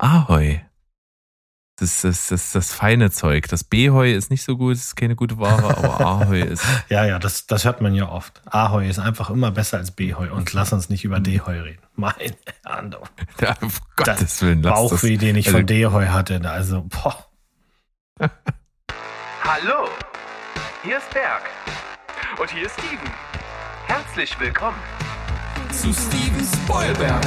Ahoi. 0.00 0.62
Das 1.76 2.04
ist 2.04 2.30
das, 2.30 2.52
das, 2.52 2.72
feine 2.72 3.10
Zeug. 3.10 3.48
Das 3.48 3.64
B-Heu 3.64 4.10
ist 4.10 4.30
nicht 4.30 4.42
so 4.42 4.56
gut, 4.56 4.74
ist 4.74 4.96
keine 4.96 5.14
gute 5.16 5.38
Ware, 5.38 5.76
aber 5.76 6.00
Ahoi 6.00 6.42
ist. 6.42 6.62
ja, 6.88 7.04
ja, 7.04 7.18
das, 7.18 7.46
das 7.46 7.64
hört 7.64 7.80
man 7.80 7.94
ja 7.94 8.08
oft. 8.08 8.42
Ahoi 8.46 8.88
ist 8.88 8.98
einfach 8.98 9.30
immer 9.30 9.50
besser 9.50 9.78
als 9.78 9.90
B-Heu 9.90 10.30
und 10.32 10.52
lass 10.52 10.72
uns 10.72 10.88
nicht 10.88 11.04
über 11.04 11.20
D-Heu 11.20 11.60
reden. 11.60 11.82
Meine 11.96 12.36
Andau. 12.64 13.02
Ja, 13.40 13.54
um 13.60 13.70
Gottes 13.96 14.42
Willen. 14.42 14.62
Lass 14.62 14.74
Bauchweh, 14.74 15.16
den 15.16 15.36
ich 15.36 15.46
also, 15.46 15.58
von 15.58 15.66
D-Heu 15.66 16.06
hatte. 16.08 16.40
Also, 16.50 16.82
boah. 16.82 17.26
Hallo, 19.44 19.88
hier 20.82 20.98
ist 20.98 21.10
Berg. 21.10 21.42
Und 22.38 22.50
hier 22.50 22.66
ist 22.66 22.72
Steven. 22.72 23.10
Herzlich 23.86 24.38
willkommen 24.38 24.78
zu 25.72 25.92
Steven 25.92 26.46
Spoilberg. 26.64 27.24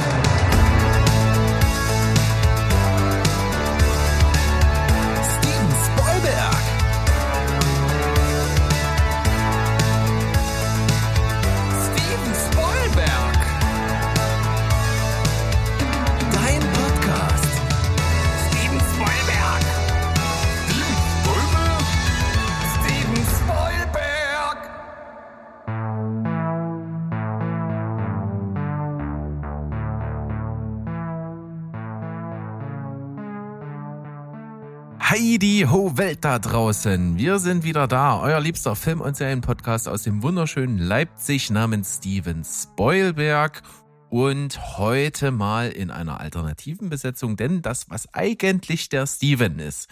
Heidi 35.14 35.64
Ho 35.70 35.96
Welt 35.96 36.24
da 36.24 36.40
draußen. 36.40 37.16
Wir 37.16 37.38
sind 37.38 37.62
wieder 37.62 37.86
da, 37.86 38.18
euer 38.20 38.40
liebster 38.40 38.74
Film- 38.74 39.00
und 39.00 39.16
Serienpodcast 39.16 39.88
aus 39.88 40.02
dem 40.02 40.24
wunderschönen 40.24 40.76
Leipzig 40.76 41.50
namens 41.50 41.98
Steven 41.98 42.42
Spoilberg. 42.44 43.62
Und 44.10 44.76
heute 44.76 45.30
mal 45.30 45.70
in 45.70 45.92
einer 45.92 46.18
alternativen 46.18 46.90
Besetzung, 46.90 47.36
denn 47.36 47.62
das, 47.62 47.88
was 47.90 48.12
eigentlich 48.12 48.88
der 48.88 49.06
Steven 49.06 49.60
ist, 49.60 49.88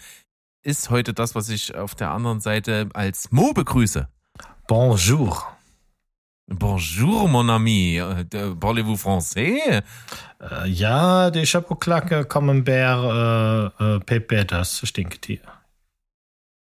ist 0.61 0.89
heute 0.89 1.13
das, 1.13 1.35
was 1.35 1.47
ich 1.47 1.73
auf 1.73 1.95
der 1.95 2.11
anderen 2.11 2.41
Seite 2.41 2.89
als 2.93 3.31
Mo 3.31 3.53
begrüße. 3.53 4.09
Bonjour. 4.67 5.52
Bonjour, 6.47 7.29
mon 7.29 7.47
ami. 7.49 7.99
Euh, 7.99 8.55
parlez-vous 8.55 8.97
français? 8.97 9.81
Äh, 10.41 10.67
ja, 10.67 11.31
die 11.31 11.45
Chapeau-Claque, 11.45 12.25
Camembert, 12.25 13.73
äh, 13.79 13.95
äh, 13.95 13.99
Pepe, 14.01 14.45
das 14.45 14.81
Stinktier. 14.87 15.39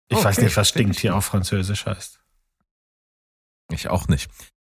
Ich 0.08 0.16
okay. 0.16 0.24
weiß 0.24 0.38
nicht, 0.40 0.56
was 0.56 0.68
Stinktier 0.68 1.14
auf 1.14 1.24
Französisch 1.24 1.86
heißt. 1.86 2.20
Ich 3.72 3.88
auch 3.88 4.08
nicht. 4.08 4.28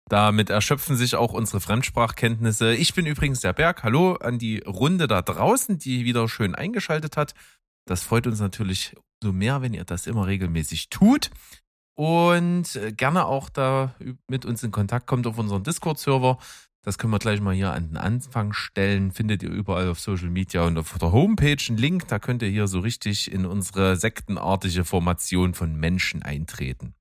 Damit 0.10 0.52
erschöpfen 0.52 0.96
sich 0.96 1.16
auch 1.16 1.34
unsere 1.34 1.60
Fremdsprachkenntnisse. 1.60 2.76
Ich 2.76 2.94
bin 2.94 3.08
übrigens 3.08 3.40
der 3.40 3.54
Berg. 3.54 3.82
Hallo 3.82 4.14
an 4.16 4.38
die 4.38 4.60
Runde 4.60 5.08
da 5.08 5.24
draußen, 5.24 5.80
die 5.80 6.06
wieder 6.06 6.30
schön 6.30 6.54
eingeschaltet 6.54 7.18
hat. 7.18 7.34
Das 7.86 8.04
freut 8.04 8.28
uns 8.28 8.40
natürlich 8.40 8.96
so 9.24 9.34
mehr, 9.34 9.64
wenn 9.64 9.74
ihr 9.74 9.86
das 9.86 10.06
immer 10.06 10.28
regelmäßig 10.28 10.90
tut 10.90 11.32
und 11.96 12.76
äh, 12.76 12.92
gerne 12.92 13.26
auch 13.26 13.50
da 13.50 13.94
mit 14.28 14.46
uns 14.46 14.64
in 14.64 14.72
Kontakt 14.72 15.08
kommt 15.08 15.28
auf 15.28 15.38
unseren 15.38 15.64
Discord-Server. 15.64 16.38
Das 16.84 16.98
können 16.98 17.14
wir 17.14 17.20
gleich 17.20 17.40
mal 17.40 17.54
hier 17.54 17.72
an 17.72 17.90
den 17.90 17.98
Anfang 17.98 18.52
stellen. 18.52 19.12
Findet 19.12 19.42
ihr 19.42 19.50
überall 19.50 19.90
auf 19.90 20.00
Social 20.02 20.30
Media 20.30 20.64
und 20.64 20.78
auf 20.78 20.98
der 21.00 21.14
Homepage 21.14 21.58
einen 21.70 21.78
Link. 21.78 22.10
Da 22.10 22.20
könnt 22.20 22.42
ihr 22.42 22.50
hier 22.50 22.68
so 22.68 22.80
richtig 22.80 23.32
in 23.32 23.46
unsere 23.46 23.96
sektenartige 23.96 24.84
Formation 24.84 25.54
von 25.54 25.76
Menschen 25.76 26.24
eintreten. 26.24 26.94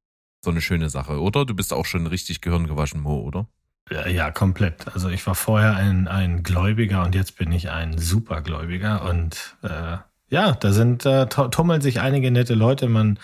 So 0.45 0.51
eine 0.51 0.61
schöne 0.61 0.89
Sache, 0.89 1.20
oder? 1.20 1.45
Du 1.45 1.55
bist 1.55 1.73
auch 1.73 1.87
schon 1.87 2.07
richtig 2.07 2.41
gehirngewaschen, 2.41 3.01
Mo, 3.01 3.23
oder? 3.23 3.48
Ja, 3.91 4.07
ja, 4.07 4.30
komplett. 4.30 4.86
Also 4.95 5.09
ich 5.09 5.27
war 5.27 5.35
vorher 5.35 5.74
ein, 5.74 6.07
ein 6.07 6.45
Gläubiger 6.45 7.03
und 7.03 7.17
jetzt 7.17 7.36
bin 7.36 7.51
ich 7.51 7.70
ein 7.70 7.98
Supergläubiger. 7.98 9.05
Und 9.05 9.57
äh, 9.63 9.97
ja, 10.29 10.53
da 10.53 10.73
sind, 10.73 11.05
äh, 11.07 11.27
tummeln 11.27 11.80
sich 11.80 12.01
einige 12.01 12.30
nette 12.30 12.55
Leute. 12.55 12.89
Man 12.89 13.19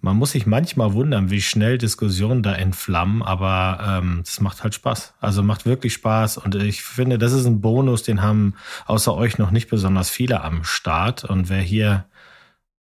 man 0.00 0.16
muss 0.16 0.32
sich 0.32 0.46
manchmal 0.46 0.92
wundern, 0.92 1.30
wie 1.30 1.42
schnell 1.42 1.76
Diskussionen 1.76 2.42
da 2.42 2.54
entflammen, 2.54 3.22
aber 3.22 4.00
ähm, 4.02 4.22
das 4.24 4.40
macht 4.40 4.62
halt 4.62 4.74
Spaß. 4.74 5.14
Also 5.20 5.42
macht 5.42 5.66
wirklich 5.66 5.92
Spaß 5.94 6.38
und 6.38 6.54
ich 6.54 6.82
finde, 6.82 7.18
das 7.18 7.32
ist 7.32 7.46
ein 7.46 7.60
Bonus, 7.60 8.04
den 8.04 8.22
haben 8.22 8.54
außer 8.86 9.14
euch 9.14 9.38
noch 9.38 9.50
nicht 9.50 9.68
besonders 9.68 10.08
viele 10.08 10.42
am 10.42 10.62
Start. 10.62 11.24
Und 11.24 11.48
wer 11.48 11.60
hier, 11.60 12.04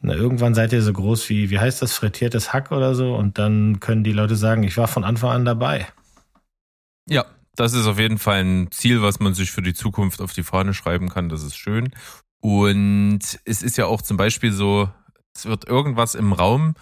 na, 0.01 0.15
irgendwann 0.15 0.55
seid 0.55 0.73
ihr 0.73 0.83
so 0.83 0.93
groß 0.93 1.29
wie, 1.31 1.51
wie 1.51 1.59
heißt 1.59 1.83
das, 1.83 1.95
frittiertes 1.95 2.53
Hack 2.53 2.71
oder 2.71 2.95
so 2.95 3.17
und 3.17 3.39
dann 3.39 3.81
können 3.81 4.05
die 4.05 4.13
Leute 4.13 4.37
sagen, 4.37 4.63
ich 4.63 4.77
war 4.77 4.87
von 4.87 5.03
Anfang 5.03 5.31
an 5.31 5.45
dabei. 5.45 5.89
Ja, 7.09 7.25
das 7.57 7.75
ist 7.75 7.87
auf 7.87 7.99
jeden 7.99 8.19
Fall 8.19 8.45
ein 8.45 8.71
Ziel, 8.71 9.03
was 9.03 9.19
man 9.19 9.35
sich 9.35 9.51
für 9.51 9.63
die 9.63 9.75
Zukunft 9.75 10.21
auf 10.21 10.33
die 10.33 10.45
Fahne 10.45 10.75
schreiben 10.75 11.09
kann. 11.09 11.29
Das 11.29 11.43
ist 11.43 11.57
schön. 11.57 11.91
Und 12.41 13.21
es 13.45 13.63
ist 13.63 13.77
ja 13.77 13.87
auch 13.87 14.01
zum 14.01 14.17
Beispiel 14.17 14.53
so, 14.53 14.89
es 15.35 15.47
wird 15.47 15.67
irgendwas 15.67 16.15
im 16.15 16.33
Raum 16.33 16.75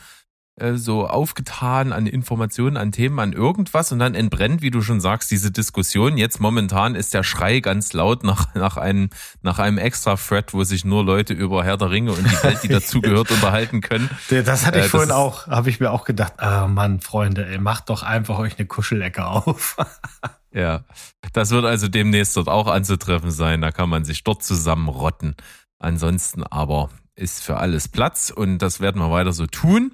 äh, 0.59 0.75
so 0.75 1.07
aufgetan 1.07 1.93
an 1.93 2.07
Informationen, 2.07 2.77
an 2.77 2.93
Themen, 2.93 3.19
an 3.19 3.33
irgendwas 3.33 3.93
und 3.93 3.99
dann 3.99 4.15
entbrennt, 4.15 4.61
wie 4.63 4.71
du 4.71 4.83
schon 4.83 5.01
sagst, 5.01 5.31
diese 5.31 5.51
Diskussion. 5.51 6.17
Jetzt 6.17 6.41
momentan 6.41 6.95
ist 6.95 7.15
der 7.15 7.23
Schrei 7.23 7.61
ganz 7.61 7.93
laut 7.93 8.25
nach, 8.25 8.55
nach 8.55 8.77
einem, 8.77 9.11
nach 9.43 9.59
einem 9.59 9.79
extra 9.79 10.17
Thread, 10.17 10.55
wo 10.55 10.65
sich 10.65 10.85
nur 10.85 11.05
Leute 11.05 11.33
über 11.33 11.65
Herr 11.65 11.77
der 11.77 11.91
Ringe 11.91 12.13
und 12.13 12.25
die 12.25 12.43
Welt, 12.43 12.59
die 12.63 12.69
dazugehört, 12.69 13.31
unterhalten 13.33 13.81
können. 13.81 14.11
Das 14.29 14.67
hatte 14.67 14.81
ich 14.81 14.87
äh, 14.87 14.89
vorhin 14.89 15.13
auch, 15.13 15.47
habe 15.47 15.71
ich 15.71 15.81
mir 15.81 15.91
auch 15.91 16.05
gedacht, 16.05 16.35
ah 16.39 16.67
Mann, 16.67 17.01
Freunde, 17.01 17.47
ey, 17.47 17.59
macht 17.59 17.89
doch 17.89 18.03
einfach 18.03 18.39
euch 18.39 18.59
eine 18.59 18.67
Kuschelecke 18.67 19.27
auf. 19.27 19.77
ja, 20.53 20.85
das 21.33 21.51
wird 21.51 21.65
also 21.65 21.89
demnächst 21.89 22.37
dort 22.37 22.49
auch 22.49 22.67
anzutreffen 22.67 23.31
sein. 23.31 23.61
Da 23.61 23.71
kann 23.71 23.89
man 23.89 24.05
sich 24.05 24.25
dort 24.25 24.43
zusammenrotten. 24.43 25.37
Ansonsten 25.79 26.43
aber 26.43 26.91
ist 27.19 27.43
für 27.43 27.59
alles 27.59 27.89
Platz 27.89 28.31
und 28.35 28.59
das 28.59 28.81
werden 28.81 29.01
wir 29.01 29.11
weiter 29.11 29.33
so 29.33 29.47
tun. 29.47 29.93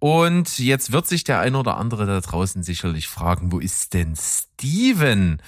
Und 0.00 0.58
jetzt 0.58 0.92
wird 0.92 1.06
sich 1.06 1.24
der 1.24 1.40
ein 1.40 1.54
oder 1.54 1.76
andere 1.76 2.06
da 2.06 2.20
draußen 2.20 2.62
sicherlich 2.62 3.08
fragen, 3.08 3.50
wo 3.50 3.58
ist 3.58 3.94
denn 3.94 4.14
Steven? 4.16 5.42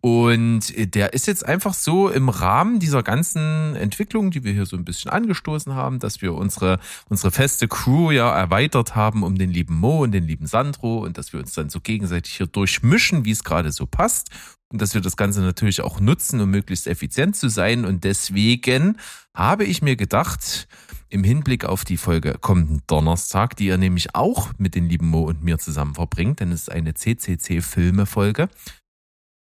Und 0.00 0.72
der 0.94 1.14
ist 1.14 1.26
jetzt 1.26 1.44
einfach 1.44 1.74
so 1.74 2.08
im 2.08 2.28
Rahmen 2.28 2.78
dieser 2.78 3.02
ganzen 3.02 3.74
Entwicklung, 3.74 4.30
die 4.30 4.44
wir 4.44 4.52
hier 4.52 4.66
so 4.66 4.76
ein 4.76 4.84
bisschen 4.84 5.10
angestoßen 5.10 5.74
haben, 5.74 5.98
dass 5.98 6.22
wir 6.22 6.34
unsere, 6.34 6.78
unsere 7.08 7.32
feste 7.32 7.66
Crew 7.66 8.12
ja 8.12 8.32
erweitert 8.32 8.94
haben 8.94 9.24
um 9.24 9.36
den 9.36 9.50
lieben 9.50 9.76
Mo 9.80 10.04
und 10.04 10.12
den 10.12 10.28
lieben 10.28 10.46
Sandro 10.46 10.98
und 10.98 11.18
dass 11.18 11.32
wir 11.32 11.40
uns 11.40 11.54
dann 11.54 11.70
so 11.70 11.80
gegenseitig 11.80 12.34
hier 12.34 12.46
durchmischen, 12.46 13.24
wie 13.24 13.32
es 13.32 13.42
gerade 13.42 13.72
so 13.72 13.86
passt. 13.86 14.30
Und 14.68 14.80
dass 14.80 14.94
wir 14.94 15.00
das 15.00 15.16
Ganze 15.16 15.40
natürlich 15.40 15.80
auch 15.80 15.98
nutzen, 15.98 16.40
um 16.40 16.50
möglichst 16.50 16.86
effizient 16.86 17.34
zu 17.34 17.48
sein. 17.48 17.84
Und 17.84 18.04
deswegen 18.04 18.98
habe 19.34 19.64
ich 19.64 19.82
mir 19.82 19.96
gedacht, 19.96 20.68
im 21.08 21.24
Hinblick 21.24 21.64
auf 21.64 21.84
die 21.84 21.96
Folge 21.96 22.36
kommenden 22.40 22.82
Donnerstag, 22.86 23.56
die 23.56 23.66
ihr 23.66 23.78
nämlich 23.78 24.14
auch 24.14 24.52
mit 24.58 24.74
den 24.74 24.88
lieben 24.88 25.08
Mo 25.08 25.22
und 25.22 25.42
mir 25.42 25.58
zusammen 25.58 25.94
verbringt, 25.94 26.40
denn 26.40 26.52
es 26.52 26.62
ist 26.62 26.72
eine 26.72 26.94
CCC-Filme-Folge, 26.94 28.48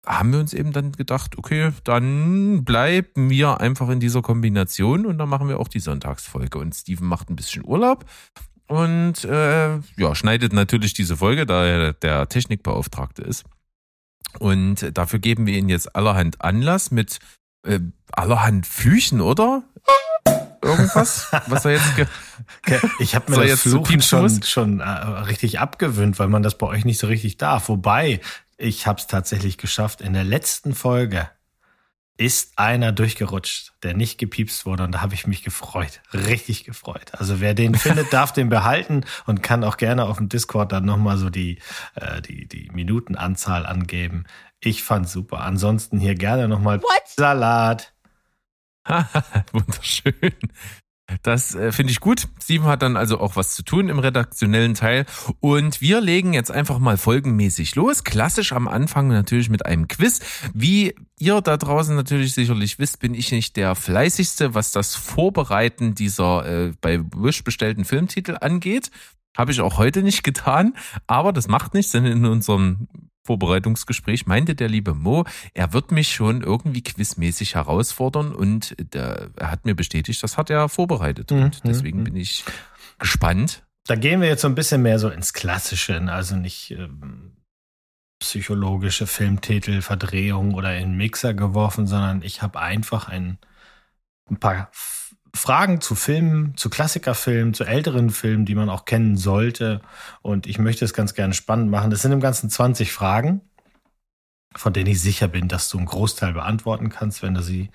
haben 0.06 0.32
wir 0.32 0.40
uns 0.40 0.54
eben 0.54 0.72
dann 0.72 0.92
gedacht, 0.92 1.36
okay, 1.36 1.72
dann 1.84 2.64
bleiben 2.64 3.30
wir 3.30 3.60
einfach 3.60 3.88
in 3.90 4.00
dieser 4.00 4.22
Kombination 4.22 5.06
und 5.06 5.18
dann 5.18 5.28
machen 5.28 5.48
wir 5.48 5.60
auch 5.60 5.68
die 5.68 5.80
Sonntagsfolge. 5.80 6.58
Und 6.58 6.74
Steven 6.74 7.06
macht 7.06 7.28
ein 7.30 7.36
bisschen 7.36 7.64
Urlaub 7.64 8.04
und 8.68 9.24
äh, 9.24 9.78
ja, 9.96 10.14
schneidet 10.14 10.52
natürlich 10.52 10.94
diese 10.94 11.16
Folge, 11.16 11.46
da 11.46 11.64
er 11.64 11.92
der 11.94 12.28
Technikbeauftragte 12.28 13.22
ist. 13.22 13.44
Und 14.38 14.96
dafür 14.96 15.18
geben 15.18 15.46
wir 15.46 15.58
ihn 15.58 15.68
jetzt 15.68 15.96
allerhand 15.96 16.42
Anlass 16.42 16.90
mit 16.90 17.18
äh, 17.66 17.80
allerhand 18.12 18.66
Flüchen, 18.66 19.20
oder? 19.20 19.62
Irgendwas, 20.68 21.28
was 21.46 21.64
er 21.64 21.72
jetzt. 21.72 21.92
ich 22.98 23.14
habe 23.14 23.32
mir 23.32 23.46
das 23.46 23.62
Fluchen 23.62 24.02
schon, 24.02 24.42
schon 24.42 24.80
äh, 24.80 24.84
richtig 24.84 25.58
abgewöhnt, 25.58 26.18
weil 26.18 26.28
man 26.28 26.42
das 26.42 26.56
bei 26.56 26.66
euch 26.66 26.84
nicht 26.84 26.98
so 26.98 27.06
richtig 27.06 27.36
darf. 27.36 27.68
Wobei, 27.68 28.20
ich 28.56 28.86
habe 28.86 29.00
es 29.00 29.06
tatsächlich 29.06 29.58
geschafft. 29.58 30.00
In 30.00 30.12
der 30.12 30.24
letzten 30.24 30.74
Folge 30.74 31.28
ist 32.18 32.58
einer 32.58 32.90
durchgerutscht, 32.90 33.72
der 33.84 33.94
nicht 33.94 34.18
gepiepst 34.18 34.66
wurde 34.66 34.82
und 34.82 34.92
da 34.92 35.00
habe 35.00 35.14
ich 35.14 35.28
mich 35.28 35.44
gefreut, 35.44 36.00
richtig 36.12 36.64
gefreut. 36.64 37.12
Also 37.12 37.40
wer 37.40 37.54
den 37.54 37.74
findet, 37.76 38.12
darf 38.12 38.32
den 38.32 38.48
behalten 38.48 39.04
und 39.26 39.42
kann 39.42 39.62
auch 39.62 39.76
gerne 39.76 40.04
auf 40.04 40.18
dem 40.18 40.28
Discord 40.28 40.72
dann 40.72 40.84
nochmal 40.84 41.16
so 41.16 41.30
die, 41.30 41.60
äh, 41.94 42.20
die, 42.20 42.48
die 42.48 42.70
Minutenanzahl 42.72 43.64
angeben. 43.64 44.24
Ich 44.60 44.82
fand's 44.82 45.12
super. 45.12 45.40
Ansonsten 45.40 46.00
hier 46.00 46.16
gerne 46.16 46.48
nochmal 46.48 46.80
Salat. 47.16 47.92
Wunderschön. 49.52 50.32
Das 51.22 51.54
äh, 51.54 51.72
finde 51.72 51.90
ich 51.90 52.00
gut. 52.00 52.28
Steven 52.42 52.66
hat 52.66 52.82
dann 52.82 52.96
also 52.96 53.18
auch 53.18 53.36
was 53.36 53.54
zu 53.54 53.62
tun 53.62 53.88
im 53.88 53.98
redaktionellen 53.98 54.74
Teil. 54.74 55.06
Und 55.40 55.80
wir 55.80 56.00
legen 56.00 56.34
jetzt 56.34 56.50
einfach 56.50 56.78
mal 56.78 56.98
folgenmäßig 56.98 57.74
los. 57.76 58.04
Klassisch 58.04 58.52
am 58.52 58.68
Anfang 58.68 59.08
natürlich 59.08 59.48
mit 59.48 59.64
einem 59.64 59.88
Quiz. 59.88 60.20
Wie 60.52 60.94
ihr 61.18 61.40
da 61.40 61.56
draußen 61.56 61.96
natürlich 61.96 62.34
sicherlich 62.34 62.78
wisst, 62.78 63.00
bin 63.00 63.14
ich 63.14 63.32
nicht 63.32 63.56
der 63.56 63.74
fleißigste, 63.74 64.54
was 64.54 64.70
das 64.70 64.94
Vorbereiten 64.94 65.94
dieser 65.94 66.46
äh, 66.46 66.72
bei 66.80 67.00
Wish 67.16 67.42
bestellten 67.42 67.86
Filmtitel 67.86 68.36
angeht. 68.40 68.90
Habe 69.36 69.52
ich 69.52 69.60
auch 69.60 69.78
heute 69.78 70.02
nicht 70.02 70.24
getan, 70.24 70.74
aber 71.06 71.32
das 71.32 71.48
macht 71.48 71.72
nichts, 71.72 71.92
denn 71.92 72.04
in 72.04 72.26
unserem 72.26 72.88
Vorbereitungsgespräch 73.28 74.26
meinte 74.26 74.54
der 74.54 74.68
liebe 74.70 74.94
Mo, 74.94 75.24
er 75.52 75.74
wird 75.74 75.92
mich 75.92 76.14
schon 76.14 76.40
irgendwie 76.40 76.82
quizmäßig 76.82 77.56
herausfordern 77.56 78.34
und 78.34 78.74
der, 78.94 79.28
er 79.36 79.50
hat 79.50 79.66
mir 79.66 79.74
bestätigt, 79.74 80.22
das 80.22 80.38
hat 80.38 80.48
er 80.48 80.70
vorbereitet. 80.70 81.30
Und 81.30 81.62
mhm, 81.62 81.68
deswegen 81.68 82.00
mhm. 82.00 82.04
bin 82.04 82.16
ich 82.16 82.44
gespannt. 82.98 83.66
Da 83.86 83.96
gehen 83.96 84.22
wir 84.22 84.28
jetzt 84.28 84.40
so 84.40 84.48
ein 84.48 84.54
bisschen 84.54 84.80
mehr 84.80 84.98
so 84.98 85.10
ins 85.10 85.34
Klassische, 85.34 86.00
also 86.10 86.36
nicht 86.36 86.70
ähm, 86.70 87.36
psychologische 88.18 89.06
Filmtitel, 89.06 89.82
Verdrehung 89.82 90.54
oder 90.54 90.78
in 90.78 90.96
Mixer 90.96 91.34
geworfen, 91.34 91.86
sondern 91.86 92.22
ich 92.22 92.40
habe 92.40 92.58
einfach 92.58 93.08
ein, 93.08 93.36
ein 94.30 94.38
paar 94.38 94.70
Fragen 95.34 95.80
zu 95.80 95.94
Filmen, 95.94 96.56
zu 96.56 96.70
Klassikerfilmen, 96.70 97.54
zu 97.54 97.64
älteren 97.64 98.10
Filmen, 98.10 98.44
die 98.44 98.54
man 98.54 98.68
auch 98.68 98.84
kennen 98.84 99.16
sollte. 99.16 99.80
Und 100.22 100.46
ich 100.46 100.58
möchte 100.58 100.84
es 100.84 100.94
ganz 100.94 101.14
gerne 101.14 101.34
spannend 101.34 101.70
machen. 101.70 101.90
Das 101.90 102.02
sind 102.02 102.12
im 102.12 102.20
Ganzen 102.20 102.50
20 102.50 102.92
Fragen, 102.92 103.42
von 104.54 104.72
denen 104.72 104.90
ich 104.90 105.00
sicher 105.00 105.28
bin, 105.28 105.48
dass 105.48 105.68
du 105.68 105.78
einen 105.78 105.86
Großteil 105.86 106.32
beantworten 106.32 106.88
kannst. 106.88 107.22
Wenn 107.22 107.34
du 107.34 107.42
sie 107.42 107.70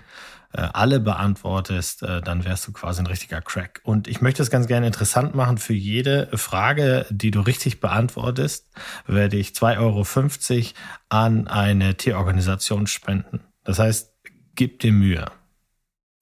äh, 0.52 0.68
alle 0.72 1.00
beantwortest, 1.00 2.02
äh, 2.02 2.20
dann 2.20 2.44
wärst 2.44 2.66
du 2.66 2.72
quasi 2.72 3.02
ein 3.02 3.06
richtiger 3.06 3.40
Crack. 3.40 3.80
Und 3.82 4.08
ich 4.08 4.20
möchte 4.20 4.42
es 4.42 4.50
ganz 4.50 4.66
gerne 4.66 4.86
interessant 4.86 5.34
machen. 5.34 5.58
Für 5.58 5.74
jede 5.74 6.28
Frage, 6.36 7.06
die 7.10 7.30
du 7.30 7.40
richtig 7.40 7.80
beantwortest, 7.80 8.68
werde 9.06 9.36
ich 9.36 9.50
2,50 9.50 9.78
Euro 9.78 10.72
an 11.08 11.48
eine 11.48 11.96
Tierorganisation 11.96 12.86
spenden. 12.86 13.40
Das 13.64 13.78
heißt, 13.78 14.12
gib 14.54 14.80
dir 14.80 14.92
Mühe. 14.92 15.26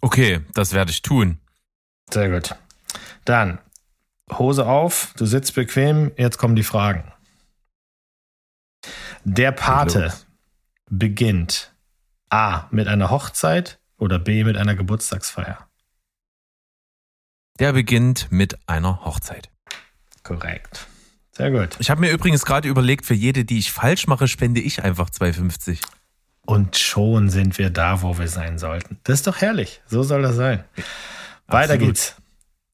Okay, 0.02 0.40
das 0.52 0.72
werde 0.72 0.90
ich 0.90 1.00
tun. 1.00 1.38
Sehr 2.10 2.28
gut. 2.28 2.54
Dann 3.24 3.58
Hose 4.30 4.66
auf, 4.66 5.14
du 5.16 5.26
sitzt 5.26 5.54
bequem, 5.54 6.12
jetzt 6.16 6.38
kommen 6.38 6.56
die 6.56 6.62
Fragen. 6.62 7.10
Der 9.24 9.52
Pate 9.52 10.12
beginnt 10.90 11.72
A 12.28 12.66
mit 12.70 12.88
einer 12.88 13.10
Hochzeit 13.10 13.78
oder 13.96 14.18
B 14.18 14.42
mit 14.42 14.56
einer 14.56 14.74
Geburtstagsfeier? 14.74 15.68
Der 17.60 17.72
beginnt 17.72 18.32
mit 18.32 18.58
einer 18.68 19.04
Hochzeit. 19.04 19.50
Korrekt. 20.24 20.88
Sehr 21.30 21.50
gut. 21.50 21.76
Ich 21.78 21.90
habe 21.90 22.00
mir 22.00 22.10
übrigens 22.10 22.44
gerade 22.44 22.68
überlegt, 22.68 23.06
für 23.06 23.14
jede, 23.14 23.44
die 23.44 23.58
ich 23.58 23.70
falsch 23.70 24.06
mache, 24.06 24.26
spende 24.26 24.60
ich 24.60 24.82
einfach 24.82 25.10
2,50. 25.10 25.80
Und 26.52 26.76
schon 26.76 27.30
sind 27.30 27.56
wir 27.56 27.70
da, 27.70 28.02
wo 28.02 28.18
wir 28.18 28.28
sein 28.28 28.58
sollten. 28.58 28.98
Das 29.04 29.20
ist 29.20 29.26
doch 29.26 29.40
herrlich. 29.40 29.80
So 29.86 30.02
soll 30.02 30.20
das 30.20 30.36
sein. 30.36 30.62
Weiter 31.46 31.72
Absolut. 31.72 31.80
geht's. 31.80 32.16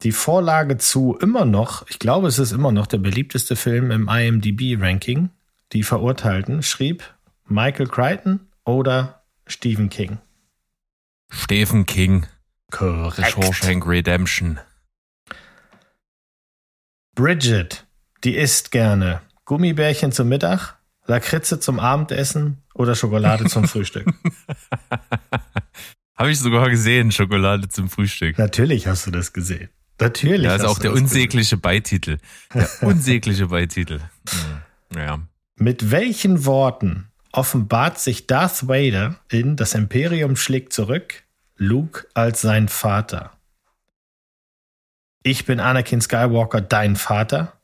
Die 0.02 0.10
Vorlage 0.10 0.78
zu 0.78 1.16
immer 1.20 1.44
noch, 1.44 1.88
ich 1.88 2.00
glaube, 2.00 2.26
es 2.26 2.40
ist 2.40 2.50
immer 2.50 2.72
noch 2.72 2.88
der 2.88 2.98
beliebteste 2.98 3.54
Film 3.54 3.92
im 3.92 4.08
IMDb-Ranking. 4.08 5.30
Die 5.72 5.84
Verurteilten 5.84 6.64
schrieb 6.64 7.04
Michael 7.46 7.86
Crichton 7.86 8.48
oder 8.64 9.22
Stephen 9.46 9.90
King. 9.90 10.18
Stephen 11.30 11.86
King. 11.86 12.26
Korrekt. 12.72 13.30
Shawshank 13.30 13.86
Redemption. 13.86 14.58
Bridget, 17.14 17.86
die 18.24 18.34
isst 18.34 18.72
gerne 18.72 19.20
Gummibärchen 19.44 20.10
zum 20.10 20.28
Mittag, 20.28 20.77
Lakritze 21.08 21.58
zum 21.58 21.80
Abendessen 21.80 22.58
oder 22.74 22.94
Schokolade 22.94 23.46
zum 23.46 23.66
Frühstück? 23.68 24.06
Habe 26.16 26.30
ich 26.30 26.38
sogar 26.38 26.68
gesehen, 26.68 27.10
Schokolade 27.10 27.68
zum 27.68 27.88
Frühstück. 27.88 28.38
Natürlich 28.38 28.86
hast 28.86 29.06
du 29.06 29.10
das 29.10 29.32
gesehen. 29.32 29.68
Natürlich. 30.00 30.44
Ja, 30.44 30.54
ist 30.56 30.64
auch 30.64 30.78
der 30.78 30.92
unsägliche 30.92 31.56
gesehen. 31.56 31.60
Beititel. 31.60 32.18
Der 32.52 32.68
unsägliche 32.82 33.46
Beititel. 33.46 34.00
Ja. 34.94 35.20
Mit 35.56 35.90
welchen 35.90 36.44
Worten 36.44 37.08
offenbart 37.32 37.98
sich 37.98 38.26
Darth 38.26 38.68
Vader 38.68 39.16
in 39.30 39.56
Das 39.56 39.74
Imperium 39.74 40.36
schlägt 40.36 40.72
zurück, 40.72 41.24
Luke 41.56 42.06
als 42.14 42.40
sein 42.40 42.68
Vater? 42.68 43.32
Ich 45.22 45.46
bin 45.46 45.60
Anakin 45.60 46.00
Skywalker, 46.00 46.60
dein 46.60 46.96
Vater? 46.96 47.54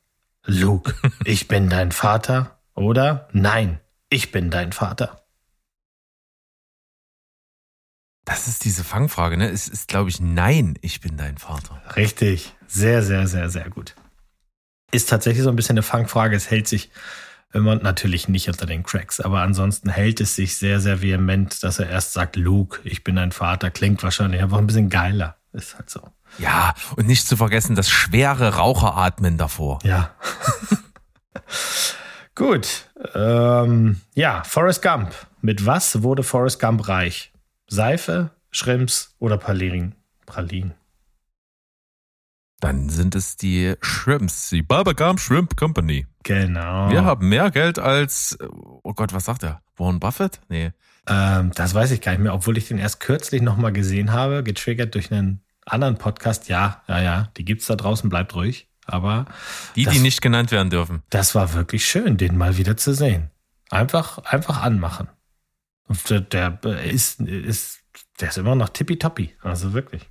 Luke, 0.44 0.94
ich 1.24 1.48
bin 1.48 1.68
dein 1.68 1.92
Vater? 1.92 2.53
Oder 2.74 3.28
nein, 3.32 3.80
ich 4.10 4.32
bin 4.32 4.50
dein 4.50 4.72
Vater. 4.72 5.24
Das 8.24 8.48
ist 8.48 8.64
diese 8.64 8.84
Fangfrage, 8.84 9.36
ne? 9.36 9.50
Es 9.50 9.68
ist, 9.68 9.86
glaube 9.86 10.08
ich, 10.08 10.20
nein, 10.20 10.78
ich 10.80 11.00
bin 11.00 11.16
dein 11.16 11.36
Vater. 11.36 11.80
Richtig. 11.94 12.54
Sehr, 12.66 13.02
sehr, 13.02 13.26
sehr, 13.26 13.50
sehr 13.50 13.68
gut. 13.68 13.94
Ist 14.92 15.10
tatsächlich 15.10 15.42
so 15.42 15.50
ein 15.50 15.56
bisschen 15.56 15.74
eine 15.74 15.82
Fangfrage. 15.82 16.34
Es 16.34 16.50
hält 16.50 16.66
sich 16.66 16.90
immer 17.52 17.76
natürlich 17.76 18.28
nicht 18.28 18.48
unter 18.48 18.66
den 18.66 18.82
Cracks, 18.82 19.20
aber 19.20 19.42
ansonsten 19.42 19.90
hält 19.90 20.20
es 20.20 20.34
sich 20.34 20.56
sehr, 20.56 20.80
sehr 20.80 21.02
vehement, 21.02 21.62
dass 21.62 21.78
er 21.78 21.88
erst 21.88 22.14
sagt, 22.14 22.36
Luke, 22.36 22.80
ich 22.84 23.04
bin 23.04 23.16
dein 23.16 23.30
Vater. 23.30 23.70
Klingt 23.70 24.02
wahrscheinlich 24.02 24.40
einfach 24.40 24.58
ein 24.58 24.66
bisschen 24.66 24.88
geiler. 24.88 25.36
Ist 25.52 25.76
halt 25.76 25.90
so. 25.90 26.00
Ja, 26.38 26.74
und 26.96 27.06
nicht 27.06 27.28
zu 27.28 27.36
vergessen 27.36 27.76
das 27.76 27.88
schwere 27.88 28.56
Raucheratmen 28.56 29.36
davor. 29.36 29.78
Ja. 29.84 30.14
Gut. 32.34 32.90
Ähm, 33.14 34.00
ja, 34.14 34.42
Forrest 34.44 34.82
Gump. 34.82 35.14
Mit 35.40 35.66
was 35.66 36.02
wurde 36.02 36.22
Forrest 36.22 36.60
Gump 36.60 36.88
reich? 36.88 37.32
Seife, 37.68 38.30
Shrimps 38.50 39.14
oder 39.18 39.38
Pralinen? 39.38 39.94
Pralinen. 40.26 40.74
Dann 42.60 42.88
sind 42.88 43.14
es 43.14 43.36
die 43.36 43.74
Shrimps, 43.80 44.50
die 44.50 44.64
Gump 44.66 45.20
Shrimp 45.20 45.56
Company. 45.56 46.06
Genau. 46.22 46.90
Wir 46.90 47.04
haben 47.04 47.28
mehr 47.28 47.50
Geld 47.50 47.78
als, 47.78 48.38
oh 48.82 48.94
Gott, 48.94 49.12
was 49.12 49.26
sagt 49.26 49.42
er? 49.42 49.60
Warren 49.76 50.00
Buffett? 50.00 50.40
Nee. 50.48 50.72
Ähm, 51.06 51.52
das 51.54 51.74
weiß 51.74 51.90
ich 51.90 52.00
gar 52.00 52.12
nicht 52.12 52.22
mehr, 52.22 52.34
obwohl 52.34 52.56
ich 52.56 52.68
den 52.68 52.78
erst 52.78 53.00
kürzlich 53.00 53.42
nochmal 53.42 53.72
gesehen 53.72 54.12
habe, 54.12 54.42
getriggert 54.42 54.94
durch 54.94 55.12
einen 55.12 55.42
anderen 55.66 55.98
Podcast. 55.98 56.48
Ja, 56.48 56.82
ja, 56.88 57.02
ja, 57.02 57.28
die 57.36 57.44
gibt's 57.44 57.66
da 57.66 57.76
draußen, 57.76 58.08
bleibt 58.08 58.34
ruhig. 58.34 58.68
Aber 58.86 59.26
die, 59.76 59.84
das, 59.84 59.94
die 59.94 60.00
nicht 60.00 60.20
genannt 60.20 60.50
werden 60.50 60.70
dürfen. 60.70 61.02
Das 61.10 61.34
war 61.34 61.54
wirklich 61.54 61.86
schön, 61.86 62.16
den 62.16 62.36
mal 62.36 62.56
wieder 62.56 62.76
zu 62.76 62.92
sehen. 62.92 63.30
Einfach, 63.70 64.18
einfach 64.18 64.62
anmachen. 64.62 65.08
Und 65.88 66.10
der, 66.10 66.20
der 66.20 66.84
ist, 66.84 67.20
ist, 67.20 67.80
der 68.20 68.28
ist 68.28 68.38
immer 68.38 68.54
noch 68.54 68.68
tippitoppi. 68.68 69.34
Also 69.42 69.72
wirklich. 69.72 70.08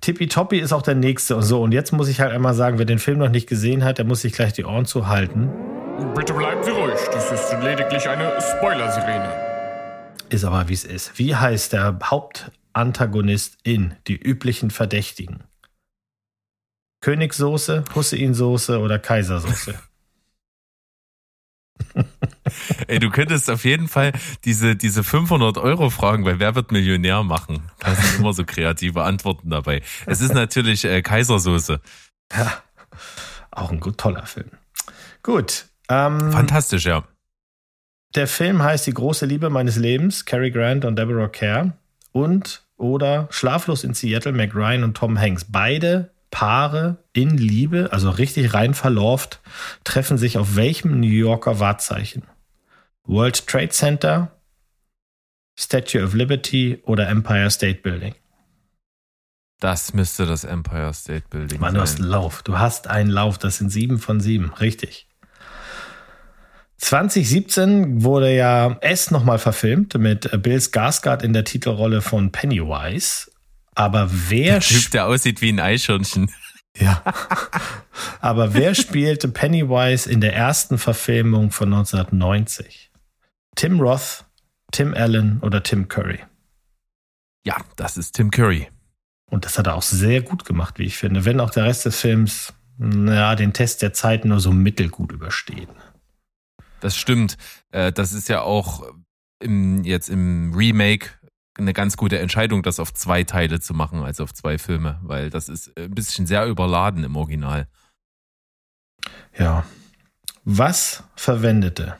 Tippitoppi 0.00 0.58
ist 0.58 0.72
auch 0.72 0.82
der 0.82 0.96
nächste 0.96 1.36
und 1.36 1.42
so. 1.42 1.62
Und 1.62 1.72
jetzt 1.72 1.92
muss 1.92 2.08
ich 2.08 2.20
halt 2.20 2.32
einmal 2.32 2.54
sagen, 2.54 2.78
wer 2.78 2.84
den 2.84 2.98
Film 2.98 3.18
noch 3.18 3.28
nicht 3.28 3.48
gesehen 3.48 3.84
hat, 3.84 3.98
der 3.98 4.04
muss 4.04 4.22
sich 4.22 4.32
gleich 4.32 4.52
die 4.52 4.64
Ohren 4.64 4.84
zuhalten. 4.84 5.50
Bitte 6.14 6.34
bleiben 6.34 6.62
Sie 6.64 6.70
ruhig. 6.70 6.98
Das 7.12 7.30
ist 7.30 7.52
lediglich 7.62 8.08
eine 8.08 8.32
Spoiler-Sirene. 8.40 9.52
Ist 10.28 10.44
aber 10.44 10.68
wie 10.68 10.74
es 10.74 10.84
ist. 10.84 11.18
Wie 11.18 11.36
heißt 11.36 11.74
der 11.74 11.98
Hauptantagonist 12.02 13.58
in 13.62 13.94
Die 14.08 14.16
üblichen 14.16 14.70
Verdächtigen? 14.70 15.44
Königssoße, 17.02 17.84
Husseinsoße 17.94 18.78
oder 18.78 18.98
Kaisersoße? 18.98 19.74
Ey, 22.86 22.98
du 22.98 23.10
könntest 23.10 23.50
auf 23.50 23.64
jeden 23.64 23.88
Fall 23.88 24.12
diese, 24.44 24.76
diese 24.76 25.04
500 25.04 25.58
Euro 25.58 25.90
Fragen 25.90 26.24
bei 26.24 26.38
Wer 26.38 26.54
wird 26.54 26.72
Millionär 26.72 27.22
machen. 27.22 27.70
Da 27.80 27.94
sind 27.94 28.20
immer 28.20 28.32
so 28.32 28.44
kreative 28.44 29.02
Antworten 29.02 29.50
dabei. 29.50 29.82
Es 30.06 30.20
ist 30.20 30.34
natürlich 30.34 30.84
äh, 30.84 31.02
Kaisersoße. 31.02 31.80
Ja, 32.32 32.62
auch 33.50 33.70
ein 33.70 33.80
gut 33.80 33.98
toller 33.98 34.26
Film. 34.26 34.50
Gut. 35.22 35.66
Ähm, 35.88 36.32
Fantastisch, 36.32 36.86
ja. 36.86 37.04
Der 38.14 38.26
Film 38.26 38.62
heißt 38.62 38.86
Die 38.86 38.94
große 38.94 39.26
Liebe 39.26 39.50
meines 39.50 39.76
Lebens, 39.76 40.24
Cary 40.24 40.50
Grant 40.50 40.84
und 40.84 40.96
Deborah 40.98 41.28
Kerr. 41.28 41.72
Und 42.12 42.62
oder 42.76 43.28
Schlaflos 43.30 43.84
in 43.84 43.94
Seattle, 43.94 44.32
Mac 44.32 44.54
Ryan 44.54 44.84
und 44.84 44.96
Tom 44.96 45.18
Hanks. 45.18 45.46
Beide 45.48 46.11
Paare 46.32 46.96
in 47.12 47.36
Liebe, 47.36 47.90
also 47.92 48.10
richtig 48.10 48.54
rein 48.54 48.74
verlorft, 48.74 49.40
treffen 49.84 50.18
sich 50.18 50.38
auf 50.38 50.56
welchem 50.56 50.98
New 50.98 51.06
Yorker 51.06 51.60
Wahrzeichen? 51.60 52.24
World 53.04 53.46
Trade 53.46 53.68
Center, 53.68 54.32
Statue 55.56 56.02
of 56.02 56.14
Liberty 56.14 56.80
oder 56.84 57.08
Empire 57.08 57.50
State 57.50 57.82
Building? 57.82 58.14
Das 59.60 59.94
müsste 59.94 60.26
das 60.26 60.42
Empire 60.42 60.92
State 60.92 61.26
Building 61.30 61.60
Mann, 61.60 61.70
sein. 61.70 61.74
du 61.76 61.80
hast 61.82 62.00
einen 62.00 62.08
Lauf. 62.08 62.42
Du 62.42 62.58
hast 62.58 62.88
einen 62.88 63.10
Lauf. 63.10 63.38
Das 63.38 63.58
sind 63.58 63.70
sieben 63.70 63.98
von 63.98 64.18
sieben. 64.18 64.52
Richtig. 64.54 65.06
2017 66.78 68.02
wurde 68.02 68.34
ja 68.34 68.76
S 68.80 69.12
nochmal 69.12 69.38
verfilmt 69.38 69.94
mit 69.98 70.28
Bill 70.42 70.58
Skarsgård 70.58 71.22
in 71.22 71.32
der 71.32 71.44
Titelrolle 71.44 72.00
von 72.00 72.32
Pennywise. 72.32 73.30
Aber 73.74 74.08
wer 74.10 74.58
der 74.58 74.60
Typ, 74.60 74.90
der 74.90 75.06
aussieht 75.06 75.40
wie 75.40 75.50
ein 75.50 75.60
Eichhörnchen. 75.60 76.30
Ja. 76.78 77.02
Aber 78.20 78.54
wer 78.54 78.74
spielte 78.74 79.28
Pennywise 79.28 80.10
in 80.10 80.20
der 80.20 80.34
ersten 80.34 80.78
Verfilmung 80.78 81.50
von 81.50 81.72
1990? 81.72 82.90
Tim 83.54 83.80
Roth, 83.80 84.24
Tim 84.70 84.94
Allen 84.94 85.40
oder 85.40 85.62
Tim 85.62 85.88
Curry? 85.88 86.20
Ja, 87.44 87.56
das 87.76 87.96
ist 87.96 88.12
Tim 88.12 88.30
Curry. 88.30 88.68
Und 89.30 89.44
das 89.44 89.58
hat 89.58 89.66
er 89.66 89.74
auch 89.74 89.82
sehr 89.82 90.22
gut 90.22 90.44
gemacht, 90.44 90.78
wie 90.78 90.84
ich 90.84 90.96
finde. 90.96 91.24
Wenn 91.24 91.40
auch 91.40 91.50
der 91.50 91.64
Rest 91.64 91.84
des 91.86 92.00
Films, 92.00 92.52
naja, 92.78 93.34
den 93.34 93.52
Test 93.52 93.82
der 93.82 93.92
Zeit 93.92 94.24
nur 94.24 94.40
so 94.40 94.52
mittelgut 94.52 95.12
übersteht. 95.12 95.68
Das 96.80 96.96
stimmt. 96.96 97.36
Äh, 97.70 97.92
das 97.92 98.12
ist 98.12 98.28
ja 98.28 98.42
auch 98.42 98.84
im, 99.40 99.84
jetzt 99.84 100.08
im 100.08 100.52
Remake 100.54 101.10
eine 101.58 101.72
ganz 101.72 101.96
gute 101.96 102.18
Entscheidung, 102.18 102.62
das 102.62 102.80
auf 102.80 102.94
zwei 102.94 103.24
Teile 103.24 103.60
zu 103.60 103.74
machen, 103.74 104.02
als 104.02 104.20
auf 104.20 104.32
zwei 104.32 104.58
Filme, 104.58 104.98
weil 105.02 105.30
das 105.30 105.48
ist 105.48 105.76
ein 105.78 105.94
bisschen 105.94 106.26
sehr 106.26 106.46
überladen 106.46 107.04
im 107.04 107.16
Original. 107.16 107.68
Ja. 109.36 109.64
Was 110.44 111.04
verwendete 111.14 111.98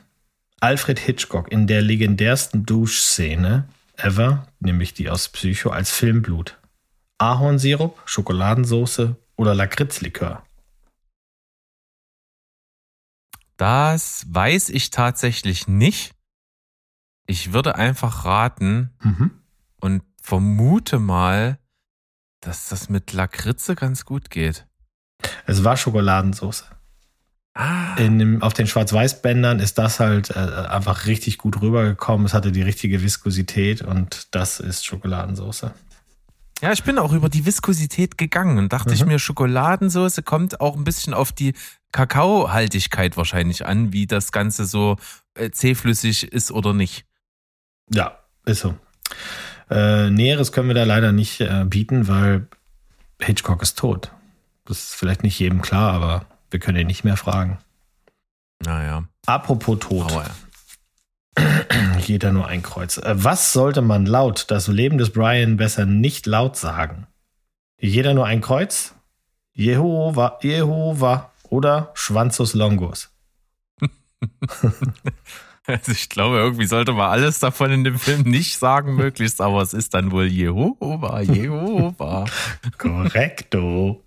Alfred 0.59 0.99
Hitchcock 0.99 1.51
in 1.51 1.67
der 1.67 1.81
legendärsten 1.81 2.65
Duschszene 2.65 3.67
ever, 3.95 4.47
nämlich 4.59 4.93
die 4.93 5.09
aus 5.09 5.29
Psycho, 5.29 5.69
als 5.69 5.91
Filmblut? 5.91 6.59
Ahornsirup, 7.17 8.01
Schokoladensauce 8.05 9.15
oder 9.35 9.55
Lakritzlikör? 9.55 10.43
Das 13.57 14.25
weiß 14.29 14.69
ich 14.69 14.89
tatsächlich 14.89 15.67
nicht. 15.67 16.15
Ich 17.25 17.53
würde 17.53 17.75
einfach 17.75 18.25
raten 18.25 18.89
mhm. 19.01 19.31
Und 19.83 20.01
vermute 20.21 20.97
mal, 20.97 21.59
dass 22.39 22.69
das 22.69 22.89
mit 22.89 23.11
Lakritze 23.11 23.75
ganz 23.75 24.05
gut 24.05 24.29
geht. 24.29 24.65
Es 25.45 25.65
war 25.65 25.75
Schokoladensauce. 25.75 26.63
Ah. 27.53 27.95
In 27.97 28.17
dem, 28.17 28.41
auf 28.41 28.53
den 28.53 28.65
Schwarz-Weiß-Bändern 28.65 29.59
ist 29.59 29.77
das 29.77 29.99
halt 29.99 30.29
äh, 30.31 30.39
einfach 30.39 31.05
richtig 31.05 31.37
gut 31.37 31.61
rübergekommen. 31.61 32.25
Es 32.25 32.33
hatte 32.33 32.53
die 32.53 32.61
richtige 32.61 33.03
Viskosität 33.03 33.81
und 33.81 34.33
das 34.33 34.61
ist 34.61 34.85
Schokoladensauce. 34.85 35.67
Ja, 36.61 36.71
ich 36.71 36.83
bin 36.83 36.97
auch 36.97 37.11
über 37.11 37.27
die 37.27 37.45
Viskosität 37.45 38.17
gegangen 38.17 38.57
und 38.57 38.71
dachte 38.71 38.91
mhm. 38.91 38.95
ich 38.95 39.05
mir, 39.05 39.19
Schokoladensauce 39.19 40.21
kommt 40.23 40.61
auch 40.61 40.77
ein 40.77 40.85
bisschen 40.85 41.13
auf 41.13 41.33
die 41.33 41.53
Kakaohaltigkeit 41.91 43.17
wahrscheinlich 43.17 43.65
an, 43.65 43.91
wie 43.91 44.07
das 44.07 44.31
Ganze 44.31 44.63
so 44.63 44.95
äh, 45.33 45.51
zähflüssig 45.51 46.31
ist 46.31 46.51
oder 46.51 46.73
nicht. 46.73 47.05
Ja, 47.93 48.17
ist 48.45 48.61
so. 48.61 48.75
Äh, 49.73 50.11
Näheres 50.11 50.51
können 50.51 50.67
wir 50.67 50.75
da 50.75 50.83
leider 50.83 51.11
nicht 51.11 51.41
äh, 51.41 51.65
bieten, 51.65 52.07
weil 52.07 52.47
Hitchcock 53.19 53.63
ist 53.63 53.79
tot. 53.79 54.11
Das 54.65 54.77
ist 54.77 54.95
vielleicht 54.95 55.23
nicht 55.23 55.39
jedem 55.39 55.63
klar, 55.63 55.93
aber 55.93 56.27
wir 56.51 56.59
können 56.59 56.77
ihn 56.77 56.87
nicht 56.87 57.03
mehr 57.03 57.17
fragen. 57.17 57.57
Naja. 58.63 59.05
Apropos 59.25 59.79
tot. 59.79 60.11
Ja. 60.11 61.97
Jeder 62.05 62.31
nur 62.31 62.47
ein 62.47 62.61
Kreuz. 62.61 62.97
Äh, 62.99 63.15
was 63.15 63.51
sollte 63.51 63.81
man 63.81 64.05
laut 64.05 64.45
das 64.51 64.67
Leben 64.67 64.99
des 64.99 65.11
Brian 65.11 65.57
besser 65.57 65.87
nicht 65.87 66.27
laut 66.27 66.55
sagen? 66.55 67.07
Jeder 67.79 68.13
nur 68.13 68.27
ein 68.27 68.41
Kreuz? 68.41 68.93
Jehova, 69.53 70.37
Jehova 70.43 71.31
oder 71.49 71.89
Schwanzus 71.95 72.53
Longus? 72.53 73.09
also 75.67 75.91
ich 75.91 76.09
glaube, 76.09 76.37
irgendwie 76.37 76.65
sollte 76.65 76.91
man 76.91 77.09
alles 77.09 77.39
davon 77.39 77.71
in 77.71 77.83
dem 77.83 77.97
Film 77.97 78.23
nicht 78.23 78.57
sagen, 78.57 78.95
möglichst, 78.97 79.41
aber 79.41 79.61
es 79.61 79.73
ist 79.73 79.93
dann 79.93 80.11
wohl 80.11 80.25
Jehova, 80.25 81.21
Jehova. 81.21 82.25
Korrekto. 82.77 84.03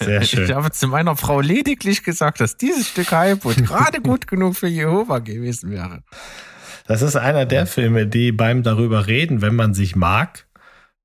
Sehr 0.00 0.24
schön. 0.24 0.44
Ich 0.44 0.54
habe 0.54 0.70
zu 0.70 0.88
meiner 0.88 1.14
Frau 1.14 1.40
lediglich 1.40 2.02
gesagt, 2.02 2.40
dass 2.40 2.56
dieses 2.56 2.88
Stück 2.88 3.12
Heilbutt 3.12 3.56
gerade 3.66 4.00
gut 4.00 4.26
genug 4.26 4.56
für 4.56 4.66
Jehova 4.66 5.18
gewesen 5.18 5.70
wäre. 5.70 6.02
Das 6.86 7.02
ist 7.02 7.16
einer 7.16 7.44
der 7.44 7.66
Filme, 7.66 8.06
die 8.06 8.32
beim 8.32 8.62
darüber 8.62 9.06
reden, 9.06 9.42
wenn 9.42 9.54
man 9.54 9.74
sich 9.74 9.94
mag, 9.94 10.46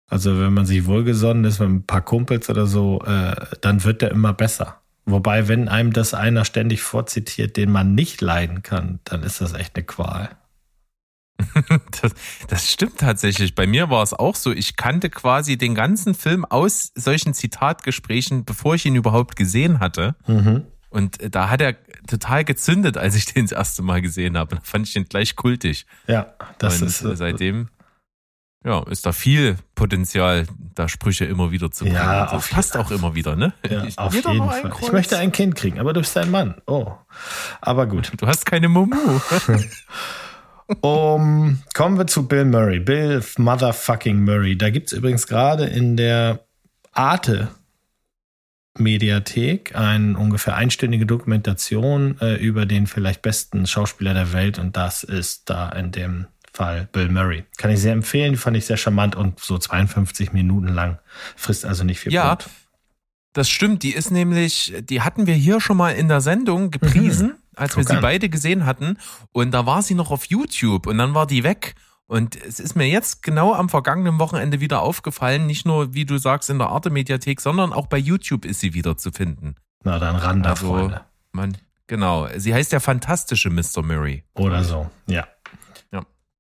also 0.08 0.40
wenn 0.40 0.54
man 0.54 0.66
sich 0.66 0.86
wohlgesonnen 0.86 1.44
ist 1.44 1.60
mit 1.60 1.70
ein 1.70 1.86
paar 1.86 2.02
Kumpels 2.02 2.50
oder 2.50 2.66
so, 2.66 3.02
äh, 3.06 3.36
dann 3.60 3.84
wird 3.84 4.02
der 4.02 4.12
immer 4.12 4.34
besser. 4.34 4.83
Wobei, 5.06 5.48
wenn 5.48 5.68
einem 5.68 5.92
das 5.92 6.14
einer 6.14 6.46
ständig 6.46 6.82
vorzitiert, 6.82 7.58
den 7.58 7.72
man 7.72 7.94
nicht 7.94 8.22
leiden 8.22 8.64
kann, 8.64 9.00
dann 9.04 9.24
ist 9.24 9.42
das 9.42 9.54
echt 9.54 9.76
eine 9.76 9.86
Qual. 9.86 10.30
Das, 12.02 12.14
das, 12.48 12.72
stimmt 12.72 13.00
tatsächlich. 13.00 13.56
Bei 13.56 13.68
mir 13.68 13.90
war 13.90 14.04
es 14.04 14.14
auch 14.14 14.36
so. 14.36 14.52
Ich 14.52 14.76
kannte 14.76 15.10
quasi 15.10 15.58
den 15.58 15.76
ganzen 15.76 16.14
Film 16.14 16.46
aus 16.46 16.92
solchen 16.96 17.34
Zitatgesprächen, 17.34 18.46
bevor 18.46 18.76
ich 18.76 18.86
ihn 18.86 18.96
überhaupt 18.96 19.36
gesehen 19.36 19.80
hatte. 19.80 20.16
Mhm. 20.28 20.66
Und 20.90 21.18
da 21.34 21.50
hat 21.50 21.60
er 21.60 21.76
total 22.08 22.46
gezündet, 22.46 22.98
als 22.98 23.16
ich 23.16 23.26
den 23.26 23.46
das 23.46 23.52
erste 23.52 23.82
Mal 23.82 24.02
gesehen 24.02 24.38
habe. 24.38 24.58
Da 24.58 24.62
fand 24.64 24.88
ich 24.88 24.94
den 24.94 25.06
gleich 25.06 25.36
kultig. 25.36 25.86
Ja, 26.08 26.34
das 26.60 26.82
und 26.82 26.88
ist. 26.88 27.04
Äh, 27.04 27.16
seitdem 27.16 27.70
ja, 28.64 28.82
ist 28.84 29.06
da 29.06 29.12
viel 29.12 29.58
Potenzial, 29.76 30.46
da 30.76 30.88
Sprüche 30.88 31.26
immer 31.26 31.52
wieder 31.52 31.72
zu 31.72 31.84
bringen. 31.84 31.98
Ja, 31.98 32.32
das 32.32 32.48
passt 32.48 32.78
auch 32.78 32.92
immer 32.92 33.14
wieder, 33.14 33.36
ne? 33.36 33.54
Ja, 33.70 33.84
ich, 33.84 33.98
auf 33.98 34.14
jeden 34.14 34.38
Fall. 34.38 34.72
Ich 34.82 34.92
möchte 34.92 35.18
ein 35.18 35.32
Kind 35.32 35.56
kriegen, 35.56 35.80
aber 35.80 35.94
du 35.94 36.00
bist 36.00 36.18
ein 36.18 36.32
Mann. 36.32 36.56
Oh. 36.66 36.92
Aber 37.62 37.88
gut. 37.88 38.12
Du 38.18 38.26
hast 38.26 38.46
keine 38.46 38.70
Mumu. 38.70 38.96
um, 40.82 41.60
kommen 41.74 41.98
wir 41.98 42.08
zu 42.08 42.28
Bill 42.28 42.46
Murray. 42.46 42.80
Bill 42.80 43.22
Motherfucking 43.38 44.24
Murray. 44.24 44.58
Da 44.58 44.70
gibt's 44.70 44.94
übrigens 44.94 45.28
gerade 45.28 45.66
in 45.66 45.98
der 45.98 46.46
Arte 46.94 47.50
Mediathek 48.78 49.76
eine 49.76 50.18
ungefähr 50.18 50.56
einstündige 50.56 51.06
Dokumentation 51.06 52.18
äh, 52.22 52.36
über 52.36 52.66
den 52.66 52.88
vielleicht 52.88 53.22
besten 53.22 53.68
Schauspieler 53.68 54.14
der 54.14 54.34
Welt 54.34 54.58
und 54.58 54.76
das 54.76 55.04
ist 55.04 55.50
da 55.50 55.70
in 55.70 55.92
dem 55.92 56.28
Fall 56.54 56.88
Bill 56.92 57.10
Murray. 57.10 57.46
Kann 57.58 57.72
ich 57.72 57.80
sehr 57.82 57.94
empfehlen, 57.94 58.34
die 58.34 58.38
fand 58.38 58.56
ich 58.56 58.66
sehr 58.66 58.78
charmant 58.78 59.16
und 59.16 59.40
so 59.40 59.58
52 59.58 60.34
Minuten 60.34 60.68
lang. 60.68 61.00
Frisst 61.36 61.66
also 61.66 61.84
nicht 61.84 62.00
viel 62.00 62.14
Ja, 62.14 62.36
Brot. 62.36 62.50
das 63.34 63.50
stimmt. 63.50 63.84
Die 63.84 63.94
ist 63.94 64.12
nämlich, 64.12 64.74
die 64.82 65.02
hatten 65.02 65.26
wir 65.26 65.34
hier 65.34 65.60
schon 65.60 65.78
mal 65.78 65.92
in 65.92 66.08
der 66.08 66.22
Sendung 66.22 66.70
gepriesen, 66.72 67.28
mhm. 67.28 67.38
als 67.56 67.76
wir 67.76 67.84
sie 67.84 67.98
beide 68.00 68.30
gesehen 68.30 68.66
hatten. 68.66 68.98
Und 69.32 69.52
da 69.52 69.66
war 69.66 69.82
sie 69.82 69.96
noch 69.96 70.12
auf 70.12 70.26
YouTube 70.26 70.88
und 70.88 70.98
dann 71.00 71.14
war 71.14 71.26
die 71.26 71.44
weg. 71.44 71.76
Und 72.06 72.36
es 72.36 72.60
ist 72.60 72.76
mir 72.76 72.88
jetzt 72.88 73.24
genau 73.24 73.54
am 73.54 73.70
vergangenen 73.70 74.20
Wochenende 74.20 74.60
wieder 74.60 74.82
aufgefallen, 74.82 75.48
nicht 75.48 75.66
nur, 75.66 75.96
wie 75.96 76.06
du 76.06 76.18
sagst, 76.18 76.50
in 76.50 76.60
der 76.60 76.68
Arte-Mediathek, 76.68 77.42
sondern 77.42 77.74
auch 77.74 77.88
bei 77.88 77.98
YouTube 77.98 78.46
ist 78.46 78.60
sie 78.60 78.74
wieder 78.76 78.98
zu 78.98 79.12
finden. 79.12 79.56
Na 79.84 79.98
dann 79.98 80.18
ran 80.18 80.44
da, 80.44 80.52
also, 80.52 80.68
Freunde. 80.68 81.02
Man, 81.32 81.58
genau. 81.88 82.28
Sie 82.36 82.54
heißt 82.54 82.72
der 82.72 82.82
fantastische 82.82 83.50
Mr. 83.50 83.82
Murray. 83.82 84.24
Oder 84.36 84.64
so, 84.64 84.92
ja. 85.08 85.26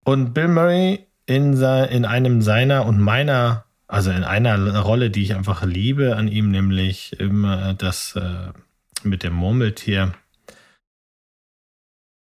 Und 0.03 0.33
Bill 0.33 0.48
Murray 0.48 1.07
in, 1.25 1.53
in 1.53 2.05
einem 2.05 2.41
seiner 2.41 2.86
und 2.86 3.00
meiner, 3.00 3.65
also 3.88 4.12
in 4.12 4.24
einer 4.24 4.79
Rolle, 4.79 5.10
die 5.10 5.24
ich 5.24 5.36
einfach 5.36 5.63
liebe 5.63 6.15
an 6.15 6.27
ihm, 6.27 6.51
nämlich 6.51 7.19
immer 7.19 7.74
das 7.74 8.15
äh, 8.15 8.51
mit 9.03 9.24
dem 9.24 9.33
Murmeltier 9.33 10.13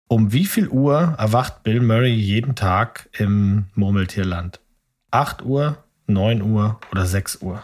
um 0.08 0.32
wie 0.32 0.46
viel 0.46 0.68
Uhr 0.68 1.14
erwacht 1.18 1.62
Bill 1.62 1.80
Murray 1.80 2.14
jeden 2.14 2.54
Tag 2.54 3.10
im 3.12 3.66
Murmeltierland? 3.74 4.60
8 5.10 5.42
Uhr, 5.42 5.84
9 6.06 6.42
Uhr 6.42 6.80
oder 6.90 7.06
6 7.06 7.42
Uhr? 7.42 7.62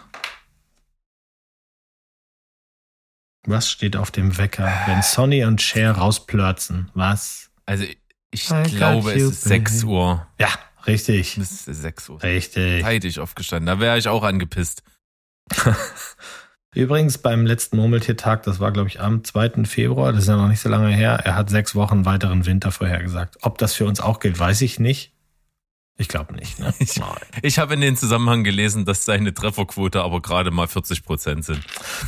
Was 3.47 3.71
steht 3.71 3.97
auf 3.97 4.11
dem 4.11 4.39
Wecker, 4.39 4.71
wenn 4.87 5.03
Sonny 5.03 5.45
und 5.45 5.61
Cher 5.61 5.93
rausplörzen? 5.93 6.91
Was? 6.95 7.51
Also 7.67 7.85
ich 8.35 8.51
I 8.51 8.77
glaube, 8.77 9.13
es 9.13 9.23
ist 9.23 9.43
6 9.45 9.85
Uhr. 9.85 10.27
Ja, 10.39 10.49
richtig. 10.87 11.39
Es 11.39 11.69
ist 11.69 11.83
6 11.83 12.09
Uhr. 12.11 12.23
Richtig. 12.23 12.83
Zeitig 12.83 13.21
aufgestanden. 13.21 13.67
Da 13.67 13.81
wäre 13.81 13.97
ich 13.99 14.09
auch 14.09 14.25
angepisst. 14.25 14.83
Übrigens 16.75 17.19
beim 17.19 17.47
letzten 17.47 17.77
Murmeltiertag, 17.77 18.43
das 18.43 18.59
war 18.59 18.73
glaube 18.73 18.89
ich 18.89 19.01
am 19.01 19.23
2. 19.23 19.65
Februar, 19.65 20.13
das 20.13 20.23
ist 20.23 20.29
ja 20.29 20.37
noch 20.37 20.49
nicht 20.49 20.61
so 20.61 20.69
lange 20.69 20.89
her, 20.89 21.21
er 21.23 21.37
hat 21.37 21.49
sechs 21.49 21.77
Wochen 21.77 22.05
weiteren 22.05 22.47
Winter 22.47 22.73
vorhergesagt. 22.73 23.39
Ob 23.43 23.59
das 23.59 23.75
für 23.75 23.87
uns 23.87 24.01
auch 24.01 24.19
gilt, 24.19 24.39
weiß 24.39 24.61
ich 24.63 24.81
nicht. 24.81 25.14
Ich 25.97 26.09
glaube 26.09 26.35
nicht. 26.35 26.59
Ne? 26.59 26.75
Ich, 26.81 27.01
ich 27.43 27.59
habe 27.59 27.75
in 27.75 27.81
den 27.81 27.97
Zusammenhang 27.97 28.43
gelesen, 28.43 28.85
dass 28.85 29.05
seine 29.05 29.33
Trefferquote 29.33 30.03
aber 30.03 30.21
gerade 30.21 30.51
mal 30.51 30.67
40 30.67 31.05
Prozent 31.05 31.45
sind. 31.45 31.61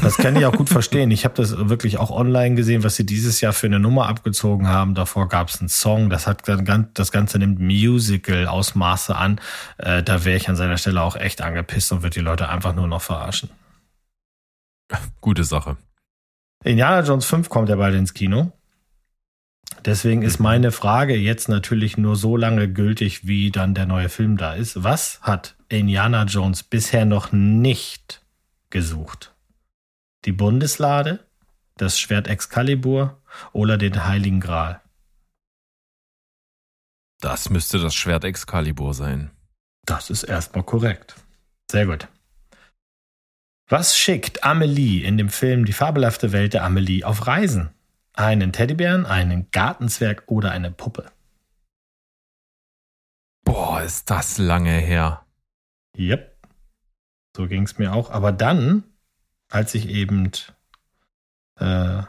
Das 0.02 0.16
kann 0.16 0.34
ich 0.34 0.44
auch 0.44 0.52
gut 0.52 0.68
verstehen. 0.68 1.10
Ich 1.12 1.24
habe 1.24 1.34
das 1.34 1.56
wirklich 1.68 1.98
auch 1.98 2.10
online 2.10 2.56
gesehen, 2.56 2.82
was 2.82 2.96
sie 2.96 3.06
dieses 3.06 3.40
Jahr 3.40 3.52
für 3.52 3.66
eine 3.66 3.78
Nummer 3.78 4.08
abgezogen 4.08 4.68
haben. 4.68 4.94
Davor 4.94 5.28
gab 5.28 5.48
es 5.48 5.60
einen 5.60 5.68
Song, 5.68 6.10
das 6.10 6.26
hat 6.26 6.42
das 6.46 7.12
Ganze 7.12 7.38
nimmt 7.38 7.60
Musical-Ausmaße 7.60 9.14
an. 9.14 9.40
Äh, 9.78 10.02
da 10.02 10.24
wäre 10.24 10.36
ich 10.36 10.48
an 10.48 10.56
seiner 10.56 10.78
Stelle 10.78 11.02
auch 11.02 11.16
echt 11.16 11.40
angepisst 11.40 11.92
und 11.92 12.02
würde 12.02 12.14
die 12.14 12.20
Leute 12.20 12.48
einfach 12.48 12.74
nur 12.74 12.88
noch 12.88 13.02
verarschen. 13.02 13.50
Gute 15.20 15.44
Sache. 15.44 15.76
Indiana 16.64 17.06
Jones 17.06 17.26
5 17.26 17.48
kommt 17.48 17.68
ja 17.68 17.76
bald 17.76 17.94
ins 17.94 18.14
Kino. 18.14 18.52
Deswegen 19.84 20.22
ist 20.22 20.40
meine 20.40 20.72
Frage 20.72 21.16
jetzt 21.16 21.48
natürlich 21.48 21.96
nur 21.96 22.16
so 22.16 22.36
lange 22.36 22.68
gültig, 22.68 23.26
wie 23.26 23.50
dann 23.50 23.74
der 23.74 23.86
neue 23.86 24.08
Film 24.08 24.36
da 24.36 24.54
ist. 24.54 24.82
Was 24.82 25.20
hat 25.22 25.54
Indiana 25.68 26.24
Jones 26.24 26.62
bisher 26.62 27.04
noch 27.04 27.32
nicht 27.32 28.24
gesucht? 28.70 29.34
Die 30.24 30.32
Bundeslade, 30.32 31.24
das 31.76 32.00
Schwert 32.00 32.26
Excalibur 32.26 33.22
oder 33.52 33.78
den 33.78 34.04
Heiligen 34.04 34.40
Gral? 34.40 34.80
Das 37.20 37.48
müsste 37.50 37.78
das 37.78 37.94
Schwert 37.94 38.24
Excalibur 38.24 38.92
sein. 38.92 39.30
Das 39.84 40.10
ist 40.10 40.24
erstmal 40.24 40.64
korrekt. 40.64 41.14
Sehr 41.70 41.86
gut. 41.86 42.08
Was 43.68 43.96
schickt 43.96 44.44
Amelie 44.44 45.04
in 45.04 45.16
dem 45.16 45.28
Film 45.28 45.64
Die 45.64 45.72
fabelhafte 45.72 46.32
Welt 46.32 46.54
der 46.54 46.64
Amelie 46.64 47.04
auf 47.04 47.26
Reisen? 47.26 47.70
Einen 48.16 48.50
Teddybären, 48.50 49.04
einen 49.04 49.50
Gartenzwerg 49.50 50.24
oder 50.26 50.50
eine 50.50 50.70
Puppe? 50.70 51.12
Boah, 53.44 53.82
ist 53.82 54.08
das 54.10 54.38
lange 54.38 54.72
her. 54.72 55.26
Yep. 55.98 56.34
So 57.36 57.46
ging 57.46 57.64
es 57.64 57.76
mir 57.76 57.92
auch. 57.92 58.10
Aber 58.10 58.32
dann, 58.32 58.84
als 59.50 59.74
ich 59.74 59.88
eben 59.88 60.32
äh, 61.60 62.02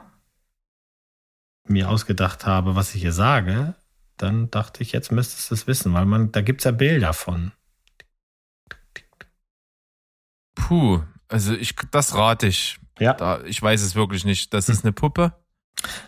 mir 1.66 1.90
ausgedacht 1.90 2.46
habe, 2.46 2.76
was 2.76 2.96
ich 2.96 3.02
hier 3.02 3.12
sage, 3.12 3.76
dann 4.16 4.50
dachte 4.50 4.84
ich, 4.84 4.94
jetzt 4.94 5.12
müsstest 5.12 5.52
du 5.52 5.56
es 5.56 5.68
wissen, 5.68 5.94
weil 5.94 6.06
man, 6.06 6.32
da 6.32 6.40
gibt 6.40 6.62
es 6.62 6.66
ja 6.66 6.72
Bilder 6.72 7.12
von. 7.12 7.52
Puh, 10.56 11.04
also 11.28 11.54
ich, 11.54 11.76
das 11.92 12.16
rate 12.16 12.48
ich. 12.48 12.80
Ja. 12.98 13.14
Da, 13.14 13.44
ich 13.44 13.62
weiß 13.62 13.82
es 13.82 13.96
wirklich 13.96 14.24
nicht. 14.24 14.54
Das 14.54 14.70
ist 14.70 14.86
eine 14.86 14.94
Puppe? 14.94 15.34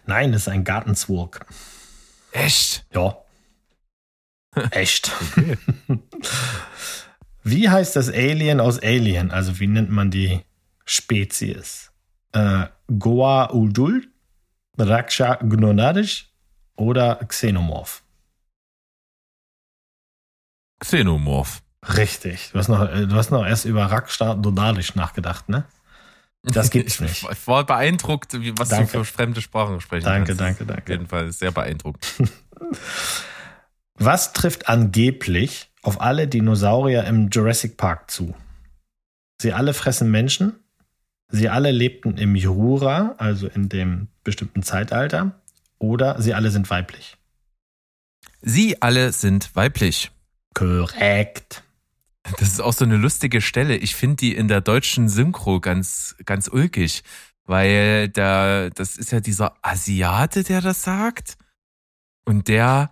Nein, 0.06 0.32
das 0.32 0.44
ist 0.44 0.48
ein 0.48 0.64
Gartenzwerg. 0.64 1.46
Echt? 2.32 2.86
Ja. 2.94 3.18
Echt. 4.72 5.12
wie 7.44 7.70
heißt 7.70 7.96
das 7.96 8.10
Alien 8.10 8.60
aus 8.60 8.82
Alien? 8.82 9.32
Also 9.32 9.60
wie 9.60 9.68
nennt 9.68 9.90
man 9.90 10.12
die 10.12 10.42
Spezies? 10.86 11.92
Äh, 12.32 12.68
Goa 12.88 13.52
Uldul, 13.52 14.08
Raksha 14.78 15.36
Gnonadisch 15.36 16.32
oder 16.76 17.16
Xenomorph? 17.28 18.04
Xenomorph. 20.80 21.62
Richtig. 21.84 22.52
Du 22.52 22.60
hast 22.60 22.68
noch, 22.68 22.90
äh, 22.90 23.08
du 23.08 23.16
hast 23.16 23.32
noch 23.32 23.46
erst 23.46 23.66
über 23.66 23.86
Raksha 23.86 24.34
Gnonadisch 24.34 24.96
nachgedacht, 24.96 25.50
ne? 25.50 25.66
Das 26.44 26.72
gibt's 26.72 27.00
nicht. 27.00 27.24
Ich 27.32 27.48
war 27.48 27.66
beeindruckt, 27.66 28.34
was 28.58 28.70
Danke. 28.70 28.92
du 28.92 29.00
für 29.00 29.06
fremde 29.06 29.42
Sprachen 29.42 29.82
sprechen 29.82 30.06
Danke, 30.06 30.36
kannst. 30.36 30.42
danke, 30.42 30.64
Auf 30.64 30.68
danke. 30.68 30.92
jeden 30.92 31.08
Fall 31.08 31.32
sehr 31.32 31.52
beeindruckt. 31.52 32.06
Was 34.02 34.32
trifft 34.32 34.70
angeblich 34.70 35.72
auf 35.82 36.00
alle 36.00 36.28
Dinosaurier 36.28 37.04
im 37.04 37.30
Jurassic 37.30 37.76
Park 37.76 38.10
zu? 38.10 38.34
Sie 39.42 39.52
alle 39.52 39.74
fressen 39.74 40.10
Menschen. 40.10 40.56
Sie 41.30 41.50
alle 41.50 41.72
lebten 41.72 42.18
im 42.18 42.36
Jura, 42.36 43.16
also 43.18 43.48
in 43.48 43.68
dem 43.70 44.08
bestimmten 44.24 44.64
Zeitalter. 44.64 45.40
Oder 45.80 46.22
sie 46.22 46.34
alle 46.34 46.50
sind 46.50 46.70
weiblich. 46.70 47.18
Sie 48.42 48.82
alle 48.82 49.12
sind 49.12 49.56
weiblich. 49.56 50.12
Korrekt. 50.54 51.64
Das 52.38 52.50
ist 52.50 52.62
auch 52.62 52.74
so 52.74 52.86
eine 52.86 52.98
lustige 52.98 53.42
Stelle. 53.42 53.78
Ich 53.78 53.96
finde 53.96 54.18
die 54.18 54.36
in 54.36 54.48
der 54.48 54.62
deutschen 54.62 55.10
Synchro 55.10 55.60
ganz, 55.60 56.16
ganz 56.26 56.48
ulkig, 56.48 57.04
weil 57.46 58.10
der, 58.10 58.70
das 58.72 58.98
ist 58.98 59.12
ja 59.12 59.20
dieser 59.20 59.56
Asiate, 59.62 60.44
der 60.44 60.62
das 60.62 60.84
sagt. 60.84 61.38
Und 62.26 62.48
der, 62.48 62.92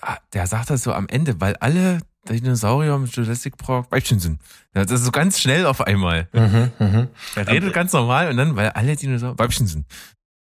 ah, 0.00 0.16
der 0.32 0.46
sagt 0.46 0.70
das 0.70 0.82
so 0.82 0.92
am 0.92 1.08
Ende, 1.08 1.40
weil 1.40 1.56
alle 1.56 2.00
Dinosaurier 2.28 2.98
mit 2.98 3.14
Jurassic 3.14 3.56
Park 3.56 3.90
Weibchen 3.90 4.20
sind. 4.20 4.40
Das 4.72 4.90
ist 4.90 5.04
so 5.04 5.10
ganz 5.10 5.40
schnell 5.40 5.66
auf 5.66 5.80
einmal. 5.80 6.28
Mhm, 6.32 6.72
mhm. 6.78 7.08
Er 7.34 7.48
redet 7.48 7.72
ganz 7.72 7.92
normal 7.92 8.30
und 8.30 8.36
dann, 8.36 8.56
weil 8.56 8.70
alle 8.70 8.96
Dinosaurier 8.96 9.38
Weibchen 9.38 9.66
sind. 9.66 9.86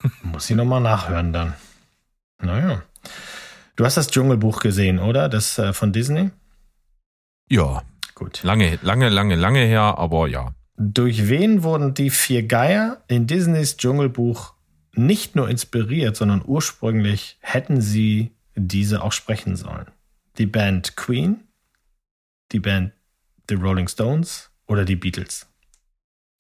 Muss 0.23 0.51
ich 0.51 0.57
nochmal 0.57 0.81
nachhören 0.81 1.33
dann. 1.33 1.55
Naja. 2.41 2.83
Du 3.77 3.85
hast 3.85 3.97
das 3.97 4.09
Dschungelbuch 4.09 4.61
gesehen, 4.61 4.99
oder? 4.99 5.29
Das 5.29 5.59
äh, 5.59 5.73
von 5.73 5.93
Disney? 5.93 6.31
Ja, 7.49 7.83
Gut. 8.15 8.43
lange, 8.43 8.79
lange, 8.83 9.09
lange, 9.09 9.37
lange 9.37 9.61
her, 9.65 9.99
aber 9.99 10.29
ja. 10.29 10.53
Durch 10.77 11.29
wen 11.29 11.63
wurden 11.63 11.95
die 11.95 12.11
vier 12.11 12.45
Geier 12.47 13.03
in 13.09 13.27
Disneys 13.27 13.77
Dschungelbuch 13.77 14.55
nicht 14.95 15.35
nur 15.37 15.49
inspiriert, 15.49 16.17
sondern 16.17 16.43
ursprünglich 16.45 17.39
hätten 17.41 17.81
sie 17.81 18.33
diese 18.55 19.03
auch 19.03 19.13
sprechen 19.13 19.57
sollen? 19.57 19.87
Die 20.39 20.47
Band 20.47 20.97
Queen, 20.97 21.41
die 22.53 22.61
Band 22.61 22.93
The 23.49 23.55
Rolling 23.55 23.89
Stones 23.89 24.51
oder 24.67 24.85
die 24.85 24.97
Beatles? 24.97 25.47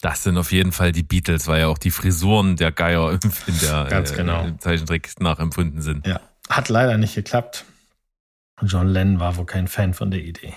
Das 0.01 0.23
sind 0.23 0.37
auf 0.37 0.53
jeden 0.53 0.71
Fall 0.71 0.93
die 0.93 1.03
Beatles, 1.03 1.49
weil 1.49 1.61
ja 1.61 1.67
auch 1.67 1.79
die 1.79 1.91
Frisuren 1.91 2.55
der 2.57 2.71
Geier 2.71 3.13
in 3.47 3.59
der 3.63 3.85
Ganz 3.91 4.13
genau. 4.15 4.45
im 4.45 4.61
Zeichentrick 4.61 5.21
nachempfunden 5.21 5.83
sind. 5.83 6.07
Ja. 6.07 6.21
Hat 6.49 6.69
leider 6.69 6.97
nicht 6.97 7.15
geklappt. 7.15 7.65
John 8.63 8.89
Lennon 8.89 9.21
war 9.21 9.37
wohl 9.37 9.47
kein 9.47 9.69
Fan 9.69 9.95
von 9.95 10.11
der 10.11 10.23
Idee. 10.23 10.55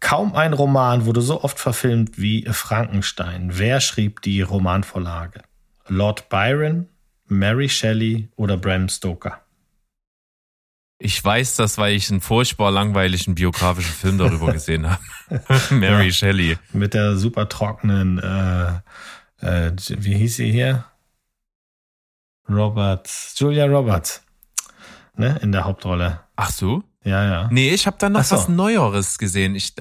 Kaum 0.00 0.34
ein 0.34 0.52
Roman 0.52 1.06
wurde 1.06 1.20
so 1.20 1.42
oft 1.42 1.58
verfilmt 1.58 2.18
wie 2.18 2.44
Frankenstein. 2.50 3.50
Wer 3.54 3.80
schrieb 3.80 4.22
die 4.22 4.42
Romanvorlage? 4.42 5.42
Lord 5.88 6.28
Byron, 6.28 6.88
Mary 7.26 7.68
Shelley 7.68 8.28
oder 8.36 8.56
Bram 8.56 8.88
Stoker? 8.88 9.40
Ich 11.00 11.22
weiß 11.24 11.56
das, 11.56 11.78
weil 11.78 11.94
ich 11.94 12.10
einen 12.10 12.20
furchtbar 12.20 12.70
langweiligen 12.72 13.34
biografischen 13.34 13.92
Film 13.92 14.18
darüber 14.18 14.52
gesehen 14.52 14.88
habe. 14.90 15.02
Mary 15.74 16.06
Ja. 16.06 16.12
Shelley. 16.12 16.58
Mit 16.72 16.94
der 16.94 17.16
super 17.16 17.48
trockenen, 17.48 18.18
äh, 18.18 18.80
äh, 19.40 19.72
wie 19.76 20.14
hieß 20.14 20.36
sie 20.36 20.50
hier? 20.50 20.84
Roberts, 22.48 23.34
Julia 23.38 23.66
Roberts, 23.66 24.22
ne, 25.16 25.38
in 25.42 25.52
der 25.52 25.64
Hauptrolle. 25.64 26.20
Ach 26.36 26.50
so? 26.50 26.82
Ja, 27.08 27.24
ja. 27.24 27.48
Nee, 27.50 27.70
ich 27.70 27.86
habe 27.86 27.96
da 27.98 28.08
noch 28.08 28.22
so. 28.24 28.36
was 28.36 28.48
Neueres 28.48 29.18
gesehen. 29.18 29.54
Ich, 29.54 29.74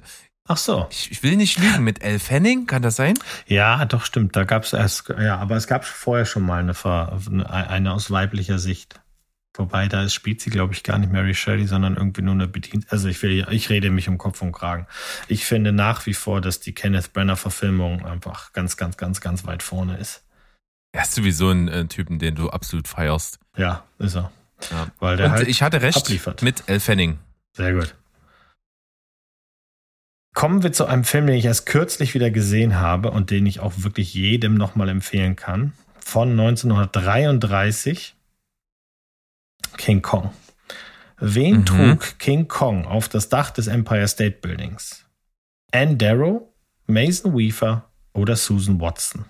Ach 0.47 0.57
so. 0.57 0.87
ich, 0.89 1.11
ich 1.11 1.23
will 1.23 1.35
nicht 1.35 1.59
lügen. 1.59 1.83
Mit 1.83 2.01
Elle 2.01 2.19
Fanning, 2.19 2.67
kann 2.67 2.81
das 2.81 2.95
sein? 2.95 3.19
Ja, 3.47 3.83
doch, 3.85 4.05
stimmt. 4.05 4.35
Da 4.35 4.45
gab 4.45 4.63
es 4.63 4.73
erst, 4.73 5.09
ja, 5.09 5.37
aber 5.37 5.57
es 5.57 5.67
gab 5.67 5.83
vorher 5.83 6.25
schon 6.25 6.43
mal 6.43 6.59
eine, 6.59 7.49
eine, 7.49 7.93
aus 7.93 8.11
weiblicher 8.11 8.57
Sicht. 8.57 9.01
Wobei, 9.57 9.87
da 9.87 10.07
spielt 10.07 10.39
sie, 10.39 10.51
glaube 10.51 10.73
ich, 10.73 10.83
gar 10.83 10.99
nicht 10.99 11.11
Mary 11.11 11.33
Shelley, 11.33 11.65
sondern 11.65 11.97
irgendwie 11.97 12.21
nur 12.21 12.35
eine 12.35 12.47
Bedienste. 12.47 12.91
Also 12.91 13.07
ich 13.09 13.21
will, 13.23 13.45
ich 13.49 13.69
rede 13.69 13.89
mich 13.89 14.07
um 14.07 14.17
Kopf 14.17 14.41
und 14.41 14.51
Kragen. 14.51 14.87
Ich 15.27 15.45
finde 15.45 15.73
nach 15.73 16.05
wie 16.05 16.13
vor, 16.13 16.41
dass 16.41 16.59
die 16.59 16.73
Kenneth 16.73 17.11
Brenner-Verfilmung 17.11 18.05
einfach 18.05 18.53
ganz, 18.53 18.77
ganz, 18.77 18.97
ganz, 18.97 19.19
ganz 19.19 19.45
weit 19.45 19.63
vorne 19.63 19.97
ist. 19.97 20.23
Er 20.93 21.01
ist 21.01 21.13
sowieso 21.13 21.49
ein 21.49 21.67
äh, 21.67 21.87
Typen, 21.87 22.19
den 22.19 22.35
du 22.35 22.49
absolut 22.49 22.87
feierst. 22.87 23.39
Ja, 23.57 23.83
ist 23.99 24.15
er. 24.15 24.31
Ja. 24.71 24.87
Weil 24.99 25.17
der 25.17 25.27
Und 25.27 25.31
halt 25.33 25.47
ich 25.47 25.61
hatte 25.61 25.81
recht 25.81 25.97
abliefert. 25.97 26.41
mit 26.41 26.63
Elle 26.67 26.79
Fanning. 26.79 27.19
Sehr 27.53 27.73
gut. 27.73 27.95
Kommen 30.33 30.61
wir 30.61 30.71
zu 30.71 30.85
einem 30.85 31.03
Film, 31.03 31.25
den 31.27 31.35
ich 31.35 31.45
erst 31.45 31.65
kürzlich 31.65 32.13
wieder 32.13 32.29
gesehen 32.29 32.75
habe 32.79 33.09
und 33.11 33.31
den 33.31 33.45
ich 33.45 33.59
auch 33.59 33.73
wirklich 33.77 34.13
jedem 34.13 34.53
nochmal 34.55 34.89
empfehlen 34.89 35.35
kann. 35.35 35.73
Von 35.99 36.31
1933. 36.31 38.15
King 39.77 40.01
Kong. 40.01 40.31
Wen 41.19 41.57
Mhm. 41.61 41.65
trug 41.65 42.19
King 42.19 42.47
Kong 42.47 42.85
auf 42.85 43.09
das 43.09 43.29
Dach 43.29 43.49
des 43.49 43.67
Empire 43.67 44.07
State 44.07 44.37
Buildings? 44.41 45.05
Anne 45.71 45.97
Darrow, 45.97 46.43
Mason 46.85 47.35
Weaver 47.35 47.89
oder 48.13 48.35
Susan 48.35 48.79
Watson? 48.79 49.25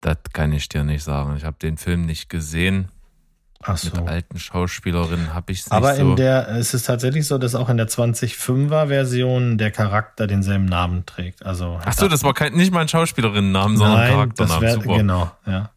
Das 0.00 0.16
kann 0.32 0.52
ich 0.52 0.68
dir 0.68 0.84
nicht 0.84 1.02
sagen. 1.04 1.36
Ich 1.36 1.44
habe 1.44 1.56
den 1.60 1.76
Film 1.76 2.06
nicht 2.06 2.28
gesehen. 2.28 2.88
Ach 3.62 3.82
Mit 3.84 3.94
so. 3.94 4.04
alten 4.06 4.38
Schauspielerinnen 4.38 5.34
habe 5.34 5.52
ich 5.52 5.60
es 5.60 5.66
nicht 5.66 5.72
Aber 5.72 5.94
so. 5.94 6.00
in 6.12 6.16
der, 6.16 6.48
es 6.48 6.72
ist 6.72 6.84
tatsächlich 6.86 7.26
so, 7.26 7.36
dass 7.36 7.54
auch 7.54 7.68
in 7.68 7.76
der 7.76 7.88
2005er 7.88 8.88
Version 8.88 9.58
der 9.58 9.70
Charakter 9.70 10.26
denselben 10.26 10.64
Namen 10.64 11.04
trägt. 11.04 11.44
Also 11.44 11.78
Ach 11.84 11.92
so, 11.92 12.08
das 12.08 12.24
war 12.24 12.32
kein, 12.32 12.54
nicht 12.54 12.72
mal 12.72 12.80
ein 12.80 12.88
Schauspielerinnennamen, 12.88 13.76
sondern 13.76 14.00
ein 14.00 14.10
Charakternamen. 14.10 14.62
das 14.62 14.76
wär, 14.76 14.82
Super. 14.82 14.96
genau, 14.96 15.30
ja. 15.46 15.70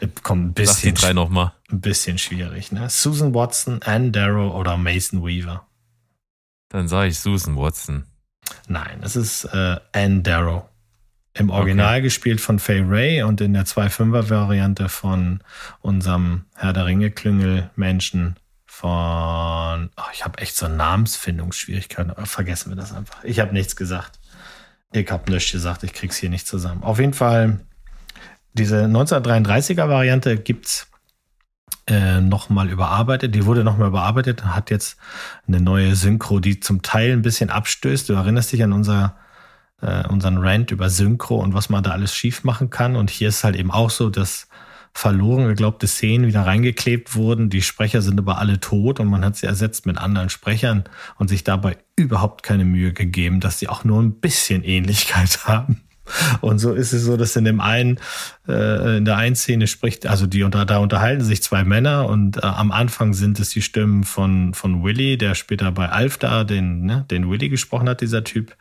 Äh, 0.00 0.08
Komm, 0.22 0.40
ein 0.40 0.46
Sag 0.48 0.54
die 0.54 0.60
bisschen, 0.62 0.94
drei 0.94 1.12
nochmal. 1.14 1.52
ein 1.70 1.80
bisschen 1.80 2.18
schwierig, 2.18 2.70
ne? 2.70 2.90
Susan 2.90 3.34
Watson, 3.34 3.80
Anne 3.82 4.10
Darrow 4.10 4.54
oder 4.54 4.76
Mason 4.76 5.24
Weaver? 5.24 5.66
Dann 6.68 6.86
sage 6.86 7.08
ich 7.08 7.18
Susan 7.18 7.56
Watson. 7.56 8.04
Nein, 8.68 9.00
es 9.02 9.16
ist 9.16 9.44
äh, 9.46 9.76
Anne 9.92 10.20
Darrow. 10.20 10.64
Im 11.34 11.50
Original 11.50 12.02
gespielt 12.02 12.40
von 12.40 12.58
Fay 12.58 12.82
Ray 12.86 13.22
und 13.22 13.40
in 13.40 13.54
der 13.54 13.64
2.5er-Variante 13.64 14.88
von 14.88 15.40
unserem 15.80 16.44
Herr 16.56 16.72
der 16.72 16.86
Ringe-Klüngel-Menschen 16.86 18.36
von. 18.66 19.90
Oh, 19.96 20.10
ich 20.12 20.24
habe 20.24 20.38
echt 20.38 20.56
so 20.56 20.68
Namensfindungsschwierigkeiten, 20.68 22.10
aber 22.10 22.26
vergessen 22.26 22.70
wir 22.70 22.76
das 22.76 22.92
einfach. 22.92 23.24
Ich 23.24 23.40
habe 23.40 23.52
nichts 23.52 23.76
gesagt. 23.76 24.18
Ich 24.92 25.10
habe 25.10 25.30
nichts 25.30 25.52
gesagt, 25.52 25.84
ich 25.84 25.94
krieg's 25.94 26.16
hier 26.16 26.28
nicht 26.28 26.46
zusammen. 26.46 26.82
Auf 26.82 26.98
jeden 26.98 27.14
Fall, 27.14 27.60
diese 28.52 28.84
1933er-Variante 28.84 30.36
gibt's 30.36 30.88
äh, 31.86 32.20
nochmal 32.20 32.70
überarbeitet. 32.70 33.34
Die 33.34 33.46
wurde 33.46 33.64
nochmal 33.64 33.88
überarbeitet, 33.88 34.44
hat 34.44 34.70
jetzt 34.70 34.98
eine 35.48 35.60
neue 35.60 35.96
Synchro, 35.96 36.40
die 36.40 36.60
zum 36.60 36.82
Teil 36.82 37.12
ein 37.12 37.22
bisschen 37.22 37.50
abstößt. 37.50 38.08
Du 38.08 38.12
erinnerst 38.12 38.52
dich 38.52 38.62
an 38.62 38.72
unser, 38.72 39.16
äh, 39.82 40.06
unseren 40.08 40.38
Rant 40.38 40.70
über 40.70 40.88
Synchro 40.88 41.36
und 41.36 41.54
was 41.54 41.68
man 41.68 41.82
da 41.82 41.90
alles 41.90 42.14
schief 42.14 42.44
machen 42.44 42.70
kann. 42.70 42.96
Und 42.96 43.10
hier 43.10 43.28
ist 43.28 43.44
halt 43.44 43.56
eben 43.56 43.70
auch 43.70 43.90
so, 43.90 44.08
dass 44.08 44.48
verloren 44.94 45.48
geglaubte 45.48 45.86
Szenen 45.86 46.26
wieder 46.26 46.44
reingeklebt 46.46 47.14
wurden. 47.14 47.50
Die 47.50 47.62
Sprecher 47.62 48.02
sind 48.02 48.18
aber 48.18 48.38
alle 48.38 48.60
tot 48.60 49.00
und 49.00 49.08
man 49.08 49.24
hat 49.24 49.36
sie 49.36 49.46
ersetzt 49.46 49.86
mit 49.86 49.98
anderen 49.98 50.28
Sprechern 50.28 50.84
und 51.18 51.28
sich 51.28 51.44
dabei 51.44 51.78
überhaupt 51.96 52.42
keine 52.42 52.64
Mühe 52.64 52.92
gegeben, 52.92 53.40
dass 53.40 53.58
sie 53.58 53.68
auch 53.68 53.84
nur 53.84 54.02
ein 54.02 54.20
bisschen 54.20 54.64
Ähnlichkeit 54.64 55.44
haben. 55.46 55.82
Und 56.40 56.58
so 56.58 56.74
ist 56.74 56.92
es 56.92 57.02
so, 57.02 57.16
dass 57.16 57.36
in 57.36 57.44
dem 57.44 57.60
einen, 57.60 57.98
äh, 58.48 58.98
in 58.98 59.04
der 59.04 59.16
einen 59.16 59.36
Szene 59.36 59.66
spricht, 59.66 60.06
also 60.06 60.26
die 60.26 60.42
unter, 60.42 60.66
da 60.66 60.78
unterhalten 60.78 61.24
sich 61.24 61.42
zwei 61.42 61.64
Männer 61.64 62.08
und 62.08 62.38
äh, 62.38 62.40
am 62.40 62.72
Anfang 62.72 63.14
sind 63.14 63.38
es 63.38 63.50
die 63.50 63.62
Stimmen 63.62 64.02
von, 64.02 64.52
von 64.52 64.82
Willy, 64.82 65.16
der 65.16 65.34
später 65.34 65.70
bei 65.70 65.88
Alf 65.88 66.18
da 66.18 66.44
den, 66.44 66.84
ne, 66.84 67.06
den 67.10 67.30
Willy 67.30 67.48
gesprochen 67.48 67.88
hat, 67.88 68.00
dieser 68.00 68.24
Typ. 68.24 68.56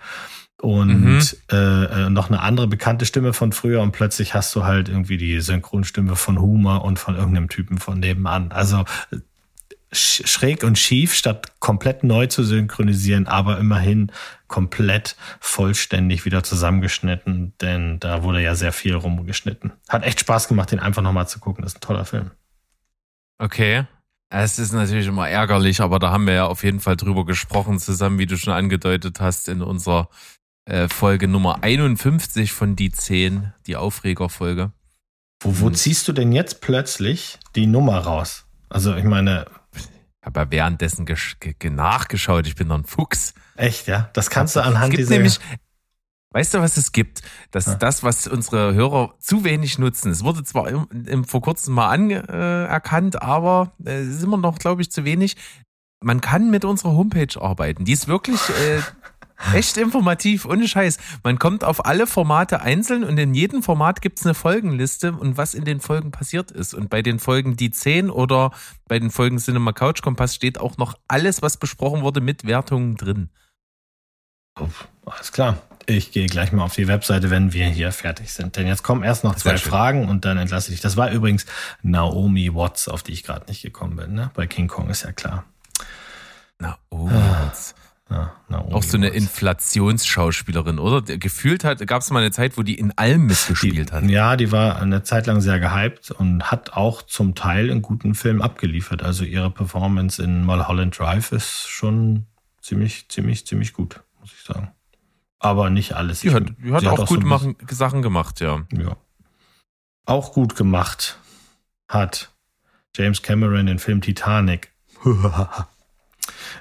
Und 0.61 1.01
mhm. 1.01 1.21
äh, 1.49 2.09
noch 2.11 2.29
eine 2.29 2.39
andere 2.39 2.67
bekannte 2.67 3.07
Stimme 3.07 3.33
von 3.33 3.51
früher 3.51 3.81
und 3.81 3.93
plötzlich 3.93 4.35
hast 4.35 4.55
du 4.55 4.63
halt 4.63 4.89
irgendwie 4.89 5.17
die 5.17 5.41
Synchronstimme 5.41 6.15
von 6.15 6.39
Humor 6.39 6.85
und 6.85 6.99
von 6.99 7.15
irgendeinem 7.15 7.49
Typen 7.49 7.79
von 7.79 7.99
nebenan. 7.99 8.51
Also 8.51 8.85
schräg 9.91 10.63
und 10.63 10.77
schief, 10.77 11.15
statt 11.15 11.59
komplett 11.59 12.03
neu 12.03 12.27
zu 12.27 12.43
synchronisieren, 12.43 13.27
aber 13.27 13.57
immerhin 13.57 14.11
komplett 14.47 15.15
vollständig 15.39 16.25
wieder 16.25 16.43
zusammengeschnitten, 16.43 17.53
denn 17.59 17.99
da 17.99 18.21
wurde 18.21 18.41
ja 18.41 18.53
sehr 18.53 18.71
viel 18.71 18.93
rumgeschnitten. 18.93 19.73
Hat 19.89 20.03
echt 20.03 20.19
Spaß 20.19 20.47
gemacht, 20.47 20.71
den 20.71 20.79
einfach 20.79 21.01
nochmal 21.01 21.27
zu 21.27 21.39
gucken. 21.39 21.63
Das 21.63 21.73
ist 21.73 21.77
ein 21.77 21.87
toller 21.87 22.05
Film. 22.05 22.31
Okay. 23.39 23.85
Es 24.29 24.59
ist 24.59 24.71
natürlich 24.71 25.07
immer 25.07 25.27
ärgerlich, 25.27 25.81
aber 25.81 25.99
da 25.99 26.11
haben 26.11 26.25
wir 26.25 26.35
ja 26.35 26.45
auf 26.45 26.63
jeden 26.63 26.79
Fall 26.79 26.95
drüber 26.95 27.25
gesprochen 27.25 27.79
zusammen, 27.79 28.17
wie 28.17 28.27
du 28.27 28.37
schon 28.37 28.53
angedeutet 28.53 29.19
hast, 29.19 29.49
in 29.49 29.61
unserer 29.61 30.07
äh, 30.65 30.87
Folge 30.87 31.27
Nummer 31.27 31.63
51 31.63 32.51
von 32.51 32.75
die 32.75 32.91
10, 32.91 33.53
die 33.67 33.75
Aufregerfolge. 33.75 34.71
Wo, 35.41 35.59
wo 35.59 35.69
ziehst 35.71 36.07
du 36.07 36.13
denn 36.13 36.31
jetzt 36.31 36.61
plötzlich 36.61 37.39
die 37.55 37.65
Nummer 37.65 37.97
raus? 37.99 38.45
Also 38.69 38.95
ich 38.95 39.03
meine, 39.03 39.47
habe 40.23 40.39
ja 40.39 40.51
währenddessen 40.51 41.07
nachgeschaut. 41.63 42.47
Ich 42.47 42.55
bin 42.55 42.69
doch 42.69 42.77
ein 42.77 42.85
Fuchs. 42.85 43.33
Echt, 43.55 43.87
ja? 43.87 44.09
Das 44.13 44.29
kannst 44.29 44.55
du 44.55 44.63
anhand 44.63 44.95
dieser... 44.95 45.15
Nämlich, 45.15 45.39
weißt 46.31 46.53
du, 46.53 46.59
was 46.59 46.77
es 46.77 46.91
gibt? 46.91 47.21
Das 47.49 47.67
ist 47.67 47.79
das, 47.79 48.03
was 48.03 48.27
unsere 48.27 48.73
Hörer 48.73 49.15
zu 49.19 49.43
wenig 49.43 49.79
nutzen. 49.79 50.11
Es 50.11 50.23
wurde 50.23 50.43
zwar 50.43 50.69
im, 50.69 50.87
im, 51.07 51.23
vor 51.25 51.41
kurzem 51.41 51.73
mal 51.73 51.89
anerkannt, 51.89 53.15
äh, 53.15 53.19
aber 53.19 53.73
es 53.79 53.87
äh, 53.87 54.03
ist 54.03 54.23
immer 54.23 54.37
noch, 54.37 54.59
glaube 54.59 54.83
ich, 54.83 54.91
zu 54.91 55.05
wenig. 55.05 55.35
Man 56.03 56.21
kann 56.21 56.49
mit 56.49 56.65
unserer 56.65 56.91
Homepage 56.91 57.39
arbeiten. 57.39 57.85
Die 57.85 57.93
ist 57.93 58.07
wirklich 58.07 58.39
äh, 58.49 58.81
Echt 59.53 59.77
informativ, 59.77 60.45
ohne 60.45 60.67
Scheiß. 60.67 60.97
Man 61.23 61.39
kommt 61.39 61.63
auf 61.63 61.85
alle 61.85 62.07
Formate 62.07 62.61
einzeln 62.61 63.03
und 63.03 63.17
in 63.17 63.33
jedem 63.33 63.63
Format 63.63 64.01
gibt's 64.01 64.25
eine 64.25 64.33
Folgenliste 64.33 65.13
und 65.13 65.37
was 65.37 65.53
in 65.53 65.65
den 65.65 65.79
Folgen 65.79 66.11
passiert 66.11 66.51
ist. 66.51 66.73
Und 66.73 66.89
bei 66.89 67.01
den 67.01 67.19
Folgen 67.19 67.55
die 67.55 67.71
10 67.71 68.09
oder 68.09 68.51
bei 68.87 68.99
den 68.99 69.09
Folgen 69.09 69.39
Cinema 69.39 69.73
Couch 69.73 70.01
Kompass 70.01 70.35
steht 70.35 70.59
auch 70.59 70.77
noch 70.77 70.95
alles, 71.07 71.41
was 71.41 71.57
besprochen 71.57 72.01
wurde, 72.01 72.21
mit 72.21 72.45
Wertungen 72.45 72.95
drin. 72.95 73.29
Alles 75.05 75.31
klar. 75.31 75.57
Ich 75.87 76.11
gehe 76.11 76.27
gleich 76.27 76.51
mal 76.51 76.63
auf 76.63 76.75
die 76.75 76.87
Webseite, 76.87 77.31
wenn 77.31 77.53
wir 77.53 77.65
hier 77.65 77.91
fertig 77.91 78.31
sind. 78.31 78.55
Denn 78.55 78.67
jetzt 78.67 78.83
kommen 78.83 79.03
erst 79.03 79.23
noch 79.23 79.35
zwei 79.35 79.57
Fragen 79.57 80.07
und 80.07 80.25
dann 80.25 80.37
entlasse 80.37 80.69
ich 80.69 80.75
dich. 80.75 80.81
Das 80.81 80.95
war 80.95 81.09
übrigens 81.09 81.45
Naomi 81.81 82.53
Watts, 82.53 82.87
auf 82.87 83.01
die 83.01 83.13
ich 83.13 83.23
gerade 83.23 83.47
nicht 83.47 83.63
gekommen 83.63 83.95
bin. 83.95 84.13
Ne? 84.13 84.29
Bei 84.35 84.45
King 84.45 84.67
Kong 84.67 84.89
ist 84.89 85.03
ja 85.03 85.11
klar. 85.11 85.45
Naomi 86.59 87.11
ah. 87.11 87.45
Watts. 87.45 87.73
Ja, 88.11 88.33
auch 88.49 88.83
so 88.83 88.97
eine 88.97 89.07
Inflationsschauspielerin, 89.09 90.79
oder? 90.79 91.01
Gefühlt 91.01 91.63
hat, 91.63 91.85
gab 91.87 92.01
es 92.01 92.09
mal 92.09 92.19
eine 92.19 92.31
Zeit, 92.31 92.57
wo 92.57 92.61
die 92.61 92.75
in 92.75 92.91
allem 92.97 93.25
mitgespielt 93.27 93.89
die, 93.89 93.93
hat. 93.93 94.03
Ja, 94.03 94.35
die 94.35 94.51
war 94.51 94.81
eine 94.81 95.03
Zeit 95.03 95.27
lang 95.27 95.39
sehr 95.39 95.59
gehypt 95.59 96.11
und 96.11 96.51
hat 96.51 96.73
auch 96.73 97.03
zum 97.03 97.35
Teil 97.35 97.71
einen 97.71 97.81
guten 97.81 98.13
Film 98.13 98.41
abgeliefert. 98.41 99.01
Also 99.01 99.23
ihre 99.23 99.49
Performance 99.49 100.21
in 100.21 100.43
Mulholland 100.43 100.99
Drive 100.99 101.31
ist 101.31 101.69
schon 101.69 102.25
ziemlich, 102.61 103.07
ziemlich, 103.07 103.47
ziemlich 103.47 103.71
gut, 103.71 104.01
muss 104.19 104.33
ich 104.33 104.43
sagen. 104.43 104.71
Aber 105.39 105.69
nicht 105.69 105.93
alles. 105.93 106.19
Die 106.19 106.33
hat, 106.33 106.51
die 106.61 106.73
hat 106.73 106.85
auch, 106.85 106.99
auch 106.99 107.07
gut 107.07 107.21
so 107.21 107.27
machen, 107.27 107.55
Sachen 107.69 108.01
gemacht, 108.01 108.41
ja. 108.41 108.65
Ja. 108.73 108.97
Auch 110.05 110.33
gut 110.33 110.57
gemacht 110.57 111.17
hat 111.87 112.29
James 112.93 113.21
Cameron 113.21 113.67
den 113.67 113.79
Film 113.79 114.01
Titanic. 114.01 114.73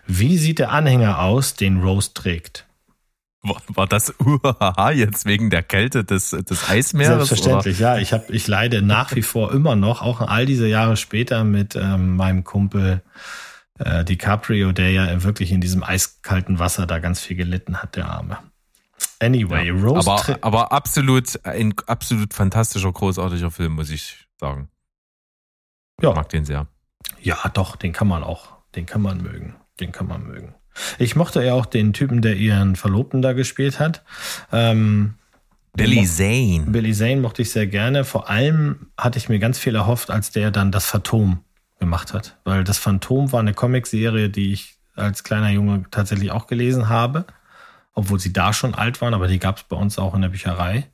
Wie 0.06 0.38
sieht 0.38 0.58
der 0.58 0.70
Anhänger 0.72 1.20
aus, 1.20 1.54
den 1.54 1.80
Rose 1.80 2.12
trägt? 2.14 2.66
War, 3.42 3.86
das 3.86 4.14
uhaha 4.20 4.90
jetzt 4.90 5.24
wegen 5.24 5.48
der 5.48 5.62
Kälte 5.62 6.04
des, 6.04 6.30
des 6.30 6.68
Eismeeres? 6.68 7.28
Selbstverständlich, 7.28 7.78
oder? 7.78 7.94
ja. 7.94 7.98
Ich, 8.00 8.12
hab, 8.12 8.28
ich 8.30 8.46
leide 8.46 8.82
nach 8.82 9.14
wie 9.14 9.22
vor 9.22 9.52
immer 9.52 9.76
noch, 9.76 10.02
auch 10.02 10.20
all 10.20 10.44
diese 10.44 10.66
Jahre 10.66 10.96
später 10.96 11.44
mit 11.44 11.74
ähm, 11.74 12.16
meinem 12.16 12.44
Kumpel 12.44 13.02
äh, 13.78 14.04
DiCaprio, 14.04 14.72
der 14.72 14.90
ja 14.90 15.22
wirklich 15.22 15.52
in 15.52 15.62
diesem 15.62 15.82
eiskalten 15.82 16.58
Wasser 16.58 16.86
da 16.86 16.98
ganz 16.98 17.20
viel 17.20 17.36
gelitten 17.36 17.78
hat, 17.78 17.96
der 17.96 18.10
Arme. 18.10 18.38
Anyway, 19.20 19.68
ja, 19.68 19.72
Rose. 19.72 20.10
Aber, 20.10 20.38
aber 20.42 20.72
absolut, 20.72 21.44
ein 21.44 21.74
absolut 21.86 22.34
fantastischer, 22.34 22.92
großartiger 22.92 23.50
Film, 23.50 23.72
muss 23.72 23.88
ich 23.88 24.26
sagen. 24.38 24.68
Ja. 26.02 26.10
Ich 26.10 26.16
mag 26.16 26.28
den 26.28 26.44
sehr. 26.44 26.66
Ja, 27.22 27.36
doch, 27.54 27.76
den 27.76 27.92
kann 27.92 28.08
man 28.08 28.22
auch, 28.22 28.48
den 28.74 28.84
kann 28.84 29.00
man 29.00 29.22
mögen. 29.22 29.56
Den 29.80 29.92
kann 29.92 30.06
man 30.06 30.26
mögen. 30.26 30.54
Ich 30.98 31.16
mochte 31.16 31.42
ja 31.42 31.54
auch 31.54 31.66
den 31.66 31.92
Typen, 31.92 32.22
der 32.22 32.36
ihren 32.36 32.76
Verlobten 32.76 33.22
da 33.22 33.32
gespielt 33.32 33.80
hat. 33.80 34.02
Ähm, 34.52 35.14
Billy 35.74 36.04
Zane. 36.06 36.64
Billy 36.66 36.92
Zane 36.92 37.16
mochte 37.16 37.42
ich 37.42 37.50
sehr 37.50 37.66
gerne. 37.66 38.04
Vor 38.04 38.28
allem 38.28 38.88
hatte 38.96 39.18
ich 39.18 39.28
mir 39.28 39.38
ganz 39.38 39.58
viel 39.58 39.74
erhofft, 39.74 40.10
als 40.10 40.30
der 40.30 40.50
dann 40.50 40.72
das 40.72 40.86
Phantom 40.86 41.40
gemacht 41.78 42.12
hat. 42.12 42.38
Weil 42.44 42.64
das 42.64 42.78
Phantom 42.78 43.32
war 43.32 43.40
eine 43.40 43.54
Comicserie, 43.54 44.28
die 44.28 44.52
ich 44.52 44.76
als 44.94 45.24
kleiner 45.24 45.50
Junge 45.50 45.84
tatsächlich 45.90 46.30
auch 46.30 46.46
gelesen 46.46 46.88
habe. 46.88 47.24
Obwohl 47.94 48.20
sie 48.20 48.32
da 48.32 48.52
schon 48.52 48.74
alt 48.74 49.00
waren, 49.00 49.14
aber 49.14 49.26
die 49.26 49.38
gab 49.38 49.58
es 49.58 49.62
bei 49.64 49.76
uns 49.76 49.98
auch 49.98 50.14
in 50.14 50.22
der 50.22 50.28
Bücherei 50.28 50.88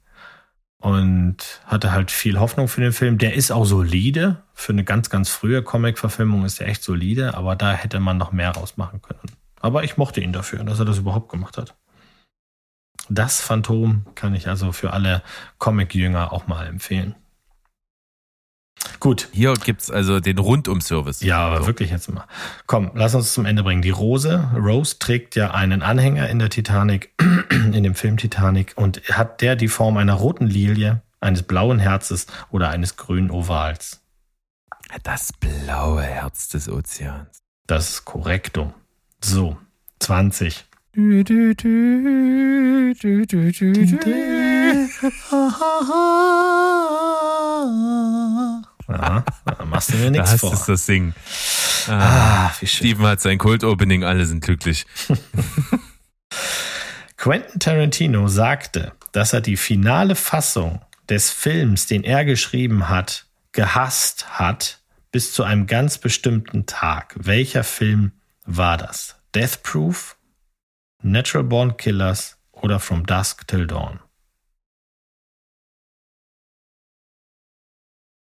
und 0.78 1.60
hatte 1.64 1.92
halt 1.92 2.10
viel 2.10 2.38
Hoffnung 2.38 2.68
für 2.68 2.80
den 2.80 2.92
Film. 2.92 3.18
Der 3.18 3.34
ist 3.34 3.50
auch 3.50 3.64
solide. 3.64 4.42
Für 4.54 4.72
eine 4.72 4.84
ganz, 4.84 5.10
ganz 5.10 5.30
frühe 5.30 5.62
Comic-Verfilmung 5.62 6.44
ist 6.44 6.60
er 6.60 6.68
echt 6.68 6.82
solide, 6.82 7.34
aber 7.34 7.56
da 7.56 7.72
hätte 7.72 8.00
man 8.00 8.18
noch 8.18 8.32
mehr 8.32 8.50
rausmachen 8.50 9.02
können. 9.02 9.32
Aber 9.60 9.84
ich 9.84 9.96
mochte 9.96 10.20
ihn 10.20 10.32
dafür, 10.32 10.64
dass 10.64 10.78
er 10.78 10.84
das 10.84 10.98
überhaupt 10.98 11.28
gemacht 11.30 11.58
hat. 11.58 11.74
Das 13.08 13.40
Phantom 13.40 14.06
kann 14.14 14.34
ich 14.34 14.48
also 14.48 14.72
für 14.72 14.92
alle 14.92 15.22
Comic-Jünger 15.58 16.32
auch 16.32 16.46
mal 16.46 16.66
empfehlen. 16.66 17.14
Gut. 19.00 19.28
Hier 19.32 19.54
gibt's 19.54 19.90
also 19.90 20.20
den 20.20 20.38
Rundum-Service. 20.38 21.22
Ja, 21.22 21.38
aber 21.38 21.60
so. 21.60 21.66
wirklich 21.66 21.90
jetzt 21.90 22.12
mal. 22.12 22.26
Komm, 22.66 22.90
lass 22.94 23.14
uns 23.14 23.32
zum 23.32 23.46
Ende 23.46 23.62
bringen. 23.62 23.82
Die 23.82 23.90
Rose, 23.90 24.50
Rose 24.56 24.98
trägt 24.98 25.36
ja 25.36 25.52
einen 25.52 25.82
Anhänger 25.82 26.28
in 26.28 26.38
der 26.38 26.50
Titanic, 26.50 27.12
in 27.50 27.82
dem 27.82 27.94
Film 27.94 28.16
Titanic, 28.16 28.72
und 28.76 29.02
hat 29.10 29.40
der 29.42 29.56
die 29.56 29.68
Form 29.68 29.96
einer 29.96 30.14
roten 30.14 30.46
Lilie, 30.46 31.02
eines 31.20 31.42
blauen 31.42 31.78
Herzes 31.78 32.26
oder 32.50 32.70
eines 32.70 32.96
grünen 32.96 33.30
Ovals. 33.30 34.02
Das 35.02 35.32
blaue 35.32 36.02
Herz 36.02 36.48
des 36.48 36.68
Ozeans. 36.68 37.42
Das 37.66 37.90
ist 37.90 38.04
korrekto. 38.04 38.72
So, 39.20 39.56
20. 40.00 40.64
Ja, 48.88 49.24
da 49.44 49.64
machst 49.64 49.92
du 49.92 49.96
mir 49.96 50.10
nichts 50.12 50.34
vor. 50.34 50.50
Das 50.50 50.60
ist 50.60 50.68
das 50.68 50.86
Singen. 50.86 51.14
Ah, 51.88 52.48
ah, 52.48 52.54
wie 52.60 52.66
schön. 52.66 52.88
Steven 52.88 53.06
hat 53.06 53.20
sein 53.20 53.38
Cold-Opening, 53.38 54.04
alle 54.04 54.26
sind 54.26 54.42
glücklich. 54.44 54.86
Quentin 57.16 57.60
Tarantino 57.60 58.28
sagte, 58.28 58.92
dass 59.12 59.32
er 59.32 59.40
die 59.40 59.56
finale 59.56 60.14
Fassung 60.14 60.82
des 61.08 61.30
Films, 61.30 61.86
den 61.86 62.04
er 62.04 62.24
geschrieben 62.24 62.88
hat, 62.88 63.26
gehasst 63.52 64.38
hat, 64.38 64.80
bis 65.12 65.32
zu 65.32 65.42
einem 65.44 65.66
ganz 65.66 65.98
bestimmten 65.98 66.66
Tag. 66.66 67.14
Welcher 67.18 67.64
Film 67.64 68.12
war 68.44 68.76
das? 68.76 69.16
Death 69.34 69.62
Proof, 69.62 70.16
Natural 71.02 71.44
Born 71.44 71.76
Killers 71.76 72.36
oder 72.52 72.80
From 72.80 73.06
Dusk 73.06 73.46
Till 73.46 73.66
Dawn? 73.66 74.00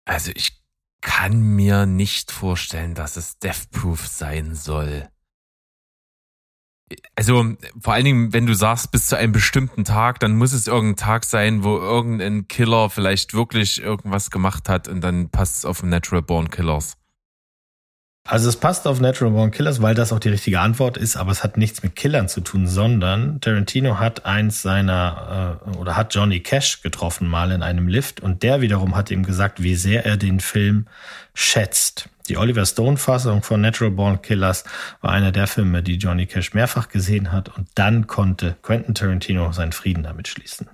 Also 0.06 0.32
ich 0.36 0.55
kann 1.06 1.39
mir 1.39 1.86
nicht 1.86 2.32
vorstellen, 2.32 2.96
dass 2.96 3.15
es 3.15 3.38
Death 3.38 3.70
Proof 3.72 4.08
sein 4.08 4.56
soll. 4.56 5.08
Also 7.15 7.56
vor 7.80 7.94
allen 7.94 8.06
Dingen, 8.06 8.34
wenn 8.34 8.48
du 8.48 8.56
sagst, 8.56 8.91
bis 8.91 9.08
zu 9.08 9.15
einem 9.15 9.32
bestimmten 9.32 9.84
Tag, 9.86 10.20
dann 10.20 10.36
muss 10.36 10.52
es 10.52 10.65
irgendein 10.65 10.96
Tag 10.98 11.24
sein, 11.24 11.63
wo 11.63 11.78
irgendein 11.78 12.48
Killer 12.48 12.89
vielleicht 12.89 13.36
wirklich 13.36 13.82
irgendwas 13.82 14.32
gemacht 14.32 14.68
hat 14.68 14.88
und 14.88 15.02
dann 15.02 15.30
passt 15.30 15.58
es 15.58 15.65
auf 15.65 15.84
Natural 15.84 16.24
Born 16.24 16.50
Killers. 16.50 16.98
Also 18.28 18.50
es 18.50 18.58
passt 18.58 18.88
auf 18.88 19.00
Natural 19.00 19.32
Born 19.32 19.52
Killers, 19.52 19.84
weil 19.84 19.94
das 19.94 20.12
auch 20.12 20.20
die 20.20 20.30
richtige 20.30 20.60
Antwort 20.60 20.98
ist, 20.98 21.16
aber 21.16 21.32
es 21.32 21.44
hat 21.44 21.58
nichts 21.58 21.84
mit 21.84 21.96
Killern 21.96 22.28
zu 22.28 22.42
tun, 22.42 22.66
sondern 22.66 23.40
Tarantino 23.40 24.00
hat 24.00 24.26
eins 24.26 24.64
seiner 24.64 25.60
äh, 25.64 25.78
oder 25.78 25.96
hat 25.96 26.16
Johnny 26.16 26.40
Cash 26.40 26.82
getroffen 26.82 27.28
mal 27.28 27.52
in 27.52 27.62
einem 27.62 27.88
Lift 27.88 28.22
und 28.22 28.42
der 28.42 28.62
wiederum 28.62 28.96
hat 28.96 29.12
ihm 29.12 29.22
gesagt, 29.22 29.62
wie 29.62 29.76
sehr 29.76 30.08
er 30.08 30.18
den 30.18 30.40
Film 30.40 30.88
schätzt. 31.36 32.10
Die 32.28 32.38
Oliver 32.38 32.66
Stone 32.66 32.98
Fassung 32.98 33.44
von 33.44 33.62
Natural 33.62 33.92
Born 33.92 34.24
Killers 34.24 34.64
war 35.02 35.12
einer 35.12 35.32
der 35.32 35.46
Filme, 35.46 35.84
die 35.84 35.98
Johnny 35.98 36.26
Cash 36.26 36.56
mehrfach 36.56 36.90
gesehen 36.90 37.32
hat 37.32 37.56
und 37.56 37.68
dann 37.76 38.08
konnte 38.08 38.58
Quentin 38.64 38.96
Tarantino 38.96 39.52
seinen 39.52 39.72
Frieden 39.72 40.02
damit 40.02 40.28
schließen. 40.28 40.68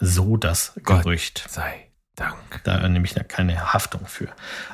So 0.00 0.36
das 0.36 0.74
Gott 0.84 1.04
Gerücht. 1.04 1.46
Sei 1.48 1.89
Dank. 2.20 2.36
Da 2.64 2.86
nämlich 2.86 3.14
keine 3.28 3.72
Haftung 3.72 4.06
für. 4.06 4.28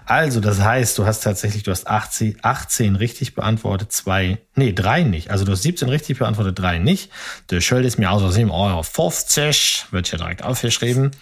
Also, 0.04 0.40
das 0.40 0.60
heißt, 0.60 0.98
du 0.98 1.06
hast 1.06 1.20
tatsächlich, 1.20 1.62
du 1.62 1.70
hast 1.70 1.86
18, 1.86 2.38
18 2.42 2.96
richtig 2.96 3.36
beantwortet, 3.36 3.92
zwei, 3.92 4.38
nee, 4.56 4.72
drei 4.72 5.04
nicht. 5.04 5.30
Also 5.30 5.44
du 5.44 5.52
hast 5.52 5.62
17 5.62 5.88
richtig 5.88 6.18
beantwortet, 6.18 6.58
drei 6.58 6.78
nicht. 6.78 7.12
Der 7.50 7.60
Schild 7.60 7.84
ist 7.84 7.98
mir 7.98 8.10
also 8.10 8.26
7,50 8.26 8.50
Euro, 8.50 9.92
wird 9.92 10.08
hier 10.08 10.18
direkt 10.18 10.42
aufgeschrieben. 10.42 11.12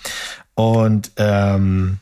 Und 0.55 1.13
ähm, 1.19 1.99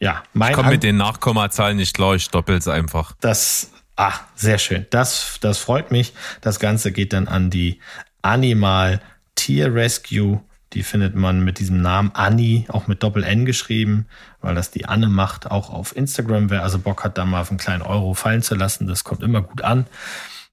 ja, 0.00 0.22
mein 0.34 0.50
Ich 0.50 0.56
komme 0.56 0.70
mit 0.70 0.82
den 0.82 0.98
Nachkommazahlen 0.98 1.78
nicht 1.78 1.94
klar, 1.94 2.14
ich 2.14 2.28
doppel's 2.28 2.68
einfach. 2.68 3.14
Das, 3.20 3.70
ah, 3.96 4.12
sehr 4.34 4.58
schön. 4.58 4.86
Das, 4.90 5.38
das 5.40 5.58
freut 5.58 5.90
mich. 5.90 6.12
Das 6.42 6.60
Ganze 6.60 6.92
geht 6.92 7.14
dann 7.14 7.26
an 7.26 7.48
die 7.48 7.80
Animal 8.20 9.00
Tier 9.34 9.74
Rescue 9.74 10.42
die 10.72 10.82
findet 10.82 11.14
man 11.14 11.44
mit 11.44 11.58
diesem 11.58 11.82
Namen 11.82 12.12
Anni, 12.14 12.66
auch 12.68 12.86
mit 12.86 13.02
Doppel-N 13.02 13.44
geschrieben, 13.44 14.06
weil 14.40 14.54
das 14.54 14.70
die 14.70 14.86
Anne 14.86 15.08
macht, 15.08 15.50
auch 15.50 15.70
auf 15.70 15.94
Instagram. 15.94 16.50
Wer 16.50 16.62
also 16.62 16.78
Bock 16.78 17.04
hat, 17.04 17.18
da 17.18 17.24
mal 17.24 17.42
auf 17.42 17.50
einen 17.50 17.58
kleinen 17.58 17.82
Euro 17.82 18.14
fallen 18.14 18.42
zu 18.42 18.54
lassen, 18.54 18.86
das 18.86 19.04
kommt 19.04 19.22
immer 19.22 19.42
gut 19.42 19.62
an. 19.62 19.86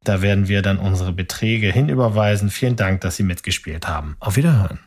Da 0.03 0.21
werden 0.21 0.47
wir 0.47 0.61
dann 0.61 0.77
unsere 0.77 1.11
Beträge 1.11 1.71
hinüberweisen. 1.71 2.49
Vielen 2.49 2.75
Dank, 2.75 3.01
dass 3.01 3.17
Sie 3.17 3.23
mitgespielt 3.23 3.87
haben. 3.87 4.15
Auf 4.19 4.37
Wiederhören. 4.37 4.79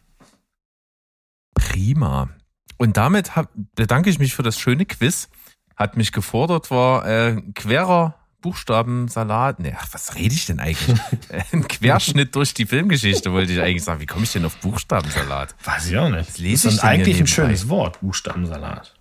Prima. 1.55 2.31
Und 2.79 2.97
damit 2.97 3.31
bedanke 3.75 4.11
ich 4.11 4.19
mich 4.19 4.35
für 4.35 4.43
das 4.43 4.59
schöne 4.59 4.87
Quiz. 4.87 5.29
Hat 5.77 5.97
mich 5.97 6.13
gefordert, 6.13 6.71
war 6.71 7.07
äh, 7.07 7.43
querer 7.55 8.22
Buchstabensalat. 8.43 9.61
Ne, 9.61 9.77
was 9.91 10.15
rede 10.17 10.35
ich 10.35 10.45
denn 10.45 10.61
eigentlich? 10.61 11.01
Ein 11.53 11.67
Querschnitt 11.67 12.37
durch 12.37 12.53
die 12.53 12.67
Filmgeschichte 12.67 13.33
wollte 13.33 13.53
ich 13.53 13.61
eigentlich 13.61 13.85
sagen. 13.85 14.01
Wie 14.01 14.07
komme 14.07 14.25
ich 14.25 14.33
denn 14.33 14.45
auf 14.45 14.57
Buchstabensalat? 14.57 15.55
Weiß 15.65 15.87
ich 15.87 15.97
auch 15.97 16.11
nicht. 16.11 16.29
Das, 16.29 16.39
lese 16.39 16.69
das 16.69 16.75
ist 16.75 16.85
eigentlich 16.85 17.19
ein 17.19 17.27
schönes 17.27 17.71
Wort, 17.71 18.01
Buchstabensalat. 18.01 18.95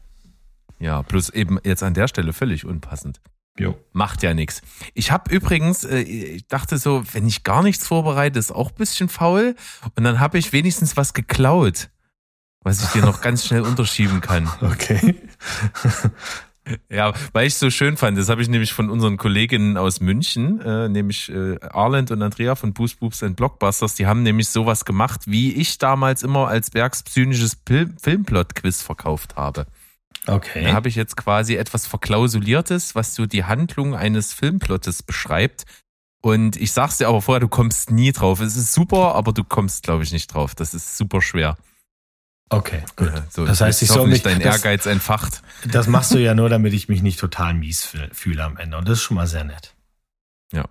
Ja, 0.80 1.04
plus 1.04 1.30
eben 1.30 1.60
jetzt 1.63 1.84
an 1.84 1.93
der 1.93 2.08
Stelle 2.08 2.32
völlig 2.32 2.65
unpassend. 2.65 3.19
Jo. 3.60 3.77
Macht 3.91 4.23
ja 4.23 4.34
nichts. 4.34 4.62
Ich 4.93 5.12
habe 5.12 5.34
übrigens, 5.34 5.84
äh, 5.84 5.99
ich 5.99 6.47
dachte 6.47 6.77
so, 6.77 7.04
wenn 7.12 7.27
ich 7.27 7.43
gar 7.43 7.62
nichts 7.62 7.86
vorbereite, 7.86 8.39
ist 8.39 8.51
auch 8.51 8.69
ein 8.69 8.75
bisschen 8.75 9.10
faul. 9.10 9.56
Und 9.95 10.04
dann 10.04 10.19
habe 10.19 10.38
ich 10.38 10.54
wenigstens 10.54 10.97
was 10.97 11.13
geklaut, 11.13 11.89
was 12.62 12.82
ich 12.84 12.89
dir 12.89 13.01
noch 13.01 13.21
ganz 13.21 13.45
schnell 13.45 13.62
unterschieben 13.62 14.21
kann. 14.21 14.49
Okay. 14.62 15.15
Ja, 16.89 17.13
weil 17.34 17.47
ich 17.47 17.56
so 17.56 17.71
schön 17.71 17.97
fand, 17.97 18.17
das 18.17 18.30
habe 18.30 18.41
ich 18.41 18.47
nämlich 18.47 18.71
von 18.71 18.91
unseren 18.91 19.17
Kolleginnen 19.17 19.78
aus 19.78 20.00
München, 20.00 20.62
äh, 20.62 20.89
nämlich 20.89 21.30
äh, 21.32 21.60
Arland 21.60 22.12
und 22.12 22.21
Andrea 22.21 22.56
von 22.56 22.74
Boost 22.74 23.00
Boobs 23.00 23.24
and 23.24 23.36
Blockbusters, 23.36 23.95
die 23.95 24.06
haben 24.06 24.21
nämlich 24.21 24.50
sowas 24.50 24.86
gemacht, 24.86 25.21
wie 25.26 25.54
ich 25.54 25.80
damals 25.80 26.21
immer 26.21 26.47
als 26.50 26.69
bergspsynisches 26.69 27.58
Filmplot-Quiz 27.65 28.84
verkauft 28.84 29.36
habe. 29.36 29.65
Okay. 30.28 30.65
Da 30.65 30.74
habe 30.74 30.88
ich 30.88 30.95
jetzt 30.95 31.17
quasi 31.17 31.56
etwas 31.56 31.88
Verklausuliertes, 31.88 32.93
was 32.93 33.15
so 33.15 33.26
die 33.26 33.43
Handlung 33.43 33.95
eines 33.95 34.34
Filmplottes 34.34 35.02
beschreibt. 35.02 35.65
Und 36.21 36.58
ich 36.58 36.71
sag's 36.74 36.97
dir 36.97 37.08
aber 37.08 37.24
vorher, 37.24 37.39
du 37.39 37.47
kommst 37.47 37.89
nie 37.89 38.12
drauf. 38.12 38.39
Es 38.39 38.56
ist 38.56 38.74
super, 38.74 39.15
aber 39.15 39.34
du 39.34 39.43
kommst, 39.43 39.82
glaube 39.84 40.04
ich, 40.04 40.12
nicht 40.12 40.28
drauf. 40.28 40.54
Das 40.54 40.76
ist 40.76 40.95
super 40.95 41.21
schwer. 41.21 41.58
Okay, 42.53 42.83
gut. 42.97 43.07
Ja, 43.07 43.25
so, 43.29 43.45
das 43.45 43.61
heißt, 43.61 43.81
ich 43.81 43.87
soll 43.87 44.07
mich 44.07 44.23
dein 44.23 44.41
Ehrgeiz 44.41 44.83
das, 44.83 44.91
entfacht. 44.91 45.41
Das 45.71 45.87
machst 45.87 46.11
du 46.11 46.17
ja 46.17 46.33
nur, 46.33 46.49
damit 46.49 46.73
ich 46.73 46.89
mich 46.89 47.01
nicht 47.01 47.17
total 47.17 47.53
mies 47.53 47.95
fühle 48.11 48.43
am 48.43 48.57
Ende. 48.57 48.77
Und 48.77 48.89
das 48.89 48.97
ist 48.97 49.03
schon 49.03 49.15
mal 49.15 49.27
sehr 49.27 49.45
nett. 49.45 49.73
Ja. 50.51 50.65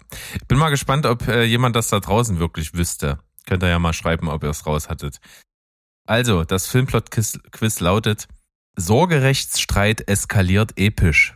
Bin 0.47 0.59
mal 0.59 0.69
gespannt, 0.69 1.07
ob 1.07 1.27
äh, 1.27 1.45
jemand 1.45 1.75
das 1.77 1.89
da 1.89 2.01
draußen 2.01 2.39
wirklich 2.39 2.75
wüsste. 2.75 3.19
Könnt 3.47 3.63
ihr 3.63 3.71
ja 3.71 3.79
mal 3.79 3.95
schreiben, 3.95 4.29
ob 4.29 4.43
ihr 4.43 4.51
es 4.51 4.67
raus 4.67 4.91
hattet. 4.91 5.21
Also, 6.07 6.45
das 6.45 6.67
Filmplot-Quiz 6.67 7.81
lautet: 7.81 8.29
Sorgerechtsstreit 8.77 10.07
eskaliert 10.07 10.77
episch. 10.77 11.35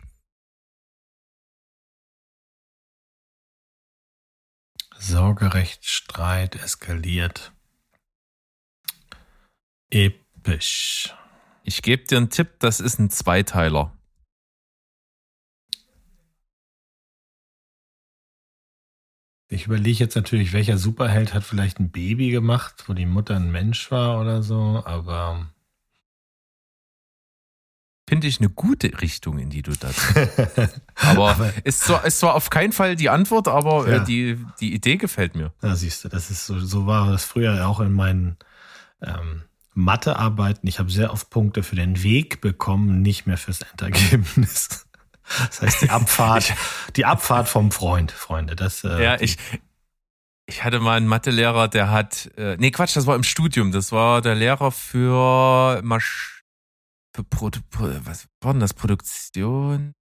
Sorgerechtsstreit 4.99 6.55
eskaliert 6.55 7.51
episch 9.89 10.24
episch. 10.45 11.13
Ich 11.63 11.81
gebe 11.81 12.03
dir 12.03 12.17
einen 12.17 12.29
Tipp, 12.29 12.59
das 12.59 12.79
ist 12.79 12.99
ein 12.99 13.09
Zweiteiler. 13.09 13.91
Ich 19.47 19.67
überlege 19.67 19.99
jetzt 19.99 20.15
natürlich, 20.15 20.53
welcher 20.53 20.77
Superheld 20.77 21.33
hat 21.33 21.43
vielleicht 21.43 21.79
ein 21.79 21.91
Baby 21.91 22.31
gemacht, 22.31 22.83
wo 22.87 22.93
die 22.93 23.05
Mutter 23.05 23.35
ein 23.35 23.51
Mensch 23.51 23.89
war 23.91 24.19
oder 24.19 24.43
so, 24.43 24.83
aber. 24.85 25.49
Finde 28.07 28.27
ich 28.27 28.39
eine 28.39 28.49
gute 28.49 29.01
Richtung, 29.01 29.39
in 29.39 29.49
die 29.49 29.63
du 29.63 29.71
das. 29.71 29.95
aber, 30.95 31.31
aber 31.31 31.53
ist, 31.63 31.81
zwar, 31.81 32.05
ist 32.05 32.19
zwar 32.19 32.35
auf 32.35 32.51
keinen 32.51 32.71
Fall 32.71 32.95
die 32.95 33.09
Antwort, 33.09 33.47
aber 33.47 33.87
äh, 33.87 33.91
ja. 33.93 34.03
die, 34.03 34.45
die 34.59 34.73
Idee 34.75 34.97
gefällt 34.97 35.35
mir. 35.35 35.53
Ja, 35.63 35.75
siehst 35.75 36.03
du, 36.03 36.09
das 36.09 36.29
ist 36.29 36.45
so, 36.45 36.59
so 36.59 36.85
war 36.85 37.09
das 37.09 37.25
früher 37.25 37.67
auch 37.67 37.79
in 37.79 37.93
meinen 37.93 38.37
ähm, 39.01 39.43
Mathearbeiten, 39.75 40.67
ich 40.67 40.79
habe 40.79 40.89
sehr 40.89 41.11
oft 41.11 41.29
Punkte 41.29 41.61
für 41.61 41.75
den 41.75 42.01
Weg 42.01 42.41
bekommen, 42.41 43.01
nicht 43.01 43.27
mehr 43.27 43.37
fürs 43.37 43.61
Endergebnis. 43.61 44.81
Das 45.39 45.59
heißt, 45.59 45.81
die 45.81 45.89
Abfahrt, 45.89 46.53
die 46.95 47.03
Abfahrt 47.03 47.49
vom 47.49 47.71
Freund, 47.71 48.11
Freunde. 48.11 48.55
Das, 48.55 48.83
äh, 48.83 49.03
ja, 49.03 49.19
ich, 49.19 49.37
ich 50.45 50.63
hatte 50.63 50.79
mal 50.79 50.97
einen 50.97 51.07
Mathelehrer, 51.07 51.67
der 51.67 51.89
hat, 51.89 52.29
äh, 52.37 52.57
nee, 52.59 52.69
Quatsch, 52.69 52.95
das 52.95 53.07
war 53.07 53.15
im 53.15 53.23
Studium. 53.23 53.71
Das 53.71 53.91
war 53.91 54.21
der 54.21 54.35
Lehrer 54.35 54.71
für, 54.71 55.81
Masch 55.83 56.43
für 57.15 57.23
Pro, 57.23 57.49
Pro, 57.71 57.89
was 58.03 58.27
war 58.41 58.53
denn 58.53 58.59
das? 58.59 58.75
Produktion? 58.75 59.93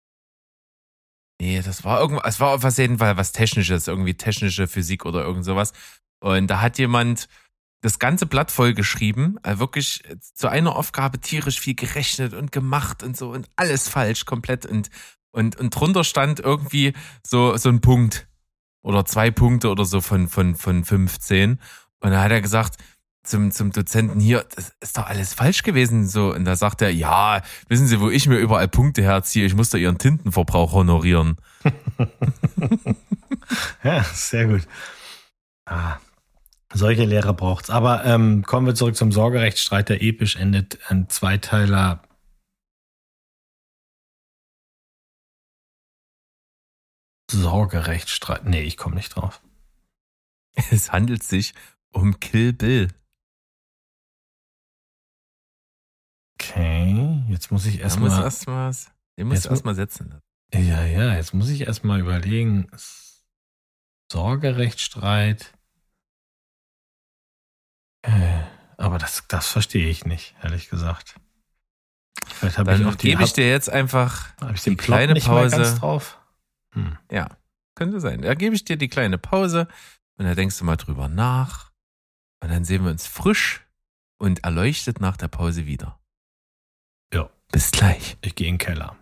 Nee, 1.39 1.61
das 1.61 1.85
war 1.85 2.01
irgendwas, 2.01 2.35
es 2.35 2.39
war 2.41 2.49
auf 2.49 2.77
jeden 2.77 2.97
Fall 2.97 3.15
was 3.15 3.31
Technisches, 3.31 3.87
irgendwie 3.87 4.15
technische 4.15 4.67
Physik 4.67 5.05
oder 5.05 5.23
irgend 5.23 5.45
sowas. 5.45 5.71
Und 6.21 6.47
da 6.47 6.61
hat 6.61 6.77
jemand 6.77 7.27
das 7.83 7.99
ganze 7.99 8.25
Blatt 8.25 8.49
voll 8.49 8.73
geschrieben, 8.73 9.35
also 9.43 9.59
wirklich 9.59 10.03
zu 10.33 10.47
einer 10.47 10.75
Aufgabe 10.75 11.19
tierisch 11.19 11.59
viel 11.59 11.75
gerechnet 11.75 12.33
und 12.33 12.53
gemacht 12.53 13.03
und 13.03 13.17
so 13.17 13.31
und 13.31 13.49
alles 13.57 13.89
falsch 13.89 14.25
komplett 14.25 14.65
und 14.65 14.89
und 15.31 15.59
und 15.59 15.75
drunter 15.75 16.05
stand 16.05 16.39
irgendwie 16.39 16.93
so 17.27 17.57
so 17.57 17.67
ein 17.67 17.81
Punkt 17.81 18.27
oder 18.83 19.05
zwei 19.05 19.31
Punkte 19.31 19.69
oder 19.69 19.83
so 19.83 19.99
von 19.99 20.29
von 20.29 20.55
von 20.55 20.85
15 20.85 21.59
und 21.99 22.11
da 22.11 22.23
hat 22.23 22.31
er 22.31 22.41
gesagt 22.41 22.77
zum 23.25 23.51
zum 23.51 23.73
Dozenten 23.73 24.21
hier, 24.21 24.45
das 24.55 24.73
ist 24.79 24.97
doch 24.97 25.05
alles 25.05 25.33
falsch 25.33 25.63
gewesen 25.63 26.07
so 26.07 26.33
und 26.33 26.45
da 26.45 26.55
sagt 26.55 26.81
er, 26.81 26.89
ja, 26.89 27.41
wissen 27.67 27.87
Sie, 27.87 27.99
wo 27.99 28.09
ich 28.09 28.27
mir 28.27 28.37
überall 28.37 28.69
Punkte 28.69 29.03
herziehe, 29.03 29.45
ich 29.45 29.55
muss 29.55 29.69
da 29.69 29.77
Ihren 29.77 29.97
Tintenverbrauch 29.97 30.71
honorieren. 30.71 31.35
ja, 33.83 34.03
sehr 34.03 34.47
gut. 34.47 34.67
Ah, 35.65 35.97
solche 36.73 37.05
Lehrer 37.05 37.33
braucht's. 37.33 37.69
Aber 37.69 38.03
ähm, 38.05 38.43
kommen 38.43 38.67
wir 38.67 38.75
zurück 38.75 38.95
zum 38.95 39.11
Sorgerechtsstreit, 39.11 39.89
der 39.89 40.01
episch 40.01 40.35
endet. 40.35 40.79
Ein 40.89 41.09
Zweiteiler. 41.09 42.01
Sorgerechtsstreit. 47.29 48.45
Nee, 48.45 48.61
ich 48.61 48.77
komme 48.77 48.95
nicht 48.95 49.15
drauf. 49.15 49.41
Es 50.71 50.91
handelt 50.91 51.23
sich 51.23 51.55
um 51.91 52.19
Kill 52.19 52.53
Bill. 52.53 52.89
Okay, 56.39 57.23
jetzt 57.29 57.51
muss 57.51 57.65
ich 57.65 57.79
erstmal. 57.79 58.09
Den 58.09 58.17
muss 58.17 58.23
erstmal 58.23 58.73
den 59.17 59.27
muss 59.27 59.45
erstmal 59.45 59.75
setzen. 59.75 60.19
Ja, 60.53 60.83
ja, 60.85 61.15
jetzt 61.15 61.33
muss 61.33 61.49
ich 61.49 61.61
erstmal 61.61 61.99
überlegen. 61.99 62.69
Sorgerechtsstreit. 64.11 65.53
Äh, 68.03 68.43
aber 68.77 68.97
das, 68.97 69.23
das 69.27 69.47
verstehe 69.47 69.89
ich 69.89 70.05
nicht, 70.05 70.35
ehrlich 70.43 70.69
gesagt. 70.69 71.15
Vielleicht 72.27 72.57
habe 72.57 72.75
ich 72.75 72.85
auch 72.85 72.95
die. 72.95 73.09
Gebe 73.09 73.23
ich 73.23 73.33
dir 73.33 73.49
jetzt 73.49 73.69
einfach 73.69 74.29
ich 74.53 74.61
die 74.61 74.75
kleine 74.75 75.19
Pause. 75.19 75.75
drauf? 75.79 76.19
Hm. 76.73 76.97
Ja, 77.11 77.29
könnte 77.75 77.99
sein. 77.99 78.21
Da 78.21 78.33
gebe 78.33 78.55
ich 78.55 78.65
dir 78.65 78.77
die 78.77 78.87
kleine 78.87 79.17
Pause 79.17 79.67
und 80.17 80.25
da 80.25 80.35
denkst 80.35 80.57
du 80.57 80.65
mal 80.65 80.77
drüber 80.77 81.07
nach. 81.07 81.71
Und 82.41 82.49
dann 82.49 82.65
sehen 82.65 82.83
wir 82.83 82.91
uns 82.91 83.07
frisch 83.07 83.61
und 84.17 84.43
erleuchtet 84.43 84.99
nach 84.99 85.17
der 85.17 85.29
Pause 85.29 85.65
wieder. 85.65 85.99
Ja. 87.13 87.29
Bis 87.51 87.71
gleich. 87.71 88.17
Ich 88.21 88.35
gehe 88.35 88.47
in 88.47 88.55
den 88.55 88.59
Keller. 88.59 88.97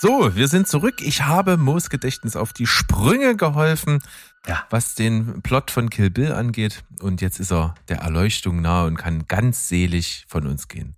So, 0.00 0.36
wir 0.36 0.46
sind 0.46 0.68
zurück. 0.68 1.00
Ich 1.00 1.22
habe 1.22 1.56
Moos 1.56 1.90
Gedächtnis 1.90 2.36
auf 2.36 2.52
die 2.52 2.68
Sprünge 2.68 3.34
geholfen, 3.34 3.98
ja. 4.46 4.64
was 4.70 4.94
den 4.94 5.42
Plot 5.42 5.72
von 5.72 5.90
Kill 5.90 6.08
Bill 6.08 6.30
angeht. 6.30 6.84
Und 7.00 7.20
jetzt 7.20 7.40
ist 7.40 7.50
er 7.50 7.74
der 7.88 7.98
Erleuchtung 7.98 8.60
nahe 8.60 8.86
und 8.86 8.96
kann 8.96 9.26
ganz 9.26 9.66
selig 9.66 10.24
von 10.28 10.46
uns 10.46 10.68
gehen. 10.68 10.94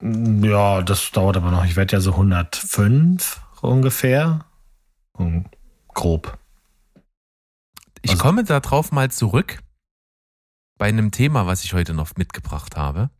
Ja, 0.00 0.80
das 0.80 1.10
dauert 1.10 1.36
aber 1.36 1.50
noch. 1.50 1.66
Ich 1.66 1.76
werde 1.76 1.96
ja 1.96 2.00
so 2.00 2.12
105 2.12 3.42
ungefähr. 3.60 4.46
Und 5.12 5.50
grob. 5.88 6.38
Ich 8.00 8.12
also, 8.12 8.22
komme 8.22 8.44
darauf 8.44 8.90
mal 8.90 9.10
zurück 9.10 9.58
bei 10.78 10.86
einem 10.86 11.10
Thema, 11.10 11.46
was 11.46 11.62
ich 11.62 11.74
heute 11.74 11.92
noch 11.92 12.16
mitgebracht 12.16 12.74
habe. 12.74 13.10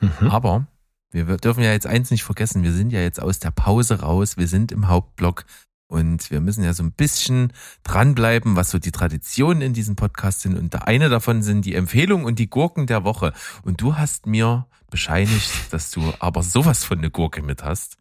Mhm. 0.00 0.28
Aber 0.28 0.66
wir 1.12 1.36
dürfen 1.36 1.62
ja 1.62 1.72
jetzt 1.72 1.86
eins 1.86 2.10
nicht 2.10 2.24
vergessen, 2.24 2.62
wir 2.62 2.72
sind 2.72 2.92
ja 2.92 3.00
jetzt 3.00 3.20
aus 3.20 3.38
der 3.38 3.50
Pause 3.50 4.00
raus, 4.00 4.36
wir 4.36 4.46
sind 4.46 4.72
im 4.72 4.88
Hauptblock 4.88 5.44
und 5.90 6.30
wir 6.30 6.40
müssen 6.40 6.62
ja 6.62 6.72
so 6.72 6.84
ein 6.84 6.92
bisschen 6.92 7.52
dranbleiben, 7.82 8.54
was 8.54 8.70
so 8.70 8.78
die 8.78 8.92
Traditionen 8.92 9.60
in 9.60 9.72
diesem 9.72 9.96
Podcast 9.96 10.40
sind. 10.42 10.56
Und 10.56 10.86
eine 10.86 11.08
davon 11.08 11.42
sind 11.42 11.64
die 11.64 11.74
Empfehlungen 11.74 12.24
und 12.24 12.38
die 12.38 12.48
Gurken 12.48 12.86
der 12.86 13.02
Woche. 13.02 13.32
Und 13.64 13.80
du 13.80 13.96
hast 13.96 14.26
mir 14.26 14.68
bescheinigt, 14.88 15.50
dass 15.72 15.90
du 15.90 16.14
aber 16.20 16.44
sowas 16.44 16.84
von 16.84 16.98
eine 16.98 17.10
Gurke 17.10 17.42
mit 17.42 17.64
hast. 17.64 17.98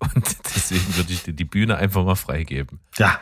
Und 0.00 0.36
deswegen 0.54 0.96
würde 0.96 1.14
ich 1.14 1.22
dir 1.22 1.32
die 1.32 1.44
Bühne 1.44 1.76
einfach 1.76 2.04
mal 2.04 2.14
freigeben. 2.14 2.80
Ja. 2.98 3.18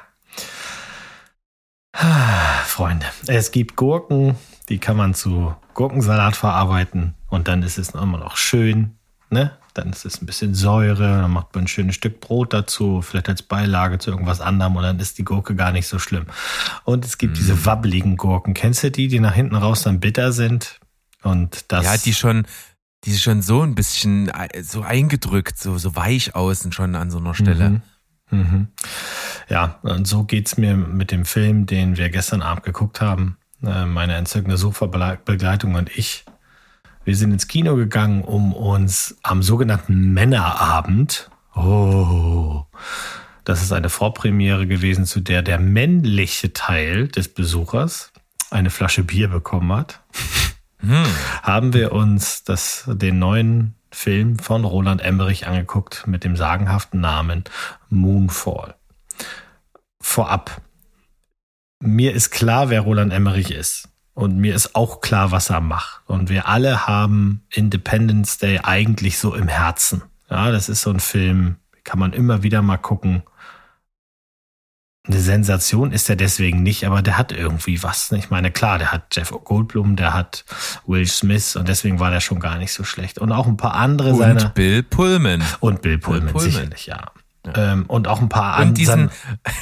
Freunde, 2.64 3.06
es 3.28 3.52
gibt 3.52 3.76
Gurken, 3.76 4.36
die 4.68 4.78
kann 4.78 4.96
man 4.96 5.14
zu 5.14 5.54
Gurkensalat 5.74 6.36
verarbeiten 6.36 7.14
und 7.28 7.48
dann 7.48 7.62
ist 7.62 7.78
es 7.78 7.90
immer 7.90 8.18
noch 8.18 8.36
schön 8.36 8.97
ne? 9.30 9.52
Dann 9.74 9.90
ist 9.90 10.04
es 10.04 10.20
ein 10.20 10.26
bisschen 10.26 10.54
Säure, 10.54 11.20
dann 11.20 11.30
macht 11.30 11.54
man 11.54 11.64
ein 11.64 11.68
schönes 11.68 11.94
Stück 11.94 12.20
Brot 12.20 12.52
dazu, 12.52 13.00
vielleicht 13.00 13.28
als 13.28 13.42
Beilage 13.42 13.98
zu 13.98 14.10
irgendwas 14.10 14.40
anderem 14.40 14.76
und 14.76 14.82
dann 14.82 14.98
ist 14.98 15.18
die 15.18 15.24
Gurke 15.24 15.54
gar 15.54 15.70
nicht 15.70 15.86
so 15.86 15.98
schlimm. 15.98 16.26
Und 16.84 17.04
es 17.04 17.18
gibt 17.18 17.34
mm. 17.34 17.36
diese 17.36 17.64
wabbeligen 17.64 18.16
Gurken. 18.16 18.54
Kennst 18.54 18.82
du 18.82 18.90
die, 18.90 19.06
die 19.08 19.20
nach 19.20 19.34
hinten 19.34 19.54
raus 19.54 19.82
dann 19.82 20.00
bitter 20.00 20.32
sind? 20.32 20.80
Und 21.22 21.70
das. 21.70 21.84
Ja, 21.84 21.96
die 21.96 22.14
schon, 22.14 22.46
die 23.04 23.16
schon 23.16 23.42
so 23.42 23.62
ein 23.62 23.74
bisschen 23.74 24.28
äh, 24.28 24.62
so 24.62 24.82
eingedrückt, 24.82 25.58
so, 25.58 25.78
so 25.78 25.94
weich 25.94 26.34
außen 26.34 26.72
schon 26.72 26.94
an 26.96 27.10
so 27.10 27.18
einer 27.18 27.34
Stelle. 27.34 27.70
Mhm. 27.70 27.82
Mhm. 28.30 28.68
Ja, 29.48 29.78
und 29.82 30.06
so 30.06 30.24
geht's 30.24 30.58
mir 30.58 30.76
mit 30.76 31.10
dem 31.10 31.24
Film, 31.24 31.66
den 31.66 31.96
wir 31.96 32.10
gestern 32.10 32.42
Abend 32.42 32.64
geguckt 32.64 33.00
haben. 33.00 33.38
Äh, 33.62 33.86
meine 33.86 34.16
entzückende 34.16 34.56
Suchverbegleitung 34.56 35.74
und 35.74 35.96
ich 35.96 36.24
wir 37.08 37.16
sind 37.16 37.32
ins 37.32 37.48
Kino 37.48 37.74
gegangen, 37.74 38.22
um 38.22 38.52
uns 38.52 39.16
am 39.22 39.42
sogenannten 39.42 40.12
Männerabend, 40.12 41.30
oh, 41.54 42.66
das 43.44 43.62
ist 43.62 43.72
eine 43.72 43.88
Vorpremiere 43.88 44.66
gewesen, 44.66 45.06
zu 45.06 45.20
der 45.20 45.40
der 45.40 45.58
männliche 45.58 46.52
Teil 46.52 47.08
des 47.08 47.28
Besuchers 47.28 48.12
eine 48.50 48.68
Flasche 48.68 49.04
Bier 49.04 49.28
bekommen 49.28 49.72
hat, 49.72 50.02
hm. 50.80 51.06
haben 51.42 51.72
wir 51.72 51.92
uns 51.92 52.44
das, 52.44 52.84
den 52.86 53.18
neuen 53.18 53.74
Film 53.90 54.38
von 54.38 54.66
Roland 54.66 55.00
Emmerich 55.00 55.46
angeguckt 55.46 56.06
mit 56.06 56.24
dem 56.24 56.36
sagenhaften 56.36 57.00
Namen 57.00 57.44
Moonfall. 57.88 58.74
Vorab. 59.98 60.60
Mir 61.80 62.12
ist 62.12 62.32
klar, 62.32 62.68
wer 62.68 62.82
Roland 62.82 63.14
Emmerich 63.14 63.50
ist. 63.50 63.88
Und 64.18 64.36
mir 64.36 64.52
ist 64.52 64.74
auch 64.74 65.00
klar, 65.00 65.30
was 65.30 65.48
er 65.48 65.60
macht. 65.60 66.00
Und 66.06 66.28
wir 66.28 66.48
alle 66.48 66.88
haben 66.88 67.42
Independence 67.54 68.38
Day 68.38 68.58
eigentlich 68.60 69.16
so 69.16 69.32
im 69.32 69.46
Herzen. 69.46 70.02
Ja, 70.28 70.50
das 70.50 70.68
ist 70.68 70.82
so 70.82 70.90
ein 70.90 70.98
Film, 70.98 71.54
kann 71.84 72.00
man 72.00 72.12
immer 72.12 72.42
wieder 72.42 72.60
mal 72.60 72.78
gucken. 72.78 73.22
Eine 75.06 75.20
Sensation 75.20 75.92
ist 75.92 76.10
er 76.10 76.16
deswegen 76.16 76.64
nicht, 76.64 76.84
aber 76.84 77.00
der 77.00 77.16
hat 77.16 77.30
irgendwie 77.30 77.80
was. 77.84 78.10
Ich 78.10 78.28
meine, 78.28 78.50
klar, 78.50 78.78
der 78.78 78.90
hat 78.90 79.14
Jeff 79.14 79.30
Goldblum, 79.30 79.94
der 79.94 80.14
hat 80.14 80.44
Will 80.84 81.06
Smith 81.06 81.54
und 81.54 81.68
deswegen 81.68 82.00
war 82.00 82.10
der 82.10 82.18
schon 82.18 82.40
gar 82.40 82.58
nicht 82.58 82.72
so 82.72 82.82
schlecht. 82.82 83.20
Und 83.20 83.30
auch 83.30 83.46
ein 83.46 83.56
paar 83.56 83.74
andere 83.74 84.14
und 84.14 84.18
seiner. 84.18 84.46
Und 84.46 84.54
Bill 84.54 84.82
Pullman. 84.82 85.44
Und 85.60 85.80
Bill 85.80 85.98
Pullman, 85.98 86.24
Bill 86.24 86.32
Pullman. 86.32 86.50
sicherlich, 86.50 86.86
ja. 86.86 87.12
Ähm, 87.56 87.84
und 87.86 88.08
auch 88.08 88.20
ein 88.20 88.28
paar 88.28 88.54
andere. 88.56 88.68
Und 88.68 88.78
diesen, 88.78 89.10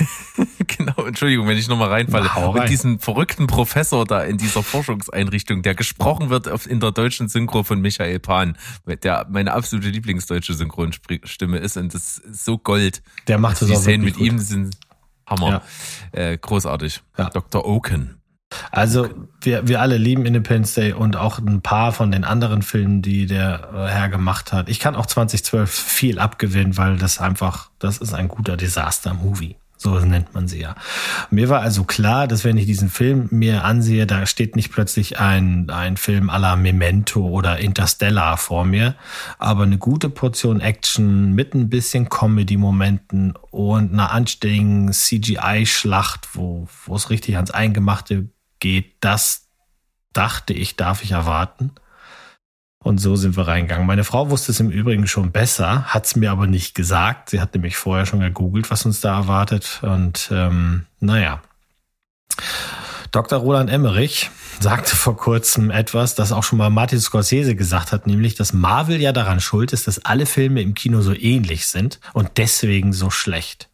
genau, 0.67 1.07
Entschuldigung, 1.07 1.47
wenn 1.49 1.59
ich 1.59 1.69
nochmal 1.69 1.89
reinfalle. 1.89 2.35
Rein. 2.35 2.45
Und 2.45 2.69
diesen 2.69 2.99
verrückten 2.99 3.47
Professor 3.47 4.05
da 4.05 4.23
in 4.23 4.39
dieser 4.39 4.63
Forschungseinrichtung, 4.63 5.63
der 5.63 5.75
gesprochen 5.75 6.31
wird 6.31 6.47
in 6.67 6.81
der 6.81 6.93
deutschen 6.93 7.29
Synchro 7.29 7.63
von 7.63 7.81
Michael 7.81 8.19
Pan, 8.19 8.57
der 9.03 9.27
meine 9.31 9.53
absolute 9.53 9.89
Lieblingsdeutsche 9.89 10.55
Synchronstimme 10.55 11.59
ist 11.59 11.77
und 11.77 11.95
das 11.95 12.19
ist 12.19 12.45
so 12.45 12.59
Gold. 12.59 13.03
Der 13.29 13.39
macht 13.39 13.63
also 13.63 13.67
es 13.67 13.73
auch 13.73 13.77
Die 13.77 13.83
Szenen 13.83 14.05
mit 14.05 14.17
gut. 14.17 14.27
ihm 14.27 14.39
sind 14.39 14.77
Hammer. 15.27 15.63
Ja. 16.15 16.21
Äh, 16.21 16.39
großartig. 16.39 17.03
Ja. 17.19 17.31
Dr. 17.31 17.67
Oaken. 17.67 18.16
Also 18.71 19.09
wir, 19.41 19.67
wir 19.69 19.81
alle 19.81 19.97
lieben 19.97 20.27
Independence 20.27 20.75
Day 20.75 20.93
und 20.93 21.17
auch 21.17 21.39
ein 21.39 21.63
paar 21.63 21.93
von 21.93 22.11
den 22.11 22.25
anderen 22.25 22.63
Filmen, 22.63 23.03
die 23.03 23.27
der 23.27 23.71
äh, 23.75 23.87
Herr 23.89 24.09
gemacht 24.09 24.53
hat. 24.53 24.69
Ich 24.69 24.81
kann 24.81 24.95
auch 24.95 25.07
2012 25.07 25.71
viel 25.71 26.19
abgewinnen, 26.19 26.77
weil 26.77 26.97
das 26.97 27.19
einfach, 27.19 27.71
das 27.79 27.99
ist 27.99 28.15
ein 28.15 28.29
guter 28.29 28.57
Disaster-Movie. 28.57 29.57
So 29.79 29.99
nennt 29.99 30.35
man 30.35 30.49
sie 30.49 30.61
ja. 30.61 30.75
Mir 31.31 31.51
war 31.51 31.61
also 31.61 31.85
klar, 31.85 32.27
dass 32.27 32.45
wenn 32.45 32.57
ich 32.57 32.65
diesen 32.65 32.89
Film 32.89 33.29
mir 33.31 33.65
ansehe, 33.65 34.07
da 34.07 34.25
steht 34.25 34.57
nicht 34.57 34.73
plötzlich 34.73 35.19
ein, 35.19 35.69
ein 35.69 35.99
Film 35.99 36.31
à 36.31 36.39
la 36.39 36.57
Memento 36.57 37.27
oder 37.27 37.59
Interstellar 37.59 38.39
vor 38.39 38.65
mir, 38.65 38.95
aber 39.39 39.65
eine 39.65 39.77
gute 39.77 40.09
Portion 40.09 40.61
Action 40.61 41.33
mit 41.33 41.55
ein 41.55 41.69
bisschen 41.69 42.09
Comedy-Momenten 42.09 43.35
und 43.51 43.93
einer 43.93 44.13
anständigen 44.13 44.93
CGI-Schlacht, 44.93 46.29
wo, 46.33 46.69
wo 46.87 46.95
es 46.95 47.11
richtig 47.11 47.37
ans 47.37 47.51
Eingemachte 47.51 48.31
geht, 48.67 48.97
das 49.01 49.49
dachte 50.13 50.53
ich, 50.53 50.77
darf 50.77 51.03
ich 51.03 51.13
erwarten. 51.13 51.73
Und 52.83 52.99
so 52.99 53.17
sind 53.17 53.37
wir 53.37 53.49
reingegangen. 53.49 53.87
Meine 53.87 54.05
Frau 54.05 54.31
wusste 54.31 54.53
es 54.53 54.61
im 54.61 54.71
Übrigen 54.71 55.09
schon 55.09 55.33
besser, 55.33 55.85
hat 55.87 56.07
es 56.07 56.17
mir 56.17 56.31
aber 56.31 56.47
nicht 56.47 56.75
gesagt. 56.75 57.31
Sie 57.31 57.41
hat 57.41 57.55
nämlich 57.55 57.77
vorher 57.77 58.07
schon 58.07 58.21
gegoogelt, 58.21 58.71
was 58.71 58.87
uns 58.87 59.01
da 59.01 59.17
erwartet. 59.17 59.81
Und 59.83 60.29
ähm, 60.33 60.87
naja. 61.01 61.43
Dr. 63.11 63.39
Roland 63.39 63.71
Emmerich 63.71 64.31
sagte 64.61 64.95
vor 64.95 65.17
kurzem 65.17 65.71
etwas, 65.71 66.15
das 66.15 66.33
auch 66.33 66.45
schon 66.45 66.59
mal 66.59 66.71
Martin 66.71 67.01
Scorsese 67.01 67.57
gesagt 67.57 67.93
hat, 67.93 68.07
nämlich, 68.07 68.35
dass 68.35 68.53
Marvel 68.53 69.01
ja 69.01 69.13
daran 69.13 69.41
schuld 69.41 69.73
ist, 69.73 69.87
dass 69.87 70.05
alle 70.05 70.27
Filme 70.27 70.63
im 70.63 70.75
Kino 70.75 71.03
so 71.03 71.13
ähnlich 71.13 71.67
sind 71.67 71.99
und 72.13 72.31
deswegen 72.37 72.93
so 72.93 73.11
schlecht. 73.11 73.69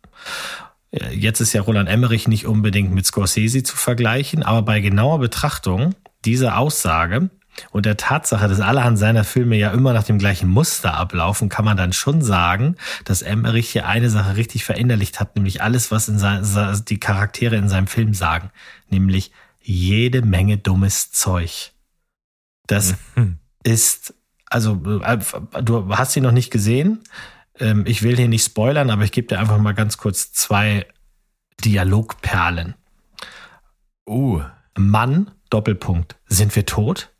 Jetzt 0.92 1.40
ist 1.40 1.54
ja 1.54 1.62
Roland 1.62 1.88
Emmerich 1.88 2.28
nicht 2.28 2.46
unbedingt 2.46 2.92
mit 2.92 3.06
Scorsese 3.06 3.62
zu 3.62 3.76
vergleichen, 3.76 4.42
aber 4.42 4.62
bei 4.62 4.80
genauer 4.80 5.18
Betrachtung 5.20 5.94
dieser 6.24 6.58
Aussage 6.58 7.30
und 7.70 7.86
der 7.86 7.96
Tatsache, 7.96 8.48
dass 8.48 8.60
allerhand 8.60 8.98
seiner 8.98 9.24
Filme 9.24 9.56
ja 9.56 9.70
immer 9.70 9.92
nach 9.92 10.04
dem 10.04 10.18
gleichen 10.18 10.48
Muster 10.48 10.94
ablaufen, 10.94 11.48
kann 11.48 11.64
man 11.64 11.76
dann 11.76 11.92
schon 11.92 12.22
sagen, 12.22 12.76
dass 13.04 13.22
Emmerich 13.22 13.70
hier 13.70 13.86
eine 13.86 14.10
Sache 14.10 14.36
richtig 14.36 14.64
verinnerlicht 14.64 15.20
hat, 15.20 15.36
nämlich 15.36 15.62
alles, 15.62 15.90
was 15.90 16.08
in 16.08 16.18
sein, 16.18 16.42
die 16.88 17.00
Charaktere 17.00 17.56
in 17.56 17.68
seinem 17.68 17.86
Film 17.86 18.14
sagen, 18.14 18.50
nämlich 18.88 19.32
jede 19.60 20.22
Menge 20.22 20.58
dummes 20.58 21.12
Zeug. 21.12 21.72
Das 22.66 22.94
mhm. 23.14 23.38
ist, 23.62 24.14
also 24.46 24.80
äh, 25.02 25.18
du 25.62 25.96
hast 25.96 26.12
sie 26.12 26.20
noch 26.20 26.32
nicht 26.32 26.50
gesehen. 26.50 27.00
Ähm, 27.62 27.84
ich 27.86 28.02
will 28.02 28.16
hier 28.16 28.28
nicht 28.28 28.44
spoilern, 28.44 28.90
aber 28.90 29.04
ich 29.04 29.12
gebe 29.12 29.28
dir 29.28 29.38
einfach 29.38 29.58
mal 29.58 29.72
ganz 29.72 29.96
kurz 29.96 30.32
zwei 30.32 30.86
Dialogperlen. 31.64 32.74
Uh. 34.06 34.42
Mann, 34.76 35.30
Doppelpunkt, 35.50 36.16
sind 36.26 36.56
wir 36.56 36.64
tot? 36.64 37.10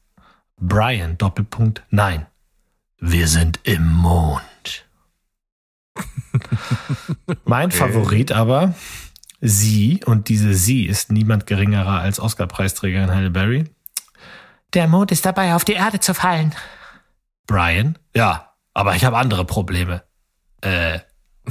Brian, 0.57 1.19
Doppelpunkt, 1.19 1.83
nein. 1.91 2.27
Wir 2.99 3.29
sind 3.29 3.61
im 3.63 3.93
Mond. 3.93 4.87
mein 7.45 7.67
okay. 7.67 7.77
Favorit 7.77 8.33
aber, 8.33 8.75
sie, 9.41 10.01
und 10.07 10.29
diese 10.29 10.55
sie 10.55 10.87
ist 10.87 11.13
niemand 11.13 11.47
geringerer 11.47 12.01
als 12.01 12.21
Oscar-Preisträgerin 12.21 13.15
Halle 13.15 13.31
Berry. 13.31 13.65
Der 14.73 14.89
Mond 14.89 15.13
ist 15.13 15.27
dabei, 15.27 15.55
auf 15.55 15.65
die 15.65 15.75
Erde 15.75 16.01
zu 16.01 16.15
fallen. 16.15 16.55
Brian, 17.47 17.99
ja, 18.15 18.55
aber 18.73 18.97
ich 18.97 19.05
habe 19.05 19.19
andere 19.19 19.45
Probleme. 19.45 20.03
Äh, 20.63 21.01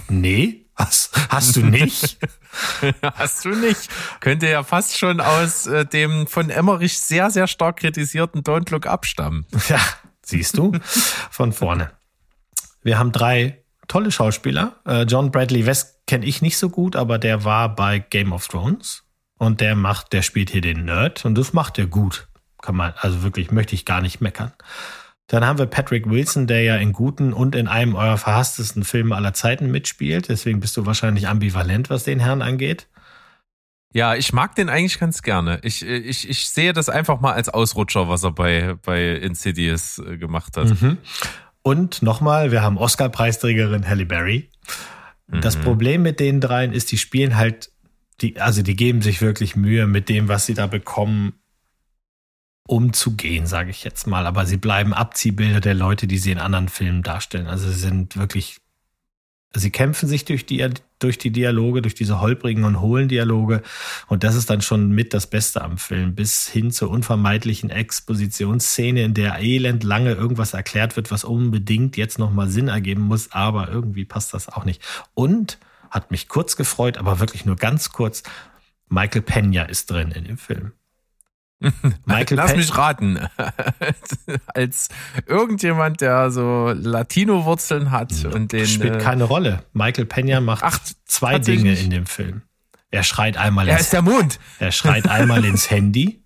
nee, 0.10 0.66
hast, 0.76 1.12
hast 1.30 1.56
du 1.56 1.62
nicht? 1.62 2.18
hast 3.14 3.46
du 3.46 3.50
nicht. 3.50 3.90
Könnte 4.20 4.50
ja 4.50 4.64
fast 4.64 4.98
schon 4.98 5.20
aus 5.22 5.68
äh, 5.68 5.86
dem 5.86 6.28
von 6.28 6.50
Emmerich 6.50 7.00
sehr, 7.00 7.30
sehr 7.30 7.48
stark 7.48 7.78
kritisierten 7.78 8.44
Don't 8.44 8.72
Look 8.72 8.88
abstammen. 8.88 9.46
Ja, 9.70 9.80
siehst 10.24 10.58
du, 10.58 10.72
von 11.30 11.54
vorne. 11.54 11.92
Wir 12.84 12.98
haben 12.98 13.12
drei 13.12 13.64
tolle 13.88 14.12
Schauspieler. 14.12 14.78
Äh, 14.86 15.04
John 15.04 15.32
Bradley 15.32 15.66
West 15.66 16.08
kenne 16.08 16.26
ich 16.26 16.42
nicht 16.42 16.58
so 16.58 16.70
gut, 16.70 16.96
aber 16.96 17.20
der 17.20 17.44
war 17.44 17.76
bei 17.76 18.00
Game 18.00 18.32
of 18.32 18.48
Thrones 18.48 19.04
und 19.38 19.62
der 19.62 19.76
macht, 19.76 20.14
der 20.14 20.22
spielt 20.22 20.50
hier 20.50 20.62
den 20.62 20.86
Nerd 20.86 21.26
und 21.26 21.36
das 21.36 21.54
macht 21.54 21.78
er 21.78 21.88
gut. 21.88 22.28
Kann 22.62 22.76
man, 22.76 22.94
also 22.98 23.24
wirklich 23.24 23.52
möchte 23.52 23.76
ich 23.76 23.86
gar 23.86 24.02
nicht 24.02 24.22
meckern. 24.22 24.54
Dann 25.32 25.46
haben 25.46 25.60
wir 25.60 25.66
Patrick 25.66 26.10
Wilson, 26.10 26.46
der 26.46 26.62
ja 26.62 26.76
in 26.76 26.92
guten 26.92 27.32
und 27.32 27.56
in 27.56 27.70
einem 27.70 27.96
eurer 27.96 28.18
verhasstesten 28.18 28.84
Filme 28.84 29.16
aller 29.16 29.34
Zeiten 29.34 29.72
mitspielt. 29.72 30.28
Deswegen 30.28 30.60
bist 30.60 30.76
du 30.76 30.86
wahrscheinlich 30.86 31.30
ambivalent, 31.30 31.90
was 31.90 32.04
den 32.04 32.20
Herrn 32.20 32.42
angeht. 32.42 32.90
Ja, 33.94 34.16
ich 34.16 34.34
mag 34.34 34.56
den 34.56 34.68
eigentlich 34.68 35.00
ganz 35.00 35.22
gerne. 35.22 35.62
Ich, 35.64 35.86
ich, 35.86 36.28
ich 36.28 36.50
sehe 36.50 36.74
das 36.74 36.90
einfach 36.90 37.22
mal 37.22 37.32
als 37.32 37.48
Ausrutscher, 37.48 38.10
was 38.10 38.26
er 38.26 38.34
bei, 38.34 38.76
bei 38.84 39.12
Insidious 39.12 40.00
äh, 40.00 40.18
gemacht 40.18 40.58
hat. 40.58 40.82
Mhm. 40.82 40.98
Und 41.62 42.02
nochmal, 42.02 42.52
wir 42.52 42.62
haben 42.62 42.78
Oscar-Preisträgerin 42.78 43.88
Halle 43.88 44.06
Berry. 44.06 44.50
Das 45.28 45.58
mhm. 45.58 45.62
Problem 45.62 46.02
mit 46.02 46.20
den 46.20 46.42
dreien 46.42 46.74
ist, 46.74 46.92
die 46.92 46.98
spielen 46.98 47.38
halt, 47.38 47.72
die, 48.20 48.42
also 48.42 48.64
die 48.64 48.76
geben 48.76 49.02
sich 49.02 49.22
wirklich 49.22 49.56
Mühe 49.56 49.88
mit 49.88 50.10
dem, 50.10 50.28
was 50.28 50.46
sie 50.46 50.56
da 50.56 50.68
bekommen, 50.68 51.41
umzugehen, 52.72 53.48
sage 53.48 53.70
ich 53.70 53.84
jetzt 53.84 54.08
mal. 54.08 54.26
Aber 54.26 54.46
sie 54.46 54.56
bleiben 54.56 54.94
Abziehbilder 54.94 55.60
der 55.60 55.74
Leute, 55.74 56.08
die 56.08 56.18
sie 56.18 56.32
in 56.32 56.40
anderen 56.40 56.70
Filmen 56.70 57.04
darstellen. 57.04 57.48
Also 57.48 57.68
sie 57.70 57.80
sind 57.80 58.16
wirklich 58.16 58.58
Sie 59.54 59.70
kämpfen 59.70 60.08
sich 60.08 60.24
durch 60.24 60.46
die, 60.46 60.66
durch 61.00 61.18
die 61.18 61.32
Dialoge, 61.32 61.82
durch 61.82 61.94
diese 61.94 62.22
holprigen 62.22 62.64
und 62.64 62.80
hohlen 62.80 63.10
Dialoge. 63.10 63.64
Und 64.08 64.24
das 64.24 64.36
ist 64.36 64.50
dann 64.50 64.62
schon 64.62 64.92
mit 64.92 65.14
das 65.14 65.28
Beste 65.28 65.62
am 65.62 65.78
Film, 65.78 66.16
bis 66.16 66.48
hin 66.48 66.72
zur 66.72 66.90
unvermeidlichen 66.90 67.70
Expositionsszene, 67.70 69.04
in 69.04 69.14
der 69.14 69.40
elend 69.40 69.84
lange 69.84 70.14
irgendwas 70.14 70.54
erklärt 70.54 70.96
wird, 70.96 71.12
was 71.12 71.26
unbedingt 71.26 71.98
jetzt 71.98 72.18
nochmal 72.18 72.48
Sinn 72.48 72.70
ergeben 72.70 73.02
muss, 73.02 73.34
aber 73.34 73.68
irgendwie 73.68 74.06
passt 74.06 74.34
das 74.34 74.48
auch 74.48 74.64
nicht. 74.64 74.82
Und 75.14 75.58
hat 75.90 76.12
mich 76.12 76.30
kurz 76.30 76.56
gefreut, 76.56 76.98
aber 76.98 77.20
wirklich 77.20 77.44
nur 77.44 77.58
ganz 77.58 77.90
kurz. 77.90 78.24
Michael 78.88 79.22
Pena 79.22 79.64
ist 79.64 79.92
drin 79.92 80.12
in 80.12 80.24
dem 80.24 80.38
Film. 80.38 80.72
Michael 82.06 82.38
Lass 82.38 82.52
Penn. 82.52 82.60
mich 82.60 82.78
raten. 82.78 83.20
Als 84.48 84.90
irgendjemand, 85.28 86.02
der 86.02 86.32
so 86.32 86.74
Latino-Wurzeln 86.76 87.92
hat 87.92 88.26
und 88.26 88.52
den. 88.52 88.66
Spielt 88.66 88.96
äh, 88.96 88.98
keine 88.98 89.26
Rolle. 89.26 89.64
Michael 89.74 90.06
Pena 90.06 90.42
macht 90.42 90.64
Ach, 90.64 90.80
zwei 91.06 91.40
Dinge 91.40 91.74
in 91.74 91.90
dem 91.90 92.06
Film. 92.06 92.42
Er 92.90 93.04
schreit 93.04 93.38
einmal 93.38 93.68
er 93.68 93.76
ins, 93.76 93.84
ist 93.84 93.94
der 93.94 94.02
Mond. 94.02 94.40
Er 94.60 94.72
schreit 94.72 95.08
einmal 95.08 95.46
ins 95.46 95.70
Handy 95.70 96.24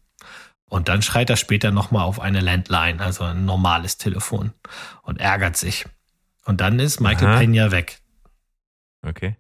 und 0.68 0.90
dann 0.90 1.02
schreit 1.02 1.30
er 1.30 1.38
später 1.38 1.72
nochmal 1.72 2.04
auf 2.04 2.20
eine 2.20 2.40
Landline, 2.40 3.00
also 3.00 3.24
ein 3.26 3.46
normales 3.46 3.98
Telefon 3.98 4.52
und 5.04 5.20
ärgert 5.20 5.58
sich. 5.58 5.86
Und 6.46 6.62
dann 6.62 6.80
ist 6.80 7.00
Michael 7.02 7.28
Aha. 7.28 7.40
Pena 7.40 7.72
weg. 7.72 8.00
Okay. 9.04 9.36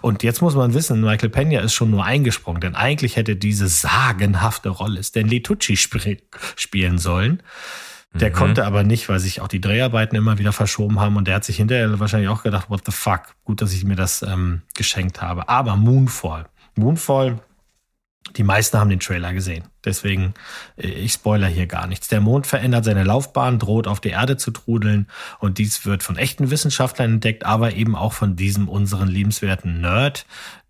Und 0.00 0.22
jetzt 0.22 0.42
muss 0.42 0.54
man 0.54 0.74
wissen, 0.74 1.00
Michael 1.00 1.30
Pena 1.30 1.60
ist 1.60 1.74
schon 1.74 1.90
nur 1.90 2.04
eingesprungen, 2.04 2.60
denn 2.60 2.74
eigentlich 2.74 3.16
hätte 3.16 3.36
diese 3.36 3.68
sagenhafte 3.68 4.68
Rolle 4.68 5.02
Stanley 5.02 5.42
Tucci 5.42 5.74
sp 5.74 6.22
spielen 6.56 6.98
sollen. 6.98 7.42
Der 8.14 8.30
mhm. 8.30 8.34
konnte 8.34 8.66
aber 8.66 8.84
nicht, 8.84 9.08
weil 9.08 9.18
sich 9.20 9.40
auch 9.40 9.48
die 9.48 9.60
Dreharbeiten 9.60 10.16
immer 10.16 10.38
wieder 10.38 10.52
verschoben 10.52 11.00
haben 11.00 11.16
und 11.16 11.26
der 11.28 11.36
hat 11.36 11.44
sich 11.44 11.56
hinterher 11.56 11.98
wahrscheinlich 11.98 12.28
auch 12.28 12.42
gedacht, 12.42 12.68
what 12.68 12.82
the 12.84 12.92
fuck, 12.92 13.22
gut, 13.44 13.62
dass 13.62 13.72
ich 13.72 13.84
mir 13.84 13.96
das 13.96 14.22
ähm, 14.22 14.62
geschenkt 14.74 15.22
habe. 15.22 15.48
Aber 15.48 15.76
Moonfall. 15.76 16.46
Moonfall 16.74 17.40
die 18.36 18.44
meisten 18.44 18.78
haben 18.78 18.90
den 18.90 19.00
Trailer 19.00 19.32
gesehen. 19.32 19.64
Deswegen, 19.84 20.34
äh, 20.76 20.88
ich 20.88 21.12
spoiler 21.12 21.48
hier 21.48 21.66
gar 21.66 21.86
nichts. 21.86 22.08
Der 22.08 22.20
Mond 22.20 22.46
verändert 22.46 22.84
seine 22.84 23.04
Laufbahn, 23.04 23.58
droht 23.58 23.86
auf 23.86 24.00
die 24.00 24.10
Erde 24.10 24.36
zu 24.36 24.50
trudeln 24.50 25.08
und 25.38 25.58
dies 25.58 25.84
wird 25.84 26.02
von 26.02 26.16
echten 26.16 26.50
Wissenschaftlern 26.50 27.14
entdeckt, 27.14 27.44
aber 27.44 27.74
eben 27.74 27.96
auch 27.96 28.12
von 28.12 28.36
diesem 28.36 28.68
unseren 28.68 29.08
liebenswerten 29.08 29.80
Nerd, 29.80 30.26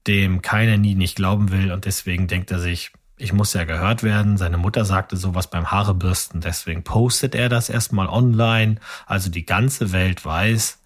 dem 0.07 0.43
keiner 0.43 0.77
nie 0.77 0.95
nicht 0.95 1.17
glauben 1.17 1.53
will 1.53 1.73
und 1.73 1.85
deswegen 1.85 2.27
denkt 2.27 2.51
er 2.51 2.59
sich, 2.59 2.93
ich 3.17 3.33
muss 3.33 3.55
ja 3.55 3.65
gehört 3.65 4.03
werden. 4.03 4.37
Seine 4.37 4.57
Mutter 4.57 4.85
sagte 4.85 5.17
sowas 5.17 5.49
beim 5.49 5.71
Haarebürsten, 5.71 6.41
deswegen 6.41 6.83
postet 6.83 7.37
er 7.37 7.49
das 7.49 7.69
erstmal 7.69 8.09
online. 8.09 8.77
Also 9.07 9.31
die 9.31 9.47
ganze 9.47 9.93
Welt 9.93 10.25
weiß, 10.25 10.81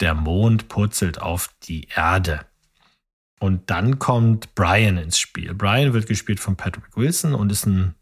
der 0.00 0.14
Mond 0.14 0.68
purzelt 0.68 1.20
auf 1.20 1.50
die 1.64 1.88
Erde. 1.94 2.46
Und 3.38 3.70
dann 3.70 3.98
kommt 3.98 4.54
Brian 4.54 4.96
ins 4.96 5.18
Spiel. 5.18 5.54
Brian 5.54 5.92
wird 5.92 6.06
gespielt 6.06 6.40
von 6.40 6.56
Patrick 6.56 6.96
Wilson 6.96 7.34
und 7.34 7.52
ist 7.52 7.66
ein 7.66 7.94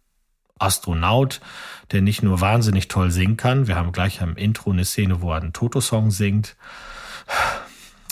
Astronaut, 0.59 1.41
der 1.91 2.01
nicht 2.01 2.23
nur 2.23 2.41
wahnsinnig 2.41 2.89
toll 2.89 3.11
singen 3.11 3.37
kann, 3.37 3.67
wir 3.67 3.77
haben 3.77 3.93
gleich 3.93 4.23
am 4.23 4.37
Intro 4.37 4.71
eine 4.71 4.85
Szene, 4.85 5.21
wo 5.21 5.33
er 5.33 5.41
einen 5.41 5.53
Toto-Song 5.53 6.11
singt, 6.11 6.57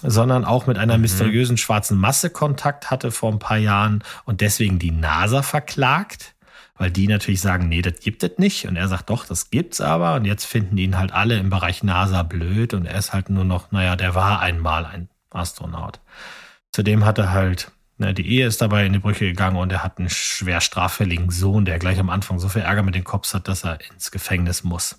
sondern 0.03 0.45
auch 0.45 0.67
mit 0.67 0.79
einer 0.79 0.97
mhm. 0.97 1.03
mysteriösen 1.03 1.57
schwarzen 1.57 1.99
Masse 1.99 2.31
Kontakt 2.31 2.91
hatte 2.91 3.11
vor 3.11 3.33
ein 3.33 3.39
paar 3.39 3.59
Jahren 3.59 4.03
und 4.25 4.41
deswegen 4.41 4.79
die 4.79 4.91
NASA 4.91 5.43
verklagt, 5.43 6.35
weil 6.77 6.91
die 6.91 7.07
natürlich 7.07 7.41
sagen, 7.41 7.69
nee, 7.69 7.83
das 7.83 8.01
gibt 8.01 8.25
es 8.25 8.39
nicht. 8.39 8.67
Und 8.67 8.75
er 8.75 8.89
sagt, 8.89 9.11
doch, 9.11 9.25
das 9.25 9.51
gibt's 9.51 9.81
aber. 9.81 10.15
Und 10.15 10.25
jetzt 10.25 10.47
finden 10.47 10.77
ihn 10.79 10.99
halt 10.99 11.13
alle 11.13 11.39
im 11.39 11.51
Bereich 11.51 11.85
NASA 11.85 12.25
blöd 12.25 12.75
und 12.75 12.87
er 12.87 12.99
ist 12.99 13.13
halt 13.13 13.31
nur 13.31 13.45
noch, 13.45 13.71
naja, 13.71 13.95
der 13.95 14.17
war 14.17 14.41
einmal 14.41 14.85
ein 14.87 15.09
Astronaut. 15.31 16.01
Zudem 16.73 17.05
hat 17.05 17.19
er 17.19 17.33
halt, 17.33 17.71
ne, 17.99 18.15
die 18.15 18.27
Ehe 18.27 18.47
ist 18.47 18.63
dabei 18.63 18.87
in 18.87 18.93
die 18.93 18.99
Brüche 18.99 19.27
gegangen 19.27 19.57
und 19.57 19.71
er 19.71 19.85
hat 19.85 19.99
einen 19.99 20.11
schwer 20.11 20.61
straffälligen 20.61 21.31
Sohn, 21.31 21.65
der 21.65 21.79
gleich 21.79 21.99
am 21.99 22.11
Anfang 22.11 22.39
so 22.39 22.49
viel 22.49 22.63
Ärger 22.63 22.83
mit 22.83 22.95
den 22.95 23.05
Cops 23.05 23.35
hat, 23.35 23.47
dass 23.49 23.65
er 23.65 23.79
ins 23.91 24.11
Gefängnis 24.11 24.65
muss. 24.65 24.99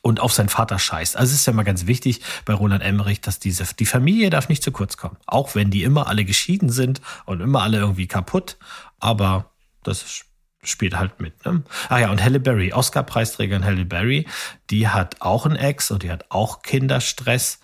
Und 0.00 0.18
auf 0.18 0.32
seinen 0.32 0.48
Vater 0.48 0.78
scheißt. 0.78 1.16
Also 1.16 1.32
es 1.32 1.40
ist 1.40 1.46
ja 1.46 1.52
mal 1.52 1.62
ganz 1.62 1.86
wichtig 1.86 2.22
bei 2.44 2.54
Roland 2.54 2.82
Emmerich, 2.82 3.20
dass 3.20 3.38
diese, 3.38 3.64
die 3.74 3.86
Familie 3.86 4.30
darf 4.30 4.48
nicht 4.48 4.62
zu 4.62 4.72
kurz 4.72 4.96
kommen. 4.96 5.16
Auch 5.26 5.54
wenn 5.54 5.70
die 5.70 5.84
immer 5.84 6.08
alle 6.08 6.24
geschieden 6.24 6.70
sind 6.70 7.00
und 7.24 7.40
immer 7.40 7.62
alle 7.62 7.78
irgendwie 7.78 8.08
kaputt. 8.08 8.56
Aber 8.98 9.52
das 9.84 10.24
spielt 10.64 10.98
halt 10.98 11.20
mit. 11.20 11.44
Ne? 11.44 11.62
Ah 11.88 11.98
ja, 11.98 12.10
und 12.10 12.22
Halle 12.22 12.40
Berry, 12.40 12.72
Oscar-Preisträgerin 12.72 13.64
Halle 13.64 13.84
Berry, 13.84 14.26
die 14.70 14.88
hat 14.88 15.20
auch 15.20 15.46
einen 15.46 15.56
Ex 15.56 15.90
und 15.90 16.02
die 16.02 16.10
hat 16.10 16.26
auch 16.30 16.62
Kinderstress. 16.62 17.60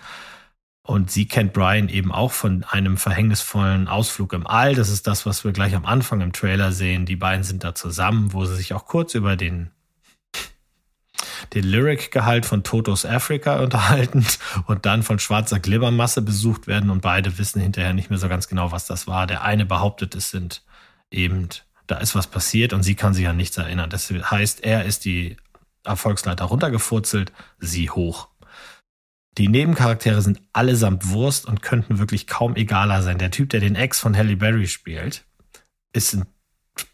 Und 0.89 1.11
sie 1.11 1.29
kennt 1.29 1.53
Brian 1.53 1.91
eben 1.91 2.13
auch 2.13 2.33
von 2.33 2.65
einem 2.65 2.97
verhängnisvollen 2.97 3.89
Ausflug 3.89 4.33
im 4.33 4.47
All. 4.47 4.75
Das 4.75 4.89
ist 4.89 5.07
das, 5.07 5.27
was 5.27 5.45
wir 5.45 5.53
gleich 5.53 5.75
am 5.75 5.85
Anfang 5.85 6.23
im 6.23 6.33
Trailer 6.33 6.73
sehen. 6.73 7.05
Die 7.05 7.15
beiden 7.15 7.45
sind 7.45 7.63
da 7.63 7.75
zusammen, 7.75 8.33
wo 8.33 8.47
sie 8.47 8.57
sich 8.57 8.73
auch 8.73 8.87
kurz 8.87 9.15
über 9.15 9.37
den, 9.37 9.71
den 11.53 11.65
Lyric-Gehalt 11.65 12.47
von 12.47 12.63
Totos 12.63 13.05
Africa 13.05 13.57
unterhalten 13.63 14.25
und 14.67 14.87
dann 14.87 15.03
von 15.03 15.19
schwarzer 15.19 15.61
Glibbermasse 15.61 16.23
besucht 16.23 16.67
werden. 16.67 16.89
Und 16.89 17.03
beide 17.03 17.37
wissen 17.37 17.61
hinterher 17.61 17.93
nicht 17.93 18.09
mehr 18.09 18.19
so 18.19 18.31
ganz 18.31 18.49
genau, 18.49 18.73
was 18.73 18.87
das 18.87 19.07
war. 19.07 19.27
Der 19.27 19.43
eine 19.43 19.67
behauptet, 19.67 20.15
es 20.15 20.31
sind 20.31 20.63
eben, 21.11 21.51
da 21.87 21.99
ist 21.99 22.15
was 22.15 22.29
passiert 22.29 22.73
und 22.73 22.83
sie 22.83 22.95
kann 22.95 23.13
sich 23.13 23.29
an 23.29 23.37
nichts 23.37 23.59
erinnern. 23.59 23.91
Das 23.91 24.11
heißt, 24.11 24.65
er 24.65 24.87
ist 24.87 25.05
die 25.05 25.37
Erfolgsleiter 25.85 26.47
runtergefurzelt, 26.47 27.31
sie 27.59 27.91
hoch. 27.91 28.29
Die 29.39 29.49
Nebencharaktere 29.49 30.21
sind 30.21 30.43
allesamt 30.53 31.11
Wurst 31.11 31.47
und 31.47 31.63
könnten 31.63 31.99
wirklich 31.99 32.27
kaum 32.27 32.57
egaler 32.57 33.03
sein. 33.03 33.19
Der 33.19 33.31
Typ, 33.31 33.51
der 33.51 33.61
den 33.61 33.77
Ex 33.77 34.01
von 34.01 34.17
Halle 34.17 34.37
Berry 34.37 34.67
spielt, 34.67 35.25
ist 35.93 36.15
ein 36.15 36.27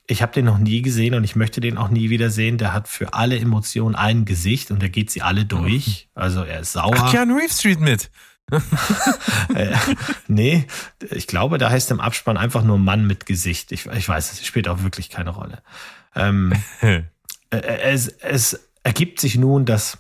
ich 0.06 0.22
habe 0.22 0.32
den 0.32 0.44
noch 0.44 0.58
nie 0.58 0.82
gesehen 0.82 1.14
und 1.14 1.24
ich 1.24 1.36
möchte 1.36 1.60
den 1.60 1.78
auch 1.78 1.88
nie 1.88 2.10
wieder 2.10 2.30
sehen. 2.30 2.58
Der 2.58 2.72
hat 2.72 2.88
für 2.88 3.14
alle 3.14 3.38
Emotionen 3.38 3.94
ein 3.94 4.24
Gesicht 4.24 4.70
und 4.70 4.80
der 4.82 4.90
geht 4.90 5.10
sie 5.10 5.22
alle 5.22 5.44
durch. 5.44 6.08
Also 6.14 6.42
er 6.42 6.60
ist 6.60 6.72
sauer. 6.72 6.94
Ach, 6.94 7.10
Keanu 7.10 7.36
Reeves 7.36 7.58
Street 7.58 7.80
mit. 7.80 8.10
äh, 9.54 9.74
nee, 10.26 10.66
ich 11.10 11.26
glaube, 11.26 11.56
da 11.56 11.70
heißt 11.70 11.90
im 11.90 12.00
Abspann 12.00 12.36
einfach 12.36 12.62
nur 12.62 12.78
Mann 12.78 13.06
mit 13.06 13.24
Gesicht. 13.24 13.72
Ich, 13.72 13.86
ich 13.86 14.08
weiß, 14.08 14.32
es 14.32 14.44
spielt 14.44 14.68
auch 14.68 14.82
wirklich 14.82 15.08
keine 15.08 15.30
Rolle. 15.30 15.62
Ähm, 16.14 16.52
äh, 16.82 17.02
es, 17.50 18.08
es 18.08 18.68
ergibt 18.82 19.20
sich 19.20 19.36
nun, 19.36 19.64
dass 19.64 19.96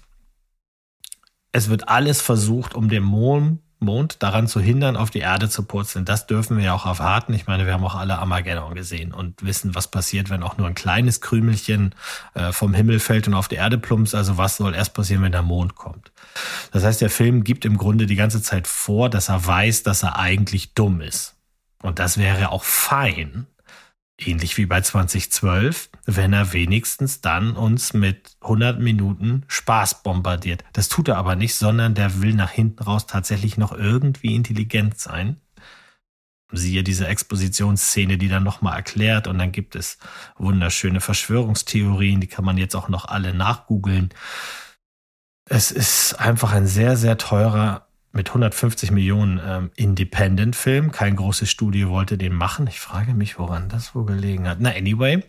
es 1.54 1.68
wird 1.68 1.88
alles 1.88 2.20
versucht, 2.20 2.74
um 2.74 2.88
den 2.88 3.04
Mond, 3.04 3.60
Mond 3.78 4.24
daran 4.24 4.48
zu 4.48 4.60
hindern, 4.60 4.96
auf 4.96 5.10
die 5.10 5.20
Erde 5.20 5.48
zu 5.48 5.62
purzeln. 5.62 6.04
Das 6.04 6.26
dürfen 6.26 6.56
wir 6.56 6.64
ja 6.64 6.74
auch 6.74 6.84
erwarten. 6.84 7.32
Ich 7.32 7.46
meine, 7.46 7.64
wir 7.64 7.72
haben 7.72 7.84
auch 7.84 7.94
alle 7.94 8.18
Armageddon 8.18 8.74
gesehen 8.74 9.12
und 9.12 9.44
wissen, 9.44 9.72
was 9.72 9.86
passiert, 9.86 10.30
wenn 10.30 10.42
auch 10.42 10.56
nur 10.56 10.66
ein 10.66 10.74
kleines 10.74 11.20
Krümelchen 11.20 11.94
äh, 12.34 12.50
vom 12.50 12.74
Himmel 12.74 12.98
fällt 12.98 13.28
und 13.28 13.34
auf 13.34 13.46
die 13.46 13.54
Erde 13.54 13.78
plumpst. 13.78 14.16
Also 14.16 14.36
was 14.36 14.56
soll 14.56 14.74
erst 14.74 14.94
passieren, 14.94 15.22
wenn 15.22 15.30
der 15.30 15.42
Mond 15.42 15.76
kommt? 15.76 16.10
Das 16.72 16.82
heißt, 16.82 17.00
der 17.00 17.10
Film 17.10 17.44
gibt 17.44 17.64
im 17.64 17.78
Grunde 17.78 18.06
die 18.06 18.16
ganze 18.16 18.42
Zeit 18.42 18.66
vor, 18.66 19.08
dass 19.08 19.28
er 19.28 19.46
weiß, 19.46 19.84
dass 19.84 20.02
er 20.02 20.18
eigentlich 20.18 20.74
dumm 20.74 21.00
ist. 21.00 21.36
Und 21.82 22.00
das 22.00 22.18
wäre 22.18 22.50
auch 22.50 22.64
fein, 22.64 23.46
ähnlich 24.18 24.56
wie 24.56 24.66
bei 24.66 24.80
2012, 24.80 25.90
wenn 26.06 26.32
er 26.32 26.52
wenigstens 26.52 27.20
dann 27.20 27.56
uns 27.56 27.92
mit 27.92 28.36
100 28.40 28.80
Minuten 28.80 29.44
Spaß 29.48 30.02
bombardiert. 30.02 30.64
Das 30.72 30.88
tut 30.88 31.08
er 31.08 31.16
aber 31.16 31.36
nicht, 31.36 31.54
sondern 31.54 31.94
der 31.94 32.22
will 32.22 32.34
nach 32.34 32.50
hinten 32.50 32.82
raus 32.82 33.06
tatsächlich 33.06 33.56
noch 33.56 33.72
irgendwie 33.72 34.34
intelligent 34.34 34.98
sein. 34.98 35.40
Siehe 36.52 36.84
diese 36.84 37.08
Expositionsszene, 37.08 38.16
die 38.16 38.28
dann 38.28 38.44
nochmal 38.44 38.76
erklärt 38.76 39.26
und 39.26 39.38
dann 39.38 39.50
gibt 39.50 39.74
es 39.74 39.98
wunderschöne 40.36 41.00
Verschwörungstheorien, 41.00 42.20
die 42.20 42.28
kann 42.28 42.44
man 42.44 42.58
jetzt 42.58 42.76
auch 42.76 42.88
noch 42.88 43.06
alle 43.06 43.34
nachgoogeln. 43.34 44.10
Es 45.46 45.72
ist 45.72 46.14
einfach 46.14 46.52
ein 46.52 46.66
sehr, 46.66 46.96
sehr 46.96 47.18
teurer 47.18 47.88
mit 48.14 48.28
150 48.28 48.92
Millionen 48.92 49.40
ähm, 49.44 49.70
Independent-Film. 49.74 50.92
Kein 50.92 51.16
großes 51.16 51.50
Studio 51.50 51.90
wollte 51.90 52.16
den 52.16 52.32
machen. 52.32 52.66
Ich 52.68 52.78
frage 52.78 53.12
mich, 53.12 53.38
woran 53.38 53.68
das 53.68 53.94
wohl 53.94 54.06
gelegen 54.06 54.48
hat. 54.48 54.58
Na, 54.60 54.70
anyway, 54.70 55.24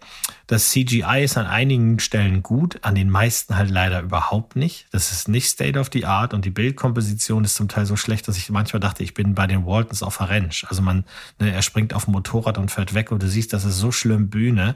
das 0.46 0.70
CGI 0.70 1.24
ist 1.24 1.38
an 1.38 1.48
einigen 1.48 2.00
Stellen 2.00 2.44
gut, 2.44 2.80
an 2.84 2.94
den 2.94 3.10
meisten 3.10 3.56
halt 3.56 3.72
leider 3.72 4.02
überhaupt 4.02 4.56
nicht. 4.56 4.88
Das 4.92 5.12
ist 5.12 5.28
nicht 5.28 5.48
State 5.48 5.80
of 5.80 5.90
the 5.92 6.06
Art 6.06 6.34
und 6.34 6.46
die 6.46 6.52
Bildkomposition 6.52 7.44
ist 7.44 7.56
zum 7.56 7.68
Teil 7.68 7.88
so 7.88 7.96
schlecht, 7.96 8.28
dass 8.28 8.38
ich 8.38 8.50
manchmal 8.52 8.80
dachte, 8.80 9.04
ich 9.04 9.16
bin 9.16 9.34
bei 9.34 9.48
den 9.48 9.66
Waltons 9.66 10.04
auf 10.04 10.18
der 10.18 10.30
Ranch. 10.30 10.66
Also 10.70 10.84
man, 10.84 11.06
ne, 11.40 11.52
er 11.52 11.64
springt 11.64 11.94
auf 11.96 12.06
dem 12.06 12.12
Motorrad 12.12 12.60
und 12.60 12.70
fährt 12.70 12.94
weg 12.94 13.12
und 13.12 13.24
du 13.24 13.28
siehst, 13.28 13.52
das 13.52 13.66
ist 13.66 13.78
so 13.78 13.92
schlimm 13.92 14.30
Bühne. 14.30 14.76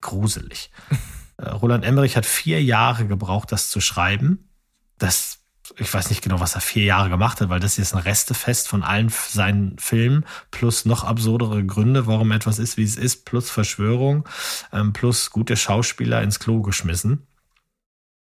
Gruselig. 0.00 0.70
Äh, 1.38 1.50
Roland 1.50 1.84
Emmerich 1.84 2.16
hat 2.16 2.24
vier 2.24 2.62
Jahre 2.62 3.06
gebraucht, 3.06 3.52
das 3.52 3.68
zu 3.68 3.82
schreiben. 3.82 4.48
Das 4.96 5.45
ich 5.78 5.92
weiß 5.92 6.10
nicht 6.10 6.22
genau, 6.22 6.40
was 6.40 6.54
er 6.54 6.60
vier 6.60 6.84
Jahre 6.84 7.08
gemacht 7.08 7.40
hat, 7.40 7.48
weil 7.48 7.60
das 7.60 7.78
ist 7.78 7.94
ein 7.94 8.02
Restefest 8.02 8.68
von 8.68 8.82
allen 8.82 9.08
seinen 9.08 9.78
Filmen, 9.78 10.24
plus 10.50 10.84
noch 10.84 11.04
absurdere 11.04 11.64
Gründe, 11.64 12.06
warum 12.06 12.32
etwas 12.32 12.58
ist, 12.58 12.76
wie 12.76 12.84
es 12.84 12.96
ist, 12.96 13.24
plus 13.24 13.50
Verschwörung, 13.50 14.28
ähm, 14.72 14.92
plus 14.92 15.30
gute 15.30 15.56
Schauspieler 15.56 16.22
ins 16.22 16.38
Klo 16.38 16.62
geschmissen. 16.62 17.26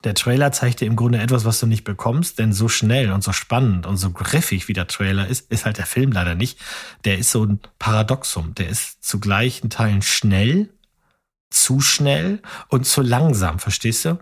Der 0.04 0.16
Trailer 0.16 0.52
zeigt 0.52 0.82
dir 0.82 0.86
im 0.86 0.98
Grunde 0.98 1.20
etwas, 1.20 1.46
was 1.46 1.60
du 1.60 1.66
nicht 1.66 1.86
bekommst, 1.86 2.38
denn 2.38 2.52
so 2.52 2.68
schnell 2.68 3.12
und 3.12 3.24
so 3.24 3.32
spannend 3.32 3.86
und 3.86 3.96
so 3.96 4.12
griffig 4.12 4.68
wie 4.68 4.74
der 4.74 4.88
Trailer 4.88 5.28
ist, 5.28 5.50
ist 5.50 5.66
halt 5.66 5.78
der 5.78 5.86
Film 5.86 6.12
leider 6.12 6.36
nicht. 6.36 6.60
Der 7.06 7.18
ist 7.18 7.32
so 7.32 7.46
ein 7.46 7.60
Paradoxum. 7.80 8.54
Der 8.56 8.68
ist 8.68 9.04
zu 9.04 9.20
gleichen 9.20 9.70
Teilen 9.70 10.02
schnell, 10.02 10.70
zu 11.50 11.80
schnell 11.80 12.42
und 12.68 12.86
zu 12.86 13.02
langsam, 13.02 13.60
verstehst 13.60 14.06
du? 14.06 14.20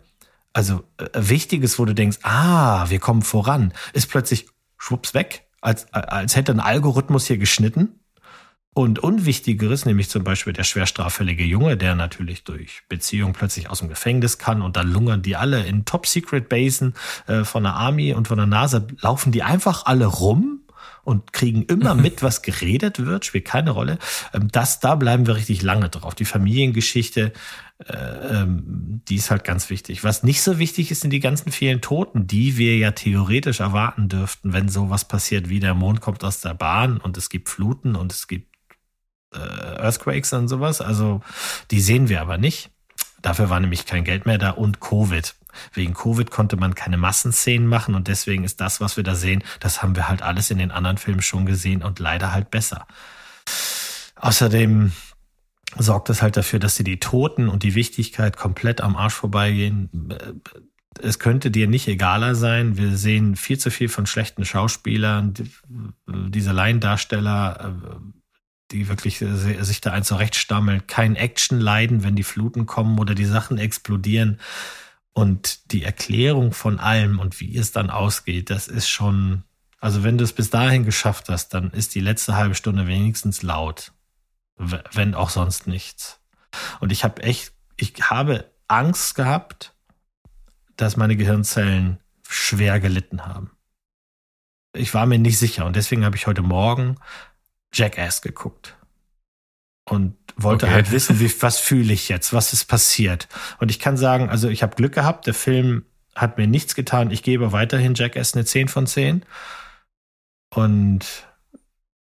Also 0.53 0.83
äh, 0.97 1.05
Wichtiges, 1.13 1.79
wo 1.79 1.85
du 1.85 1.93
denkst, 1.93 2.19
ah, 2.23 2.89
wir 2.89 2.99
kommen 2.99 3.21
voran, 3.21 3.73
ist 3.93 4.09
plötzlich 4.09 4.47
schwupps 4.77 5.13
weg, 5.13 5.47
als, 5.61 5.91
als 5.93 6.35
hätte 6.35 6.51
ein 6.51 6.59
Algorithmus 6.59 7.27
hier 7.27 7.37
geschnitten. 7.37 7.99
Und 8.73 8.99
Unwichtigeres, 8.99 9.85
nämlich 9.85 10.09
zum 10.09 10.23
Beispiel 10.23 10.53
der 10.53 10.63
schwer 10.63 10.85
straffällige 10.85 11.43
Junge, 11.43 11.75
der 11.75 11.93
natürlich 11.93 12.45
durch 12.45 12.83
Beziehung 12.87 13.33
plötzlich 13.33 13.69
aus 13.69 13.79
dem 13.79 13.89
Gefängnis 13.89 14.37
kann 14.37 14.61
und 14.61 14.77
dann 14.77 14.89
lungern 14.89 15.21
die 15.21 15.35
alle 15.35 15.65
in 15.65 15.83
Top-Secret-Basen 15.83 16.93
äh, 17.27 17.43
von 17.43 17.63
der 17.63 17.73
Army 17.73 18.13
und 18.13 18.29
von 18.29 18.37
der 18.37 18.47
NASA, 18.47 18.87
laufen 19.01 19.33
die 19.33 19.43
einfach 19.43 19.85
alle 19.87 20.05
rum 20.05 20.60
und 21.03 21.33
kriegen 21.33 21.63
immer 21.63 21.95
mit, 21.95 22.23
was 22.23 22.41
geredet 22.41 22.99
wird, 23.05 23.25
spielt 23.25 23.45
keine 23.45 23.71
Rolle. 23.71 23.97
Ähm, 24.33 24.49
das, 24.51 24.79
da 24.79 24.95
bleiben 24.95 25.27
wir 25.27 25.35
richtig 25.35 25.61
lange 25.61 25.89
drauf. 25.89 26.15
Die 26.15 26.25
Familiengeschichte, 26.25 27.33
äh, 27.79 27.93
ähm, 27.93 29.01
die 29.07 29.15
ist 29.15 29.31
halt 29.31 29.43
ganz 29.43 29.69
wichtig. 29.69 30.03
Was 30.03 30.23
nicht 30.23 30.41
so 30.41 30.59
wichtig 30.59 30.91
ist, 30.91 31.01
sind 31.01 31.11
die 31.11 31.19
ganzen 31.19 31.51
vielen 31.51 31.81
Toten, 31.81 32.27
die 32.27 32.57
wir 32.57 32.77
ja 32.77 32.91
theoretisch 32.91 33.59
erwarten 33.59 34.09
dürften, 34.09 34.53
wenn 34.53 34.69
sowas 34.69 35.07
passiert, 35.07 35.49
wie 35.49 35.59
der 35.59 35.73
Mond 35.73 36.01
kommt 36.01 36.23
aus 36.23 36.41
der 36.41 36.53
Bahn 36.53 36.97
und 36.97 37.17
es 37.17 37.29
gibt 37.29 37.49
Fluten 37.49 37.95
und 37.95 38.11
es 38.11 38.27
gibt 38.27 38.51
äh, 39.33 39.37
Earthquakes 39.37 40.33
und 40.33 40.47
sowas. 40.47 40.81
Also 40.81 41.21
die 41.71 41.81
sehen 41.81 42.09
wir 42.09 42.21
aber 42.21 42.37
nicht. 42.37 42.69
Dafür 43.21 43.49
war 43.49 43.59
nämlich 43.59 43.85
kein 43.85 44.03
Geld 44.03 44.25
mehr 44.25 44.37
da 44.37 44.51
und 44.51 44.79
Covid. 44.79 45.35
Wegen 45.73 45.93
Covid 45.93 46.31
konnte 46.31 46.57
man 46.57 46.75
keine 46.75 46.97
Massenszenen 46.97 47.67
machen 47.67 47.95
und 47.95 48.07
deswegen 48.07 48.43
ist 48.43 48.61
das, 48.61 48.81
was 48.81 48.97
wir 48.97 49.03
da 49.03 49.15
sehen, 49.15 49.43
das 49.59 49.81
haben 49.81 49.95
wir 49.95 50.07
halt 50.07 50.21
alles 50.21 50.51
in 50.51 50.57
den 50.57 50.71
anderen 50.71 50.97
Filmen 50.97 51.21
schon 51.21 51.45
gesehen 51.45 51.83
und 51.83 51.99
leider 51.99 52.31
halt 52.31 52.51
besser. 52.51 52.87
Außerdem 54.15 54.91
sorgt 55.77 56.09
es 56.09 56.21
halt 56.21 56.37
dafür, 56.37 56.59
dass 56.59 56.75
sie 56.75 56.83
die 56.83 56.99
Toten 56.99 57.47
und 57.47 57.63
die 57.63 57.75
Wichtigkeit 57.75 58.37
komplett 58.37 58.81
am 58.81 58.95
Arsch 58.95 59.13
vorbeigehen. 59.13 59.89
Es 61.01 61.17
könnte 61.17 61.49
dir 61.49 61.67
nicht 61.67 61.87
egaler 61.87 62.35
sein. 62.35 62.77
Wir 62.77 62.97
sehen 62.97 63.35
viel 63.35 63.57
zu 63.57 63.71
viel 63.71 63.87
von 63.87 64.05
schlechten 64.05 64.43
Schauspielern, 64.43 65.33
diese 66.07 66.51
Laiendarsteller, 66.51 68.01
die 68.71 68.89
wirklich 68.89 69.17
sich 69.19 69.81
da 69.81 69.91
ein 69.91 70.03
zurechtstammeln, 70.03 70.87
kein 70.87 71.15
Action 71.15 71.59
leiden, 71.59 72.03
wenn 72.03 72.15
die 72.15 72.23
Fluten 72.23 72.65
kommen 72.65 72.99
oder 72.99 73.15
die 73.15 73.25
Sachen 73.25 73.57
explodieren. 73.57 74.39
Und 75.13 75.71
die 75.71 75.83
Erklärung 75.83 76.53
von 76.53 76.79
allem 76.79 77.19
und 77.19 77.39
wie 77.39 77.57
es 77.57 77.71
dann 77.71 77.89
ausgeht, 77.89 78.49
das 78.49 78.67
ist 78.67 78.87
schon, 78.87 79.43
also 79.79 80.03
wenn 80.03 80.17
du 80.17 80.23
es 80.23 80.33
bis 80.33 80.49
dahin 80.49 80.85
geschafft 80.85 81.27
hast, 81.29 81.49
dann 81.53 81.71
ist 81.71 81.95
die 81.95 81.99
letzte 81.99 82.35
halbe 82.35 82.55
Stunde 82.55 82.87
wenigstens 82.87 83.41
laut, 83.41 83.91
wenn 84.57 85.13
auch 85.13 85.29
sonst 85.29 85.67
nichts. 85.67 86.19
Und 86.79 86.91
ich 86.91 87.03
habe 87.03 87.23
echt, 87.23 87.53
ich 87.75 87.93
habe 88.09 88.49
Angst 88.67 89.15
gehabt, 89.15 89.73
dass 90.77 90.97
meine 90.97 91.17
Gehirnzellen 91.17 91.99
schwer 92.27 92.79
gelitten 92.79 93.25
haben. 93.25 93.51
Ich 94.73 94.93
war 94.93 95.05
mir 95.05 95.19
nicht 95.19 95.37
sicher 95.37 95.65
und 95.65 95.75
deswegen 95.75 96.05
habe 96.05 96.15
ich 96.15 96.27
heute 96.27 96.41
Morgen 96.41 96.95
Jackass 97.73 98.21
geguckt 98.21 98.77
und 99.85 100.15
wollte 100.35 100.65
okay. 100.65 100.75
halt 100.75 100.91
wissen, 100.91 101.19
wie, 101.19 101.31
was 101.41 101.59
fühle 101.59 101.93
ich 101.93 102.09
jetzt, 102.09 102.33
was 102.33 102.53
ist 102.53 102.65
passiert. 102.65 103.27
Und 103.59 103.71
ich 103.71 103.79
kann 103.79 103.97
sagen, 103.97 104.29
also 104.29 104.49
ich 104.49 104.63
habe 104.63 104.75
Glück 104.75 104.93
gehabt, 104.93 105.27
der 105.27 105.33
Film 105.33 105.85
hat 106.15 106.37
mir 106.37 106.47
nichts 106.47 106.75
getan. 106.75 107.11
Ich 107.11 107.23
gebe 107.23 107.51
weiterhin 107.51 107.95
Jackass 107.95 108.33
eine 108.33 108.45
10 108.45 108.67
von 108.67 108.87
10. 108.87 109.23
Und 110.53 111.05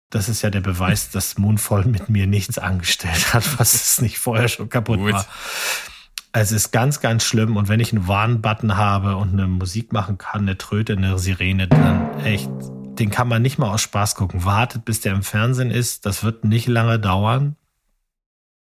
das 0.09 0.30
ist 0.30 0.41
ja 0.41 0.49
der 0.49 0.62
Beweis, 0.62 1.09
dass 1.09 1.38
Moonfall 1.38 1.86
mit 1.86 2.09
mir 2.09 2.28
nichts 2.28 2.57
angestellt 2.57 3.34
hat, 3.34 3.59
was 3.59 3.74
es 3.74 4.01
nicht 4.01 4.20
vorher 4.20 4.47
schon 4.47 4.70
kaputt 4.70 4.99
Gut. 4.99 5.14
war. 5.14 5.26
Es 6.34 6.51
ist 6.51 6.72
ganz, 6.72 7.01
ganz 7.01 7.26
schlimm. 7.26 7.57
Und 7.57 7.68
wenn 7.68 7.80
ich 7.80 7.91
einen 7.91 8.07
Warn-Button 8.07 8.78
habe 8.78 9.18
und 9.18 9.34
eine 9.34 9.47
Musik 9.47 9.91
machen 9.91 10.18
kann, 10.18 10.41
eine 10.41 10.57
Tröte, 10.57 10.93
eine 10.93 11.18
Sirene, 11.20 11.68
dann 11.68 12.20
echt 12.22 12.49
den 13.02 13.10
kann 13.10 13.28
man 13.28 13.41
nicht 13.41 13.58
mal 13.58 13.74
aus 13.74 13.82
Spaß 13.82 14.14
gucken. 14.14 14.45
Wartet, 14.45 14.86
bis 14.86 15.02
der 15.02 15.14
im 15.14 15.24
Fernsehen 15.24 15.72
ist. 15.72 16.06
Das 16.06 16.24
wird 16.24 16.43
nicht 16.43 16.68
lange 16.68 16.99
dauern. 16.99 17.56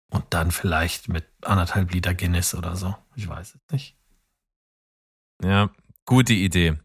Und 0.09 0.25
dann 0.31 0.51
vielleicht 0.51 1.07
mit 1.07 1.25
anderthalb 1.41 1.93
Liter 1.93 2.13
Guinness 2.13 2.53
oder 2.53 2.75
so. 2.75 2.93
Ich 3.15 3.27
weiß 3.29 3.55
es 3.55 3.71
nicht. 3.71 3.95
Ja, 5.41 5.69
gute 6.05 6.33
Idee. 6.33 6.77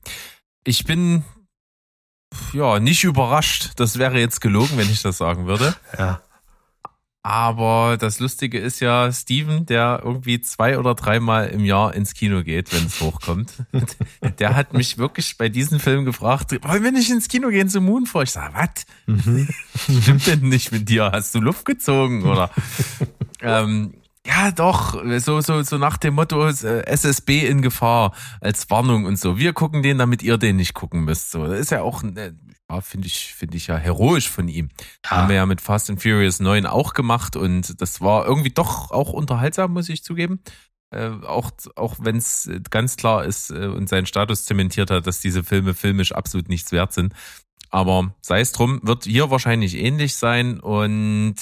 Ich 0.63 0.85
bin 0.85 1.25
ja 2.53 2.79
nicht 2.79 3.03
überrascht. 3.03 3.73
Das 3.75 3.99
wäre 3.99 4.21
jetzt 4.21 4.41
gelogen, 4.41 4.77
wenn 4.77 4.91
ich 4.91 5.03
das 5.03 5.19
sagen 5.19 5.49
würde. 5.49 5.75
Ja. 5.99 6.23
Aber 7.25 7.99
das 7.99 8.19
Lustige 8.19 8.59
ist 8.59 8.81
ja, 8.81 9.13
Steven, 9.13 9.65
der 9.65 10.01
irgendwie 10.03 10.41
zwei 10.41 10.77
oder 10.77 10.97
dreimal 10.97 11.49
im 11.49 11.65
Jahr 11.65 11.95
ins 11.95 12.15
Kino 12.15 12.43
geht, 12.43 12.73
wenn 12.73 12.87
es 12.87 13.01
hochkommt, 13.01 13.53
der 14.41 14.57
hat 14.57 14.73
mich 14.75 14.99
wirklich 14.99 15.39
bei 15.39 15.49
diesem 15.49 15.79
Film 15.79 16.05
gefragt, 16.05 16.53
wollen 16.65 16.83
wir 16.83 16.91
nicht 16.91 17.11
ins 17.11 17.29
Kino 17.29 17.51
gehen 17.51 17.69
zu 17.69 17.81
Moonfall? 17.81 18.25
Ich 18.25 18.33
sage, 18.33 18.55
was? 18.55 18.87
Mhm. 19.07 19.49
Stimmt 20.03 20.27
denn 20.27 20.49
nicht 20.49 20.73
mit 20.73 20.89
dir? 20.89 21.13
Hast 21.13 21.33
du 21.37 21.41
Luft 21.41 21.65
gezogen? 21.65 22.25
Oder 22.25 22.51
ähm, 23.41 23.95
ja, 24.27 24.51
doch, 24.51 25.01
so, 25.19 25.41
so, 25.41 25.63
so 25.63 25.79
nach 25.79 25.99
dem 25.99 26.15
Motto 26.15 26.49
äh, 26.49 26.83
SSB 26.87 27.47
in 27.47 27.61
Gefahr 27.61 28.15
als 28.41 28.69
Warnung 28.71 29.05
und 29.05 29.19
so. 29.19 29.37
Wir 29.37 29.53
gucken 29.53 29.83
den, 29.83 29.99
damit 29.99 30.23
ihr 30.23 30.39
den 30.39 30.57
nicht 30.57 30.75
gucken 30.75 31.05
müsst. 31.05 31.31
So, 31.31 31.47
das 31.47 31.59
ist 31.59 31.71
ja 31.71 31.83
auch, 31.83 32.03
äh, 32.05 32.33
ja, 32.73 32.81
finde 32.81 33.07
ich, 33.07 33.35
finde 33.35 33.57
ich 33.57 33.67
ja 33.67 33.77
heroisch 33.77 34.29
von 34.29 34.49
ihm. 34.49 34.71
Ja. 35.05 35.11
Haben 35.13 35.29
wir 35.29 35.37
ja 35.37 35.47
mit 35.47 35.61
Fast 35.61 35.91
and 35.91 36.03
Furious 36.03 36.41
9 36.41 36.67
auch 36.67 36.95
gemacht 36.95 37.37
und 37.37 37.81
das 37.81 38.01
war 38.01 38.27
irgendwie 38.27 38.51
doch 38.51 38.91
auch 38.91 39.13
unterhaltsam, 39.13 39.73
muss 39.73 39.89
ich 39.89 40.03
zugeben. 40.03 40.41
Äh, 40.91 41.11
auch 41.27 41.51
auch 41.77 41.97
wenn 42.01 42.17
es 42.17 42.51
ganz 42.71 42.97
klar 42.97 43.25
ist 43.25 43.51
äh, 43.51 43.67
und 43.67 43.89
seinen 43.89 44.07
Status 44.07 44.45
zementiert 44.45 44.91
hat, 44.91 45.07
dass 45.07 45.21
diese 45.21 45.45
Filme 45.45 45.75
filmisch 45.75 46.13
absolut 46.13 46.49
nichts 46.49 46.73
wert 46.73 46.93
sind. 46.93 47.15
Aber 47.71 48.15
sei 48.21 48.41
es 48.41 48.53
drum, 48.53 48.81
wird 48.83 49.05
hier 49.05 49.31
wahrscheinlich 49.31 49.77
ähnlich 49.77 50.17
sein. 50.17 50.61
Und 50.61 51.37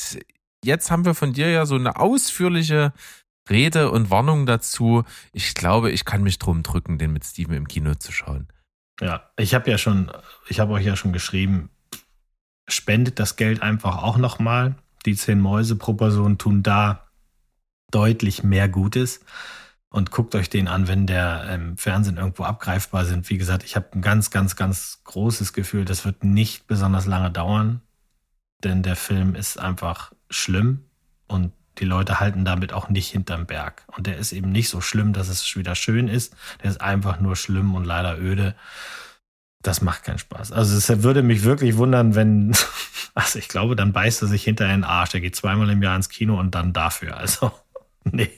jetzt 0.64 0.90
haben 0.90 1.04
wir 1.04 1.14
von 1.14 1.32
dir 1.32 1.50
ja 1.50 1.66
so 1.66 1.74
eine 1.74 1.96
ausführliche 1.96 2.92
Rede 3.48 3.90
und 3.90 4.10
Warnung 4.10 4.46
dazu. 4.46 5.02
Ich 5.32 5.54
glaube, 5.54 5.90
ich 5.90 6.04
kann 6.04 6.22
mich 6.22 6.38
drum 6.38 6.62
drücken, 6.62 6.98
den 6.98 7.12
mit 7.12 7.24
Steven 7.24 7.54
im 7.54 7.66
Kino 7.66 7.96
zu 7.96 8.12
schauen. 8.12 8.46
Ja, 9.00 9.30
ich 9.36 9.54
habe 9.54 9.70
ja 9.70 9.78
schon, 9.78 10.12
ich 10.48 10.60
habe 10.60 10.72
euch 10.72 10.84
ja 10.84 10.96
schon 10.96 11.12
geschrieben, 11.12 11.70
spendet 12.68 13.18
das 13.18 13.36
Geld 13.36 13.62
einfach 13.62 14.02
auch 14.02 14.18
nochmal. 14.18 14.76
Die 15.06 15.16
zehn 15.16 15.40
Mäuse 15.40 15.76
pro 15.76 15.94
Person 15.94 16.38
tun 16.38 16.62
da 16.62 17.08
deutlich 17.90 18.42
mehr 18.42 18.68
Gutes. 18.68 19.20
Und 19.92 20.12
guckt 20.12 20.36
euch 20.36 20.48
den 20.48 20.68
an, 20.68 20.86
wenn 20.86 21.08
der 21.08 21.52
im 21.52 21.76
Fernsehen 21.76 22.16
irgendwo 22.16 22.44
abgreifbar 22.44 23.04
sind. 23.04 23.28
Wie 23.28 23.38
gesagt, 23.38 23.64
ich 23.64 23.74
habe 23.74 23.88
ein 23.92 24.02
ganz, 24.02 24.30
ganz, 24.30 24.54
ganz 24.54 25.00
großes 25.02 25.52
Gefühl, 25.52 25.84
das 25.84 26.04
wird 26.04 26.22
nicht 26.22 26.68
besonders 26.68 27.06
lange 27.06 27.32
dauern. 27.32 27.80
Denn 28.62 28.84
der 28.84 28.94
Film 28.94 29.34
ist 29.34 29.58
einfach 29.58 30.12
schlimm 30.28 30.84
und 31.26 31.52
die 31.80 31.84
Leute 31.86 32.20
halten 32.20 32.44
damit 32.44 32.72
auch 32.72 32.88
nicht 32.88 33.10
hinterm 33.10 33.46
Berg. 33.46 33.84
Und 33.96 34.06
der 34.06 34.18
ist 34.18 34.32
eben 34.32 34.52
nicht 34.52 34.68
so 34.68 34.80
schlimm, 34.80 35.12
dass 35.12 35.28
es 35.28 35.56
wieder 35.56 35.74
schön 35.74 36.08
ist. 36.08 36.36
Der 36.62 36.70
ist 36.70 36.80
einfach 36.80 37.20
nur 37.20 37.36
schlimm 37.36 37.74
und 37.74 37.84
leider 37.84 38.18
öde. 38.18 38.54
Das 39.62 39.82
macht 39.82 40.04
keinen 40.04 40.18
Spaß. 40.18 40.52
Also 40.52 40.76
es 40.76 41.02
würde 41.02 41.22
mich 41.22 41.42
wirklich 41.42 41.76
wundern, 41.76 42.14
wenn, 42.14 42.54
also 43.14 43.38
ich 43.38 43.48
glaube, 43.48 43.76
dann 43.76 43.92
beißt 43.92 44.22
er 44.22 44.28
sich 44.28 44.44
hinter 44.44 44.68
den 44.68 44.84
Arsch. 44.84 45.10
Der 45.10 45.20
geht 45.20 45.36
zweimal 45.36 45.70
im 45.70 45.82
Jahr 45.82 45.96
ins 45.96 46.08
Kino 46.08 46.38
und 46.38 46.54
dann 46.54 46.72
dafür. 46.72 47.16
Also, 47.16 47.50
nee, 48.04 48.30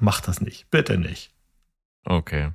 macht 0.00 0.26
das 0.28 0.40
nicht. 0.40 0.70
Bitte 0.70 0.98
nicht. 0.98 1.30
Okay. 2.04 2.50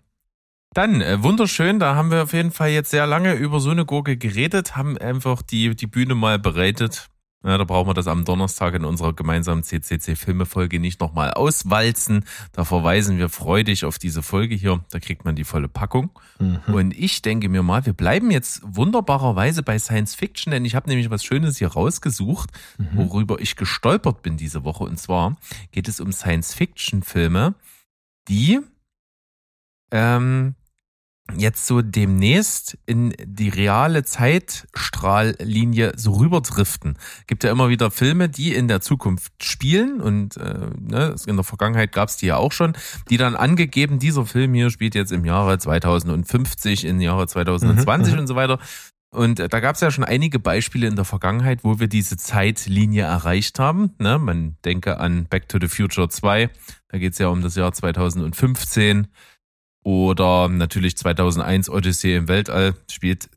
Dann, 0.73 1.01
äh, 1.01 1.23
wunderschön, 1.23 1.79
da 1.79 1.95
haben 1.95 2.11
wir 2.11 2.23
auf 2.23 2.33
jeden 2.33 2.51
Fall 2.51 2.69
jetzt 2.69 2.91
sehr 2.91 3.07
lange 3.07 3.33
über 3.33 3.59
so 3.59 3.71
eine 3.71 3.85
Gurke 3.85 4.17
geredet, 4.17 4.75
haben 4.75 4.97
einfach 4.97 5.41
die, 5.41 5.75
die 5.75 5.87
Bühne 5.87 6.13
mal 6.13 6.37
bereitet. 6.37 7.09
Ja, 7.43 7.57
da 7.57 7.63
brauchen 7.63 7.87
wir 7.87 7.93
das 7.93 8.07
am 8.07 8.25
Donnerstag 8.25 8.73
in 8.73 8.83
unserer 8.83 9.13
gemeinsamen 9.13 9.61
CCC-Filme-Folge 9.61 10.79
nicht 10.79 10.99
nochmal 10.99 11.31
auswalzen. 11.31 12.25
Da 12.51 12.65
verweisen 12.65 13.19
wir 13.19 13.29
freudig 13.29 13.85
auf 13.85 13.99
diese 13.99 14.23
Folge 14.23 14.55
hier. 14.55 14.83
Da 14.89 14.99
kriegt 14.99 15.23
man 15.23 15.35
die 15.35 15.43
volle 15.43 15.67
Packung. 15.67 16.09
Mhm. 16.39 16.73
Und 16.73 16.97
ich 16.97 17.21
denke 17.21 17.47
mir 17.47 17.61
mal, 17.61 17.85
wir 17.85 17.93
bleiben 17.93 18.31
jetzt 18.31 18.61
wunderbarerweise 18.63 19.61
bei 19.61 19.77
Science 19.77 20.15
Fiction, 20.15 20.51
denn 20.51 20.65
ich 20.65 20.73
habe 20.73 20.89
nämlich 20.89 21.11
was 21.11 21.23
Schönes 21.23 21.57
hier 21.57 21.69
rausgesucht, 21.69 22.49
mhm. 22.79 22.89
worüber 22.93 23.39
ich 23.39 23.55
gestolpert 23.55 24.23
bin 24.23 24.35
diese 24.35 24.63
Woche. 24.63 24.83
Und 24.83 24.97
zwar 24.97 25.37
geht 25.71 25.87
es 25.87 25.99
um 25.99 26.11
Science 26.11 26.55
Fiction-Filme, 26.55 27.53
die 28.27 28.59
ähm, 29.91 30.55
jetzt 31.35 31.65
so 31.65 31.81
demnächst 31.81 32.77
in 32.85 33.13
die 33.23 33.49
reale 33.49 34.03
Zeitstrahllinie 34.03 35.93
so 35.95 36.13
rüberdriften. 36.13 36.97
Gibt 37.27 37.43
ja 37.43 37.51
immer 37.51 37.69
wieder 37.69 37.91
Filme, 37.91 38.29
die 38.29 38.53
in 38.53 38.67
der 38.67 38.81
Zukunft 38.81 39.43
spielen 39.43 39.99
und 40.01 40.37
äh, 40.37 40.69
ne, 40.79 41.15
in 41.25 41.35
der 41.35 41.43
Vergangenheit 41.43 41.91
gab 41.91 42.09
es 42.09 42.17
die 42.17 42.27
ja 42.27 42.37
auch 42.37 42.51
schon, 42.51 42.73
die 43.09 43.17
dann 43.17 43.35
angegeben, 43.35 43.99
dieser 43.99 44.25
Film 44.25 44.53
hier 44.53 44.69
spielt 44.69 44.95
jetzt 44.95 45.11
im 45.11 45.25
Jahre 45.25 45.57
2050, 45.57 46.85
im 46.85 47.01
Jahre 47.01 47.27
2020 47.27 48.13
mhm, 48.13 48.19
und 48.19 48.27
so 48.27 48.35
weiter. 48.35 48.59
Und 49.09 49.39
äh, 49.39 49.47
da 49.49 49.59
gab 49.59 49.75
es 49.75 49.81
ja 49.81 49.89
schon 49.91 50.03
einige 50.03 50.39
Beispiele 50.39 50.87
in 50.87 50.95
der 50.95 51.05
Vergangenheit, 51.05 51.63
wo 51.63 51.79
wir 51.79 51.87
diese 51.87 52.17
Zeitlinie 52.17 53.03
erreicht 53.03 53.59
haben. 53.59 53.91
Ne? 53.99 54.19
Man 54.19 54.57
denke 54.65 54.99
an 54.99 55.25
Back 55.25 55.47
to 55.49 55.57
the 55.59 55.67
Future 55.67 56.09
2, 56.09 56.49
da 56.89 56.97
geht 56.97 57.13
es 57.13 57.19
ja 57.19 57.29
um 57.29 57.41
das 57.41 57.55
Jahr 57.55 57.71
2015. 57.71 59.07
Oder 59.83 60.49
natürlich 60.49 60.97
2001 60.97 61.69
Odyssee 61.69 62.15
im 62.15 62.27
Weltall 62.27 62.75
spielt. 62.91 63.29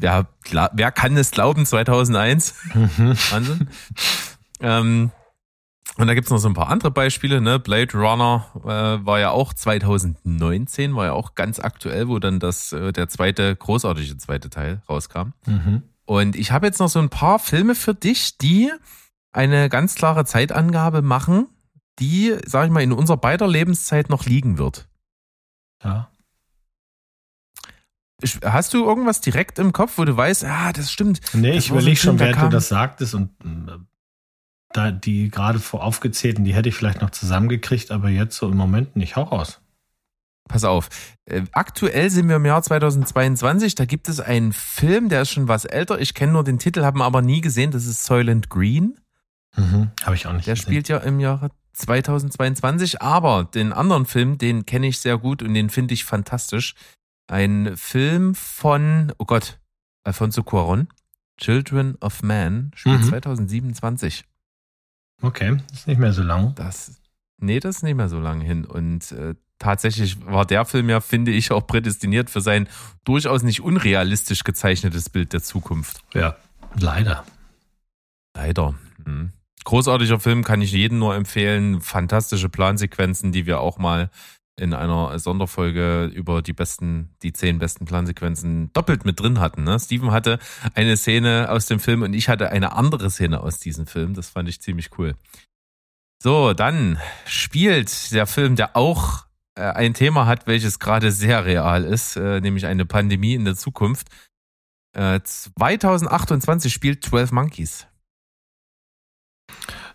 Ja, 0.00 0.28
wer 0.72 0.92
kann 0.92 1.16
es 1.16 1.30
glauben, 1.30 1.66
2001? 1.66 2.54
Mhm. 2.74 3.16
Wahnsinn. 3.30 3.68
ähm, 4.60 5.10
und 5.96 6.06
da 6.06 6.14
gibt's 6.14 6.30
noch 6.30 6.38
so 6.38 6.48
ein 6.48 6.54
paar 6.54 6.68
andere 6.68 6.90
Beispiele. 6.90 7.40
Ne? 7.40 7.58
Blade 7.58 7.92
Runner 7.92 8.46
äh, 8.64 9.04
war 9.04 9.18
ja 9.18 9.30
auch 9.30 9.52
2019, 9.52 10.94
war 10.94 11.06
ja 11.06 11.12
auch 11.12 11.34
ganz 11.34 11.58
aktuell, 11.58 12.08
wo 12.08 12.18
dann 12.18 12.38
das 12.38 12.72
äh, 12.72 12.92
der 12.92 13.08
zweite, 13.08 13.54
großartige 13.56 14.16
zweite 14.16 14.48
Teil 14.48 14.82
rauskam. 14.88 15.32
Mhm. 15.46 15.82
Und 16.06 16.36
ich 16.36 16.52
habe 16.52 16.66
jetzt 16.66 16.80
noch 16.80 16.88
so 16.88 16.98
ein 17.00 17.10
paar 17.10 17.38
Filme 17.38 17.74
für 17.74 17.94
dich, 17.94 18.38
die 18.38 18.72
eine 19.32 19.68
ganz 19.68 19.94
klare 19.94 20.24
Zeitangabe 20.24 21.02
machen, 21.02 21.48
die, 21.98 22.34
sag 22.46 22.66
ich 22.66 22.72
mal, 22.72 22.82
in 22.82 22.92
unserer 22.92 23.18
beider 23.18 23.46
Lebenszeit 23.46 24.10
noch 24.10 24.24
liegen 24.24 24.58
wird. 24.58 24.88
Ja. 25.82 26.10
Hast 28.44 28.74
du 28.74 28.84
irgendwas 28.84 29.20
direkt 29.20 29.58
im 29.58 29.72
Kopf, 29.72 29.96
wo 29.96 30.04
du 30.04 30.14
weißt, 30.16 30.44
ah, 30.44 30.72
das 30.72 30.92
stimmt. 30.92 31.20
Nee, 31.32 31.54
das 31.54 31.64
ich 31.64 31.70
überlege 31.70 31.96
schon, 31.96 32.18
während 32.18 32.42
du 32.42 32.48
das 32.48 32.68
sagtest 32.68 33.14
und 33.14 33.30
äh, 33.44 33.78
da 34.72 34.90
die 34.90 35.30
gerade 35.30 35.58
vor 35.58 35.82
aufgezählten, 35.82 36.44
die 36.44 36.54
hätte 36.54 36.68
ich 36.68 36.74
vielleicht 36.74 37.00
noch 37.00 37.10
zusammengekriegt, 37.10 37.90
aber 37.90 38.08
jetzt 38.08 38.36
so 38.36 38.50
im 38.50 38.56
Moment 38.56 38.94
nicht. 38.94 39.16
Hau 39.16 39.22
raus. 39.22 39.60
Pass 40.48 40.64
auf. 40.64 40.88
Äh, 41.26 41.42
aktuell 41.52 42.10
sind 42.10 42.28
wir 42.28 42.36
im 42.36 42.44
Jahr 42.44 42.62
2022. 42.62 43.74
Da 43.74 43.84
gibt 43.84 44.08
es 44.08 44.20
einen 44.20 44.52
Film, 44.52 45.08
der 45.08 45.22
ist 45.22 45.30
schon 45.30 45.48
was 45.48 45.64
älter. 45.64 46.00
Ich 46.00 46.12
kenne 46.14 46.32
nur 46.32 46.44
den 46.44 46.58
Titel, 46.58 46.82
habe 46.82 46.98
ihn 46.98 47.02
aber 47.02 47.22
nie 47.22 47.40
gesehen. 47.40 47.70
Das 47.70 47.86
ist 47.86 48.04
Soylent 48.04 48.50
Green. 48.50 48.98
Mhm, 49.56 49.90
habe 50.02 50.14
ich 50.14 50.26
auch 50.26 50.32
nicht. 50.32 50.46
Der 50.46 50.54
gesehen. 50.54 50.66
spielt 50.66 50.88
ja 50.88 50.98
im 50.98 51.20
Jahre 51.20 51.50
2022, 51.72 53.02
aber 53.02 53.44
den 53.44 53.72
anderen 53.72 54.06
Film, 54.06 54.38
den 54.38 54.66
kenne 54.66 54.88
ich 54.88 54.98
sehr 54.98 55.18
gut 55.18 55.42
und 55.42 55.54
den 55.54 55.70
finde 55.70 55.94
ich 55.94 56.04
fantastisch. 56.04 56.74
Ein 57.26 57.76
Film 57.76 58.34
von, 58.34 59.12
oh 59.18 59.24
Gott, 59.24 59.58
Alfonso 60.04 60.42
Cuaron, 60.42 60.88
Children 61.38 61.96
of 62.00 62.22
Man, 62.22 62.72
spielt 62.74 63.00
mhm. 63.00 63.08
2027. 63.08 64.24
Okay, 65.22 65.58
ist 65.72 65.86
nicht 65.86 66.00
mehr 66.00 66.12
so 66.12 66.22
lang. 66.22 66.54
Das, 66.54 67.00
nee, 67.38 67.60
das 67.60 67.76
ist 67.76 67.82
nicht 67.82 67.94
mehr 67.94 68.08
so 68.08 68.18
lang 68.18 68.40
hin. 68.40 68.64
Und 68.64 69.12
äh, 69.12 69.34
tatsächlich 69.58 70.24
war 70.26 70.46
der 70.46 70.64
Film 70.64 70.88
ja, 70.88 71.00
finde 71.00 71.30
ich, 71.30 71.52
auch 71.52 71.66
prädestiniert 71.66 72.30
für 72.30 72.40
sein 72.40 72.68
durchaus 73.04 73.42
nicht 73.42 73.60
unrealistisch 73.60 74.44
gezeichnetes 74.44 75.08
Bild 75.10 75.32
der 75.32 75.42
Zukunft. 75.42 76.02
Ja, 76.14 76.36
leider. 76.78 77.24
Leider. 78.34 78.74
Hm. 79.04 79.32
Großartiger 79.64 80.20
Film, 80.20 80.42
kann 80.42 80.62
ich 80.62 80.72
jedem 80.72 80.98
nur 80.98 81.14
empfehlen. 81.14 81.80
Fantastische 81.80 82.48
Plansequenzen, 82.48 83.32
die 83.32 83.46
wir 83.46 83.60
auch 83.60 83.78
mal 83.78 84.10
in 84.60 84.74
einer 84.74 85.18
Sonderfolge 85.18 86.04
über 86.06 86.42
die 86.42 86.52
besten, 86.52 87.10
die 87.22 87.32
zehn 87.32 87.58
besten 87.58 87.86
Plansequenzen 87.86 88.72
doppelt 88.72 89.04
mit 89.04 89.18
drin 89.18 89.40
hatten. 89.40 89.64
Ne? 89.64 89.78
Steven 89.80 90.12
hatte 90.12 90.38
eine 90.74 90.96
Szene 90.96 91.48
aus 91.50 91.66
dem 91.66 91.80
Film 91.80 92.02
und 92.02 92.12
ich 92.12 92.28
hatte 92.28 92.50
eine 92.50 92.72
andere 92.72 93.10
Szene 93.10 93.40
aus 93.40 93.58
diesem 93.58 93.86
Film. 93.86 94.14
Das 94.14 94.28
fand 94.28 94.48
ich 94.48 94.60
ziemlich 94.60 94.90
cool. 94.98 95.14
So, 96.22 96.52
dann 96.52 96.98
spielt 97.24 98.12
der 98.12 98.26
Film, 98.26 98.54
der 98.54 98.76
auch 98.76 99.24
äh, 99.54 99.62
ein 99.62 99.94
Thema 99.94 100.26
hat, 100.26 100.46
welches 100.46 100.78
gerade 100.78 101.10
sehr 101.10 101.46
real 101.46 101.84
ist, 101.84 102.16
äh, 102.16 102.40
nämlich 102.40 102.66
eine 102.66 102.84
Pandemie 102.84 103.34
in 103.34 103.46
der 103.46 103.56
Zukunft. 103.56 104.08
Äh, 104.92 105.20
2028 105.22 106.72
spielt 106.72 107.04
12 107.04 107.32
Monkeys. 107.32 107.86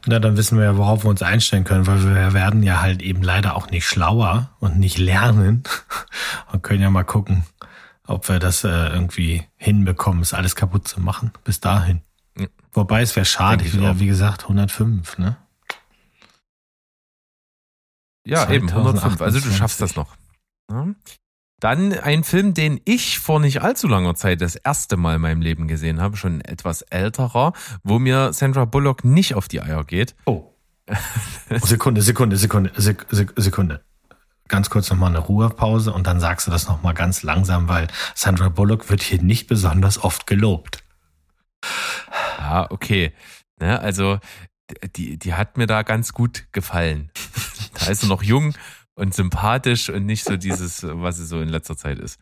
Na, 0.08 0.20
dann 0.20 0.38
wissen 0.38 0.58
wir 0.58 0.66
ja, 0.66 0.78
worauf 0.78 1.04
wir 1.04 1.10
uns 1.10 1.24
einstellen 1.24 1.64
können, 1.64 1.88
weil 1.88 2.04
wir 2.04 2.34
werden 2.34 2.62
ja 2.62 2.82
halt 2.82 3.02
eben 3.02 3.24
leider 3.24 3.56
auch 3.56 3.72
nicht 3.72 3.88
schlauer 3.88 4.52
und 4.60 4.78
nicht 4.78 4.98
lernen 4.98 5.64
und 6.52 6.62
können 6.62 6.82
ja 6.82 6.90
mal 6.92 7.04
gucken, 7.04 7.46
ob 8.06 8.30
wir 8.30 8.40
das 8.40 8.64
äh, 8.64 8.70
irgendwie 8.70 9.44
hinbekommen, 9.58 10.22
es 10.22 10.34
alles 10.34 10.56
kaputt 10.56 10.88
zu 10.88 11.02
machen. 11.02 11.32
Bis 11.44 11.60
dahin. 11.60 12.02
Ja. 12.38 12.48
Wobei 12.72 13.02
es 13.02 13.16
wäre 13.16 13.26
schade, 13.26 13.66
ich 13.66 13.74
will 13.74 13.84
ja, 13.84 14.00
wie 14.00 14.06
gesagt, 14.06 14.44
105, 14.44 15.18
ne? 15.18 15.38
Ja, 18.28 18.50
eben, 18.50 18.70
105. 18.70 19.22
Also 19.22 19.40
du 19.40 19.52
schaffst 19.52 19.82
das 19.82 19.96
noch. 19.96 20.16
Ja. 20.70 20.88
Dann 21.66 21.94
ein 21.94 22.24
Film, 22.24 22.54
den 22.54 22.80
ich 22.86 23.18
vor 23.18 23.40
nicht 23.40 23.64
allzu 23.64 23.88
langer 23.88 24.14
Zeit 24.14 24.40
das 24.40 24.56
erste 24.56 24.98
Mal 24.98 25.16
in 25.16 25.22
meinem 25.22 25.42
Leben 25.42 25.68
gesehen 25.68 26.00
habe, 26.00 26.16
schon 26.16 26.42
etwas 26.42 26.84
älterer, 26.84 27.54
wo 27.84 27.98
mir 27.98 28.34
Sandra 28.34 28.66
Bullock 28.66 29.04
nicht 29.04 29.34
auf 29.34 29.48
die 29.48 29.62
Eier 29.62 29.84
geht. 29.84 30.14
Oh. 30.28 30.44
Sekunde, 31.64 32.04
Sekunde, 32.04 32.38
Sekunde, 32.38 32.72
Sekunde. 33.36 33.82
Ganz 34.48 34.70
kurz 34.70 34.92
nochmal 34.92 35.10
eine 35.10 35.18
Ruhepause 35.18 35.92
und 35.92 36.06
dann 36.06 36.20
sagst 36.20 36.46
du 36.46 36.52
das 36.52 36.68
nochmal 36.68 36.94
ganz 36.94 37.24
langsam, 37.24 37.68
weil 37.68 37.88
Sandra 38.14 38.50
Bullock 38.50 38.92
wird 38.92 39.02
hier 39.02 39.24
nicht 39.24 39.48
besonders 39.48 40.04
oft 40.04 40.28
gelobt. 40.28 40.84
Ja, 42.38 42.70
okay. 42.70 43.12
Ne, 43.60 43.80
also, 43.80 44.20
die, 44.96 45.18
die 45.18 45.34
hat 45.34 45.58
mir 45.58 45.66
da 45.66 45.82
ganz 45.82 46.14
gut 46.14 46.46
gefallen. 46.52 47.10
da 47.80 47.88
ist 47.88 48.02
sie 48.02 48.08
noch 48.08 48.22
jung 48.22 48.54
und 48.96 49.14
sympathisch 49.14 49.90
und 49.90 50.06
nicht 50.06 50.24
so 50.24 50.38
dieses, 50.38 50.84
was 50.84 51.20
es 51.20 51.30
so 51.30 51.42
in 51.42 51.50
letzter 51.50 51.78
Zeit 51.78 52.00
ist. 52.00 52.20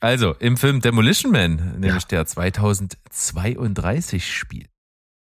Also, 0.00 0.34
im 0.34 0.56
Film 0.56 0.80
Demolition 0.80 1.30
Man, 1.32 1.78
nämlich 1.78 2.04
ja. 2.04 2.08
der 2.10 2.26
2032 2.26 4.34
spielt. 4.34 4.70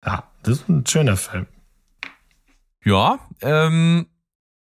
Ja, 0.04 0.30
das 0.42 0.60
ist 0.60 0.68
ein 0.68 0.86
schöner 0.86 1.16
Film. 1.16 1.46
Ja, 2.84 3.18
ähm, 3.40 4.06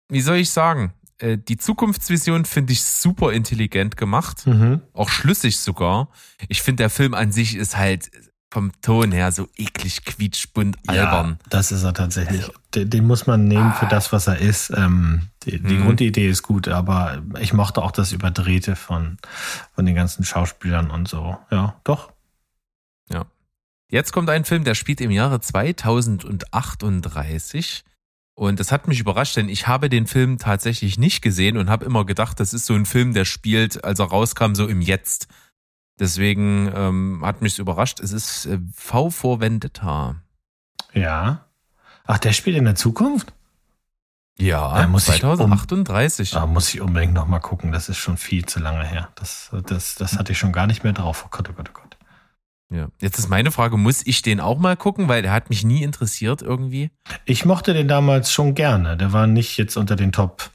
wie 0.09 0.21
soll 0.21 0.37
ich 0.37 0.51
sagen? 0.51 0.93
Äh, 1.17 1.37
die 1.37 1.57
Zukunftsvision 1.57 2.45
finde 2.45 2.73
ich 2.73 2.83
super 2.83 3.33
intelligent 3.33 3.97
gemacht, 3.97 4.47
mhm. 4.47 4.81
auch 4.93 5.09
schlüssig 5.09 5.59
sogar. 5.59 6.09
Ich 6.47 6.61
finde, 6.61 6.83
der 6.83 6.89
Film 6.89 7.13
an 7.13 7.31
sich 7.31 7.55
ist 7.55 7.77
halt 7.77 8.09
vom 8.55 8.71
Ton 8.81 9.11
her 9.11 9.31
so 9.33 9.49
eklig 9.57 10.05
quietschbunt 10.05 10.77
albern. 10.87 11.31
Ja, 11.31 11.37
das 11.49 11.73
ist 11.73 11.83
er 11.83 11.93
tatsächlich. 11.93 12.39
Also, 12.39 12.53
den, 12.73 12.89
den, 12.89 13.05
muss 13.05 13.27
man 13.27 13.49
nehmen 13.49 13.73
für 13.73 13.85
das, 13.85 14.13
was 14.13 14.27
er 14.27 14.37
ist. 14.37 14.69
Ähm, 14.69 15.23
die, 15.43 15.61
die 15.61 15.73
mhm. 15.73 15.83
Grundidee 15.83 16.29
ist 16.29 16.41
gut, 16.41 16.69
aber 16.69 17.21
ich 17.41 17.51
mochte 17.51 17.83
auch 17.83 17.91
das 17.91 18.13
Überdrehte 18.13 18.77
von, 18.77 19.17
von 19.73 19.85
den 19.85 19.93
ganzen 19.93 20.23
Schauspielern 20.23 20.89
und 20.89 21.09
so. 21.09 21.37
Ja, 21.51 21.75
doch. 21.83 22.13
Ja. 23.11 23.25
Jetzt 23.89 24.13
kommt 24.13 24.29
ein 24.29 24.45
Film, 24.45 24.63
der 24.63 24.75
spielt 24.75 25.01
im 25.01 25.11
Jahre 25.11 25.41
2038. 25.41 27.83
Und 28.35 28.61
das 28.61 28.71
hat 28.71 28.87
mich 28.87 29.01
überrascht, 29.01 29.35
denn 29.35 29.49
ich 29.49 29.67
habe 29.67 29.89
den 29.89 30.07
Film 30.07 30.37
tatsächlich 30.37 30.97
nicht 30.97 31.21
gesehen 31.21 31.57
und 31.57 31.69
habe 31.69 31.83
immer 31.83 32.05
gedacht, 32.05 32.39
das 32.39 32.53
ist 32.53 32.67
so 32.67 32.73
ein 32.73 32.85
Film, 32.85 33.13
der 33.13 33.25
spielt, 33.25 33.83
als 33.83 33.99
er 33.99 34.05
rauskam, 34.05 34.55
so 34.55 34.65
im 34.65 34.79
Jetzt. 34.79 35.27
Deswegen 35.99 36.71
ähm, 36.75 37.21
hat 37.23 37.41
mich 37.41 37.59
überrascht. 37.59 37.99
Es 37.99 38.11
ist 38.11 38.45
äh, 38.45 38.59
V 38.73 39.09
vor 39.09 39.39
Vendetta. 39.39 40.15
Ja. 40.93 41.45
Ach, 42.05 42.17
der 42.17 42.33
spielt 42.33 42.57
in 42.57 42.65
der 42.65 42.75
Zukunft? 42.75 43.33
Ja, 44.37 44.81
da 44.81 44.87
muss 44.87 45.05
2038. 45.05 46.29
Ich 46.29 46.35
um, 46.35 46.41
da 46.41 46.45
muss 46.45 46.73
ich 46.73 46.81
unbedingt 46.81 47.13
nochmal 47.13 47.39
gucken. 47.39 47.71
Das 47.71 47.87
ist 47.87 47.97
schon 47.97 48.17
viel 48.17 48.45
zu 48.45 48.59
lange 48.59 48.85
her. 48.85 49.09
Das, 49.15 49.51
das, 49.65 49.95
das 49.95 50.17
hatte 50.17 50.33
ich 50.33 50.37
schon 50.37 50.51
gar 50.51 50.67
nicht 50.67 50.83
mehr 50.83 50.91
drauf. 50.91 51.23
Oh 51.25 51.29
Gott, 51.31 51.49
oh 51.49 51.53
Gott, 51.53 51.69
oh 51.69 51.79
Gott. 51.79 51.97
Ja. 52.69 52.89
Jetzt 52.99 53.19
ist 53.19 53.29
meine 53.29 53.51
Frage, 53.51 53.77
muss 53.77 54.05
ich 54.05 54.21
den 54.21 54.41
auch 54.41 54.59
mal 54.59 54.75
gucken? 54.75 55.07
Weil 55.07 55.21
der 55.21 55.31
hat 55.31 55.49
mich 55.49 55.63
nie 55.63 55.83
interessiert 55.83 56.41
irgendwie. 56.41 56.91
Ich 57.23 57.45
mochte 57.45 57.73
den 57.73 57.87
damals 57.87 58.31
schon 58.31 58.55
gerne. 58.55 58.97
Der 58.97 59.13
war 59.13 59.27
nicht 59.27 59.57
jetzt 59.57 59.77
unter 59.77 59.95
den 59.95 60.11
Top 60.11 60.49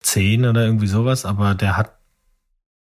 zehn 0.00 0.46
oder 0.46 0.64
irgendwie 0.64 0.86
sowas, 0.86 1.24
aber 1.24 1.54
der 1.54 1.76
hat, 1.76 1.98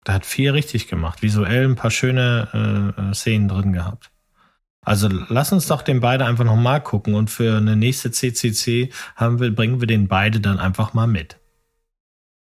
der 0.06 0.14
hat 0.14 0.26
viel 0.26 0.50
richtig 0.50 0.88
gemacht. 0.88 1.22
Visuell 1.22 1.64
ein 1.64 1.76
paar 1.76 1.90
schöne 1.90 2.94
äh, 2.96 3.10
äh 3.10 3.14
Szenen 3.14 3.48
drin 3.48 3.72
gehabt. 3.72 4.10
Also 4.82 5.08
lass 5.28 5.52
uns 5.52 5.66
doch 5.66 5.82
den 5.82 6.00
beide 6.00 6.24
einfach 6.24 6.44
nochmal 6.44 6.82
gucken 6.82 7.14
und 7.14 7.28
für 7.28 7.58
eine 7.58 7.76
nächste 7.76 8.10
CCC 8.10 8.90
wir, 9.18 9.54
bringen 9.54 9.80
wir 9.80 9.86
den 9.86 10.08
beide 10.08 10.40
dann 10.40 10.58
einfach 10.58 10.94
mal 10.94 11.06
mit. 11.06 11.38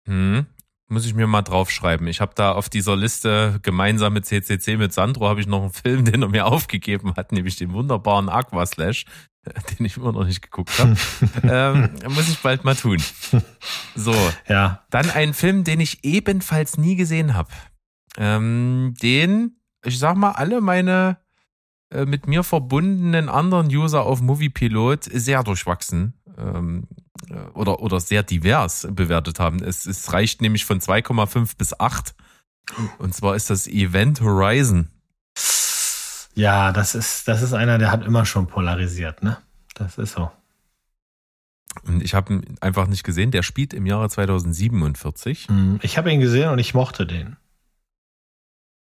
Hm, 0.07 0.47
muss 0.87 1.05
ich 1.05 1.13
mir 1.13 1.27
mal 1.27 1.43
draufschreiben. 1.43 2.07
Ich 2.07 2.21
habe 2.21 2.33
da 2.35 2.53
auf 2.53 2.69
dieser 2.69 2.95
Liste 2.95 3.59
gemeinsam 3.61 4.13
mit 4.13 4.25
CCC 4.25 4.77
mit 4.77 4.91
Sandro 4.91 5.27
habe 5.27 5.39
ich 5.39 5.47
noch 5.47 5.61
einen 5.61 5.73
Film, 5.73 6.05
den 6.05 6.23
er 6.23 6.29
mir 6.29 6.45
aufgegeben 6.47 7.13
hat, 7.15 7.31
nämlich 7.31 7.57
den 7.57 7.73
wunderbaren 7.73 8.29
Aqua 8.29 8.65
Slash, 8.65 9.05
den 9.79 9.85
ich 9.85 9.97
immer 9.97 10.11
noch 10.11 10.25
nicht 10.25 10.41
geguckt 10.41 10.77
habe. 10.79 10.95
ähm, 11.43 11.89
muss 12.09 12.29
ich 12.29 12.39
bald 12.39 12.63
mal 12.63 12.75
tun. 12.75 13.01
So, 13.95 14.15
ja. 14.47 14.85
Dann 14.89 15.09
ein 15.09 15.33
Film, 15.33 15.63
den 15.63 15.79
ich 15.79 16.03
ebenfalls 16.03 16.77
nie 16.77 16.95
gesehen 16.95 17.33
habe. 17.33 17.49
Ähm, 18.17 18.93
den, 19.01 19.59
ich 19.83 19.99
sag 19.99 20.15
mal, 20.15 20.31
alle 20.31 20.61
meine 20.61 21.17
äh, 21.91 22.05
mit 22.05 22.27
mir 22.27 22.43
verbundenen 22.43 23.29
anderen 23.29 23.67
User 23.67 24.03
auf 24.03 24.21
Moviepilot 24.21 25.03
sehr 25.03 25.43
durchwachsen 25.43 26.13
ähm, 26.37 26.87
äh, 27.29 27.35
oder, 27.53 27.81
oder 27.81 27.99
sehr 27.99 28.23
divers 28.23 28.87
bewertet 28.89 29.39
haben. 29.39 29.61
Es, 29.61 29.85
es 29.85 30.11
reicht 30.11 30.41
nämlich 30.41 30.65
von 30.65 30.79
2,5 30.79 31.57
bis 31.57 31.79
8. 31.79 32.15
Und 32.97 33.13
zwar 33.13 33.35
ist 33.35 33.49
das 33.51 33.67
Event 33.67 34.21
Horizon. 34.21 34.89
Ja, 36.35 36.71
das 36.71 36.95
ist, 36.95 37.27
das 37.27 37.41
ist 37.41 37.53
einer, 37.53 37.77
der 37.77 37.91
hat 37.91 38.05
immer 38.05 38.25
schon 38.25 38.47
polarisiert, 38.47 39.23
ne? 39.23 39.37
Das 39.73 39.97
ist 39.97 40.13
so. 40.13 40.29
Und 41.83 42.03
ich 42.03 42.13
habe 42.13 42.33
ihn 42.33 42.57
einfach 42.61 42.87
nicht 42.87 43.03
gesehen. 43.03 43.31
Der 43.31 43.43
spielt 43.43 43.73
im 43.73 43.85
Jahre 43.85 44.09
2047. 44.09 45.47
Hm, 45.47 45.79
ich 45.81 45.97
habe 45.97 46.11
ihn 46.11 46.19
gesehen 46.19 46.49
und 46.49 46.59
ich 46.59 46.73
mochte 46.73 47.05
den. 47.05 47.37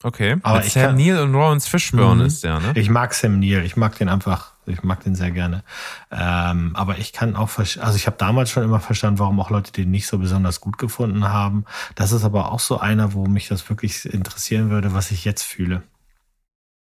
Okay. 0.02 0.36
Aber 0.42 0.58
Mit 0.58 0.66
ich 0.66 0.74
Sam 0.74 0.96
Neill 0.96 1.18
und 1.18 1.32
Lawrence 1.32 1.68
Fishburne 1.68 2.22
mhm. 2.22 2.26
ist 2.26 2.44
der, 2.44 2.60
ne? 2.60 2.72
Ich 2.74 2.90
mag 2.90 3.14
Sam 3.14 3.40
Neill. 3.40 3.64
Ich 3.64 3.76
mag 3.76 3.96
den 3.96 4.08
einfach. 4.08 4.52
Ich 4.66 4.82
mag 4.82 5.02
den 5.04 5.14
sehr 5.14 5.30
gerne. 5.30 5.62
Ähm, 6.10 6.74
aber 6.74 6.98
ich 6.98 7.12
kann 7.12 7.36
auch, 7.36 7.50
also 7.58 7.96
ich 7.96 8.06
habe 8.06 8.16
damals 8.18 8.50
schon 8.50 8.64
immer 8.64 8.80
verstanden, 8.80 9.20
warum 9.20 9.38
auch 9.40 9.50
Leute 9.50 9.72
den 9.72 9.90
nicht 9.90 10.06
so 10.06 10.18
besonders 10.18 10.60
gut 10.60 10.76
gefunden 10.76 11.24
haben. 11.28 11.64
Das 11.94 12.12
ist 12.12 12.24
aber 12.24 12.52
auch 12.52 12.60
so 12.60 12.78
einer, 12.78 13.12
wo 13.12 13.26
mich 13.26 13.48
das 13.48 13.68
wirklich 13.68 14.04
interessieren 14.04 14.70
würde, 14.70 14.92
was 14.92 15.12
ich 15.12 15.24
jetzt 15.24 15.44
fühle. 15.44 15.82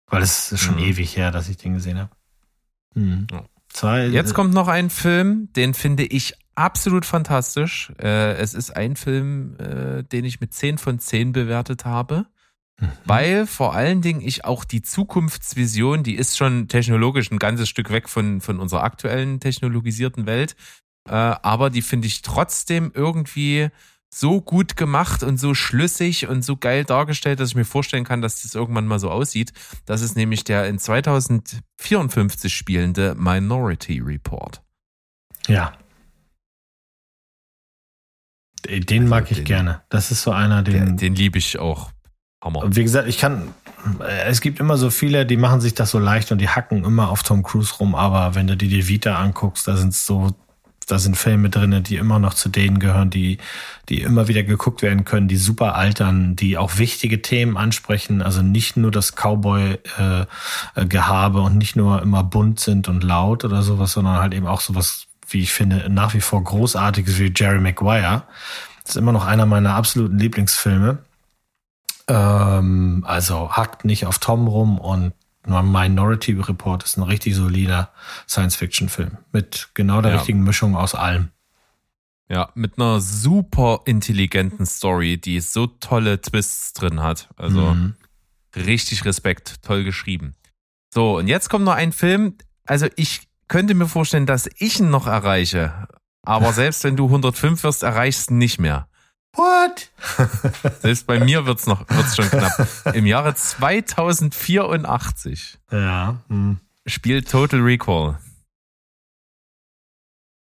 Weil 0.08 0.22
es 0.22 0.52
ist 0.52 0.62
schon 0.62 0.76
mhm. 0.76 0.84
ewig 0.84 1.18
her, 1.18 1.32
dass 1.32 1.50
ich 1.50 1.58
den 1.58 1.74
gesehen 1.74 2.00
habe. 2.00 2.12
Mhm. 2.94 3.28
Zwei, 3.70 4.08
jetzt 4.08 4.34
kommt 4.34 4.54
noch 4.54 4.68
ein 4.68 4.90
Film, 4.90 5.50
den 5.54 5.74
finde 5.74 6.04
ich 6.04 6.34
absolut 6.56 7.06
fantastisch. 7.06 7.92
Äh, 8.00 8.34
es 8.36 8.54
ist 8.54 8.76
ein 8.76 8.96
Film, 8.96 9.58
äh, 9.60 10.04
den 10.04 10.24
ich 10.24 10.40
mit 10.40 10.54
10 10.54 10.78
von 10.78 11.00
10 11.00 11.34
bewertet 11.34 11.86
habe. 11.86 12.26
Mhm. 12.80 12.92
Weil 13.06 13.48
vor 13.48 13.74
allen 13.74 14.02
Dingen 14.02 14.22
ich 14.22 14.46
auch 14.46 14.64
die 14.64 14.82
Zukunftsvision, 14.82 16.04
die 16.04 16.16
ist 16.16 16.38
schon 16.38 16.68
technologisch 16.68 17.32
ein 17.32 17.40
ganzes 17.40 17.70
Stück 17.70 17.90
weg 17.92 18.10
von, 18.10 18.42
von 18.42 18.60
unserer 18.60 18.84
aktuellen 18.84 19.40
technologisierten 19.40 20.26
Welt, 20.26 20.56
äh, 21.08 21.12
aber 21.14 21.70
die 21.70 21.82
finde 21.82 22.08
ich 22.08 22.22
trotzdem 22.22 22.92
irgendwie 22.94 23.70
so 24.18 24.40
gut 24.40 24.78
gemacht 24.78 25.24
und 25.24 25.38
so 25.38 25.54
schlüssig 25.54 26.28
und 26.28 26.42
so 26.42 26.56
geil 26.56 26.86
dargestellt, 26.86 27.42
dass 27.42 27.50
ich 27.50 27.56
mir 27.56 27.66
vorstellen 27.66 28.06
kann, 28.06 28.22
dass 28.22 28.44
das 28.44 28.56
irgendwann 28.56 28.88
mal 28.88 28.98
so 28.98 29.12
aussieht. 29.12 29.52
Das 29.86 30.02
ist 30.02 30.16
nämlich 30.16 30.46
der 30.46 30.70
in 30.70 30.80
2054 30.80 32.56
spielende 32.56 33.14
Minority 33.16 34.00
Report. 34.00 34.62
Ja. 35.48 35.74
Den 38.66 39.04
also 39.04 39.10
mag 39.10 39.30
ich 39.32 39.40
den, 39.40 39.46
gerne. 39.46 39.82
Das 39.90 40.12
ist 40.12 40.22
so 40.22 40.32
einer, 40.32 40.64
den. 40.64 40.86
Den, 40.86 40.98
den 40.98 41.16
liebe 41.16 41.38
ich 41.38 41.60
auch. 41.60 41.92
Hammer. 42.42 42.64
Und 42.64 42.78
wie 42.78 42.84
gesagt, 42.84 43.10
ich 43.10 43.18
kann, 43.18 43.54
es 44.26 44.40
gibt 44.40 44.62
immer 44.62 44.78
so 44.78 44.92
viele, 44.92 45.26
die 45.26 45.36
machen 45.36 45.60
sich 45.60 45.74
das 45.74 45.92
so 45.92 46.00
leicht 46.00 46.32
und 46.32 46.40
die 46.40 46.48
hacken 46.48 46.86
immer 46.86 47.10
auf 47.10 47.24
Tom 47.24 47.44
Cruise 47.44 47.74
rum, 47.80 47.96
aber 47.96 48.34
wenn 48.34 48.48
du 48.48 48.56
dir 48.56 48.70
die 48.70 48.88
Vita 48.88 49.16
anguckst, 49.16 49.68
da 49.68 49.76
sind 49.76 49.94
so, 49.94 50.36
da 50.86 51.00
sind 51.00 51.18
Filme 51.18 51.50
drinne, 51.50 51.82
die 51.82 51.96
immer 51.96 52.20
noch 52.20 52.36
zu 52.36 52.50
denen 52.50 52.80
gehören, 52.80 53.10
die, 53.10 53.38
die 53.90 54.02
immer 54.02 54.28
wieder 54.28 54.44
geguckt 54.44 54.82
werden 54.82 55.06
können, 55.06 55.28
die 55.28 55.38
super 55.38 55.76
altern, 55.76 56.36
die 56.36 56.58
auch 56.58 56.78
wichtige 56.78 57.22
Themen 57.22 57.58
ansprechen, 57.58 58.22
also 58.22 58.42
nicht 58.42 58.78
nur 58.78 58.92
das 58.92 59.16
Cowboy-Gehabe 59.16 61.40
äh, 61.40 61.42
und 61.42 61.58
nicht 61.58 61.76
nur 61.76 62.02
immer 62.02 62.24
bunt 62.24 62.60
sind 62.60 62.88
und 62.88 63.04
laut 63.04 63.44
oder 63.44 63.64
sowas, 63.64 63.94
sondern 63.94 64.20
halt 64.20 64.34
eben 64.34 64.48
auch 64.48 64.62
sowas, 64.62 65.08
wie 65.28 65.42
ich 65.42 65.54
finde, 65.54 65.90
nach 65.90 66.14
wie 66.14 66.22
vor 66.22 66.44
großartiges 66.44 67.20
wie 67.20 67.34
Jerry 67.36 67.60
Maguire. 67.60 68.24
Das 68.84 68.92
ist 68.92 68.98
immer 68.98 69.12
noch 69.12 69.26
einer 69.26 69.48
meiner 69.48 69.74
absoluten 69.74 70.20
Lieblingsfilme. 70.20 71.00
Ähm, 72.08 73.04
also 73.08 73.52
hackt 73.52 73.86
nicht 73.86 74.06
auf 74.06 74.20
Tom 74.20 74.48
rum 74.48 74.78
und 74.78 75.14
Minority 75.46 76.34
Report 76.34 76.84
ist 76.84 76.98
ein 76.98 77.04
richtig 77.04 77.36
solider 77.36 77.92
Science-Fiction-Film 78.28 79.18
mit 79.32 79.70
genau 79.74 80.02
der 80.02 80.12
ja. 80.12 80.18
richtigen 80.18 80.44
Mischung 80.44 80.76
aus 80.76 80.96
allem. 80.96 81.30
Ja, 82.28 82.50
mit 82.56 82.80
einer 82.80 83.02
super 83.02 83.82
intelligenten 83.86 84.66
Story, 84.66 85.18
die 85.18 85.40
so 85.40 85.68
tolle 85.68 86.20
Twists 86.20 86.74
drin 86.74 87.02
hat. 87.02 87.30
Also 87.38 87.76
mhm. 87.76 87.94
richtig 88.56 89.06
Respekt, 89.06 89.62
toll 89.62 89.84
geschrieben. 89.84 90.36
So, 90.92 91.18
und 91.18 91.28
jetzt 91.28 91.50
kommt 91.50 91.66
noch 91.66 91.76
ein 91.76 91.92
Film. 91.92 92.36
Also 92.66 92.88
ich 92.96 93.28
könnte 93.48 93.76
mir 93.76 93.88
vorstellen, 93.88 94.26
dass 94.26 94.50
ich 94.58 94.80
ihn 94.80 94.90
noch 94.90 95.06
erreiche. 95.06 95.88
Aber 96.24 96.52
selbst 96.54 96.84
wenn 96.84 96.96
du 96.96 97.06
105 97.06 97.64
wirst, 97.64 97.84
erreichst 97.84 98.30
du 98.30 98.34
ihn 98.34 98.40
nicht 98.40 98.60
mehr. 98.60 98.88
What? 99.36 99.90
Selbst 100.82 101.08
bei 101.08 101.20
mir 101.20 101.46
wird's 101.46 101.68
noch, 101.68 101.82
wird's 101.90 102.16
schon 102.16 102.30
knapp. 102.30 102.68
Im 102.94 103.06
Jahre 103.06 103.36
2084 103.36 105.60
ja, 105.72 106.22
hm. 106.30 106.60
spielt 106.86 107.30
Total 107.30 107.60
Recall. 107.60 108.18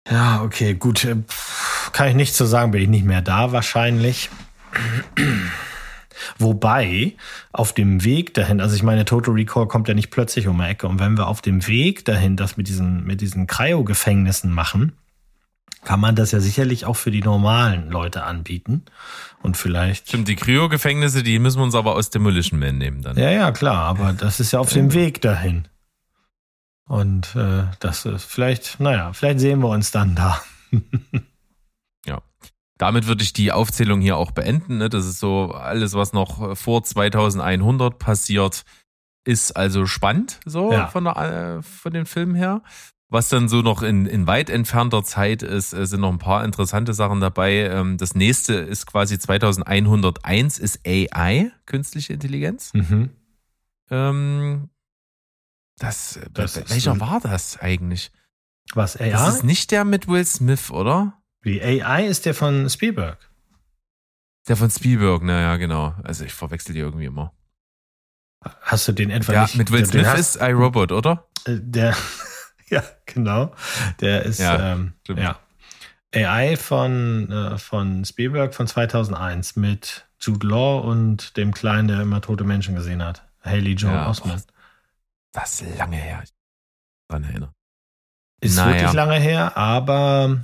Ja, 0.10 0.42
okay, 0.42 0.74
gut. 0.74 1.06
Äh, 1.06 1.18
kann 1.92 2.08
ich 2.08 2.16
nichts 2.16 2.38
zu 2.38 2.46
sagen, 2.46 2.72
bin 2.72 2.82
ich 2.82 2.90
nicht 2.90 3.06
mehr 3.06 3.22
da 3.22 3.52
wahrscheinlich. 3.52 4.32
Wobei 6.38 7.16
auf 7.52 7.74
dem 7.74 8.04
Weg 8.04 8.34
dahin, 8.34 8.62
also 8.62 8.76
ich 8.76 8.84
meine, 8.84 9.06
Total 9.06 9.34
Recall 9.34 9.68
kommt 9.68 9.88
ja 9.88 9.94
nicht 9.94 10.12
plötzlich 10.12 10.48
um 10.48 10.58
die 10.58 10.66
Ecke. 10.66 10.88
Und 10.88 11.00
wenn 11.00 11.18
wir 11.18 11.28
auf 11.28 11.42
dem 11.42 11.66
Weg 11.68 12.06
dahin 12.06 12.36
das 12.36 12.58
mit 12.58 12.68
diesen, 12.68 13.06
mit 13.06 13.22
diesen 13.22 13.48
Cryo-Gefängnissen 13.48 14.52
machen, 14.52 14.94
kann 15.84 16.00
man 16.00 16.16
das 16.16 16.32
ja 16.32 16.40
sicherlich 16.40 16.86
auch 16.86 16.96
für 16.96 17.12
die 17.12 17.22
normalen 17.22 17.90
Leute 17.90 18.24
anbieten. 18.24 18.84
Und 19.42 19.56
vielleicht. 19.56 20.10
Stimmt, 20.10 20.28
die 20.28 20.36
Kryo-Gefängnisse, 20.36 21.24
die 21.24 21.40
müssen 21.40 21.60
wir 21.60 21.64
uns 21.64 21.76
aber 21.76 21.96
aus 21.96 22.10
Demolition 22.10 22.60
Man 22.60 22.78
nehmen 22.78 23.02
dann. 23.02 23.18
Ja, 23.18 23.32
ja, 23.32 23.52
klar, 23.52 23.86
aber 23.86 24.14
das 24.14 24.40
ist 24.40 24.52
ja 24.52 24.60
auf 24.60 24.74
dem 24.74 24.94
Weg 24.94 25.22
dahin. 25.22 25.68
Und 26.88 27.36
äh, 27.36 27.64
das 27.80 28.06
ist 28.06 28.26
vielleicht, 28.26 28.80
naja, 28.80 29.14
vielleicht 29.14 29.40
sehen 29.40 29.62
wir 29.62 29.70
uns 29.70 29.92
dann 29.92 30.16
da. 30.16 30.42
ja. 32.06 32.22
Damit 32.78 33.08
würde 33.08 33.24
ich 33.24 33.32
die 33.32 33.52
Aufzählung 33.52 34.02
hier 34.02 34.18
auch 34.18 34.32
beenden. 34.32 34.80
Ne? 34.80 34.90
Das 34.90 35.06
ist 35.06 35.20
so 35.20 35.52
alles, 35.52 35.94
was 35.94 36.14
noch 36.14 36.58
vor 36.58 36.84
2100 36.84 38.00
passiert, 38.00 38.64
ist 39.24 39.56
also 39.56 39.86
spannend, 39.86 40.40
so 40.46 40.72
ja. 40.72 40.88
von, 40.88 41.04
der, 41.04 41.58
äh, 41.60 41.62
von 41.62 41.94
den 41.94 42.06
Filmen 42.06 42.36
her. 42.36 42.64
Was 43.12 43.28
dann 43.28 43.50
so 43.50 43.62
noch 43.62 43.82
in, 43.82 44.06
in 44.06 44.28
weit 44.28 44.52
entfernter 44.52 45.04
Zeit 45.04 45.42
ist, 45.42 45.74
äh, 45.74 45.86
sind 45.88 46.02
noch 46.02 46.12
ein 46.12 46.20
paar 46.20 46.46
interessante 46.46 46.94
Sachen 46.94 47.20
dabei. 47.20 47.66
Ähm, 47.66 47.98
das 47.98 48.14
nächste 48.14 48.54
ist 48.54 48.86
quasi 48.86 49.18
2101 49.18 50.60
ist 50.60 50.82
AI, 50.86 51.52
künstliche 51.66 52.14
Intelligenz. 52.14 52.72
Mhm. 52.74 53.10
Ähm, 53.90 54.70
das, 55.80 56.20
das 56.34 56.70
welcher 56.70 57.00
war 57.00 57.20
das 57.20 57.58
eigentlich? 57.58 58.12
Was, 58.74 58.96
AI? 58.96 59.10
Das 59.10 59.36
ist 59.36 59.44
nicht 59.44 59.72
der 59.72 59.86
mit 59.86 60.08
Will 60.08 60.26
Smith, 60.26 60.70
oder? 60.70 61.20
Wie 61.42 61.62
AI 61.62 62.06
ist 62.06 62.28
der 62.28 62.36
von 62.36 62.70
Spielberg. 62.70 63.18
Der 64.48 64.56
von 64.56 64.70
Spielberg, 64.70 65.24
naja, 65.24 65.58
genau. 65.58 65.96
Also 66.04 66.26
ich 66.26 66.34
verwechsel 66.34 66.74
die 66.74 66.80
irgendwie 66.80 67.06
immer. 67.06 67.34
Hast 68.62 68.88
du 68.88 68.92
den 68.92 69.10
etwa 69.10 69.34
ja, 69.34 69.42
nicht? 69.44 69.58
mit 69.58 69.72
Will 69.72 69.86
Smith 69.86 70.14
ist 70.16 70.36
iRobot, 70.36 70.92
oder? 70.92 71.28
Äh, 71.46 71.58
der, 71.60 71.96
ja, 72.76 72.84
genau. 73.06 73.54
Der 74.00 74.24
ist, 74.24 74.40
ja, 74.40 74.74
ähm, 74.74 74.94
ja. 75.16 75.40
AI 76.14 76.58
von, 76.58 77.32
äh, 77.32 77.58
von 77.58 78.06
Spielberg 78.06 78.54
von 78.54 78.68
2001 78.68 79.56
mit 79.56 80.06
Jude 80.20 80.48
Law 80.48 80.80
und 80.80 81.38
dem 81.38 81.54
Kleinen, 81.54 81.88
der 81.88 82.02
immer 82.02 82.22
tote 82.22 82.44
Menschen 82.44 82.76
gesehen 82.76 83.04
hat. 83.04 83.24
Haley 83.44 83.74
Joel 83.74 83.96
ja, 83.96 84.10
Osment. 84.10 84.46
Das 85.32 85.62
ist 85.62 85.78
lange 85.78 85.98
her. 85.98 86.22
Ich 86.24 86.32
daran 87.08 87.24
erinnern. 87.24 87.54
Ist 88.42 88.56
naja. 88.56 88.74
wirklich 88.74 88.94
lange 88.94 89.20
her, 89.20 89.58
aber 89.58 90.44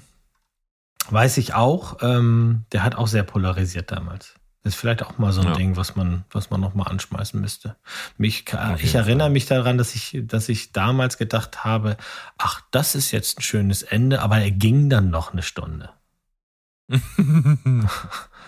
weiß 1.10 1.38
ich 1.38 1.54
auch, 1.54 1.98
ähm, 2.02 2.66
der 2.72 2.84
hat 2.84 2.96
auch 2.96 3.08
sehr 3.08 3.24
polarisiert 3.24 3.92
damals. 3.92 4.36
Ist 4.66 4.76
vielleicht 4.78 5.04
auch 5.04 5.20
mal 5.20 5.32
so 5.32 5.42
ein 5.42 5.48
ja. 5.48 5.54
Ding, 5.54 5.78
was 5.78 5.96
man, 5.96 6.26
was 6.32 6.50
man 6.50 6.60
noch 6.60 6.74
mal 6.74 6.86
anschmeißen 6.86 7.40
müsste. 7.40 7.76
Mich, 8.18 8.46
ich 8.80 8.96
erinnere 8.96 9.30
mich 9.30 9.46
daran, 9.46 9.78
dass 9.78 9.94
ich, 9.94 10.18
dass 10.24 10.50
ich 10.50 10.72
damals 10.72 11.20
gedacht 11.20 11.64
habe, 11.64 11.98
ach, 12.40 12.62
das 12.72 12.96
ist 12.96 13.12
jetzt 13.12 13.38
ein 13.38 13.44
schönes 13.44 13.84
Ende, 13.84 14.24
aber 14.24 14.40
er 14.40 14.50
ging 14.50 14.90
dann 14.90 15.12
noch 15.12 15.34
eine 15.34 15.44
Stunde. 15.44 15.92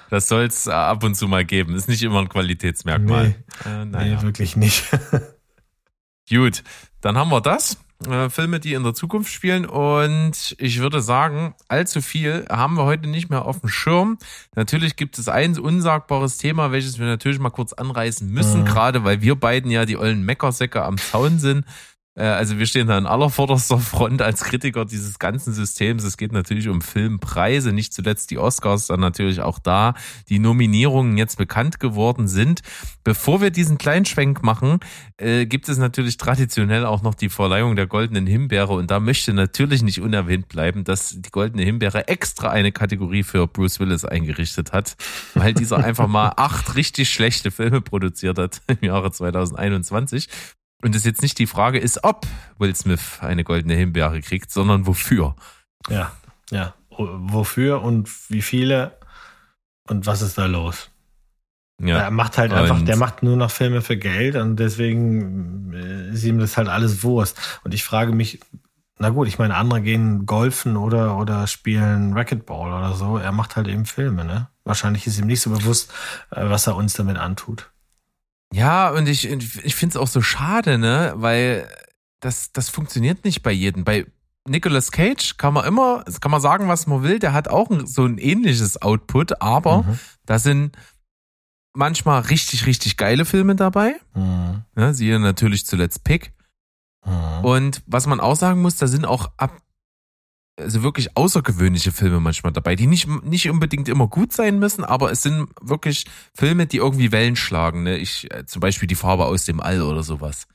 das 0.10 0.28
soll 0.28 0.46
es 0.46 0.68
ab 0.68 1.04
und 1.04 1.14
zu 1.14 1.28
mal 1.28 1.46
geben. 1.46 1.76
Ist 1.76 1.88
nicht 1.88 2.02
immer 2.02 2.20
ein 2.20 2.30
Qualitätsmerkmal. 2.30 3.36
Nee, 3.66 3.72
äh, 3.72 3.86
naja. 3.86 4.16
nee 4.16 4.22
wirklich 4.24 4.56
nicht. 4.56 4.86
Gut, 6.32 6.64
dann 7.00 7.16
haben 7.16 7.30
wir 7.30 7.42
das. 7.42 7.78
Äh, 8.06 8.30
Filme, 8.30 8.60
die 8.60 8.74
in 8.74 8.84
der 8.84 8.94
Zukunft 8.94 9.32
spielen. 9.32 9.66
Und 9.66 10.56
ich 10.60 10.80
würde 10.80 11.02
sagen, 11.02 11.56
allzu 11.68 12.02
viel 12.02 12.46
haben 12.48 12.76
wir 12.76 12.84
heute 12.84 13.08
nicht 13.08 13.30
mehr 13.30 13.46
auf 13.46 13.62
dem 13.62 13.70
Schirm. 13.70 14.20
Natürlich 14.56 14.96
gibt 14.96 15.18
es 15.18 15.28
ein 15.28 15.58
unsagbares 15.58 16.38
Thema, 16.38 16.72
welches 16.72 17.00
wir 17.00 17.08
natürlich 17.08 17.40
mal 17.40 17.50
kurz 17.50 17.74
anreißen 17.74 18.30
müssen, 18.30 18.62
mhm. 18.62 18.66
gerade 18.66 19.04
weil 19.04 19.22
wir 19.22 19.36
beiden 19.36 19.72
ja 19.72 19.86
die 19.86 19.98
ollen 19.98 20.24
Meckersäcke 20.24 20.84
am 20.84 20.98
Zaun 21.00 21.40
sind. 21.40 21.66
Äh, 22.18 22.24
also 22.24 22.58
wir 22.58 22.66
stehen 22.66 22.88
da 22.88 22.98
in 22.98 23.06
aller 23.06 23.30
vorderster 23.30 23.78
Front 23.78 24.22
als 24.22 24.44
Kritiker 24.44 24.86
dieses 24.86 25.20
ganzen 25.20 25.54
Systems. 25.54 26.04
Es 26.04 26.18
geht 26.18 26.32
natürlich 26.32 26.68
um 26.68 26.82
Filmpreise, 26.82 27.72
nicht 27.72 27.94
zuletzt 27.94 28.32
die 28.32 28.40
Oscars, 28.40 28.88
dann 28.88 29.00
natürlich 29.00 29.42
auch 29.42 29.60
da 29.60 29.94
die 30.28 30.40
Nominierungen 30.40 31.18
jetzt 31.18 31.38
bekannt 31.38 31.80
geworden 31.80 32.28
sind. 32.28 32.62
Bevor 33.04 33.40
wir 33.40 33.52
diesen 33.52 33.78
kleinen 33.78 34.06
Schwenk 34.06 34.44
machen, 34.44 34.80
äh, 35.18 35.46
gibt 35.46 35.70
es 35.70 35.78
natürlich 35.78 36.18
traditionell 36.18 36.86
auch 36.86 37.04
noch 37.04 37.14
die 37.14 37.30
Verleihung 37.30 37.76
der 37.76 37.88
Goldenen 37.88 38.26
Himbeere 38.26 38.74
und 38.74 38.92
da 38.92 39.00
möchte 39.00 39.34
natürlich 39.34 39.84
nicht 39.84 40.02
unerwähnt 40.02 40.50
bleiben, 40.50 40.84
dass 40.84 41.16
die 41.18 41.30
Goldene 41.30 41.64
Himbeere 41.64 42.08
extra 42.08 42.50
eine 42.50 42.72
Kategorie 42.72 43.24
für 43.24 43.48
Bruce 43.48 43.80
Willis 43.80 44.04
eingerichtet 44.04 44.74
hat, 44.74 44.96
weil 45.36 45.54
dieser 45.54 45.78
einfach 45.78 46.08
mal 46.08 46.34
acht 46.36 46.76
richtig 46.76 47.10
schlechte 47.10 47.52
Filme 47.52 47.82
produziert 47.82 48.40
hat 48.40 48.62
im 48.68 48.88
Jahre 48.88 49.12
2021 49.12 50.28
und 50.82 50.96
es 50.96 51.06
jetzt 51.06 51.22
nicht 51.22 51.40
die 51.40 51.48
Frage 51.48 51.80
ist, 51.80 52.04
ob 52.04 52.28
Will 52.58 52.76
Smith 52.76 53.20
eine 53.22 53.44
goldene 53.44 53.76
Himbeere 53.76 54.22
kriegt, 54.22 54.52
sondern 54.52 54.86
wofür. 54.88 55.36
Ja, 55.90 56.12
ja. 56.52 56.74
Wofür 56.90 57.82
und 57.84 58.10
wie 58.30 58.42
viele 58.42 58.98
und 59.88 60.06
was 60.06 60.22
ist 60.22 60.38
da 60.38 60.46
los? 60.46 60.90
Ja. 61.82 62.00
Er 62.00 62.12
macht 62.12 62.38
halt 62.38 62.54
einfach, 62.54 62.82
der 62.82 62.98
macht 62.98 63.22
nur 63.22 63.38
noch 63.38 63.52
Filme 63.52 63.82
für 63.82 63.98
Geld 63.98 64.36
und 64.36 64.56
deswegen 64.56 65.74
äh, 65.74 66.10
ist 66.12 66.24
ihm 66.24 66.40
das 66.40 66.58
halt 66.58 66.70
alles 66.70 67.04
Wurst. 67.04 67.40
Und 67.64 67.74
ich 67.74 67.84
frage 67.84 68.14
mich, 68.14 68.40
na 68.98 69.10
gut, 69.10 69.28
ich 69.28 69.38
meine, 69.38 69.56
andere 69.56 69.82
gehen 69.82 70.26
golfen 70.26 70.76
oder, 70.76 71.18
oder 71.18 71.46
spielen 71.46 72.14
Racquetball 72.14 72.74
oder 72.74 72.94
so. 72.94 73.18
Er 73.18 73.32
macht 73.32 73.56
halt 73.56 73.68
eben 73.68 73.86
Filme, 73.86 74.26
ne? 74.26 74.48
Wahrscheinlich 74.64 75.06
ist 75.06 75.20
ihm 75.20 75.28
nicht 75.28 75.42
so 75.42 75.52
bewusst, 75.52 75.94
äh, 76.32 76.50
was 76.50 76.66
er 76.66 76.76
uns 76.76 76.94
damit 76.94 77.18
antut. 77.18 77.72
Ja, 78.54 78.90
und 78.90 79.08
ich, 79.08 79.30
ich 79.30 79.76
finde 79.76 79.98
es 79.98 80.02
auch 80.02 80.08
so 80.08 80.22
schade, 80.22 80.78
ne? 80.78 81.14
Weil 81.16 81.68
das, 82.22 82.52
das 82.52 82.70
funktioniert 82.70 83.26
nicht 83.26 83.44
bei 83.44 83.52
jedem. 83.52 83.84
Bei 83.84 84.06
Nicolas 84.48 84.92
Cage 84.92 85.38
kann 85.38 85.54
man 85.54 85.66
immer, 85.66 86.04
kann 86.22 86.32
man 86.32 86.42
sagen, 86.42 86.68
was 86.68 86.88
man 86.88 87.04
will, 87.04 87.20
der 87.20 87.34
hat 87.34 87.48
auch 87.48 87.70
so 87.86 88.06
ein 88.06 88.18
ähnliches 88.18 88.82
Output, 88.82 89.42
aber 89.42 89.84
mhm. 89.84 90.00
da 90.26 90.40
sind 90.40 90.78
manchmal 91.76 92.22
richtig, 92.22 92.66
richtig 92.66 92.98
geile 92.98 93.26
Filme 93.26 93.56
dabei. 93.56 93.96
Mhm. 94.16 94.64
Ja, 94.76 94.94
siehe 94.94 95.20
natürlich 95.20 95.66
zuletzt 95.66 96.04
Pick. 96.04 96.34
Mhm. 97.06 97.46
Und 97.46 97.84
was 97.86 98.08
man 98.08 98.20
auch 98.20 98.36
sagen 98.36 98.62
muss, 98.62 98.78
da 98.78 98.88
sind 98.88 99.06
auch 99.06 99.32
ab 99.38 99.62
also 100.58 100.84
wirklich 100.84 101.16
außergewöhnliche 101.16 101.92
Filme 101.92 102.20
manchmal 102.20 102.52
dabei, 102.52 102.76
die 102.76 102.88
nicht, 102.88 103.08
nicht 103.24 103.50
unbedingt 103.50 103.88
immer 103.88 104.08
gut 104.08 104.34
sein 104.34 104.60
müssen, 104.60 104.84
aber 104.84 105.12
es 105.12 105.22
sind 105.22 105.50
wirklich 105.62 106.06
Filme, 106.34 106.66
die 106.66 106.78
irgendwie 106.78 107.12
Wellen 107.12 107.36
schlagen. 107.36 107.84
Ne? 107.84 107.98
Ich, 107.98 108.32
äh, 108.32 108.46
zum 108.46 108.60
Beispiel 108.60 108.88
die 108.88 108.96
Farbe 108.96 109.26
aus 109.26 109.46
dem 109.46 109.60
All 109.60 109.82
oder 109.82 110.04
sowas. 110.04 110.48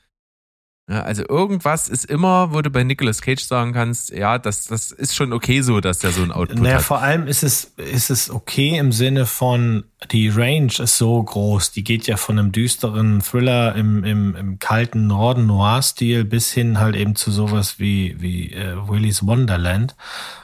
Ja, 0.89 1.01
also 1.03 1.23
irgendwas 1.29 1.87
ist 1.87 2.03
immer, 2.03 2.53
wo 2.53 2.61
du 2.61 2.69
bei 2.69 2.83
Nicolas 2.83 3.21
Cage 3.21 3.41
sagen 3.41 3.71
kannst, 3.71 4.09
ja, 4.11 4.37
das, 4.37 4.65
das 4.65 4.91
ist 4.91 5.15
schon 5.15 5.31
okay 5.31 5.61
so, 5.61 5.79
dass 5.79 5.99
der 5.99 6.11
so 6.11 6.21
ein 6.21 6.31
Output 6.31 6.59
naja, 6.59 6.75
hat. 6.75 6.83
Vor 6.83 7.01
allem 7.01 7.25
ist 7.25 7.41
es, 7.41 7.71
ist 7.77 8.09
es 8.09 8.29
okay 8.29 8.77
im 8.77 8.91
Sinne 8.91 9.25
von, 9.25 9.85
die 10.11 10.27
Range 10.27 10.73
ist 10.77 10.97
so 10.97 11.23
groß, 11.23 11.71
die 11.71 11.85
geht 11.85 12.05
ja 12.07 12.17
von 12.17 12.37
einem 12.37 12.51
düsteren 12.51 13.21
Thriller 13.21 13.75
im, 13.75 14.03
im, 14.03 14.35
im 14.35 14.59
kalten 14.59 15.07
Norden 15.07 15.45
Noir-Stil 15.45 16.25
bis 16.25 16.51
hin 16.51 16.77
halt 16.81 16.97
eben 16.97 17.15
zu 17.15 17.31
sowas 17.31 17.79
wie, 17.79 18.19
wie 18.19 18.51
äh, 18.51 18.75
Willy's 18.85 19.25
Wonderland. 19.25 19.95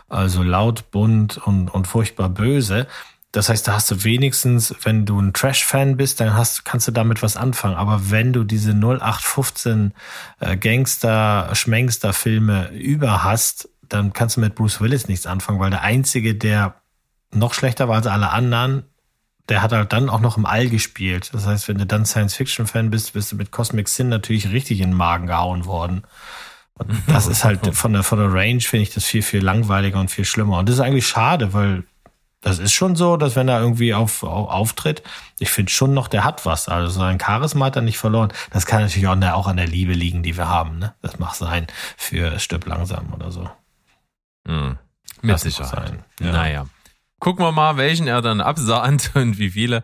Also 0.07 0.41
laut, 0.41 0.89
bunt 0.89 1.37
und, 1.37 1.69
und 1.69 1.85
furchtbar 1.85 2.29
böse. 2.29 2.87
Das 3.31 3.49
heißt, 3.49 3.67
da 3.67 3.73
hast 3.73 3.91
du 3.91 4.03
wenigstens, 4.03 4.73
wenn 4.83 5.05
du 5.05 5.19
ein 5.19 5.33
Trash-Fan 5.33 5.97
bist, 5.97 6.19
dann 6.19 6.33
hast, 6.33 6.65
kannst 6.65 6.87
du 6.87 6.91
damit 6.91 7.21
was 7.21 7.37
anfangen. 7.37 7.75
Aber 7.75 8.09
wenn 8.09 8.33
du 8.33 8.43
diese 8.43 8.71
0815 8.71 9.93
äh, 10.39 10.57
Gangster, 10.57 11.49
Schmengster-Filme 11.53 12.71
über 12.71 13.23
hast, 13.23 13.69
dann 13.87 14.13
kannst 14.13 14.37
du 14.37 14.41
mit 14.41 14.55
Bruce 14.55 14.81
Willis 14.81 15.07
nichts 15.07 15.27
anfangen, 15.27 15.59
weil 15.59 15.69
der 15.69 15.83
einzige, 15.83 16.33
der 16.33 16.75
noch 17.31 17.53
schlechter 17.53 17.87
war 17.87 17.97
als 17.97 18.07
alle 18.07 18.31
anderen, 18.31 18.83
der 19.47 19.61
hat 19.61 19.73
halt 19.73 19.93
dann 19.93 20.09
auch 20.09 20.21
noch 20.21 20.37
im 20.37 20.45
All 20.45 20.69
gespielt. 20.69 21.31
Das 21.33 21.45
heißt, 21.45 21.67
wenn 21.67 21.77
du 21.77 21.85
dann 21.85 22.05
Science-Fiction-Fan 22.05 22.89
bist, 22.89 23.13
bist 23.13 23.31
du 23.31 23.35
mit 23.35 23.51
Cosmic 23.51 23.87
Sin 23.89 24.09
natürlich 24.09 24.51
richtig 24.51 24.79
in 24.79 24.91
den 24.91 24.97
Magen 24.97 25.27
gehauen 25.27 25.65
worden. 25.65 26.03
Und 26.75 26.91
das 27.07 27.27
ist 27.27 27.43
halt 27.43 27.75
von 27.75 27.93
der, 27.93 28.03
von 28.03 28.19
der 28.19 28.31
Range 28.31 28.61
finde 28.61 28.83
ich 28.83 28.93
das 28.93 29.05
viel, 29.05 29.21
viel 29.21 29.43
langweiliger 29.43 29.99
und 29.99 30.09
viel 30.09 30.25
schlimmer. 30.25 30.59
Und 30.59 30.69
das 30.69 30.75
ist 30.75 30.81
eigentlich 30.81 31.07
schade, 31.07 31.53
weil 31.53 31.83
das 32.41 32.59
ist 32.59 32.71
schon 32.71 32.95
so, 32.95 33.17
dass 33.17 33.35
wenn 33.35 33.49
er 33.49 33.59
irgendwie 33.59 33.93
auf, 33.93 34.23
auf 34.23 34.49
auftritt, 34.49 35.03
ich 35.39 35.49
finde 35.49 35.71
schon 35.71 35.93
noch, 35.93 36.07
der 36.07 36.23
hat 36.23 36.45
was. 36.45 36.69
Also 36.69 36.89
sein 36.89 37.19
Charisma 37.19 37.65
hat 37.65 37.75
er 37.75 37.81
nicht 37.81 37.97
verloren. 37.97 38.31
Das 38.51 38.65
kann 38.65 38.81
natürlich 38.81 39.07
auch, 39.07 39.21
auch 39.33 39.47
an 39.47 39.57
der 39.57 39.67
Liebe 39.67 39.93
liegen, 39.93 40.23
die 40.23 40.37
wir 40.37 40.47
haben. 40.47 40.79
Ne? 40.79 40.93
Das 41.01 41.19
macht 41.19 41.35
sein 41.35 41.67
für 41.97 42.39
Stirb 42.39 42.65
langsam 42.65 43.13
oder 43.13 43.31
so. 43.31 43.49
Mhm. 44.45 44.77
Mit 45.21 45.33
das 45.33 45.41
Sicherheit. 45.41 45.93
Ja. 46.19 46.31
Naja. 46.31 46.65
Gucken 47.19 47.43
wir 47.43 47.51
mal, 47.51 47.75
welchen 47.75 48.07
er 48.07 48.21
dann 48.21 48.39
absahnt 48.39 49.11
und 49.15 49.37
wie 49.37 49.49
viele. 49.51 49.83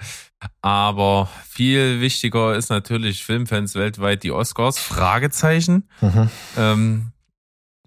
Aber 0.61 1.27
viel 1.47 1.99
wichtiger 1.99 2.55
ist 2.55 2.69
natürlich 2.69 3.25
Filmfans 3.25 3.75
weltweit 3.75 4.23
die 4.23 4.31
Oscars. 4.31 4.79
Fragezeichen. 4.79 5.89
Mhm. 5.99 6.29
Ähm, 6.57 7.11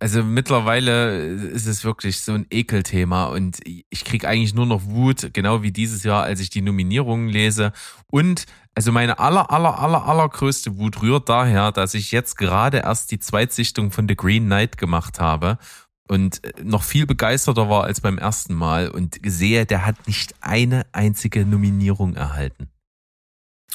also 0.01 0.23
mittlerweile 0.23 1.17
ist 1.17 1.67
es 1.67 1.85
wirklich 1.85 2.21
so 2.21 2.33
ein 2.33 2.47
Ekelthema 2.51 3.27
und 3.27 3.59
ich 3.65 4.05
krieg 4.05 4.25
eigentlich 4.25 4.55
nur 4.55 4.67
noch 4.67 4.85
Wut, 4.85 5.31
genau 5.33 5.63
wie 5.63 5.73
dieses 5.73 6.05
Jahr, 6.05 6.23
als 6.23 6.41
ich 6.41 6.51
die 6.51 6.63
Nominierungen 6.63 7.29
lese. 7.29 7.73
Und 8.07 8.47
also 8.75 8.93
meine 8.93 9.19
aller, 9.19 9.51
aller, 9.51 9.79
aller, 9.79 10.07
allergrößte 10.07 10.79
Wut 10.79 11.03
rührt 11.03 11.29
daher, 11.29 11.73
dass 11.73 11.95
ich 11.95 12.13
jetzt 12.13 12.37
gerade 12.37 12.79
erst 12.79 13.11
die 13.11 13.19
Zweitsichtung 13.19 13.91
von 13.91 14.09
The 14.09 14.15
Green 14.15 14.45
Knight 14.45 14.79
gemacht 14.79 15.19
habe 15.19 15.59
und 16.07 16.43
noch 16.63 16.85
viel 16.85 17.05
begeisterter 17.05 17.69
war 17.69 17.85
als 17.85 18.01
beim 18.01 18.19
ersten 18.19 18.55
Mal 18.55 18.89
und 18.89 19.19
sehe, 19.25 19.67
der 19.67 19.85
hat 19.85 20.07
nicht 20.07 20.35
eine 20.41 20.87
einzige 20.93 21.45
Nominierung 21.45 22.15
erhalten. 22.15 22.69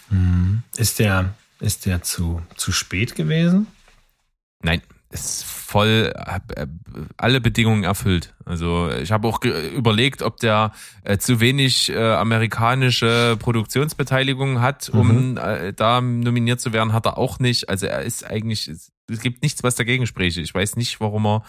Hm. 0.08 0.64
Ist 0.78 1.00
der, 1.00 1.34
ist 1.60 1.86
der 1.86 2.02
zu, 2.02 2.42
zu 2.56 2.72
spät 2.72 3.16
gewesen? 3.16 3.68
Nein 4.62 4.82
ist 5.14 5.46
voll 5.46 6.12
äh, 6.16 6.68
alle 7.18 7.42
Bedingungen 7.42 7.84
erfüllt. 7.84 8.34
Also 8.46 8.90
ich 8.90 9.12
habe 9.12 9.28
auch 9.28 9.44
überlegt, 9.44 10.22
ob 10.22 10.38
der 10.38 10.72
äh, 11.04 11.18
zu 11.18 11.40
wenig 11.40 11.90
äh, 11.90 12.14
amerikanische 12.14 13.38
Produktionsbeteiligung 13.40 14.62
hat, 14.62 14.90
um 14.90 15.32
mhm. 15.32 15.38
äh, 15.38 15.74
da 15.74 16.02
nominiert 16.02 16.60
zu 16.60 16.74
werden, 16.74 16.94
hat 16.94 17.06
er 17.06 17.18
auch 17.18 17.40
nicht. 17.40 17.70
Also 17.70 17.86
er 17.86 18.02
ist 18.02 18.26
eigentlich, 18.26 18.68
es 18.68 18.92
gibt 19.22 19.42
nichts, 19.42 19.64
was 19.64 19.76
dagegen 19.76 20.06
spricht. 20.06 20.38
Ich 20.38 20.54
weiß 20.54 20.76
nicht, 20.76 21.00
warum 21.00 21.26
er 21.26 21.44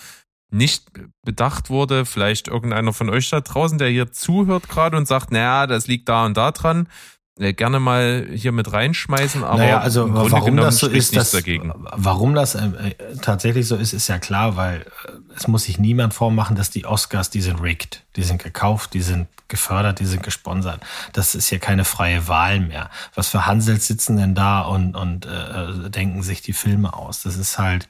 nicht 0.50 0.86
bedacht 1.22 1.68
wurde. 1.68 2.06
Vielleicht 2.06 2.48
irgendeiner 2.48 2.92
von 2.92 3.10
euch 3.10 3.28
da 3.28 3.40
draußen, 3.40 3.78
der 3.78 3.88
hier 3.88 4.12
zuhört 4.12 4.68
gerade 4.68 4.96
und 4.96 5.08
sagt, 5.08 5.32
naja, 5.32 5.66
das 5.66 5.86
liegt 5.86 6.08
da 6.08 6.24
und 6.24 6.36
da 6.36 6.52
dran. 6.52 6.88
Äh, 7.36 7.52
gerne 7.52 7.80
mal 7.80 8.28
hier 8.32 8.52
mit 8.52 8.72
reinschmeißen, 8.72 9.42
aber 9.42 9.58
naja, 9.58 9.80
also 9.80 10.04
im 10.04 10.14
Grunde 10.14 10.30
warum 10.30 10.56
das 10.56 10.78
so 10.78 10.86
ist, 10.86 11.16
das, 11.16 11.32
dagegen. 11.32 11.72
warum 11.74 12.32
das 12.32 12.54
äh, 12.54 12.66
äh, 12.66 13.16
tatsächlich 13.20 13.66
so 13.66 13.74
ist, 13.74 13.92
ist 13.92 14.06
ja 14.06 14.18
klar, 14.18 14.54
weil 14.54 14.82
äh, 14.82 15.10
es 15.36 15.48
muss 15.48 15.64
sich 15.64 15.80
niemand 15.80 16.14
vormachen, 16.14 16.54
dass 16.54 16.70
die 16.70 16.86
Oscars, 16.86 17.30
die 17.30 17.40
sind 17.40 17.60
rigged, 17.60 18.04
die 18.14 18.22
sind 18.22 18.40
gekauft, 18.40 18.94
die 18.94 19.02
sind 19.02 19.26
gefördert, 19.48 19.98
die 19.98 20.06
sind 20.06 20.22
gesponsert. 20.22 20.80
Das 21.12 21.34
ist 21.34 21.50
ja 21.50 21.58
keine 21.58 21.84
freie 21.84 22.28
Wahl 22.28 22.60
mehr. 22.60 22.88
Was 23.16 23.30
für 23.30 23.46
Hansels 23.46 23.88
sitzen 23.88 24.16
denn 24.16 24.36
da 24.36 24.60
und, 24.60 24.94
und 24.94 25.26
äh, 25.26 25.90
denken 25.90 26.22
sich 26.22 26.40
die 26.40 26.52
Filme 26.52 26.94
aus? 26.94 27.22
Das 27.24 27.36
ist 27.36 27.58
halt 27.58 27.88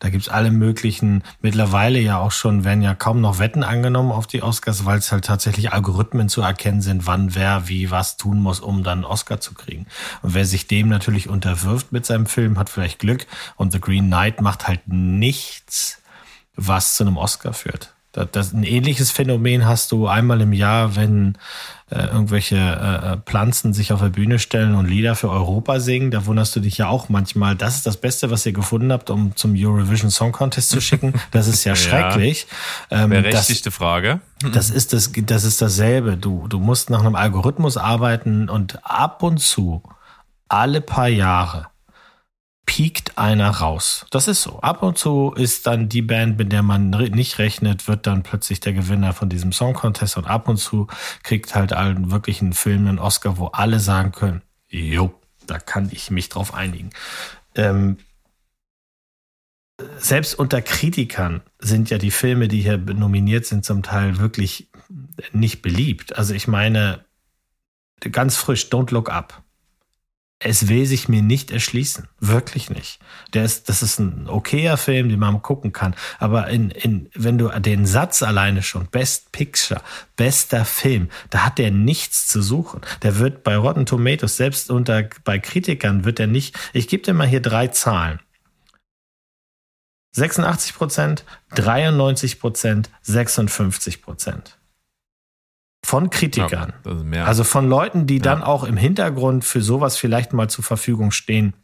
da 0.00 0.08
gibt's 0.08 0.30
alle 0.30 0.50
möglichen, 0.50 1.22
mittlerweile 1.42 2.00
ja 2.00 2.18
auch 2.18 2.32
schon, 2.32 2.64
werden 2.64 2.82
ja 2.82 2.94
kaum 2.94 3.20
noch 3.20 3.38
Wetten 3.38 3.62
angenommen 3.62 4.12
auf 4.12 4.26
die 4.26 4.42
Oscars, 4.42 4.86
weil 4.86 4.98
es 4.98 5.12
halt 5.12 5.26
tatsächlich 5.26 5.72
Algorithmen 5.72 6.30
zu 6.30 6.40
erkennen 6.40 6.80
sind, 6.80 7.06
wann 7.06 7.34
wer 7.34 7.68
wie 7.68 7.90
was 7.90 8.16
tun 8.16 8.40
muss, 8.40 8.60
um 8.60 8.82
dann 8.82 9.00
einen 9.00 9.04
Oscar 9.04 9.40
zu 9.40 9.52
kriegen. 9.52 9.86
Und 10.22 10.32
wer 10.34 10.46
sich 10.46 10.66
dem 10.66 10.88
natürlich 10.88 11.28
unterwirft 11.28 11.92
mit 11.92 12.06
seinem 12.06 12.24
Film, 12.26 12.58
hat 12.58 12.70
vielleicht 12.70 12.98
Glück. 12.98 13.26
Und 13.56 13.72
The 13.72 13.80
Green 13.80 14.06
Knight 14.06 14.40
macht 14.40 14.66
halt 14.66 14.80
nichts, 14.86 16.00
was 16.56 16.96
zu 16.96 17.04
einem 17.04 17.18
Oscar 17.18 17.52
führt. 17.52 17.92
Das, 18.12 18.28
das, 18.32 18.52
ein 18.52 18.64
ähnliches 18.64 19.10
Phänomen 19.10 19.66
hast 19.66 19.92
du 19.92 20.08
einmal 20.08 20.40
im 20.40 20.52
Jahr, 20.52 20.96
wenn 20.96 21.38
äh, 21.90 22.06
irgendwelche 22.06 22.56
äh, 22.56 23.16
Pflanzen 23.24 23.72
sich 23.72 23.92
auf 23.92 24.00
der 24.00 24.08
Bühne 24.08 24.38
stellen 24.38 24.74
und 24.74 24.86
Lieder 24.86 25.14
für 25.14 25.30
Europa 25.30 25.78
singen. 25.80 26.10
Da 26.10 26.26
wunderst 26.26 26.54
du 26.56 26.60
dich 26.60 26.78
ja 26.78 26.88
auch 26.88 27.08
manchmal. 27.08 27.54
Das 27.54 27.76
ist 27.76 27.86
das 27.86 27.96
Beste, 27.96 28.30
was 28.30 28.44
ihr 28.46 28.52
gefunden 28.52 28.92
habt, 28.92 29.10
um 29.10 29.36
zum 29.36 29.54
Eurovision 29.56 30.10
Song 30.10 30.32
Contest 30.32 30.70
zu 30.70 30.80
schicken. 30.80 31.14
Das 31.30 31.46
ist 31.46 31.64
ja 31.64 31.76
schrecklich. 31.76 32.46
Ja, 32.90 33.04
ähm, 33.04 33.10
berechtigte 33.10 33.70
das, 33.70 33.76
Frage. 33.76 34.20
Das 34.52 34.70
ist 34.70 34.92
das, 34.92 35.12
das 35.14 35.44
ist 35.44 35.62
dasselbe. 35.62 36.16
Du, 36.16 36.48
du 36.48 36.58
musst 36.58 36.90
nach 36.90 37.00
einem 37.00 37.14
Algorithmus 37.14 37.76
arbeiten 37.76 38.48
und 38.48 38.84
ab 38.84 39.22
und 39.22 39.38
zu, 39.38 39.82
alle 40.48 40.80
paar 40.80 41.08
Jahre, 41.08 41.66
piekt 42.70 43.18
einer 43.18 43.50
raus. 43.50 44.06
Das 44.10 44.28
ist 44.28 44.42
so. 44.42 44.60
Ab 44.60 44.84
und 44.84 44.96
zu 44.96 45.32
ist 45.34 45.66
dann 45.66 45.88
die 45.88 46.02
Band, 46.02 46.38
mit 46.38 46.52
der 46.52 46.62
man 46.62 46.90
nicht 46.90 47.40
rechnet, 47.40 47.88
wird 47.88 48.06
dann 48.06 48.22
plötzlich 48.22 48.60
der 48.60 48.72
Gewinner 48.72 49.12
von 49.12 49.28
diesem 49.28 49.50
Song 49.50 49.74
Contest 49.74 50.16
und 50.16 50.26
ab 50.26 50.46
und 50.46 50.56
zu 50.56 50.86
kriegt 51.24 51.56
halt 51.56 51.72
allen 51.72 52.12
wirklich 52.12 52.40
einen 52.40 52.52
Film 52.52 52.86
einen 52.86 53.00
Oscar, 53.00 53.38
wo 53.38 53.46
alle 53.48 53.80
sagen 53.80 54.12
können, 54.12 54.42
jo, 54.68 55.12
da 55.48 55.58
kann 55.58 55.88
ich 55.90 56.12
mich 56.12 56.28
drauf 56.28 56.54
einigen. 56.54 56.90
Ähm, 57.56 57.96
selbst 59.98 60.38
unter 60.38 60.62
Kritikern 60.62 61.40
sind 61.58 61.90
ja 61.90 61.98
die 61.98 62.12
Filme, 62.12 62.46
die 62.46 62.62
hier 62.62 62.78
nominiert 62.78 63.46
sind, 63.46 63.64
zum 63.64 63.82
Teil 63.82 64.18
wirklich 64.18 64.70
nicht 65.32 65.60
beliebt. 65.60 66.16
Also 66.16 66.34
ich 66.34 66.46
meine, 66.46 67.04
ganz 68.12 68.36
frisch, 68.36 68.66
Don't 68.66 68.92
Look 68.92 69.10
Up 69.10 69.42
es 70.42 70.68
will 70.68 70.86
sich 70.86 71.08
mir 71.08 71.20
nicht 71.20 71.50
erschließen. 71.50 72.08
Wirklich 72.18 72.70
nicht. 72.70 72.98
Der 73.34 73.44
ist, 73.44 73.68
das 73.68 73.82
ist 73.82 73.98
ein 73.98 74.26
okayer 74.26 74.78
Film, 74.78 75.10
den 75.10 75.18
man 75.18 75.42
gucken 75.42 75.72
kann. 75.72 75.94
Aber 76.18 76.48
in, 76.48 76.70
in, 76.70 77.10
wenn 77.14 77.36
du 77.36 77.48
den 77.60 77.84
Satz 77.84 78.22
alleine 78.22 78.62
schon, 78.62 78.86
Best 78.86 79.32
Picture, 79.32 79.82
bester 80.16 80.64
Film, 80.64 81.10
da 81.28 81.44
hat 81.44 81.58
der 81.58 81.70
nichts 81.70 82.26
zu 82.26 82.40
suchen. 82.40 82.80
Der 83.02 83.18
wird 83.18 83.44
bei 83.44 83.54
Rotten 83.54 83.84
Tomatoes, 83.84 84.38
selbst 84.38 84.70
unter, 84.70 85.10
bei 85.24 85.38
Kritikern 85.38 86.06
wird 86.06 86.18
er 86.18 86.26
nicht, 86.26 86.58
ich 86.72 86.88
gebe 86.88 87.02
dir 87.02 87.12
mal 87.12 87.28
hier 87.28 87.42
drei 87.42 87.68
Zahlen. 87.68 88.18
86 90.12 90.74
Prozent, 90.74 91.24
93 91.54 92.40
Prozent, 92.40 92.90
56 93.02 94.00
Prozent. 94.00 94.58
Von 95.84 96.10
Kritikern. 96.10 96.72
Ja, 97.12 97.24
also 97.24 97.42
von 97.42 97.68
Leuten, 97.68 98.06
die 98.06 98.16
ja. 98.16 98.22
dann 98.22 98.42
auch 98.42 98.64
im 98.64 98.76
Hintergrund 98.76 99.44
für 99.44 99.62
sowas 99.62 99.96
vielleicht 99.96 100.32
mal 100.32 100.48
zur 100.48 100.62
Verfügung 100.62 101.10
stehen 101.10 101.54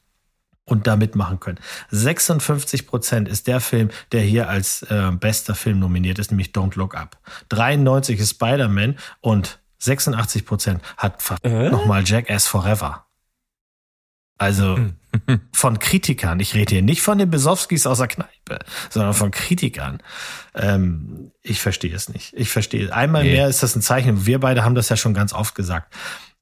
und 0.64 0.86
da 0.86 0.96
mitmachen 0.96 1.38
können. 1.38 1.58
56 1.90 2.86
Prozent 2.86 3.28
ist 3.28 3.46
der 3.46 3.60
Film, 3.60 3.90
der 4.12 4.22
hier 4.22 4.48
als 4.48 4.82
äh, 4.82 5.12
bester 5.12 5.54
Film 5.54 5.78
nominiert 5.78 6.18
ist, 6.18 6.30
nämlich 6.30 6.48
Don't 6.48 6.76
Look 6.76 6.96
Up. 6.96 7.18
93 7.50 8.18
ist 8.18 8.30
Spider-Man 8.30 8.96
und 9.20 9.60
86 9.78 10.44
Prozent 10.44 10.82
hat 10.96 11.22
äh? 11.42 11.70
nochmal 11.70 12.02
Jackass 12.04 12.46
Forever. 12.46 13.06
Also 14.38 14.76
hm. 14.76 14.96
von 15.52 15.78
Kritikern. 15.78 16.40
Ich 16.40 16.54
rede 16.54 16.74
hier 16.74 16.82
nicht 16.82 17.02
von 17.02 17.18
den 17.18 17.30
Besowskis 17.30 17.86
aus 17.86 17.98
der 17.98 18.08
Kneipe, 18.08 18.58
sondern 18.90 19.14
von 19.14 19.30
Kritikern. 19.30 20.02
Ähm, 20.54 21.32
ich 21.42 21.60
verstehe 21.60 21.94
es 21.94 22.08
nicht. 22.08 22.32
Ich 22.34 22.50
verstehe. 22.50 22.92
Einmal 22.92 23.24
nee. 23.24 23.32
mehr 23.32 23.48
ist 23.48 23.62
das 23.62 23.76
ein 23.76 23.82
Zeichen. 23.82 24.26
Wir 24.26 24.40
beide 24.40 24.64
haben 24.64 24.74
das 24.74 24.88
ja 24.88 24.96
schon 24.96 25.14
ganz 25.14 25.32
oft 25.32 25.54
gesagt. 25.54 25.94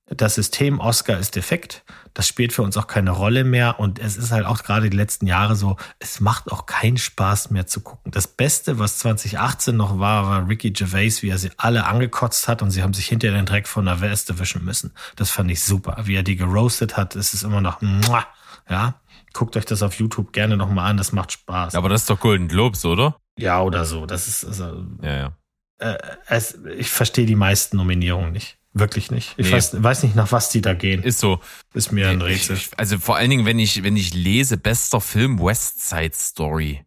Das 0.07 0.35
System 0.35 0.81
Oscar 0.81 1.19
ist 1.19 1.35
defekt. 1.35 1.83
Das 2.13 2.29
spielt 2.29 2.53
für 2.53 2.63
uns 2.63 2.77
auch 2.77 2.87
keine 2.87 3.11
Rolle 3.11 3.43
mehr. 3.43 3.81
Und 3.81 3.99
es 3.99 4.19
ist 4.19 4.33
halt 4.33 4.45
auch 4.45 4.63
gerade 4.63 4.91
die 4.91 4.97
letzten 4.97 5.27
Jahre 5.27 5.57
so, 5.57 5.77
es 5.99 6.21
macht 6.21 6.53
auch 6.53 6.67
keinen 6.67 6.99
Spaß 6.99 7.51
mehr 7.51 7.67
zu 7.67 7.81
gucken. 7.81 8.13
Das 8.13 8.27
Beste, 8.27 8.79
was 8.79 8.99
2018 8.99 9.75
noch 9.75 9.99
war, 9.99 10.29
war 10.29 10.49
Ricky 10.49 10.73
Gervais, 10.73 11.23
wie 11.23 11.31
er 11.31 11.39
sie 11.39 11.51
alle 11.57 11.87
angekotzt 11.87 12.49
hat 12.49 12.61
und 12.61 12.71
sie 12.71 12.83
haben 12.83 12.93
sich 12.93 13.07
hinter 13.07 13.31
den 13.31 13.47
Dreck 13.47 13.67
von 13.67 13.87
der 13.87 14.03
Weste 14.03 14.39
wischen 14.39 14.63
müssen. 14.65 14.93
Das 15.17 15.31
fand 15.31 15.51
ich 15.51 15.65
super. 15.65 15.97
Wie 16.05 16.17
er 16.17 16.23
die 16.23 16.37
geroastet 16.37 16.99
hat, 16.99 17.17
ist 17.17 17.33
es 17.33 17.43
immer 17.43 17.63
noch, 17.63 17.81
muah, 17.81 18.27
ja. 18.69 19.01
Guckt 19.33 19.57
euch 19.57 19.65
das 19.65 19.83
auf 19.83 19.95
YouTube 19.95 20.33
gerne 20.33 20.57
nochmal 20.57 20.91
an, 20.91 20.97
das 20.97 21.13
macht 21.13 21.33
Spaß. 21.33 21.75
Aber 21.75 21.89
das 21.89 22.03
ist 22.03 22.11
doch 22.11 22.21
Golden 22.21 22.49
Globes, 22.49 22.85
oder? 22.85 23.21
Ja, 23.37 23.63
oder 23.63 23.85
so. 23.85 24.07
Das 24.07 24.29
ist, 24.29 24.45
also, 24.45 24.85
ja, 25.03 25.17
ja. 25.17 25.37
Äh, 25.79 25.99
es, 26.29 26.59
ich 26.77 26.91
verstehe 26.91 27.27
die 27.27 27.35
meisten 27.35 27.77
Nominierungen 27.77 28.33
nicht. 28.33 28.59
Wirklich 28.73 29.11
nicht. 29.13 29.35
Ich 29.37 29.47
nee. 29.47 29.53
weiß, 29.53 29.83
weiß 29.83 30.03
nicht, 30.03 30.17
nach 30.17 30.33
was 30.33 30.51
die 30.51 30.61
da 30.61 30.75
gehen. 30.75 31.03
Ist 31.03 31.21
so. 31.21 31.39
Ist 31.75 31.93
mir 31.93 32.09
ein 32.09 32.21
Rätsel. 32.21 32.57
Ich, 32.57 32.71
also 32.77 32.99
vor 32.99 33.17
allen 33.17 33.31
Dingen, 33.31 33.47
wenn 33.47 33.61
ich, 33.61 33.85
wenn 33.85 33.97
ich 33.97 34.15
lese, 34.15 34.57
bester 34.57 35.01
Film 35.01 35.41
West 35.41 35.89
Side 35.89 36.15
Story. 36.15 36.85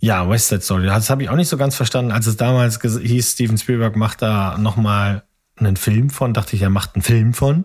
Ja, 0.00 0.28
West 0.28 0.48
Side 0.48 0.62
Story. 0.62 0.86
Das 0.86 1.10
habe 1.10 1.22
ich 1.22 1.28
auch 1.28 1.36
nicht 1.36 1.48
so 1.48 1.56
ganz 1.56 1.76
verstanden. 1.76 2.10
Als 2.10 2.26
es 2.26 2.36
damals 2.36 2.80
hieß, 2.82 3.32
Steven 3.32 3.56
Spielberg 3.56 3.94
macht 3.94 4.22
da 4.22 4.58
nochmal 4.58 5.24
einen 5.54 5.76
Film 5.76 6.10
von, 6.10 6.34
dachte 6.34 6.56
ich, 6.56 6.62
er 6.62 6.70
macht 6.70 6.94
einen 6.94 7.02
Film 7.02 7.34
von. 7.34 7.64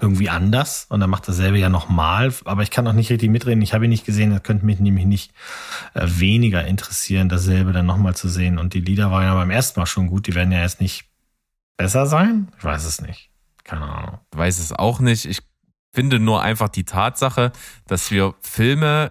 Irgendwie 0.00 0.30
anders. 0.30 0.86
Und 0.88 1.00
dann 1.00 1.10
macht 1.10 1.28
dasselbe 1.28 1.58
ja 1.58 1.68
nochmal. 1.68 2.32
Aber 2.44 2.62
ich 2.62 2.70
kann 2.70 2.86
auch 2.86 2.92
nicht 2.92 3.10
richtig 3.10 3.30
mitreden. 3.30 3.62
Ich 3.62 3.74
habe 3.74 3.84
ihn 3.84 3.90
nicht 3.90 4.06
gesehen. 4.06 4.30
Das 4.30 4.42
könnte 4.42 4.66
mich 4.66 4.80
nämlich 4.80 5.06
nicht 5.06 5.32
äh, 5.94 6.06
weniger 6.06 6.64
interessieren, 6.64 7.28
dasselbe 7.28 7.72
dann 7.72 7.86
nochmal 7.86 8.14
zu 8.14 8.28
sehen. 8.28 8.58
Und 8.58 8.74
die 8.74 8.80
Lieder 8.80 9.10
waren 9.10 9.24
ja 9.24 9.34
beim 9.34 9.50
ersten 9.50 9.80
Mal 9.80 9.86
schon 9.86 10.06
gut. 10.06 10.26
Die 10.26 10.34
werden 10.34 10.52
ja 10.52 10.60
jetzt 10.60 10.80
nicht 10.80 11.04
besser 11.76 12.06
sein? 12.06 12.48
Ich 12.58 12.64
weiß 12.64 12.84
es 12.84 13.00
nicht. 13.00 13.30
Keine 13.64 13.86
Ahnung. 13.86 14.18
Ich 14.32 14.38
weiß 14.38 14.58
es 14.58 14.72
auch 14.72 15.00
nicht. 15.00 15.24
Ich 15.24 15.40
finde 15.94 16.18
nur 16.18 16.42
einfach 16.42 16.68
die 16.68 16.84
Tatsache, 16.84 17.52
dass 17.86 18.10
wir 18.10 18.34
Filme 18.40 19.10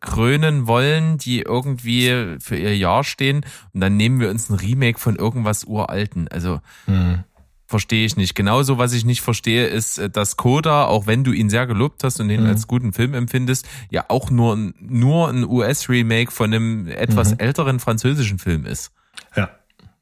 krönen 0.00 0.66
wollen, 0.66 1.18
die 1.18 1.40
irgendwie 1.40 2.36
für 2.40 2.56
ihr 2.56 2.76
Jahr 2.76 3.04
stehen 3.04 3.44
und 3.72 3.80
dann 3.80 3.96
nehmen 3.96 4.18
wir 4.20 4.30
uns 4.30 4.48
ein 4.48 4.54
Remake 4.54 4.98
von 4.98 5.16
irgendwas 5.16 5.64
Uralten. 5.64 6.28
Also 6.28 6.60
hm. 6.86 7.24
Verstehe 7.70 8.04
ich 8.04 8.16
nicht. 8.16 8.34
Genauso, 8.34 8.78
was 8.78 8.92
ich 8.92 9.04
nicht 9.04 9.22
verstehe, 9.22 9.66
ist, 9.66 9.98
äh, 9.98 10.10
dass 10.10 10.36
Coda, 10.36 10.84
auch 10.86 11.06
wenn 11.06 11.24
du 11.24 11.32
ihn 11.32 11.48
sehr 11.48 11.66
gelobt 11.66 12.04
hast 12.04 12.20
und 12.20 12.28
ihn 12.28 12.40
hm. 12.40 12.46
als 12.46 12.66
guten 12.66 12.92
Film 12.92 13.14
empfindest, 13.14 13.66
ja 13.90 14.04
auch 14.08 14.30
nur, 14.30 14.56
nur 14.80 15.28
ein 15.28 15.44
US-Remake 15.44 16.32
von 16.32 16.52
einem 16.52 16.88
etwas 16.88 17.30
mhm. 17.30 17.38
älteren 17.38 17.80
französischen 17.80 18.38
Film 18.38 18.66
ist. 18.66 18.92
Ja. 19.36 19.50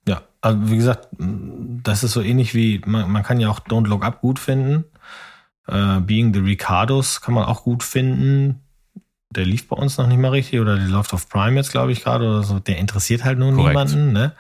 Ja, 0.09 0.23
also 0.41 0.71
wie 0.71 0.77
gesagt, 0.77 1.09
das 1.19 2.03
ist 2.03 2.13
so 2.13 2.23
ähnlich 2.23 2.55
wie, 2.55 2.81
man, 2.87 3.11
man 3.11 3.23
kann 3.23 3.41
ja 3.41 3.51
auch 3.51 3.61
Don't 3.61 3.87
Look 3.87 4.05
Up 4.05 4.23
gut 4.23 4.39
finden. 4.39 4.85
Äh, 5.67 6.01
Being 6.01 6.33
the 6.33 6.41
Ricardos 6.41 7.21
kann 7.21 7.35
man 7.35 7.45
auch 7.45 7.63
gut 7.63 7.83
finden. 7.83 8.63
Der 9.31 9.45
lief 9.45 9.69
bei 9.69 9.77
uns 9.77 9.99
noch 9.99 10.07
nicht 10.07 10.19
mal 10.19 10.31
richtig 10.31 10.61
oder 10.61 10.77
der 10.77 10.89
läuft 10.89 11.13
auf 11.13 11.29
Prime 11.29 11.57
jetzt, 11.57 11.73
glaube 11.73 11.93
ich, 11.93 12.03
gerade 12.03 12.27
oder 12.27 12.43
so. 12.43 12.59
Der 12.59 12.79
interessiert 12.79 13.25
halt 13.25 13.39
nur 13.39 13.53
Korrekt. 13.53 13.69
niemanden. 13.69 14.13
Ne? 14.15 14.33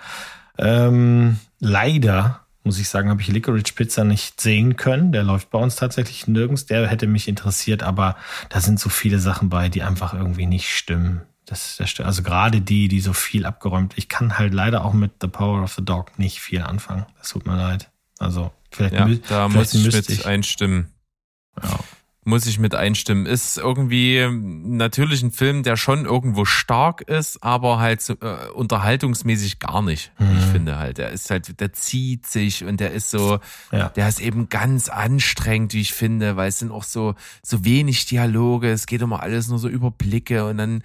Ähm, 0.57 1.39
leider, 1.61 2.48
muss 2.69 2.79
ich 2.79 2.91
sagen, 2.91 3.09
habe 3.09 3.23
ich 3.23 3.29
Licorice 3.29 3.73
Pizza 3.75 4.05
nicht 4.05 4.43
sehen 4.43 4.77
können. 4.77 5.11
Der 5.11 5.23
läuft 5.23 5.49
bei 5.49 5.59
uns 5.59 5.75
tatsächlich 5.75 6.27
nirgends. 6.27 6.67
Der 6.67 6.87
hätte 6.87 7.07
mich 7.07 7.27
interessiert, 7.27 7.83
aber 7.83 8.15
da 8.51 8.61
sind 8.61 8.79
so 8.79 8.91
viele 8.91 9.21
Sachen 9.21 9.49
bei, 9.49 9.71
die 9.71 9.83
einfach 9.83 10.13
irgendwie 10.13 10.45
nicht 10.45 10.69
stimmen. 10.69 11.23
Das, 11.47 11.77
das, 11.79 11.99
also 12.01 12.23
gerade 12.23 12.61
die, 12.61 12.89
die 12.89 13.01
so 13.01 13.15
viel 13.15 13.47
abgeräumt. 13.47 13.95
Ich 13.97 14.11
kann 14.11 14.39
halt 14.39 14.53
leider 14.53 14.85
auch 14.85 14.93
mit 14.93 15.13
The 15.23 15.29
Power 15.29 15.63
of 15.63 15.73
the 15.73 15.83
Dog 15.83 16.19
nicht 16.19 16.41
viel 16.41 16.61
anfangen. 16.61 17.07
Das 17.17 17.31
tut 17.31 17.47
mir 17.47 17.57
leid. 17.57 17.91
Also 18.19 18.53
vielleicht, 18.71 18.93
ja, 18.93 19.07
mü 19.07 19.19
da 19.27 19.49
vielleicht 19.49 19.75
muss 19.75 19.95
ich 19.95 20.09
mit 20.09 20.27
einstimmen. 20.27 20.93
Ja. 21.63 21.79
Muss 22.25 22.47
ich 22.47 22.59
mit 22.59 22.75
einstimmen. 22.75 23.25
Ist 23.25 23.57
irgendwie 23.57 24.27
natürlich 24.31 25.23
ein 25.23 25.31
Film, 25.31 25.63
der 25.63 25.77
schon 25.77 26.05
irgendwo 26.05 26.45
stark 26.45 27.01
ist, 27.03 27.43
aber 27.43 27.79
halt 27.79 28.03
so, 28.03 28.15
äh, 28.21 28.51
unterhaltungsmäßig 28.55 29.61
gar 29.61 29.81
nicht. 29.83 30.13
Mhm. 30.19 30.37
Ich 30.39 30.45
finde 30.45 30.79
halt, 30.79 30.99
der 30.99 31.11
ist 31.11 31.31
halt, 31.31 31.59
der 31.61 31.73
zieht 31.73 32.27
sich 32.27 32.65
und 32.65 32.81
der 32.81 32.93
ist 32.93 33.11
so, 33.11 33.39
ja. 33.73 33.89
der 33.89 34.09
ist 34.09 34.21
eben 34.21 34.49
ganz 34.51 34.89
anstrengend, 34.89 35.73
wie 35.73 35.81
ich 35.81 35.95
finde, 35.95 36.37
weil 36.37 36.49
es 36.49 36.59
sind 36.59 36.71
auch 36.71 36.85
so 36.85 37.15
so 37.43 37.65
wenig 37.65 38.05
Dialoge. 38.07 38.71
Es 38.71 38.87
geht 38.87 39.01
immer 39.01 39.23
alles 39.23 39.49
nur 39.49 39.59
so 39.59 39.69
über 39.69 39.91
Blicke 39.91 40.45
und 40.45 40.59
dann 40.59 40.83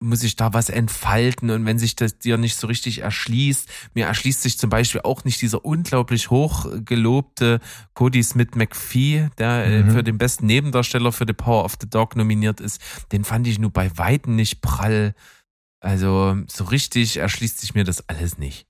muss 0.00 0.22
ich 0.22 0.36
da 0.36 0.52
was 0.52 0.68
entfalten 0.68 1.50
und 1.50 1.66
wenn 1.66 1.78
sich 1.78 1.96
das 1.96 2.18
dir 2.18 2.38
nicht 2.38 2.56
so 2.56 2.68
richtig 2.68 3.00
erschließt, 3.00 3.68
mir 3.94 4.06
erschließt 4.06 4.42
sich 4.42 4.58
zum 4.58 4.70
Beispiel 4.70 5.00
auch 5.02 5.24
nicht 5.24 5.42
dieser 5.42 5.64
unglaublich 5.64 6.30
hochgelobte 6.30 7.60
Cody 7.94 8.22
Smith 8.22 8.54
McPhee, 8.54 9.28
der 9.38 9.64
äh, 9.64 9.82
mhm. 9.82 9.90
für 9.90 10.04
den 10.04 10.18
besten 10.18 10.46
Nebendarsteller 10.46 11.10
für 11.10 11.24
The 11.26 11.32
Power 11.32 11.64
of 11.64 11.76
the 11.80 11.90
Dog 11.90 12.14
nominiert 12.14 12.60
ist, 12.60 12.80
den 13.10 13.24
fand 13.24 13.46
ich 13.48 13.58
nur 13.58 13.72
bei 13.72 13.96
Weitem 13.98 14.36
nicht 14.36 14.60
prall. 14.60 15.14
Also 15.80 16.36
so 16.46 16.64
richtig 16.64 17.16
erschließt 17.16 17.60
sich 17.60 17.74
mir 17.74 17.84
das 17.84 18.08
alles 18.08 18.38
nicht. 18.38 18.66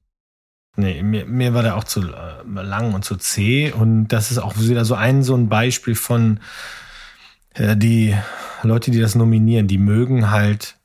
Nee, 0.77 1.03
mir, 1.03 1.27
mir 1.27 1.55
war 1.55 1.63
der 1.63 1.77
auch 1.77 1.85
zu 1.85 2.03
äh, 2.03 2.43
lang 2.45 2.95
und 2.95 3.05
zu 3.05 3.17
zäh 3.17 3.73
und 3.73 4.09
das 4.09 4.31
ist 4.31 4.39
auch 4.39 4.57
wieder 4.59 4.85
so 4.85 4.95
ein 4.95 5.23
so 5.23 5.35
ein 5.35 5.49
Beispiel 5.49 5.95
von 5.95 6.41
äh, 7.55 7.77
die 7.77 8.17
Leute, 8.63 8.91
die 8.91 9.01
das 9.01 9.15
nominieren, 9.15 9.67
die 9.67 9.79
mögen 9.79 10.31
halt 10.31 10.78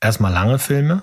erstmal 0.00 0.32
lange 0.32 0.58
Filme. 0.58 1.02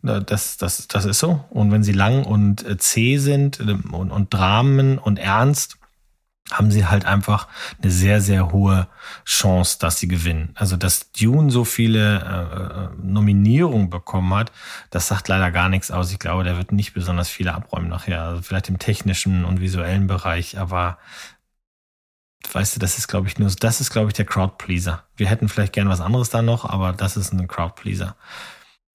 Das, 0.00 0.56
das, 0.56 0.86
das 0.86 1.04
ist 1.04 1.18
so. 1.18 1.44
Und 1.50 1.72
wenn 1.72 1.82
sie 1.82 1.92
lang 1.92 2.24
und 2.24 2.64
äh, 2.64 2.76
zäh 2.78 3.18
sind 3.18 3.58
ähm, 3.58 3.92
und, 3.92 4.12
und 4.12 4.32
Dramen 4.32 4.96
und 4.98 5.18
ernst, 5.18 5.78
haben 6.50 6.70
sie 6.70 6.86
halt 6.86 7.04
einfach 7.04 7.48
eine 7.82 7.90
sehr, 7.90 8.20
sehr 8.20 8.52
hohe 8.52 8.88
Chance, 9.24 9.78
dass 9.80 9.98
sie 9.98 10.08
gewinnen. 10.08 10.50
Also, 10.54 10.76
dass 10.76 11.12
Dune 11.12 11.50
so 11.50 11.64
viele 11.64 12.20
äh, 12.20 12.84
äh, 12.84 12.88
Nominierungen 13.02 13.90
bekommen 13.90 14.32
hat, 14.34 14.52
das 14.90 15.08
sagt 15.08 15.28
leider 15.28 15.50
gar 15.50 15.68
nichts 15.68 15.90
aus. 15.90 16.12
Ich 16.12 16.18
glaube, 16.18 16.44
der 16.44 16.56
wird 16.56 16.72
nicht 16.72 16.94
besonders 16.94 17.28
viele 17.28 17.54
abräumen 17.54 17.88
nachher. 17.88 18.22
Also 18.22 18.42
vielleicht 18.42 18.68
im 18.68 18.78
technischen 18.78 19.44
und 19.44 19.60
visuellen 19.60 20.06
Bereich, 20.06 20.58
aber 20.58 20.98
weißt 22.52 22.76
du, 22.76 22.80
das 22.80 22.98
ist, 22.98 23.08
glaube 23.08 23.28
ich, 23.28 23.38
nur, 23.38 23.50
das 23.50 23.80
ist, 23.80 23.90
glaube 23.90 24.08
ich, 24.08 24.14
der 24.14 24.24
Crowdpleaser. 24.24 25.04
Wir 25.16 25.28
hätten 25.28 25.48
vielleicht 25.48 25.72
gern 25.72 25.88
was 25.88 26.00
anderes 26.00 26.30
da 26.30 26.42
noch, 26.42 26.64
aber 26.64 26.92
das 26.92 27.16
ist 27.16 27.32
ein 27.32 27.48
Crowdpleaser. 27.48 28.16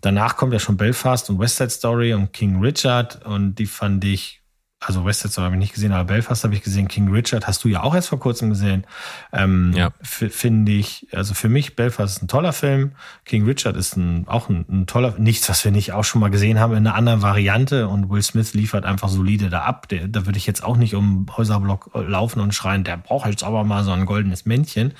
Danach 0.01 0.35
kommt 0.35 0.53
ja 0.53 0.59
schon 0.59 0.77
Belfast 0.77 1.29
und 1.29 1.39
West 1.39 1.57
Side 1.57 1.69
Story 1.69 2.13
und 2.13 2.33
King 2.33 2.59
Richard 2.59 3.25
und 3.25 3.55
die 3.55 3.65
fand 3.65 4.03
ich 4.03 4.42
also 4.85 5.05
West 5.05 5.21
Side 5.21 5.41
habe 5.41 5.55
ich 5.55 5.59
nicht 5.59 5.73
gesehen, 5.73 5.91
aber 5.91 6.05
Belfast 6.05 6.43
habe 6.43 6.53
ich 6.55 6.61
gesehen. 6.61 6.87
King 6.87 7.09
Richard 7.09 7.47
hast 7.47 7.63
du 7.63 7.69
ja 7.69 7.83
auch 7.83 7.95
erst 7.95 8.09
vor 8.09 8.19
kurzem 8.19 8.49
gesehen. 8.49 8.85
Ähm, 9.31 9.73
ja. 9.75 9.91
Finde 10.01 10.71
ich, 10.71 11.07
also 11.11 11.33
für 11.33 11.49
mich, 11.49 11.75
Belfast 11.75 12.17
ist 12.17 12.23
ein 12.23 12.27
toller 12.27 12.53
Film. 12.53 12.93
King 13.25 13.45
Richard 13.45 13.75
ist 13.75 13.95
ein, 13.95 14.27
auch 14.27 14.49
ein, 14.49 14.65
ein, 14.69 14.87
toller, 14.87 15.15
nichts, 15.17 15.47
was 15.49 15.63
wir 15.63 15.71
nicht 15.71 15.93
auch 15.93 16.03
schon 16.03 16.21
mal 16.21 16.29
gesehen 16.29 16.59
haben 16.59 16.73
in 16.73 16.85
einer 16.85 16.95
anderen 16.95 17.21
Variante. 17.21 17.87
Und 17.87 18.09
Will 18.09 18.21
Smith 18.21 18.53
liefert 18.53 18.85
einfach 18.85 19.09
solide 19.09 19.49
da 19.49 19.61
ab. 19.61 19.87
Der, 19.89 20.07
da 20.07 20.25
würde 20.25 20.37
ich 20.37 20.47
jetzt 20.47 20.63
auch 20.63 20.77
nicht 20.77 20.95
um 20.95 21.25
Häuserblock 21.35 21.91
laufen 21.93 22.39
und 22.39 22.53
schreien, 22.53 22.83
der 22.83 22.97
braucht 22.97 23.29
jetzt 23.29 23.43
aber 23.43 23.63
mal 23.63 23.83
so 23.83 23.91
ein 23.91 24.05
goldenes 24.05 24.45
Männchen. 24.45 24.93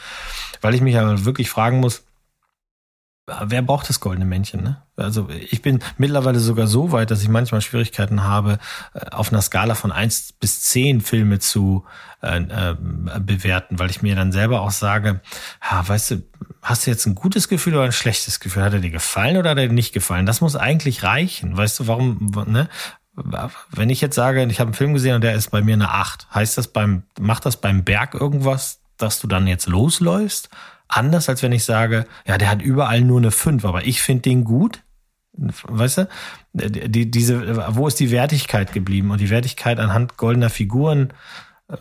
Weil 0.62 0.76
ich 0.76 0.82
mich 0.82 0.98
aber 0.98 1.26
wirklich 1.26 1.50
fragen 1.50 1.80
muss, 1.80 2.04
wer 3.26 3.62
braucht 3.62 3.88
das 3.88 4.00
goldene 4.00 4.26
Männchen? 4.26 4.64
Ne? 4.64 4.82
Also 4.98 5.30
ich 5.30 5.62
bin 5.62 5.80
mittlerweile 5.98 6.40
sogar 6.40 6.68
so 6.68 6.92
weit, 6.92 7.10
dass 7.10 7.22
ich 7.22 7.30
manchmal 7.30 7.62
Schwierigkeiten 7.62 8.24
habe, 8.24 8.60
äh, 8.94 9.06
auf 9.12 9.32
einer 9.32 9.42
Skala 9.42 9.76
von 9.76 9.92
eins 9.92 10.34
bis 10.34 10.62
zehn 10.62 11.00
Filme 11.02 11.40
zu 11.40 11.86
äh, 12.22 12.40
äh, 12.40 12.76
bewerten, 13.20 13.80
weil 13.80 13.90
ich 13.90 14.02
mir 14.02 14.16
dann 14.16 14.32
selber 14.32 14.62
auch 14.62 14.72
sage, 14.72 15.22
ha, 15.62 15.88
weißt 15.88 16.12
du, 16.12 16.24
hast 16.62 16.86
du 16.86 16.92
jetzt 16.92 17.06
ein 17.06 17.16
gutes 17.16 17.48
Gefühl 17.48 17.76
oder 17.76 17.86
ein 17.86 17.92
schlechtes 17.92 18.40
Gefühl? 18.40 18.64
Hat 18.64 18.74
er 18.74 18.80
dir 18.80 18.92
gefallen 18.92 19.38
oder 19.38 19.52
hat 19.52 19.58
er 19.58 19.68
dir 19.68 19.74
nicht 19.74 19.94
gefallen? 19.94 20.26
Das 20.26 20.42
muss 20.42 20.56
eigentlich 20.56 21.04
reichen. 21.04 21.56
Weißt 21.56 21.80
du, 21.80 21.88
warum, 21.88 22.32
ne? 22.48 22.68
Wenn 23.70 23.92
ich 23.92 24.02
jetzt 24.02 24.16
sage, 24.16 24.44
ich 24.46 24.60
habe 24.60 24.70
einen 24.70 24.74
Film 24.74 24.94
gesehen 24.94 25.16
und 25.16 25.22
der 25.22 25.36
ist 25.36 25.52
bei 25.52 25.62
mir 25.62 25.74
eine 25.74 25.92
acht, 25.92 26.28
heißt 26.34 26.58
das 26.58 26.68
beim, 26.70 27.04
macht 27.20 27.46
das 27.46 27.58
beim 27.58 27.84
Berg 27.84 28.16
irgendwas, 28.16 28.82
dass 28.98 29.20
du 29.20 29.28
dann 29.28 29.46
jetzt 29.46 29.68
losläufst? 29.68 30.50
Anders, 30.98 31.30
als 31.30 31.44
wenn 31.44 31.52
ich 31.52 31.64
sage, 31.64 32.06
ja, 32.26 32.38
der 32.38 32.50
hat 32.50 32.62
überall 32.62 33.02
nur 33.02 33.20
eine 33.20 33.32
5, 33.32 33.66
aber 33.66 33.86
ich 33.86 34.02
finde 34.02 34.24
den 34.24 34.44
gut. 34.44 34.84
Weißt 35.34 35.98
du? 35.98 36.10
Die, 36.54 37.10
diese, 37.10 37.76
wo 37.76 37.88
ist 37.88 38.00
die 38.00 38.12
Wertigkeit 38.12 38.72
geblieben? 38.72 39.12
Und 39.12 39.20
die 39.20 39.32
Wertigkeit 39.32 39.80
anhand 39.80 40.18
goldener 40.18 40.52
Figuren, 40.52 41.12
äh, 41.70 41.78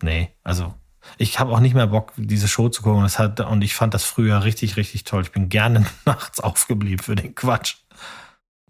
nee, 0.00 0.30
also 0.44 0.74
ich 1.16 1.40
habe 1.40 1.52
auch 1.52 1.60
nicht 1.60 1.74
mehr 1.74 1.86
Bock, 1.86 2.12
diese 2.16 2.48
Show 2.48 2.68
zu 2.68 2.82
gucken. 2.82 3.02
Das 3.02 3.18
hat, 3.18 3.40
und 3.40 3.62
ich 3.62 3.74
fand 3.74 3.94
das 3.94 4.04
früher 4.04 4.44
richtig, 4.44 4.76
richtig 4.76 5.04
toll. 5.04 5.22
Ich 5.22 5.32
bin 5.32 5.48
gerne 5.48 5.86
nachts 6.04 6.40
aufgeblieben 6.40 7.02
für 7.02 7.16
den 7.16 7.34
Quatsch. 7.34 7.76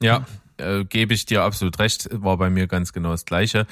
Ja, 0.01 0.25
äh, 0.57 0.85
gebe 0.85 1.15
ich 1.15 1.27
dir 1.27 1.43
absolut 1.43 1.79
recht. 1.79 2.09
War 2.13 2.37
bei 2.37 2.49
mir 2.49 2.67
ganz 2.67 2.93
genau 2.93 3.11
das 3.11 3.25
Gleiche 3.25 3.67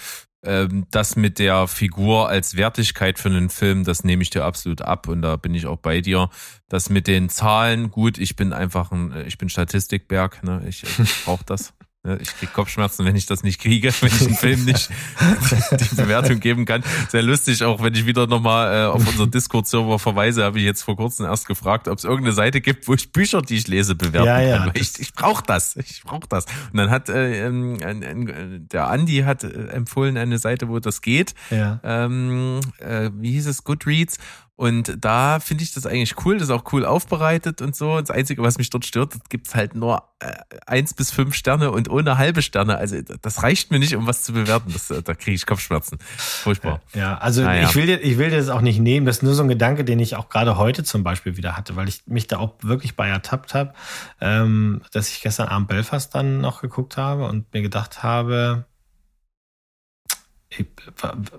ähm, 0.45 0.87
das 0.91 1.17
mit 1.17 1.39
der 1.39 1.67
Figur 1.67 2.29
als 2.29 2.57
Wertigkeit 2.57 3.19
für 3.19 3.29
einen 3.29 3.51
Film, 3.51 3.85
das 3.85 4.05
nehme 4.05 4.23
ich 4.23 4.31
dir 4.31 4.45
absolut 4.45 4.83
ab 4.83 5.09
und 5.09 5.23
da 5.23 5.37
bin 5.37 5.55
ich 5.55 5.67
auch 5.67 5.79
bei 5.79 6.01
dir. 6.01 6.31
Das 6.69 6.91
mit 6.91 7.07
den 7.07 7.29
Zahlen, 7.29 7.91
gut, 7.91 8.19
ich 8.19 8.37
bin 8.37 8.53
einfach 8.53 8.93
ein, 8.93 9.25
ich 9.27 9.39
bin 9.39 9.49
Statistikberg, 9.49 10.43
ne? 10.43 10.63
ich, 10.69 10.83
ich 10.83 11.25
brauche 11.25 11.45
das. 11.45 11.73
Ich 12.21 12.37
kriege 12.37 12.53
Kopfschmerzen, 12.53 13.05
wenn 13.05 13.17
ich 13.17 13.27
das 13.27 13.43
nicht 13.43 13.61
kriege, 13.61 13.93
wenn 14.01 14.09
ich 14.09 14.27
einen 14.27 14.37
Film 14.37 14.65
nicht 14.65 14.91
die 15.71 15.95
Bewertung 15.95 16.41
geben 16.41 16.65
kann. 16.65 16.83
Sehr 17.09 17.23
lustig, 17.23 17.65
auch 17.65 17.83
wenn 17.83 17.95
ich 17.95 18.07
wieder 18.07 18.27
nochmal 18.27 18.75
äh, 18.75 18.87
auf 18.87 19.07
unser 19.07 19.27
Discord-Server 19.27 19.99
verweise, 19.99 20.45
habe 20.45 20.59
ich 20.59 20.65
jetzt 20.65 20.83
vor 20.83 20.97
kurzem 20.97 21.27
erst 21.27 21.47
gefragt, 21.47 21.89
ob 21.89 21.99
es 21.99 22.05
irgendeine 22.05 22.35
Seite 22.35 22.61
gibt, 22.61 22.89
wo 22.89 22.95
ich 22.95 23.13
Bücher, 23.13 23.43
die 23.43 23.57
ich 23.57 23.69
lese, 23.69 23.95
bewerten 23.95 24.27
ja, 24.27 24.41
ja. 24.41 24.59
kann. 24.59 24.73
Ich, 24.75 24.99
ich 24.99 25.13
brauche 25.13 25.43
das, 25.47 25.77
ich 25.77 26.03
brauche 26.03 26.29
das. 26.29 26.47
Und 26.73 26.79
dann 26.79 26.91
hat 26.91 27.09
äh, 27.09 27.47
äh, 27.47 28.61
der 28.61 28.89
Andi 28.89 29.19
hat 29.21 29.45
äh, 29.45 29.69
empfohlen 29.69 30.17
eine 30.17 30.39
Seite, 30.39 30.69
wo 30.69 30.79
das 30.79 31.01
geht. 31.01 31.35
Ja. 31.51 31.81
Ähm, 31.83 32.61
äh, 32.79 33.11
wie 33.15 33.33
hieß 33.33 33.47
es? 33.47 33.65
Goodreads. 33.65 34.19
Und 34.57 35.05
da 35.05 35.39
finde 35.39 35.65
ich 35.65 35.75
das 35.75 35.85
eigentlich 35.85 36.15
cool, 36.25 36.39
das 36.39 36.49
ist 36.49 36.51
auch 36.51 36.73
cool 36.73 36.87
aufbereitet 36.87 37.61
und 37.61 37.77
so. 37.77 38.01
Das 38.01 38.11
Einzige, 38.11 38.43
was 38.43 38.57
mich 38.57 38.71
dort 38.71 38.87
stört, 38.87 39.13
gibt's 39.29 39.55
halt 39.55 39.75
nur 39.75 40.05
äh, 40.19 40.33
eins 40.65 40.95
bis 40.95 41.11
fünf 41.11 41.35
Sterne 41.35 41.71
und 41.71 41.91
ohne 41.91 42.17
halbe 42.17 42.41
Sterne. 42.41 42.79
Also 42.79 42.97
das 43.21 43.43
reicht 43.43 43.71
mir 43.71 43.79
nicht, 43.79 43.95
um 43.97 44.07
was 44.07 44.23
zu 44.23 44.33
bewerten. 44.33 44.73
Das, 44.73 44.91
äh, 44.91 45.03
da 45.03 45.13
kriege 45.13 45.35
ich 45.35 45.45
Kopfschmerzen. 45.45 45.99
Furchtbar. 46.17 46.81
Ja, 46.95 47.19
also 47.19 47.43
naja. 47.43 47.69
ich 47.69 47.75
will 47.75 47.85
dir, 47.85 48.03
ich 48.03 48.17
will 48.17 48.31
dir 48.31 48.39
das 48.39 48.49
auch 48.49 48.63
nicht 48.63 48.81
nehmen. 48.81 49.05
Das 49.05 49.19
ist 49.19 49.23
nur 49.23 49.35
so 49.35 49.43
ein 49.43 49.49
Gedanke, 49.49 49.85
den 49.85 49.99
ich 49.99 50.17
auch 50.17 50.31
gerade 50.31 50.57
heute 50.57 50.85
zum 50.85 51.05
Beispiel 51.05 51.37
wieder 51.37 51.55
hatte, 51.55 51.77
weil 51.77 51.89
ich 51.89 52.07
mich 52.07 52.27
da 52.27 52.39
auch 52.39 52.55
wirklich 52.63 52.97
bei 52.97 53.09
ertappt 53.09 53.53
habe, 53.53 53.75
ähm, 54.23 54.81
dass 54.91 55.11
ich 55.11 55.21
gestern 55.21 55.49
Abend 55.49 55.69
Belfast 55.69 56.15
dann 56.15 56.41
noch 56.41 56.63
geguckt 56.63 56.97
habe 56.97 57.29
und 57.29 57.53
mir 57.53 57.61
gedacht 57.61 58.03
habe, 58.03 58.65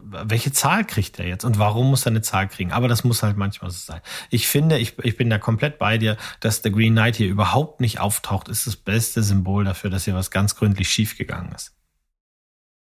welche 0.02 0.52
Zahl 0.52 0.86
kriegt 0.86 1.18
er 1.20 1.28
jetzt 1.28 1.46
und 1.46 1.58
warum 1.58 1.90
muss 1.90 2.06
er 2.06 2.12
eine 2.12 2.22
Zahl 2.22 2.48
kriegen? 2.48 2.72
Aber 2.72 2.88
das 2.88 3.04
muss 3.04 3.24
halt 3.24 3.38
manchmal 3.38 3.72
so 3.72 3.78
sein. 3.78 4.02
Ich 4.30 4.48
finde, 4.48 4.78
ich, 4.78 5.00
ich 5.00 5.16
bin 5.16 5.30
da 5.30 5.38
komplett 5.38 5.78
bei 5.78 5.98
dir, 5.98 6.18
dass 6.42 6.62
der 6.62 6.72
Green 6.72 6.94
Knight 6.94 7.16
hier 7.16 7.30
überhaupt 7.30 7.80
nicht 7.80 8.00
auftaucht, 8.00 8.50
ist 8.50 8.68
das 8.68 8.76
beste 8.76 9.24
Symbol 9.24 9.64
dafür, 9.64 9.90
dass 9.90 10.06
hier 10.06 10.14
was 10.14 10.30
ganz 10.30 10.56
gründlich 10.56 10.90
schiefgegangen 10.90 11.54
ist. 11.54 11.74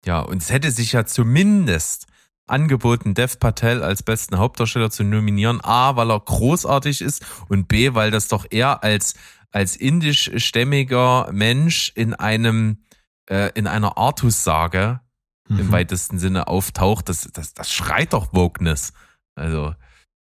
Ja, 0.05 0.19
und 0.19 0.41
es 0.41 0.51
hätte 0.51 0.71
sich 0.71 0.93
ja 0.93 1.05
zumindest 1.05 2.07
angeboten, 2.47 3.13
Dev 3.13 3.37
Patel 3.39 3.83
als 3.83 4.03
besten 4.03 4.37
Hauptdarsteller 4.37 4.89
zu 4.89 5.03
nominieren. 5.03 5.61
A, 5.63 5.95
weil 5.95 6.11
er 6.11 6.19
großartig 6.19 7.01
ist 7.01 7.25
und 7.49 7.67
B, 7.67 7.93
weil 7.93 8.11
das 8.11 8.27
doch 8.27 8.45
eher 8.49 8.83
als, 8.83 9.15
als 9.51 9.75
indischstämmiger 9.75 11.29
Mensch 11.31 11.91
in 11.95 12.13
einem, 12.13 12.83
äh, 13.29 13.51
in 13.55 13.67
einer 13.67 13.97
Artus-Sage 13.97 15.01
mhm. 15.47 15.59
im 15.59 15.71
weitesten 15.71 16.19
Sinne 16.19 16.47
auftaucht, 16.47 17.09
das, 17.09 17.29
das, 17.33 17.53
das 17.53 17.71
schreit 17.71 18.13
doch 18.13 18.33
Wokeness. 18.33 18.93
Also. 19.35 19.73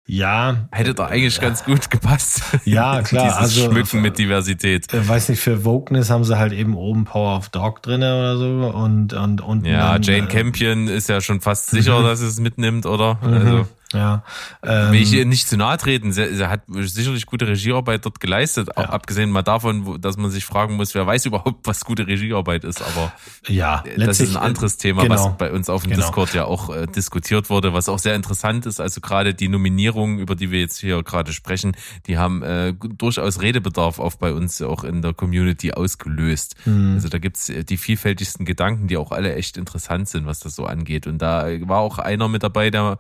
Ja. 0.07 0.69
Hätte 0.73 0.95
doch 0.95 1.09
eigentlich 1.09 1.39
äh, 1.39 1.41
ganz 1.41 1.65
gut 1.65 1.91
gepasst. 1.91 2.43
Ja, 2.65 3.03
klar. 3.03 3.25
Dieses 3.25 3.39
also, 3.39 3.71
Schmücken 3.71 4.03
mit 4.03 4.19
Diversität. 4.19 4.93
Äh, 4.93 5.09
weiß 5.09 5.29
nicht, 5.29 5.41
für 5.41 5.65
Wokeness 5.65 6.11
haben 6.11 6.25
sie 6.25 6.37
halt 6.37 6.53
eben 6.53 6.75
oben 6.75 7.05
Power 7.05 7.37
of 7.37 7.49
Dog 7.51 7.83
drinne 7.83 8.19
oder 8.19 8.37
so 8.37 8.77
und, 8.77 9.13
und, 9.13 9.41
und. 9.41 9.67
Ja, 9.67 9.93
dann, 9.93 10.03
Jane 10.03 10.27
äh, 10.27 10.31
Campion 10.31 10.89
ist 10.89 11.09
ja 11.09 11.21
schon 11.21 11.41
fast 11.41 11.71
sicher, 11.71 12.01
mhm. 12.01 12.05
dass 12.05 12.21
es 12.21 12.41
mitnimmt, 12.41 12.87
oder? 12.87 13.19
Mhm. 13.23 13.35
Also. 13.35 13.69
Ja. 13.93 14.23
Ähm, 14.63 14.93
Will 14.93 15.03
ich 15.03 15.13
ihr 15.13 15.27
nicht 15.27 15.49
zu 15.49 15.57
nahe 15.57 15.77
treten. 15.77 16.13
Sie, 16.13 16.35
sie, 16.35 16.49
hat 16.49 16.63
sicherlich 16.69 17.27
gute 17.27 17.49
Regiearbeit 17.49 18.05
dort 18.05 18.21
geleistet, 18.21 18.69
ja. 18.77 18.85
abgesehen 18.85 19.31
mal 19.31 19.43
davon, 19.43 20.01
dass 20.01 20.17
man 20.17 20.31
sich 20.31 20.45
fragen 20.45 20.77
muss, 20.77 20.95
wer 20.95 21.07
weiß 21.07 21.27
überhaupt, 21.27 21.61
was 21.67 21.85
gute 21.85 22.07
Regiearbeit 22.07 22.65
ist. 22.65 22.83
Aber 22.83 23.13
ja, 23.49 23.83
das 23.97 24.21
ist 24.21 24.37
ein 24.37 24.43
anderes 24.43 24.77
Thema, 24.77 25.03
genau. 25.03 25.15
was 25.15 25.37
bei 25.37 25.51
uns 25.51 25.69
auf 25.69 25.83
dem 25.83 25.93
genau. 25.93 26.03
Discord 26.03 26.35
ja 26.35 26.45
auch 26.45 26.75
äh, 26.75 26.87
diskutiert 26.87 27.51
wurde, 27.51 27.73
was 27.73 27.89
auch 27.89 27.99
sehr 27.99 28.15
interessant 28.15 28.67
ist. 28.67 28.81
Also 28.81 29.01
gerade 29.01 29.35
die 29.35 29.49
Nominierungen, 29.49 30.19
über 30.21 30.37
die 30.37 30.51
wir 30.51 30.61
jetzt 30.61 30.79
hier 30.79 31.03
gerade 31.03 31.33
sprechen, 31.33 31.77
die 32.07 32.17
haben 32.17 32.43
äh, 32.43 32.75
durchaus 32.75 33.41
Redebedarf 33.41 33.99
auch 33.99 34.15
bei 34.15 34.33
uns 34.33 34.63
auch 34.63 34.85
in 34.85 35.03
der 35.03 35.15
Community 35.15 35.73
ausgelöst. 35.73 36.55
Mhm. 36.65 36.95
Also 36.95 37.09
da 37.09 37.19
gibt's 37.19 37.49
äh, 37.49 37.65
die 37.65 37.77
vielfältigsten 37.77 38.45
Gedanken, 38.47 38.87
die 38.87 38.97
auch 38.97 39.11
alle 39.11 39.35
echt 39.35 39.57
interessant 39.57 40.09
sind, 40.09 40.27
was 40.27 40.39
das 40.39 40.55
so 40.55 40.65
angeht. 40.67 41.09
Und 41.09 41.19
da 41.19 41.49
war 41.63 41.81
auch 41.81 41.99
einer 41.99 42.29
mit 42.29 42.45
dabei, 42.45 42.71
der 42.71 42.99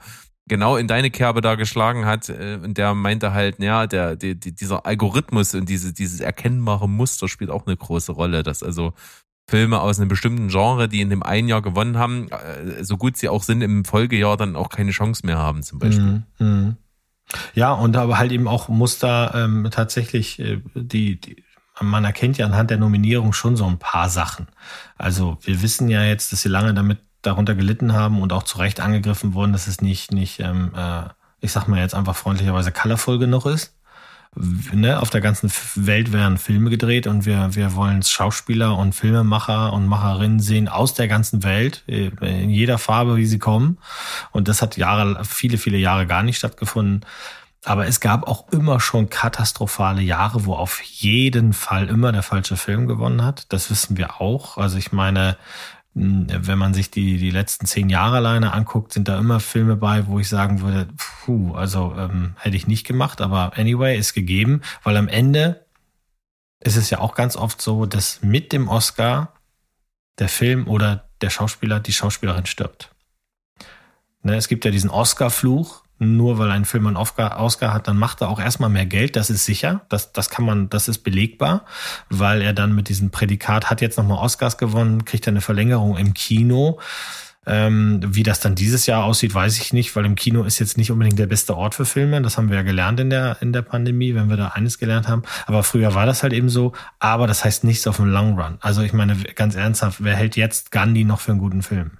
genau 0.50 0.76
in 0.76 0.88
deine 0.88 1.10
Kerbe 1.10 1.40
da 1.40 1.54
geschlagen 1.54 2.04
hat 2.04 2.28
äh, 2.28 2.58
und 2.62 2.76
der 2.76 2.92
meinte 2.94 3.32
halt, 3.32 3.60
ja, 3.60 3.86
der, 3.86 4.16
der, 4.16 4.34
dieser 4.34 4.84
Algorithmus 4.84 5.54
und 5.54 5.68
diese, 5.68 5.94
dieses 5.94 6.20
erkennbare 6.20 6.88
Muster 6.88 7.28
spielt 7.28 7.50
auch 7.50 7.66
eine 7.66 7.76
große 7.76 8.12
Rolle, 8.12 8.42
dass 8.42 8.62
also 8.62 8.92
Filme 9.48 9.80
aus 9.80 9.98
einem 9.98 10.08
bestimmten 10.08 10.48
Genre, 10.48 10.88
die 10.88 11.00
in 11.00 11.08
dem 11.08 11.22
einen 11.22 11.48
Jahr 11.48 11.62
gewonnen 11.62 11.96
haben, 11.96 12.28
äh, 12.30 12.84
so 12.84 12.96
gut 12.98 13.16
sie 13.16 13.28
auch 13.28 13.44
sind, 13.44 13.62
im 13.62 13.84
Folgejahr 13.84 14.36
dann 14.36 14.56
auch 14.56 14.68
keine 14.68 14.90
Chance 14.90 15.24
mehr 15.24 15.38
haben, 15.38 15.62
zum 15.62 15.78
Beispiel. 15.78 16.24
Mhm. 16.38 16.46
mhm. 16.46 16.76
Ja, 17.54 17.72
und 17.72 17.96
aber 17.96 18.18
halt 18.18 18.32
eben 18.32 18.48
auch 18.48 18.68
Muster 18.68 19.32
ähm, 19.36 19.68
tatsächlich, 19.70 20.40
äh, 20.40 20.60
die, 20.74 21.20
die, 21.20 21.44
man 21.80 22.04
erkennt 22.04 22.38
ja 22.38 22.46
anhand 22.46 22.70
der 22.70 22.78
Nominierung 22.78 23.32
schon 23.32 23.56
so 23.56 23.66
ein 23.66 23.78
paar 23.78 24.08
Sachen. 24.08 24.48
Also 24.98 25.38
wir 25.42 25.62
wissen 25.62 25.88
ja 25.88 26.02
jetzt, 26.02 26.32
dass 26.32 26.42
sie 26.42 26.48
lange 26.48 26.74
damit 26.74 26.98
darunter 27.22 27.54
gelitten 27.54 27.92
haben 27.92 28.20
und 28.22 28.32
auch 28.32 28.42
zu 28.42 28.58
Recht 28.58 28.80
angegriffen 28.80 29.34
wurden, 29.34 29.52
dass 29.52 29.66
es 29.66 29.80
nicht, 29.80 30.12
nicht 30.12 30.40
ähm, 30.40 30.72
äh, 30.76 31.04
ich 31.40 31.52
sag 31.52 31.68
mal 31.68 31.80
jetzt 31.80 31.94
einfach 31.94 32.16
freundlicherweise 32.16 32.72
colorful 32.72 33.18
genug 33.18 33.46
ist. 33.46 33.74
Ne, 34.72 35.00
auf 35.00 35.10
der 35.10 35.20
ganzen 35.20 35.50
Welt 35.74 36.12
werden 36.12 36.38
Filme 36.38 36.70
gedreht 36.70 37.08
und 37.08 37.26
wir, 37.26 37.56
wir 37.56 37.74
wollen 37.74 38.00
Schauspieler 38.04 38.78
und 38.78 38.94
Filmemacher 38.94 39.72
und 39.72 39.88
Macherinnen 39.88 40.38
sehen 40.38 40.68
aus 40.68 40.94
der 40.94 41.08
ganzen 41.08 41.42
Welt, 41.42 41.82
äh, 41.88 42.12
in 42.20 42.48
jeder 42.48 42.78
Farbe, 42.78 43.16
wie 43.16 43.26
sie 43.26 43.40
kommen. 43.40 43.78
Und 44.30 44.46
das 44.46 44.62
hat 44.62 44.76
Jahre, 44.76 45.24
viele, 45.24 45.58
viele 45.58 45.78
Jahre 45.78 46.06
gar 46.06 46.22
nicht 46.22 46.38
stattgefunden. 46.38 47.04
Aber 47.64 47.88
es 47.88 47.98
gab 47.98 48.28
auch 48.28 48.48
immer 48.52 48.78
schon 48.78 49.10
katastrophale 49.10 50.00
Jahre, 50.00 50.46
wo 50.46 50.54
auf 50.54 50.80
jeden 50.80 51.52
Fall 51.52 51.88
immer 51.88 52.12
der 52.12 52.22
falsche 52.22 52.56
Film 52.56 52.86
gewonnen 52.86 53.24
hat. 53.24 53.52
Das 53.52 53.68
wissen 53.68 53.96
wir 53.96 54.20
auch. 54.20 54.58
Also 54.58 54.78
ich 54.78 54.92
meine, 54.92 55.36
wenn 55.94 56.58
man 56.58 56.72
sich 56.72 56.90
die, 56.90 57.18
die 57.18 57.30
letzten 57.30 57.66
zehn 57.66 57.88
Jahre 57.88 58.16
alleine 58.16 58.52
anguckt, 58.52 58.92
sind 58.92 59.08
da 59.08 59.18
immer 59.18 59.40
Filme 59.40 59.76
bei, 59.76 60.06
wo 60.06 60.20
ich 60.20 60.28
sagen 60.28 60.60
würde, 60.60 60.88
puh, 60.96 61.54
also 61.54 61.94
ähm, 61.96 62.34
hätte 62.36 62.56
ich 62.56 62.68
nicht 62.68 62.86
gemacht, 62.86 63.20
aber 63.20 63.58
anyway, 63.58 63.98
ist 63.98 64.14
gegeben, 64.14 64.62
weil 64.84 64.96
am 64.96 65.08
Ende 65.08 65.66
ist 66.60 66.76
es 66.76 66.90
ja 66.90 67.00
auch 67.00 67.14
ganz 67.14 67.36
oft 67.36 67.60
so, 67.60 67.86
dass 67.86 68.22
mit 68.22 68.52
dem 68.52 68.68
Oscar 68.68 69.32
der 70.18 70.28
Film 70.28 70.68
oder 70.68 71.08
der 71.22 71.30
Schauspieler, 71.30 71.80
die 71.80 71.92
Schauspielerin 71.92 72.46
stirbt. 72.46 72.94
Ne, 74.22 74.36
es 74.36 74.48
gibt 74.48 74.64
ja 74.64 74.70
diesen 74.70 74.90
Oscar-Fluch, 74.90 75.82
nur 76.00 76.38
weil 76.38 76.50
ein 76.50 76.64
Film 76.64 76.86
einen 76.86 76.96
Oscar, 76.96 77.74
hat, 77.74 77.86
dann 77.86 77.98
macht 77.98 78.22
er 78.22 78.30
auch 78.30 78.40
erstmal 78.40 78.70
mehr 78.70 78.86
Geld. 78.86 79.16
Das 79.16 79.28
ist 79.28 79.44
sicher. 79.44 79.82
Das, 79.90 80.12
das 80.12 80.30
kann 80.30 80.46
man, 80.46 80.70
das 80.70 80.88
ist 80.88 81.00
belegbar, 81.00 81.66
weil 82.08 82.40
er 82.40 82.54
dann 82.54 82.74
mit 82.74 82.88
diesem 82.88 83.10
Prädikat 83.10 83.68
hat 83.70 83.82
jetzt 83.82 83.98
nochmal 83.98 84.18
Oscars 84.18 84.56
gewonnen, 84.56 85.04
kriegt 85.04 85.26
er 85.26 85.32
eine 85.32 85.42
Verlängerung 85.42 85.98
im 85.98 86.14
Kino. 86.14 86.80
Ähm, 87.46 88.00
wie 88.06 88.22
das 88.22 88.40
dann 88.40 88.54
dieses 88.54 88.86
Jahr 88.86 89.04
aussieht, 89.04 89.34
weiß 89.34 89.58
ich 89.58 89.72
nicht, 89.72 89.96
weil 89.96 90.04
im 90.04 90.14
Kino 90.14 90.44
ist 90.44 90.58
jetzt 90.58 90.76
nicht 90.76 90.90
unbedingt 90.90 91.18
der 91.18 91.26
beste 91.26 91.56
Ort 91.56 91.74
für 91.74 91.86
Filme. 91.86 92.20
Das 92.22 92.36
haben 92.36 92.48
wir 92.48 92.56
ja 92.56 92.62
gelernt 92.62 93.00
in 93.00 93.10
der, 93.10 93.38
in 93.40 93.52
der 93.52 93.62
Pandemie, 93.62 94.14
wenn 94.14 94.28
wir 94.28 94.36
da 94.36 94.48
eines 94.48 94.78
gelernt 94.78 95.08
haben. 95.08 95.22
Aber 95.46 95.62
früher 95.62 95.94
war 95.94 96.06
das 96.06 96.22
halt 96.22 96.32
eben 96.32 96.48
so. 96.48 96.72
Aber 96.98 97.26
das 97.26 97.44
heißt 97.44 97.64
nichts 97.64 97.86
auf 97.86 97.96
dem 97.96 98.06
Long 98.06 98.38
Run. 98.38 98.58
Also 98.60 98.82
ich 98.82 98.92
meine, 98.92 99.16
ganz 99.34 99.54
ernsthaft, 99.54 100.02
wer 100.02 100.16
hält 100.16 100.36
jetzt 100.36 100.70
Gandhi 100.70 101.04
noch 101.04 101.20
für 101.20 101.32
einen 101.32 101.40
guten 101.40 101.62
Film? 101.62 101.92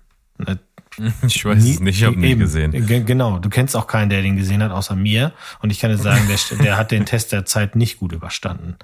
Ich 1.27 1.45
weiß 1.45 1.63
nie, 1.63 1.75
es 1.75 1.81
nicht, 1.81 1.99
ich 2.01 2.05
habe 2.05 2.19
nie 2.19 2.37
gesehen. 2.37 2.73
Genau, 3.07 3.39
du 3.39 3.49
kennst 3.49 3.77
auch 3.77 3.87
keinen, 3.87 4.11
der 4.11 4.23
den 4.23 4.37
gesehen 4.37 4.63
hat, 4.63 4.73
außer 4.73 4.97
mir. 4.97 5.33
Und 5.61 5.71
ich 5.71 5.81
kann 5.81 5.91
dir 5.91 5.99
sagen, 5.99 6.29
der, 6.29 6.59
der 6.59 6.77
hat 6.77 6.91
den 6.91 7.07
Test 7.07 7.33
der 7.33 7.45
Zeit 7.45 7.77
nicht 7.77 7.99
gut 7.99 8.13
überstanden. 8.13 8.77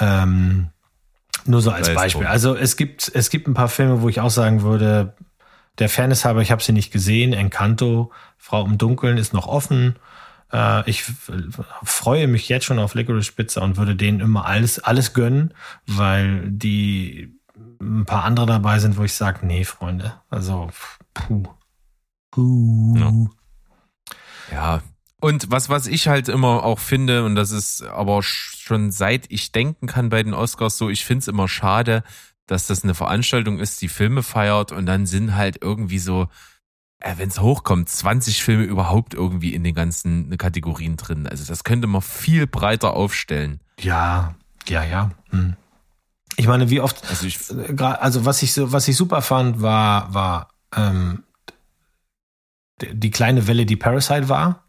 Ähm, 0.00 0.68
nur 1.44 1.60
so 1.60 1.70
als 1.70 1.92
Beispiel. 1.92 2.26
Also 2.26 2.54
es 2.54 2.76
gibt, 2.76 3.10
es 3.14 3.30
gibt 3.30 3.48
ein 3.48 3.54
paar 3.54 3.68
Filme, 3.68 4.02
wo 4.02 4.08
ich 4.08 4.20
auch 4.20 4.30
sagen 4.30 4.62
würde, 4.62 5.14
der 5.78 5.88
Fairness 5.88 6.24
halber, 6.24 6.42
ich 6.42 6.50
habe 6.50 6.62
sie 6.62 6.72
nicht 6.72 6.92
gesehen. 6.92 7.32
Encanto, 7.32 8.12
Frau 8.36 8.64
im 8.64 8.78
Dunkeln 8.78 9.16
ist 9.16 9.32
noch 9.32 9.46
offen. 9.46 9.96
Äh, 10.52 10.88
ich 10.88 11.04
freue 11.82 12.28
mich 12.28 12.48
jetzt 12.48 12.64
schon 12.64 12.78
auf 12.78 12.94
Licorice 12.94 13.32
Pizza 13.32 13.62
und 13.62 13.76
würde 13.76 13.96
denen 13.96 14.20
immer 14.20 14.46
alles, 14.46 14.78
alles 14.78 15.14
gönnen, 15.14 15.54
weil 15.86 16.42
die 16.50 17.34
ein 18.02 18.06
paar 18.06 18.24
andere 18.24 18.46
dabei 18.46 18.78
sind, 18.78 18.96
wo 18.96 19.04
ich 19.04 19.14
sage, 19.14 19.46
nee, 19.46 19.64
Freunde, 19.64 20.14
also 20.28 20.70
puh. 21.14 21.44
Puh. 22.30 22.96
Ja. 22.96 23.12
ja. 24.50 24.82
Und 25.20 25.50
was, 25.50 25.68
was 25.68 25.86
ich 25.86 26.08
halt 26.08 26.28
immer 26.28 26.64
auch 26.64 26.80
finde, 26.80 27.24
und 27.24 27.36
das 27.36 27.52
ist 27.52 27.82
aber 27.84 28.22
schon 28.22 28.90
seit 28.90 29.30
ich 29.30 29.52
denken 29.52 29.86
kann 29.86 30.08
bei 30.08 30.22
den 30.22 30.34
Oscars 30.34 30.76
so, 30.76 30.90
ich 30.90 31.04
finde 31.04 31.20
es 31.20 31.28
immer 31.28 31.46
schade, 31.46 32.02
dass 32.46 32.66
das 32.66 32.82
eine 32.82 32.94
Veranstaltung 32.94 33.60
ist, 33.60 33.80
die 33.82 33.88
Filme 33.88 34.24
feiert 34.24 34.72
und 34.72 34.86
dann 34.86 35.06
sind 35.06 35.36
halt 35.36 35.58
irgendwie 35.62 36.00
so, 36.00 36.26
äh, 36.98 37.14
wenn 37.18 37.28
es 37.28 37.40
hochkommt, 37.40 37.88
20 37.88 38.42
Filme 38.42 38.64
überhaupt 38.64 39.14
irgendwie 39.14 39.54
in 39.54 39.62
den 39.62 39.74
ganzen 39.74 40.36
Kategorien 40.38 40.96
drin. 40.96 41.28
Also 41.28 41.44
das 41.44 41.62
könnte 41.62 41.86
man 41.86 42.02
viel 42.02 42.48
breiter 42.48 42.94
aufstellen. 42.94 43.60
Ja, 43.78 44.34
ja, 44.66 44.82
ja. 44.82 45.12
Hm. 45.30 45.54
Ich 46.36 46.46
meine, 46.46 46.70
wie 46.70 46.80
oft, 46.80 47.02
also, 47.08 47.26
ich, 47.26 47.38
also 47.78 48.24
was 48.24 48.42
ich 48.42 48.52
so, 48.52 48.72
was 48.72 48.88
ich 48.88 48.96
super 48.96 49.22
fand, 49.22 49.60
war, 49.60 50.12
war 50.14 50.48
ähm, 50.74 51.24
die 52.80 53.10
kleine 53.10 53.46
Welle, 53.46 53.66
die 53.66 53.76
Parasite 53.76 54.28
war. 54.28 54.64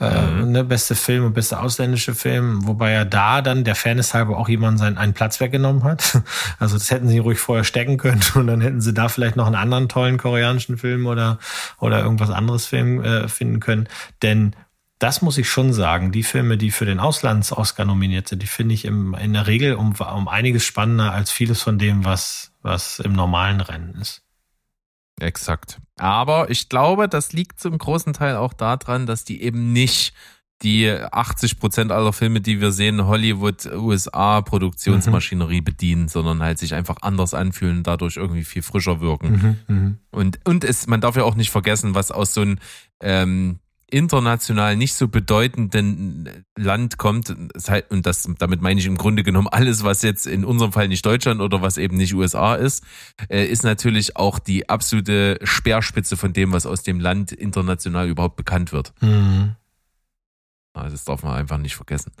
Äh, 0.00 0.26
mhm. 0.26 0.52
ne, 0.52 0.62
beste 0.62 0.94
Film 0.94 1.24
und 1.24 1.34
beste 1.34 1.58
ausländische 1.58 2.14
Film, 2.14 2.68
wobei 2.68 2.92
ja 2.92 3.04
da 3.04 3.42
dann 3.42 3.64
der 3.64 3.74
Fairness 3.74 4.14
halber 4.14 4.38
auch 4.38 4.48
jemand 4.48 4.78
seinen 4.78 4.96
einen 4.96 5.12
Platz 5.12 5.40
weggenommen 5.40 5.82
hat. 5.82 6.22
Also 6.60 6.78
das 6.78 6.90
hätten 6.92 7.08
sie 7.08 7.18
ruhig 7.18 7.40
vorher 7.40 7.64
stecken 7.64 7.96
können 7.98 8.22
und 8.34 8.46
dann 8.46 8.60
hätten 8.60 8.80
sie 8.80 8.94
da 8.94 9.08
vielleicht 9.08 9.34
noch 9.34 9.46
einen 9.46 9.56
anderen 9.56 9.88
tollen 9.88 10.16
koreanischen 10.16 10.78
Film 10.78 11.06
oder 11.06 11.38
oder 11.80 12.00
irgendwas 12.00 12.30
anderes 12.30 12.66
Film 12.66 13.02
äh, 13.02 13.26
finden 13.26 13.58
können. 13.58 13.88
Denn 14.22 14.54
das 14.98 15.22
muss 15.22 15.38
ich 15.38 15.48
schon 15.48 15.72
sagen. 15.72 16.12
Die 16.12 16.22
Filme, 16.22 16.58
die 16.58 16.70
für 16.70 16.84
den 16.84 16.98
Auslands-Oscar 16.98 17.84
nominiert 17.84 18.28
sind, 18.28 18.42
die 18.42 18.46
finde 18.46 18.74
ich 18.74 18.84
im, 18.84 19.14
in 19.14 19.32
der 19.32 19.46
Regel 19.46 19.74
um, 19.74 19.94
um 19.94 20.28
einiges 20.28 20.64
spannender 20.64 21.12
als 21.12 21.30
vieles 21.30 21.62
von 21.62 21.78
dem, 21.78 22.04
was, 22.04 22.52
was 22.62 22.98
im 22.98 23.12
normalen 23.12 23.60
Rennen 23.60 23.94
ist. 24.00 24.22
Exakt. 25.20 25.80
Aber 25.98 26.50
ich 26.50 26.68
glaube, 26.68 27.08
das 27.08 27.32
liegt 27.32 27.60
zum 27.60 27.76
großen 27.76 28.12
Teil 28.12 28.36
auch 28.36 28.52
daran, 28.52 29.06
dass 29.06 29.24
die 29.24 29.42
eben 29.42 29.72
nicht 29.72 30.14
die 30.62 30.90
80 30.90 31.60
Prozent 31.60 31.92
aller 31.92 32.12
Filme, 32.12 32.40
die 32.40 32.60
wir 32.60 32.72
sehen, 32.72 33.06
Hollywood, 33.06 33.66
USA 33.66 34.40
Produktionsmaschinerie 34.40 35.60
mhm. 35.60 35.64
bedienen, 35.64 36.08
sondern 36.08 36.42
halt 36.42 36.58
sich 36.58 36.74
einfach 36.74 36.96
anders 37.02 37.32
anfühlen, 37.32 37.84
dadurch 37.84 38.16
irgendwie 38.16 38.42
viel 38.42 38.62
frischer 38.62 39.00
wirken. 39.00 39.58
Mhm, 39.68 39.76
mh. 39.76 39.94
Und 40.10 40.40
und 40.44 40.64
es, 40.64 40.88
man 40.88 41.00
darf 41.00 41.16
ja 41.16 41.22
auch 41.22 41.36
nicht 41.36 41.50
vergessen, 41.50 41.94
was 41.94 42.10
aus 42.10 42.34
so 42.34 42.40
einem 42.40 42.58
ähm, 43.00 43.60
international 43.90 44.76
nicht 44.76 44.94
so 44.94 45.08
bedeutenden 45.08 46.44
Land 46.56 46.98
kommt, 46.98 47.30
und 47.30 48.06
das, 48.06 48.28
damit 48.38 48.60
meine 48.60 48.80
ich 48.80 48.86
im 48.86 48.96
Grunde 48.98 49.22
genommen 49.22 49.48
alles, 49.48 49.84
was 49.84 50.02
jetzt 50.02 50.26
in 50.26 50.44
unserem 50.44 50.72
Fall 50.72 50.88
nicht 50.88 51.04
Deutschland 51.04 51.40
oder 51.40 51.62
was 51.62 51.78
eben 51.78 51.96
nicht 51.96 52.14
USA 52.14 52.54
ist, 52.54 52.84
äh, 53.28 53.44
ist 53.44 53.64
natürlich 53.64 54.16
auch 54.16 54.38
die 54.38 54.68
absolute 54.68 55.38
Speerspitze 55.42 56.16
von 56.16 56.32
dem, 56.32 56.52
was 56.52 56.66
aus 56.66 56.82
dem 56.82 57.00
Land 57.00 57.32
international 57.32 58.08
überhaupt 58.08 58.36
bekannt 58.36 58.72
wird. 58.72 58.92
Mhm. 59.00 59.56
Das 60.74 61.04
darf 61.04 61.22
man 61.22 61.34
einfach 61.34 61.58
nicht 61.58 61.74
vergessen. 61.74 62.12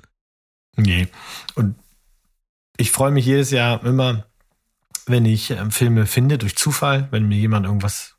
Nee. 0.76 1.08
Und 1.54 1.76
ich 2.76 2.90
freue 2.90 3.10
mich 3.10 3.26
jedes 3.26 3.50
Jahr 3.50 3.84
immer, 3.84 4.26
wenn 5.06 5.24
ich 5.24 5.50
ähm, 5.50 5.70
Filme 5.70 6.06
finde 6.06 6.38
durch 6.38 6.56
Zufall, 6.56 7.08
wenn 7.10 7.28
mir 7.28 7.38
jemand 7.38 7.66
irgendwas 7.66 8.17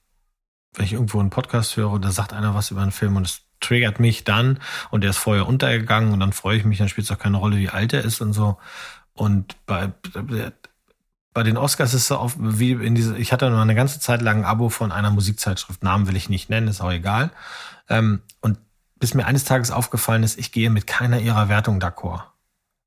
wenn 0.73 0.85
ich 0.85 0.93
irgendwo 0.93 1.19
einen 1.19 1.29
Podcast 1.29 1.77
höre 1.77 1.91
und 1.91 2.05
da 2.05 2.11
sagt 2.11 2.33
einer 2.33 2.55
was 2.55 2.71
über 2.71 2.81
einen 2.81 2.91
Film 2.91 3.15
und 3.15 3.25
es 3.25 3.41
triggert 3.59 3.99
mich 3.99 4.23
dann 4.23 4.59
und 4.89 5.01
der 5.01 5.09
ist 5.11 5.17
vorher 5.17 5.47
untergegangen 5.47 6.13
und 6.13 6.19
dann 6.19 6.33
freue 6.33 6.57
ich 6.57 6.65
mich, 6.65 6.77
dann 6.77 6.89
spielt 6.89 7.05
es 7.05 7.11
auch 7.11 7.19
keine 7.19 7.37
Rolle, 7.37 7.57
wie 7.57 7.69
alt 7.69 7.93
er 7.93 8.03
ist 8.03 8.21
und 8.21 8.33
so. 8.33 8.57
Und 9.13 9.57
bei, 9.65 9.91
bei 11.33 11.43
den 11.43 11.57
Oscars 11.57 11.93
ist 11.93 12.03
es 12.03 12.11
auch 12.11 12.31
wie 12.37 12.71
in 12.71 12.95
diese, 12.95 13.17
ich 13.17 13.33
hatte 13.33 13.49
nur 13.49 13.61
eine 13.61 13.75
ganze 13.75 13.99
Zeit 13.99 14.21
lang 14.21 14.39
ein 14.39 14.45
Abo 14.45 14.69
von 14.69 14.91
einer 14.91 15.11
Musikzeitschrift, 15.11 15.83
Namen 15.83 16.07
will 16.07 16.15
ich 16.15 16.29
nicht 16.29 16.49
nennen, 16.49 16.67
ist 16.67 16.81
auch 16.81 16.91
egal. 16.91 17.31
Ähm, 17.89 18.21
und 18.41 18.59
bis 18.95 19.13
mir 19.13 19.25
eines 19.25 19.43
Tages 19.43 19.71
aufgefallen 19.71 20.23
ist, 20.23 20.37
ich 20.37 20.51
gehe 20.51 20.69
mit 20.69 20.87
keiner 20.87 21.19
ihrer 21.19 21.49
Wertung 21.49 21.79
d'accord. 21.79 22.23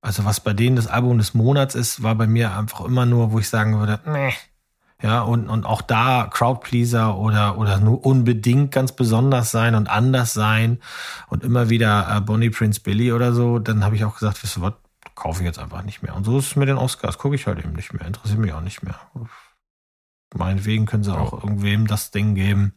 Also 0.00 0.24
was 0.24 0.40
bei 0.40 0.52
denen 0.52 0.76
das 0.76 0.88
Album 0.88 1.18
des 1.18 1.32
Monats 1.32 1.74
ist, 1.74 2.02
war 2.02 2.14
bei 2.14 2.26
mir 2.26 2.56
einfach 2.56 2.84
immer 2.84 3.06
nur, 3.06 3.32
wo 3.32 3.38
ich 3.38 3.48
sagen 3.48 3.78
würde, 3.78 4.00
nee, 4.04 4.34
ja, 5.02 5.22
und, 5.22 5.48
und 5.48 5.66
auch 5.66 5.82
da 5.82 6.28
Crowdpleaser 6.32 7.18
oder, 7.18 7.58
oder 7.58 7.80
nur 7.80 8.06
unbedingt 8.06 8.70
ganz 8.70 8.92
besonders 8.92 9.50
sein 9.50 9.74
und 9.74 9.90
anders 9.90 10.32
sein 10.32 10.78
und 11.28 11.42
immer 11.42 11.70
wieder 11.70 12.16
äh, 12.16 12.20
Bonnie 12.20 12.50
Prince 12.50 12.80
Billy 12.80 13.12
oder 13.12 13.32
so, 13.32 13.58
dann 13.58 13.84
habe 13.84 13.96
ich 13.96 14.04
auch 14.04 14.14
gesagt, 14.14 14.42
wisst 14.42 14.58
ihr 14.58 14.62
was, 14.62 14.74
kaufe 15.16 15.40
ich 15.40 15.46
jetzt 15.46 15.58
einfach 15.58 15.82
nicht 15.82 16.02
mehr. 16.02 16.14
Und 16.14 16.24
so 16.24 16.38
ist 16.38 16.46
es 16.46 16.56
mit 16.56 16.68
den 16.68 16.78
Oscars, 16.78 17.18
gucke 17.18 17.34
ich 17.34 17.48
halt 17.48 17.58
eben 17.58 17.72
nicht 17.72 17.92
mehr, 17.92 18.06
interessiert 18.06 18.38
mich 18.38 18.52
auch 18.52 18.60
nicht 18.60 18.84
mehr. 18.84 18.98
Meinetwegen 20.34 20.86
können 20.86 21.02
sie 21.02 21.14
auch 21.14 21.32
irgendwem 21.32 21.88
das 21.88 22.12
Ding 22.12 22.36
geben, 22.36 22.74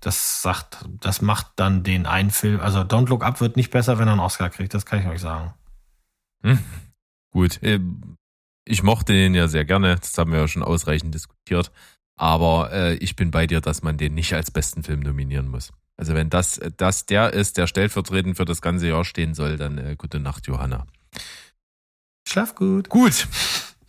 das 0.00 0.42
sagt, 0.42 0.84
das 1.00 1.22
macht 1.22 1.52
dann 1.56 1.82
den 1.82 2.06
einen 2.06 2.30
Film, 2.30 2.60
also 2.60 2.80
Don't 2.80 3.08
Look 3.08 3.24
Up 3.24 3.40
wird 3.40 3.56
nicht 3.56 3.70
besser, 3.70 3.98
wenn 3.98 4.08
er 4.08 4.12
einen 4.12 4.20
Oscar 4.20 4.50
kriegt, 4.50 4.74
das 4.74 4.84
kann 4.84 5.00
ich 5.00 5.06
euch 5.06 5.20
sagen. 5.20 5.54
Hm. 6.42 6.58
Gut, 7.32 7.60
ähm, 7.62 8.18
ich 8.64 8.82
mochte 8.82 9.12
den 9.12 9.34
ja 9.34 9.48
sehr 9.48 9.64
gerne, 9.64 9.96
das 9.96 10.16
haben 10.18 10.32
wir 10.32 10.40
ja 10.40 10.48
schon 10.48 10.62
ausreichend 10.62 11.14
diskutiert. 11.14 11.72
Aber 12.16 12.70
äh, 12.72 12.94
ich 12.96 13.16
bin 13.16 13.30
bei 13.30 13.46
dir, 13.46 13.60
dass 13.60 13.82
man 13.82 13.96
den 13.96 14.14
nicht 14.14 14.34
als 14.34 14.50
besten 14.50 14.82
Film 14.82 15.00
nominieren 15.00 15.48
muss. 15.48 15.72
Also 15.96 16.14
wenn 16.14 16.30
das, 16.30 16.60
das 16.76 17.06
der 17.06 17.32
ist, 17.32 17.58
der 17.58 17.66
stellvertretend 17.66 18.36
für 18.36 18.44
das 18.44 18.62
ganze 18.62 18.88
Jahr 18.88 19.04
stehen 19.04 19.34
soll, 19.34 19.56
dann 19.56 19.78
äh, 19.78 19.96
gute 19.96 20.20
Nacht, 20.20 20.46
Johanna. 20.46 20.86
Schlaf 22.26 22.54
gut. 22.54 22.88
Gut. 22.88 23.28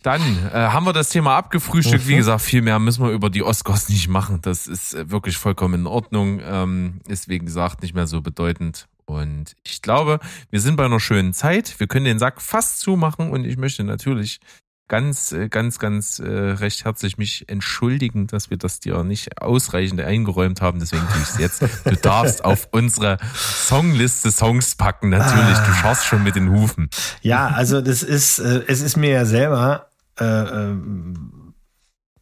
Dann 0.02 0.20
äh, 0.52 0.52
haben 0.52 0.84
wir 0.84 0.92
das 0.92 1.08
Thema 1.08 1.36
abgefrühstückt. 1.36 2.04
Mhm. 2.04 2.08
Wie 2.08 2.16
gesagt, 2.16 2.42
viel 2.42 2.60
mehr 2.60 2.78
müssen 2.78 3.04
wir 3.04 3.10
über 3.10 3.30
die 3.30 3.42
Oscars 3.42 3.88
nicht 3.88 4.08
machen. 4.08 4.40
Das 4.42 4.66
ist 4.66 4.94
äh, 4.94 5.10
wirklich 5.10 5.38
vollkommen 5.38 5.80
in 5.80 5.86
Ordnung. 5.86 6.40
Ähm, 6.44 7.00
ist 7.08 7.28
wie 7.28 7.38
gesagt 7.38 7.82
nicht 7.82 7.94
mehr 7.94 8.06
so 8.06 8.20
bedeutend. 8.20 8.86
Und 9.06 9.54
ich 9.64 9.80
glaube, 9.80 10.20
wir 10.50 10.60
sind 10.60 10.76
bei 10.76 10.84
einer 10.84 11.00
schönen 11.00 11.32
Zeit. 11.32 11.78
Wir 11.78 11.86
können 11.86 12.04
den 12.04 12.18
Sack 12.18 12.42
fast 12.42 12.80
zumachen 12.80 13.30
und 13.30 13.44
ich 13.44 13.56
möchte 13.56 13.84
natürlich 13.84 14.40
ganz, 14.88 15.32
äh, 15.32 15.48
ganz, 15.48 15.78
ganz 15.78 16.18
äh, 16.18 16.28
recht 16.28 16.84
herzlich 16.84 17.18
mich 17.18 17.48
entschuldigen, 17.48 18.26
dass 18.26 18.50
wir 18.50 18.56
das 18.56 18.80
dir 18.80 19.02
nicht 19.02 19.40
ausreichend 19.40 20.00
eingeräumt 20.00 20.60
haben. 20.60 20.80
Deswegen 20.80 21.06
tue 21.08 21.22
ich 21.22 21.28
es 21.28 21.38
jetzt. 21.38 21.62
Du 21.84 21.96
darfst 21.96 22.44
auf 22.44 22.68
unsere 22.72 23.18
Songliste 23.34 24.30
Songs 24.30 24.74
packen. 24.76 25.10
Natürlich, 25.10 25.58
du 25.58 25.72
schaust 25.72 26.04
schon 26.04 26.22
mit 26.22 26.36
den 26.36 26.50
Hufen. 26.50 26.90
Ja, 27.22 27.48
also 27.48 27.80
das 27.80 28.02
ist, 28.02 28.38
äh, 28.38 28.62
es 28.66 28.80
ist 28.80 28.96
mir 28.96 29.10
ja 29.10 29.24
selber 29.24 29.90
äh, 30.20 30.24
äh, 30.24 30.76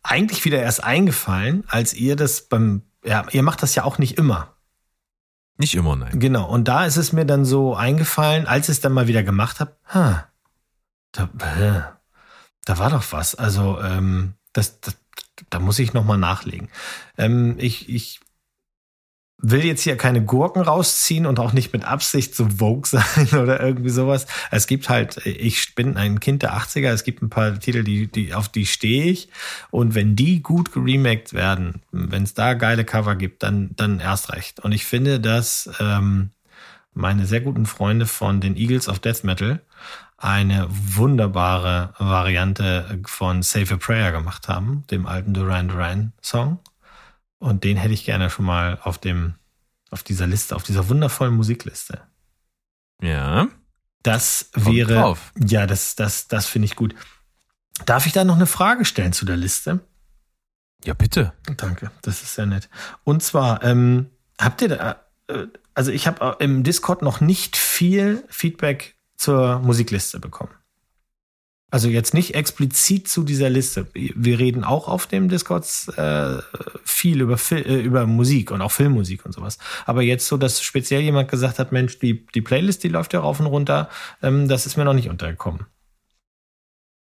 eigentlich 0.03 0.45
wieder 0.45 0.61
erst 0.61 0.85
eingefallen, 0.85 1.65
als 1.69 1.95
ihr 1.95 2.17
das 2.17 2.43
beim, 2.43 2.83
ja, 3.05 3.27
ihr 3.31 3.43
macht 3.43 3.63
das 3.63 3.75
ja 3.75 3.85
auch 3.85 3.99
nicht 3.99 4.19
immer. 4.19 4.57
Nicht 5.59 5.75
immer, 5.75 5.97
nein. 5.97 6.19
Genau. 6.19 6.49
Und 6.49 6.67
da 6.69 6.87
ist 6.87 6.97
es 6.97 7.13
mir 7.13 7.25
dann 7.25 7.45
so 7.45 7.75
eingefallen, 7.75 8.47
als 8.47 8.69
ich 8.69 8.77
es 8.77 8.81
dann 8.81 8.93
mal 8.93 9.07
wieder 9.07 9.23
gemacht 9.23 9.61
habe, 9.61 9.77
ha, 9.87 10.27
da, 11.13 11.29
da 12.65 12.79
war 12.79 12.91
doch 12.91 13.05
was. 13.13 13.35
Also, 13.35 13.81
ähm, 13.81 14.35
das, 14.53 14.81
das 14.81 14.97
da 15.51 15.59
muss 15.59 15.79
ich 15.79 15.93
nochmal 15.93 16.19
nachlegen. 16.19 16.69
Ähm, 17.19 17.57
ich, 17.59 17.89
ich 17.89 18.21
will 19.39 19.65
jetzt 19.65 19.83
hier 19.83 19.97
keine 19.97 20.25
Gurken 20.25 20.63
rausziehen 20.63 21.27
und 21.27 21.41
auch 21.41 21.53
nicht 21.53 21.73
mit 21.73 21.85
Absicht 21.85 22.35
so 22.35 22.49
Vogue 22.59 22.87
sein 22.87 23.29
oder 23.41 23.61
irgendwie 23.61 23.91
sowas. 23.91 24.27
Es 24.51 24.67
gibt 24.67 24.89
halt, 24.89 25.27
ich 25.27 25.75
bin 25.75 25.97
ein 25.97 26.21
Kind 26.21 26.43
der 26.43 26.55
80er, 26.57 26.91
es 26.91 27.05
gibt 27.05 27.23
ein 27.23 27.31
paar 27.31 27.59
Titel, 27.59 27.83
die, 27.83 28.07
die, 28.07 28.35
auf 28.35 28.49
die 28.49 28.67
stehe 28.67 29.05
ich. 29.05 29.29
Und 29.71 29.95
wenn 29.95 30.17
die 30.17 30.43
gut 30.43 30.73
geremaked 30.73 31.33
werden, 31.33 31.83
wenn 31.91 32.23
es 32.23 32.35
da 32.35 32.55
geile 32.55 32.85
Cover 32.85 33.17
gibt, 33.17 33.43
dann, 33.43 33.71
dann 33.77 34.01
erst 34.01 34.33
recht. 34.33 34.61
Und 34.61 34.73
ich 34.73 34.85
finde, 34.85 35.19
dass 35.19 35.69
ähm, 35.81 36.31
meine 36.95 37.27
sehr 37.27 37.41
guten 37.41 37.67
Freunde 37.67 38.07
von 38.07 38.41
den 38.41 38.57
Eagles 38.57 38.89
of 38.89 39.01
Death 39.01 39.25
Metal 39.25 39.61
eine 40.23 40.69
wunderbare 40.71 41.95
Variante 41.99 43.01
von 43.07 43.43
Save 43.43 43.75
a 43.75 43.77
Prayer 43.77 44.13
gemacht 44.13 44.47
haben, 44.49 44.85
dem 44.91 45.07
alten 45.07 45.35
Duran 45.35 45.69
Duran 45.69 46.13
Song. 46.23 46.61
Und 47.39 47.65
den 47.65 47.77
hätte 47.77 47.93
ich 47.93 48.05
gerne 48.05 48.31
schon 48.31 48.45
mal 48.45 48.79
auf 48.83 48.99
dem, 48.99 49.35
auf 49.91 50.05
dieser 50.05 50.29
Liste, 50.29 50.55
auf 50.55 50.63
dieser 50.63 50.89
wundervollen 50.89 51.35
Musikliste. 51.35 52.03
Ja. 53.03 53.49
Das 54.05 54.51
wäre, 54.55 54.95
drauf. 54.95 55.33
ja, 55.45 55.67
das, 55.67 55.97
das, 55.97 56.29
das 56.29 56.47
finde 56.47 56.67
ich 56.67 56.77
gut. 56.77 56.95
Darf 57.85 58.07
ich 58.07 58.13
da 58.13 58.25
noch 58.25 58.37
eine 58.37 58.47
Frage 58.47 58.85
stellen 58.85 59.13
zu 59.13 59.25
der 59.25 59.37
Liste? 59.37 59.81
Ja, 60.85 60.95
bitte. 60.95 61.33
Danke, 61.57 61.91
das 62.03 62.23
ist 62.23 62.35
sehr 62.35 62.47
nett. 62.47 62.69
Und 63.03 63.25
zwar, 63.25 63.63
ähm, 63.65 64.11
habt 64.41 64.63
ihr 64.63 64.69
da, 64.69 65.05
äh, 65.27 65.47
also 65.75 65.91
ich 65.91 66.07
habe 66.07 66.37
im 66.39 66.63
Discord 66.63 67.03
noch 67.03 67.21
nicht 67.21 67.57
viel 67.57 68.25
Feedback 68.29 68.97
zur 69.23 69.61
Musikliste 69.61 70.19
bekommen. 70.19 70.51
Also 71.71 71.89
jetzt 71.89 72.13
nicht 72.13 72.35
explizit 72.35 73.09
zu 73.09 73.23
dieser 73.23 73.49
Liste. 73.49 73.87
Wir 73.95 74.39
reden 74.39 74.63
auch 74.63 74.89
auf 74.89 75.07
dem 75.07 75.31
Discord 75.31 75.65
äh, 75.97 76.39
viel 76.85 77.23
über, 77.23 77.39
äh, 77.51 77.81
über 77.81 78.05
Musik 78.05 78.51
und 78.51 78.61
auch 78.61 78.73
Filmmusik 78.73 79.25
und 79.25 79.33
sowas. 79.33 79.57
Aber 79.87 80.03
jetzt 80.03 80.27
so, 80.27 80.37
dass 80.37 80.63
speziell 80.63 81.01
jemand 81.01 81.31
gesagt 81.31 81.59
hat, 81.59 81.73
Mensch, 81.73 81.99
die, 81.99 82.27
die 82.35 82.43
Playlist, 82.43 82.85
die 82.85 82.89
läuft 82.89 83.15
ja 83.15 83.21
rauf 83.21 83.41
und 83.41 83.47
runter, 83.47 83.89
ähm, 84.23 84.49
das 84.49 84.67
ist 84.67 84.77
mir 84.77 84.85
noch 84.85 84.93
nicht 84.93 85.09
untergekommen. 85.09 85.65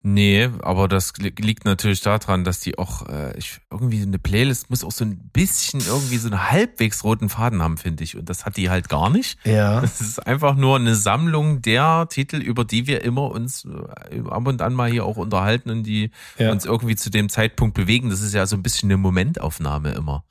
Nee, 0.05 0.51
aber 0.63 0.89
das 0.89 1.13
liegt 1.19 1.65
natürlich 1.65 2.01
daran, 2.01 2.43
dass 2.43 2.59
die 2.59 2.77
auch 2.77 3.09
äh, 3.09 3.39
ich, 3.39 3.61
irgendwie 3.71 4.03
eine 4.03 4.19
Playlist 4.19 4.69
muss 4.69 4.83
auch 4.83 4.91
so 4.91 5.05
ein 5.05 5.31
bisschen 5.33 5.81
irgendwie 5.81 6.17
so 6.17 6.29
einen 6.29 6.51
halbwegs 6.51 7.05
roten 7.05 7.29
Faden 7.29 7.63
haben, 7.63 7.79
finde 7.79 8.03
ich. 8.03 8.17
Und 8.17 8.29
das 8.29 8.45
hat 8.45 8.57
die 8.57 8.69
halt 8.69 8.89
gar 8.89 9.11
nicht. 9.11 9.39
Ja. 9.45 9.81
Das 9.93 10.01
ist 10.01 10.27
einfach 10.27 10.57
nur 10.57 10.77
eine 10.77 10.95
Sammlung 10.97 11.63
der 11.63 12.09
Titel, 12.09 12.37
über 12.37 12.65
die 12.65 12.87
wir 12.87 13.05
immer 13.05 13.31
uns 13.31 13.65
äh, 14.11 14.21
ab 14.29 14.47
und 14.47 14.61
an 14.61 14.75
mal 14.75 14.91
hier 14.91 15.05
auch 15.05 15.19
unterhalten 15.19 15.71
und 15.71 15.85
die 15.85 16.11
ja. 16.39 16.51
uns 16.51 16.65
irgendwie 16.65 16.97
zu 16.97 17.11
dem 17.11 17.29
Zeitpunkt 17.29 17.75
bewegen. 17.75 18.11
Das 18.11 18.23
ist 18.23 18.35
ja 18.35 18.47
so 18.47 18.57
ein 18.57 18.63
bisschen 18.63 18.91
eine 18.91 18.97
Momentaufnahme 18.97 19.93
immer. 19.93 20.25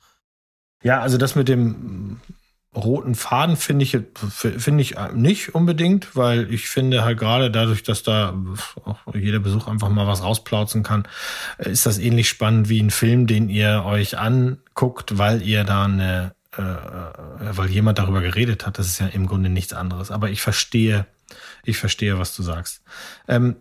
Ja, 0.82 1.00
also 1.00 1.16
das 1.16 1.34
mit 1.34 1.48
dem 1.48 2.20
roten 2.74 3.14
Faden 3.14 3.56
finde 3.56 3.84
ich 3.84 3.98
finde 4.14 4.82
ich 4.82 4.94
nicht 5.12 5.54
unbedingt, 5.54 6.16
weil 6.16 6.52
ich 6.52 6.68
finde 6.68 7.04
halt 7.04 7.18
gerade 7.18 7.50
dadurch, 7.50 7.82
dass 7.82 8.02
da 8.02 8.34
jeder 9.12 9.40
Besuch 9.40 9.68
einfach 9.68 9.90
mal 9.90 10.06
was 10.06 10.22
rausplauzen 10.22 10.82
kann, 10.82 11.06
ist 11.58 11.84
das 11.84 11.98
ähnlich 11.98 12.28
spannend 12.28 12.68
wie 12.68 12.80
ein 12.80 12.90
Film, 12.90 13.26
den 13.26 13.50
ihr 13.50 13.84
euch 13.84 14.18
anguckt, 14.18 15.18
weil 15.18 15.42
ihr 15.42 15.64
da 15.64 15.84
eine, 15.84 16.34
äh, 16.56 16.62
weil 16.62 17.68
jemand 17.68 17.98
darüber 17.98 18.22
geredet 18.22 18.66
hat. 18.66 18.78
Das 18.78 18.86
ist 18.86 19.00
ja 19.00 19.06
im 19.06 19.26
Grunde 19.26 19.50
nichts 19.50 19.74
anderes. 19.74 20.10
Aber 20.10 20.30
ich 20.30 20.40
verstehe, 20.40 21.06
ich 21.64 21.76
verstehe, 21.76 22.18
was 22.18 22.34
du 22.34 22.42
sagst. 22.42 22.82
Ähm, 23.28 23.56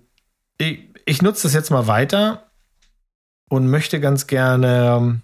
ich, 0.58 0.88
ich 1.06 1.22
nutze 1.22 1.44
das 1.44 1.54
jetzt 1.54 1.70
mal 1.70 1.88
weiter 1.88 2.50
und 3.50 3.70
möchte 3.70 4.00
ganz 4.00 4.28
gerne 4.28 5.22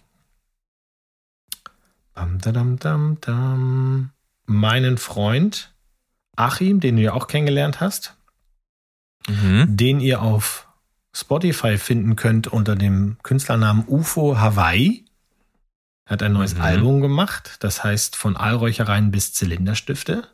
Dam, 2.18 2.40
dam, 2.40 2.80
dam, 2.80 3.22
dam. 3.22 4.10
Meinen 4.48 4.98
Freund 4.98 5.72
Achim, 6.36 6.80
den 6.80 6.96
du 6.96 7.04
ja 7.04 7.14
auch 7.14 7.28
kennengelernt 7.28 7.80
hast, 7.80 8.16
mhm. 9.28 9.78
den 9.78 10.00
ihr 10.00 10.24
auf 10.24 10.68
Spotify 11.14 11.78
finden 11.78 12.16
könnt 12.16 12.48
unter 12.48 12.76
dem 12.76 13.18
Künstlernamen 13.22 13.84
UFO 13.88 14.40
Hawaii. 14.40 15.06
Er 16.06 16.14
hat 16.14 16.24
ein 16.24 16.34
neues 16.34 16.56
mhm. 16.56 16.62
Album 16.62 17.02
gemacht, 17.02 17.58
das 17.60 17.84
heißt 17.84 18.16
von 18.16 18.36
Allräuchereien 18.36 19.12
bis 19.12 19.34
Zylinderstifte. 19.34 20.28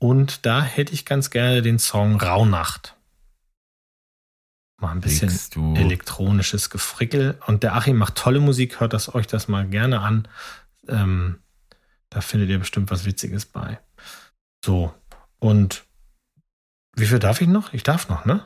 Und 0.00 0.44
da 0.44 0.60
hätte 0.60 0.92
ich 0.92 1.04
ganz 1.04 1.30
gerne 1.30 1.62
den 1.62 1.78
Song 1.78 2.20
Rauhnacht. 2.20 2.96
Mal 4.78 4.90
ein 4.90 5.00
bisschen 5.00 5.32
elektronisches 5.76 6.68
Gefrickel. 6.68 7.38
Und 7.46 7.62
der 7.62 7.76
Achim 7.76 7.96
macht 7.96 8.16
tolle 8.16 8.40
Musik, 8.40 8.80
hört 8.80 8.92
das 8.92 9.14
euch 9.14 9.28
das 9.28 9.46
mal 9.46 9.68
gerne 9.68 10.00
an. 10.00 10.26
Ähm, 10.88 11.40
da 12.10 12.20
findet 12.20 12.48
ihr 12.48 12.58
bestimmt 12.58 12.90
was 12.90 13.04
Witziges 13.04 13.46
bei. 13.46 13.78
So. 14.64 14.94
Und 15.38 15.84
wie 16.96 17.06
viel 17.06 17.18
darf 17.18 17.40
ich 17.40 17.48
noch? 17.48 17.72
Ich 17.72 17.82
darf 17.82 18.08
noch, 18.08 18.24
ne? 18.24 18.42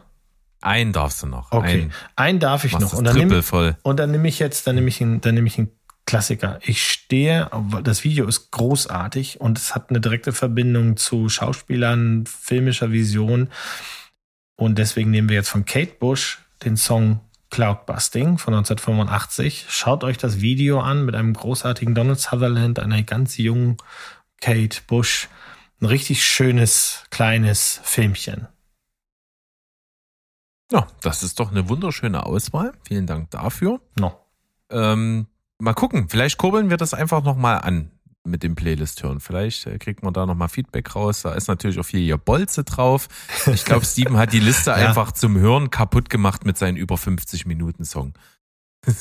Einen 0.61 0.93
darfst 0.93 1.23
du 1.23 1.27
noch. 1.27 1.53
Okay. 1.53 1.83
Einen, 1.83 1.93
einen 2.17 2.41
darf 2.41 2.65
ich 2.65 2.79
noch. 2.79 2.93
Und 2.93 3.05
dann, 3.05 3.17
nehme, 3.17 3.43
voll. 3.43 3.77
und 3.83 3.99
dann 3.99 4.11
nehme 4.11 4.29
ich 4.29 4.39
jetzt, 4.39 4.67
dann 4.67 4.75
nehme 4.75 4.89
ich 4.89 5.01
einen, 5.01 5.21
dann 5.21 5.35
nehme 5.35 5.47
ich 5.47 5.59
einen 5.59 5.71
Klassiker. 6.05 6.59
Ich 6.63 6.83
stehe, 6.91 7.49
das 7.83 8.05
Video 8.05 8.27
ist 8.27 8.51
großartig 8.51 9.41
und 9.41 9.59
es 9.59 9.75
hat 9.75 9.91
eine 9.91 10.01
direkte 10.01 10.33
Verbindung 10.33 10.97
zu 10.97 11.29
Schauspielern, 11.29 12.27
filmischer 12.27 12.91
Vision. 12.91 13.49
Und 14.57 14.77
deswegen 14.79 15.11
nehmen 15.11 15.29
wir 15.29 15.37
jetzt 15.37 15.49
von 15.49 15.65
Kate 15.65 15.95
Bush 15.99 16.41
den 16.65 16.77
Song 16.77 17.21
Cloudbusting 17.51 18.39
von 18.39 18.55
1985. 18.55 19.67
Schaut 19.69 20.05
euch 20.05 20.19
das 20.19 20.41
Video 20.41 20.81
an 20.81 21.05
mit 21.05 21.15
einem 21.15 21.35
großartigen 21.35 21.95
Donald 21.95 22.21
Sutherland, 22.21 22.79
einer 22.79 23.03
ganz 23.03 23.37
jungen 23.37 23.77
Kate 24.41 24.81
Bush. 24.87 25.29
Ein 25.81 25.87
richtig 25.87 26.25
schönes, 26.25 27.05
kleines 27.11 27.81
Filmchen. 27.83 28.49
Ja, 30.73 30.87
das 31.03 31.23
ist 31.23 31.41
doch 31.41 31.51
eine 31.51 31.69
wunderschöne 31.69 32.25
Auswahl. 32.25 32.73
Vielen 32.87 33.07
Dank 33.07 33.31
dafür. 33.31 33.81
No. 33.99 34.17
Ähm, 34.71 35.27
mal 35.59 35.75
gucken, 35.75 36.09
vielleicht 36.09 36.39
kurbeln 36.39 36.71
wir 36.71 36.77
das 36.77 36.95
einfach 36.95 37.23
nochmal 37.25 37.59
an 37.59 37.91
mit 38.31 38.43
dem 38.43 38.55
Playlist 38.55 39.03
hören. 39.03 39.21
Vielleicht 39.21 39.67
äh, 39.67 39.79
kriegt 39.79 40.03
man 40.03 40.15
da 40.15 40.27
nochmal 40.27 40.49
Feedback 40.49 40.95
raus. 40.95 41.23
Da 41.23 41.33
ist 41.33 41.49
natürlich 41.49 41.79
auch 41.79 41.85
viel 41.85 42.01
hier 42.01 42.19
Bolze 42.19 42.65
drauf. 42.65 43.09
Ich 43.47 43.65
glaube, 43.65 43.85
Steven 43.87 44.17
hat 44.17 44.33
die 44.33 44.41
Liste 44.41 44.71
ja. 44.71 44.77
einfach 44.77 45.13
zum 45.13 45.37
Hören 45.37 45.71
kaputt 45.71 46.11
gemacht 46.11 46.45
mit 46.45 46.57
seinen 46.57 46.77
über 46.77 46.97
50 46.97 47.47
Minuten 47.47 47.85
Song. 47.85 48.15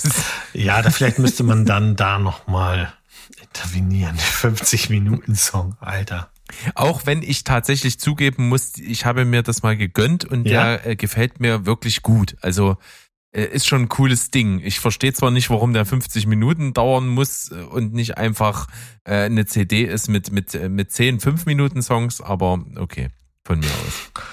ja, 0.53 0.81
da 0.81 0.89
vielleicht 0.89 1.19
müsste 1.19 1.43
man 1.43 1.65
dann 1.65 1.95
da 1.95 2.19
nochmal 2.19 2.93
intervenieren. 3.41 4.15
50 4.17 4.89
Minuten 4.89 5.35
Song, 5.35 5.77
Alter. 5.79 6.31
Auch 6.73 7.05
wenn 7.05 7.21
ich 7.21 7.43
tatsächlich 7.43 7.99
zugeben 7.99 8.49
muss, 8.49 8.77
ich 8.77 9.05
habe 9.05 9.23
mir 9.23 9.43
das 9.43 9.61
mal 9.61 9.77
gegönnt 9.77 10.25
und 10.25 10.47
ja? 10.47 10.77
der 10.77 10.87
äh, 10.87 10.95
gefällt 10.95 11.39
mir 11.39 11.65
wirklich 11.65 12.01
gut. 12.01 12.35
Also 12.41 12.77
ist 13.31 13.67
schon 13.67 13.83
ein 13.83 13.89
cooles 13.89 14.31
Ding. 14.31 14.59
Ich 14.63 14.79
verstehe 14.79 15.13
zwar 15.13 15.31
nicht, 15.31 15.49
warum 15.49 15.73
der 15.73 15.85
50 15.85 16.25
Minuten 16.25 16.73
dauern 16.73 17.07
muss 17.07 17.51
äh, 17.51 17.61
und 17.61 17.93
nicht 17.93 18.17
einfach 18.17 18.67
äh, 19.03 19.25
eine 19.25 19.45
CD 19.45 19.83
ist 19.83 20.07
mit, 20.07 20.31
mit, 20.31 20.55
äh, 20.55 20.69
mit 20.69 20.91
10, 20.91 21.19
5 21.19 21.45
Minuten 21.45 21.81
Songs, 21.81 22.21
aber 22.21 22.63
okay, 22.77 23.09
von 23.43 23.59
mir 23.59 23.67
aus. 23.67 24.23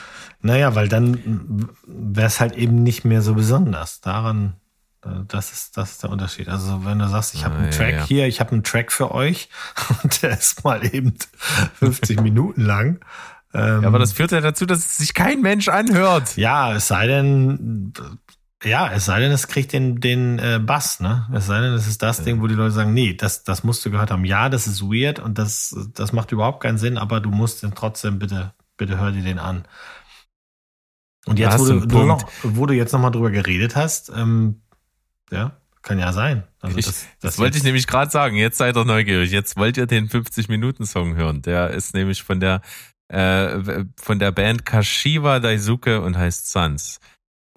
Naja, 0.40 0.74
weil 0.74 0.88
dann 0.88 1.68
wäre 1.86 2.26
es 2.26 2.40
halt 2.40 2.54
eben 2.54 2.82
nicht 2.82 3.04
mehr 3.04 3.20
so 3.20 3.34
besonders. 3.34 4.00
Daran, 4.00 4.54
das 5.28 5.52
ist, 5.52 5.76
das 5.76 5.92
ist 5.92 6.02
der 6.02 6.10
Unterschied. 6.10 6.48
Also 6.48 6.84
wenn 6.84 6.98
du 6.98 7.08
sagst, 7.08 7.34
ich 7.34 7.44
habe 7.44 7.56
einen 7.56 7.68
ah, 7.68 7.70
Track 7.70 7.90
ja, 7.90 7.98
ja. 7.98 8.04
hier, 8.04 8.26
ich 8.26 8.38
habe 8.38 8.52
einen 8.52 8.62
Track 8.62 8.92
für 8.92 9.12
euch 9.12 9.48
und 10.02 10.22
der 10.22 10.38
ist 10.38 10.62
mal 10.62 10.84
eben 10.86 11.14
50 11.74 12.20
Minuten 12.20 12.60
lang. 12.60 13.00
Ähm, 13.54 13.82
ja, 13.82 13.88
aber 13.88 13.98
das 13.98 14.12
führt 14.12 14.32
ja 14.32 14.40
dazu, 14.40 14.66
dass 14.66 14.98
sich 14.98 15.14
kein 15.14 15.40
Mensch 15.40 15.68
anhört. 15.68 16.36
Ja, 16.36 16.74
es 16.74 16.88
sei 16.88 17.06
denn, 17.06 17.92
ja, 18.64 18.90
es 18.90 19.04
sei 19.04 19.20
denn, 19.20 19.32
es 19.32 19.48
kriegt 19.48 19.72
den, 19.72 20.00
den 20.00 20.38
äh, 20.38 20.58
Bass, 20.62 21.00
ne? 21.00 21.28
Es 21.34 21.46
sei 21.46 21.60
denn, 21.60 21.74
es 21.74 21.86
ist 21.86 22.02
das 22.02 22.18
ja. 22.18 22.24
Ding, 22.24 22.40
wo 22.40 22.46
die 22.46 22.54
Leute 22.54 22.72
sagen, 22.72 22.94
nee, 22.94 23.14
das, 23.14 23.44
das 23.44 23.64
musst 23.64 23.84
du 23.84 23.90
gehört 23.90 24.10
haben. 24.10 24.24
Ja, 24.24 24.48
das 24.48 24.66
ist 24.66 24.82
weird 24.82 25.18
und 25.18 25.38
das, 25.38 25.76
das 25.94 26.12
macht 26.12 26.32
überhaupt 26.32 26.62
keinen 26.62 26.78
Sinn, 26.78 26.96
aber 26.96 27.20
du 27.20 27.30
musst 27.30 27.62
den 27.62 27.74
trotzdem 27.74 28.18
bitte, 28.18 28.54
bitte 28.76 28.98
hör 28.98 29.12
dir 29.12 29.22
den 29.22 29.38
an. 29.38 29.66
Und 31.26 31.38
jetzt, 31.38 31.58
wo 31.58 31.66
du, 31.66 31.86
du 31.86 32.04
noch, 32.04 32.22
wo 32.42 32.66
du 32.66 32.74
jetzt 32.74 32.92
nochmal 32.92 33.10
drüber 33.10 33.30
geredet 33.30 33.76
hast, 33.76 34.10
ähm, 34.10 34.62
ja, 35.30 35.56
kann 35.82 35.98
ja 35.98 36.12
sein. 36.12 36.44
Also 36.60 36.78
ich, 36.78 36.86
das, 36.86 37.02
das, 37.02 37.20
das 37.20 37.38
wollte 37.38 37.58
ich 37.58 37.64
nämlich 37.64 37.86
gerade 37.86 38.10
sagen. 38.10 38.36
Jetzt 38.36 38.58
seid 38.58 38.76
ihr 38.76 38.84
neugierig. 38.84 39.32
Jetzt 39.32 39.56
wollt 39.56 39.76
ihr 39.76 39.86
den 39.86 40.08
50-Minuten-Song 40.08 41.16
hören. 41.16 41.42
Der 41.42 41.70
ist 41.70 41.94
nämlich 41.94 42.22
von 42.22 42.40
der 42.40 42.62
äh, 43.08 43.84
von 43.96 44.18
der 44.18 44.32
Band 44.32 44.64
Kashiwa 44.64 45.38
Daisuke 45.40 46.00
und 46.00 46.16
heißt 46.16 46.50
Suns. 46.50 47.00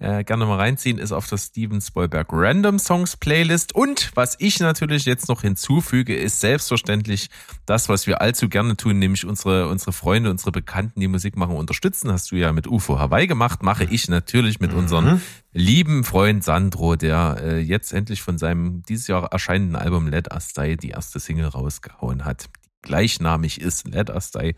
Äh, 0.00 0.24
gerne 0.24 0.46
mal 0.46 0.56
reinziehen, 0.56 0.98
ist 0.98 1.12
auf 1.12 1.28
der 1.28 1.36
Steven 1.36 1.80
Spielberg 1.80 2.28
Random 2.32 2.78
Songs 2.78 3.16
Playlist. 3.18 3.74
Und 3.74 4.10
was 4.14 4.34
ich 4.38 4.58
natürlich 4.58 5.04
jetzt 5.04 5.28
noch 5.28 5.42
hinzufüge, 5.42 6.16
ist 6.16 6.40
selbstverständlich 6.40 7.28
das, 7.66 7.88
was 7.90 8.06
wir 8.06 8.22
allzu 8.22 8.48
gerne 8.48 8.76
tun, 8.76 8.98
nämlich 8.98 9.26
unsere, 9.26 9.68
unsere 9.68 9.92
Freunde, 9.92 10.30
unsere 10.30 10.52
Bekannten, 10.52 11.00
die 11.00 11.08
Musik 11.08 11.36
machen, 11.36 11.54
unterstützen. 11.54 12.10
Hast 12.10 12.32
du 12.32 12.36
ja 12.36 12.52
mit 12.52 12.66
UFO 12.66 12.98
Hawaii 12.98 13.26
gemacht, 13.26 13.62
mache 13.62 13.84
ich 13.84 14.08
natürlich 14.08 14.58
mit 14.58 14.72
mhm. 14.72 14.78
unserem 14.78 15.20
lieben 15.52 16.04
Freund 16.04 16.42
Sandro, 16.42 16.96
der 16.96 17.36
äh, 17.42 17.58
jetzt 17.58 17.92
endlich 17.92 18.22
von 18.22 18.38
seinem 18.38 18.82
dieses 18.82 19.06
Jahr 19.06 19.30
erscheinenden 19.30 19.76
Album 19.76 20.08
Let 20.08 20.32
Us 20.32 20.54
Die 20.54 20.76
die 20.76 20.90
erste 20.90 21.20
Single 21.20 21.46
rausgehauen 21.46 22.24
hat. 22.24 22.48
Die 22.64 22.70
gleichnamig 22.82 23.60
ist 23.60 23.86
Let 23.86 24.08
Us 24.08 24.30
Die 24.30 24.54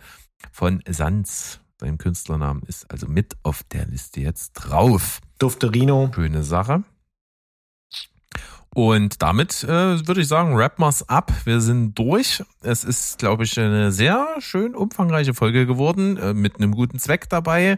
von 0.53 0.83
Sanz. 0.89 1.59
Sein 1.81 1.99
Künstlernamen 1.99 2.63
ist 2.69 2.89
also 2.93 3.09
mit 3.09 3.37
auf 3.43 3.65
der 3.65 3.87
Liste 3.87 4.21
jetzt 4.21 4.53
drauf. 4.53 5.21
Dufterino. 5.43 6.11
Schöne 6.15 6.43
Sache. 6.43 6.85
Und 8.75 9.21
damit 9.21 9.65
äh, 9.65 10.07
würde 10.07 10.23
ich 10.23 10.29
sagen, 10.29 10.57
wrap 10.57 10.79
wir's 10.79 11.09
ab. 11.09 11.31
Wir 11.45 11.61
sind 11.61 11.99
durch. 11.99 12.43
Es 12.63 12.85
ist, 12.85 13.19
glaube 13.19 13.45
ich, 13.45 13.59
eine 13.61 13.93
sehr 13.93 14.27
schön 14.39 14.75
umfangreiche 14.75 15.35
Folge 15.35 15.67
geworden, 15.67 16.17
äh, 16.17 16.33
mit 16.33 16.57
einem 16.57 16.73
guten 16.73 16.99
Zweck 16.99 17.29
dabei. 17.29 17.77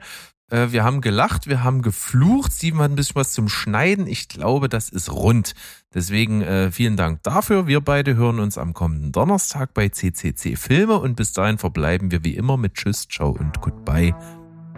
Äh, 0.51 0.69
wir 0.70 0.85
haben 0.85 1.01
gelacht, 1.01 1.49
wir 1.49 1.65
haben 1.65 1.82
geflucht. 1.82 2.53
Steven 2.53 2.78
hat 2.81 2.93
ein 2.93 2.97
bisschen 2.97 3.16
was 3.16 3.32
zum 3.32 3.49
Schneiden. 3.49 4.07
Ich 4.07 4.28
glaube, 4.28 4.69
das 4.69 4.89
ist 4.89 5.11
rund. 5.11 5.55
Deswegen 5.93 6.43
äh, 6.43 6.70
vielen 6.70 6.97
Dank 6.97 7.24
dafür. 7.24 7.66
Wir 7.66 7.81
beide 7.81 8.15
hören 8.15 8.39
uns 8.39 8.57
am 8.57 8.73
kommenden 8.73 9.11
Donnerstag 9.11 9.74
bei 9.74 9.89
CCC 9.89 10.55
Filme 10.57 10.99
und 10.99 11.16
bis 11.16 11.32
dahin 11.32 11.59
verbleiben 11.59 12.12
wir 12.12 12.23
wie 12.24 12.36
immer 12.36 12.57
mit 12.57 12.74
Tschüss, 12.74 13.09
Ciao 13.09 13.31
und 13.31 13.61
Goodbye. 13.61 14.15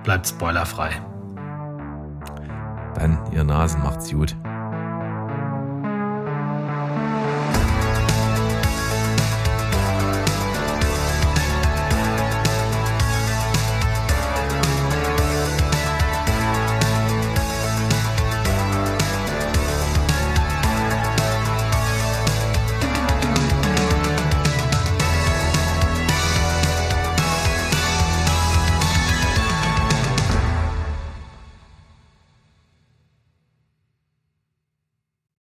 Bleibt 0.03 0.29
spoilerfrei. 0.29 1.16
Dann, 2.97 3.19
ihr 3.33 3.45
Nasen, 3.45 3.83
macht's 3.83 4.11
gut. 4.11 4.35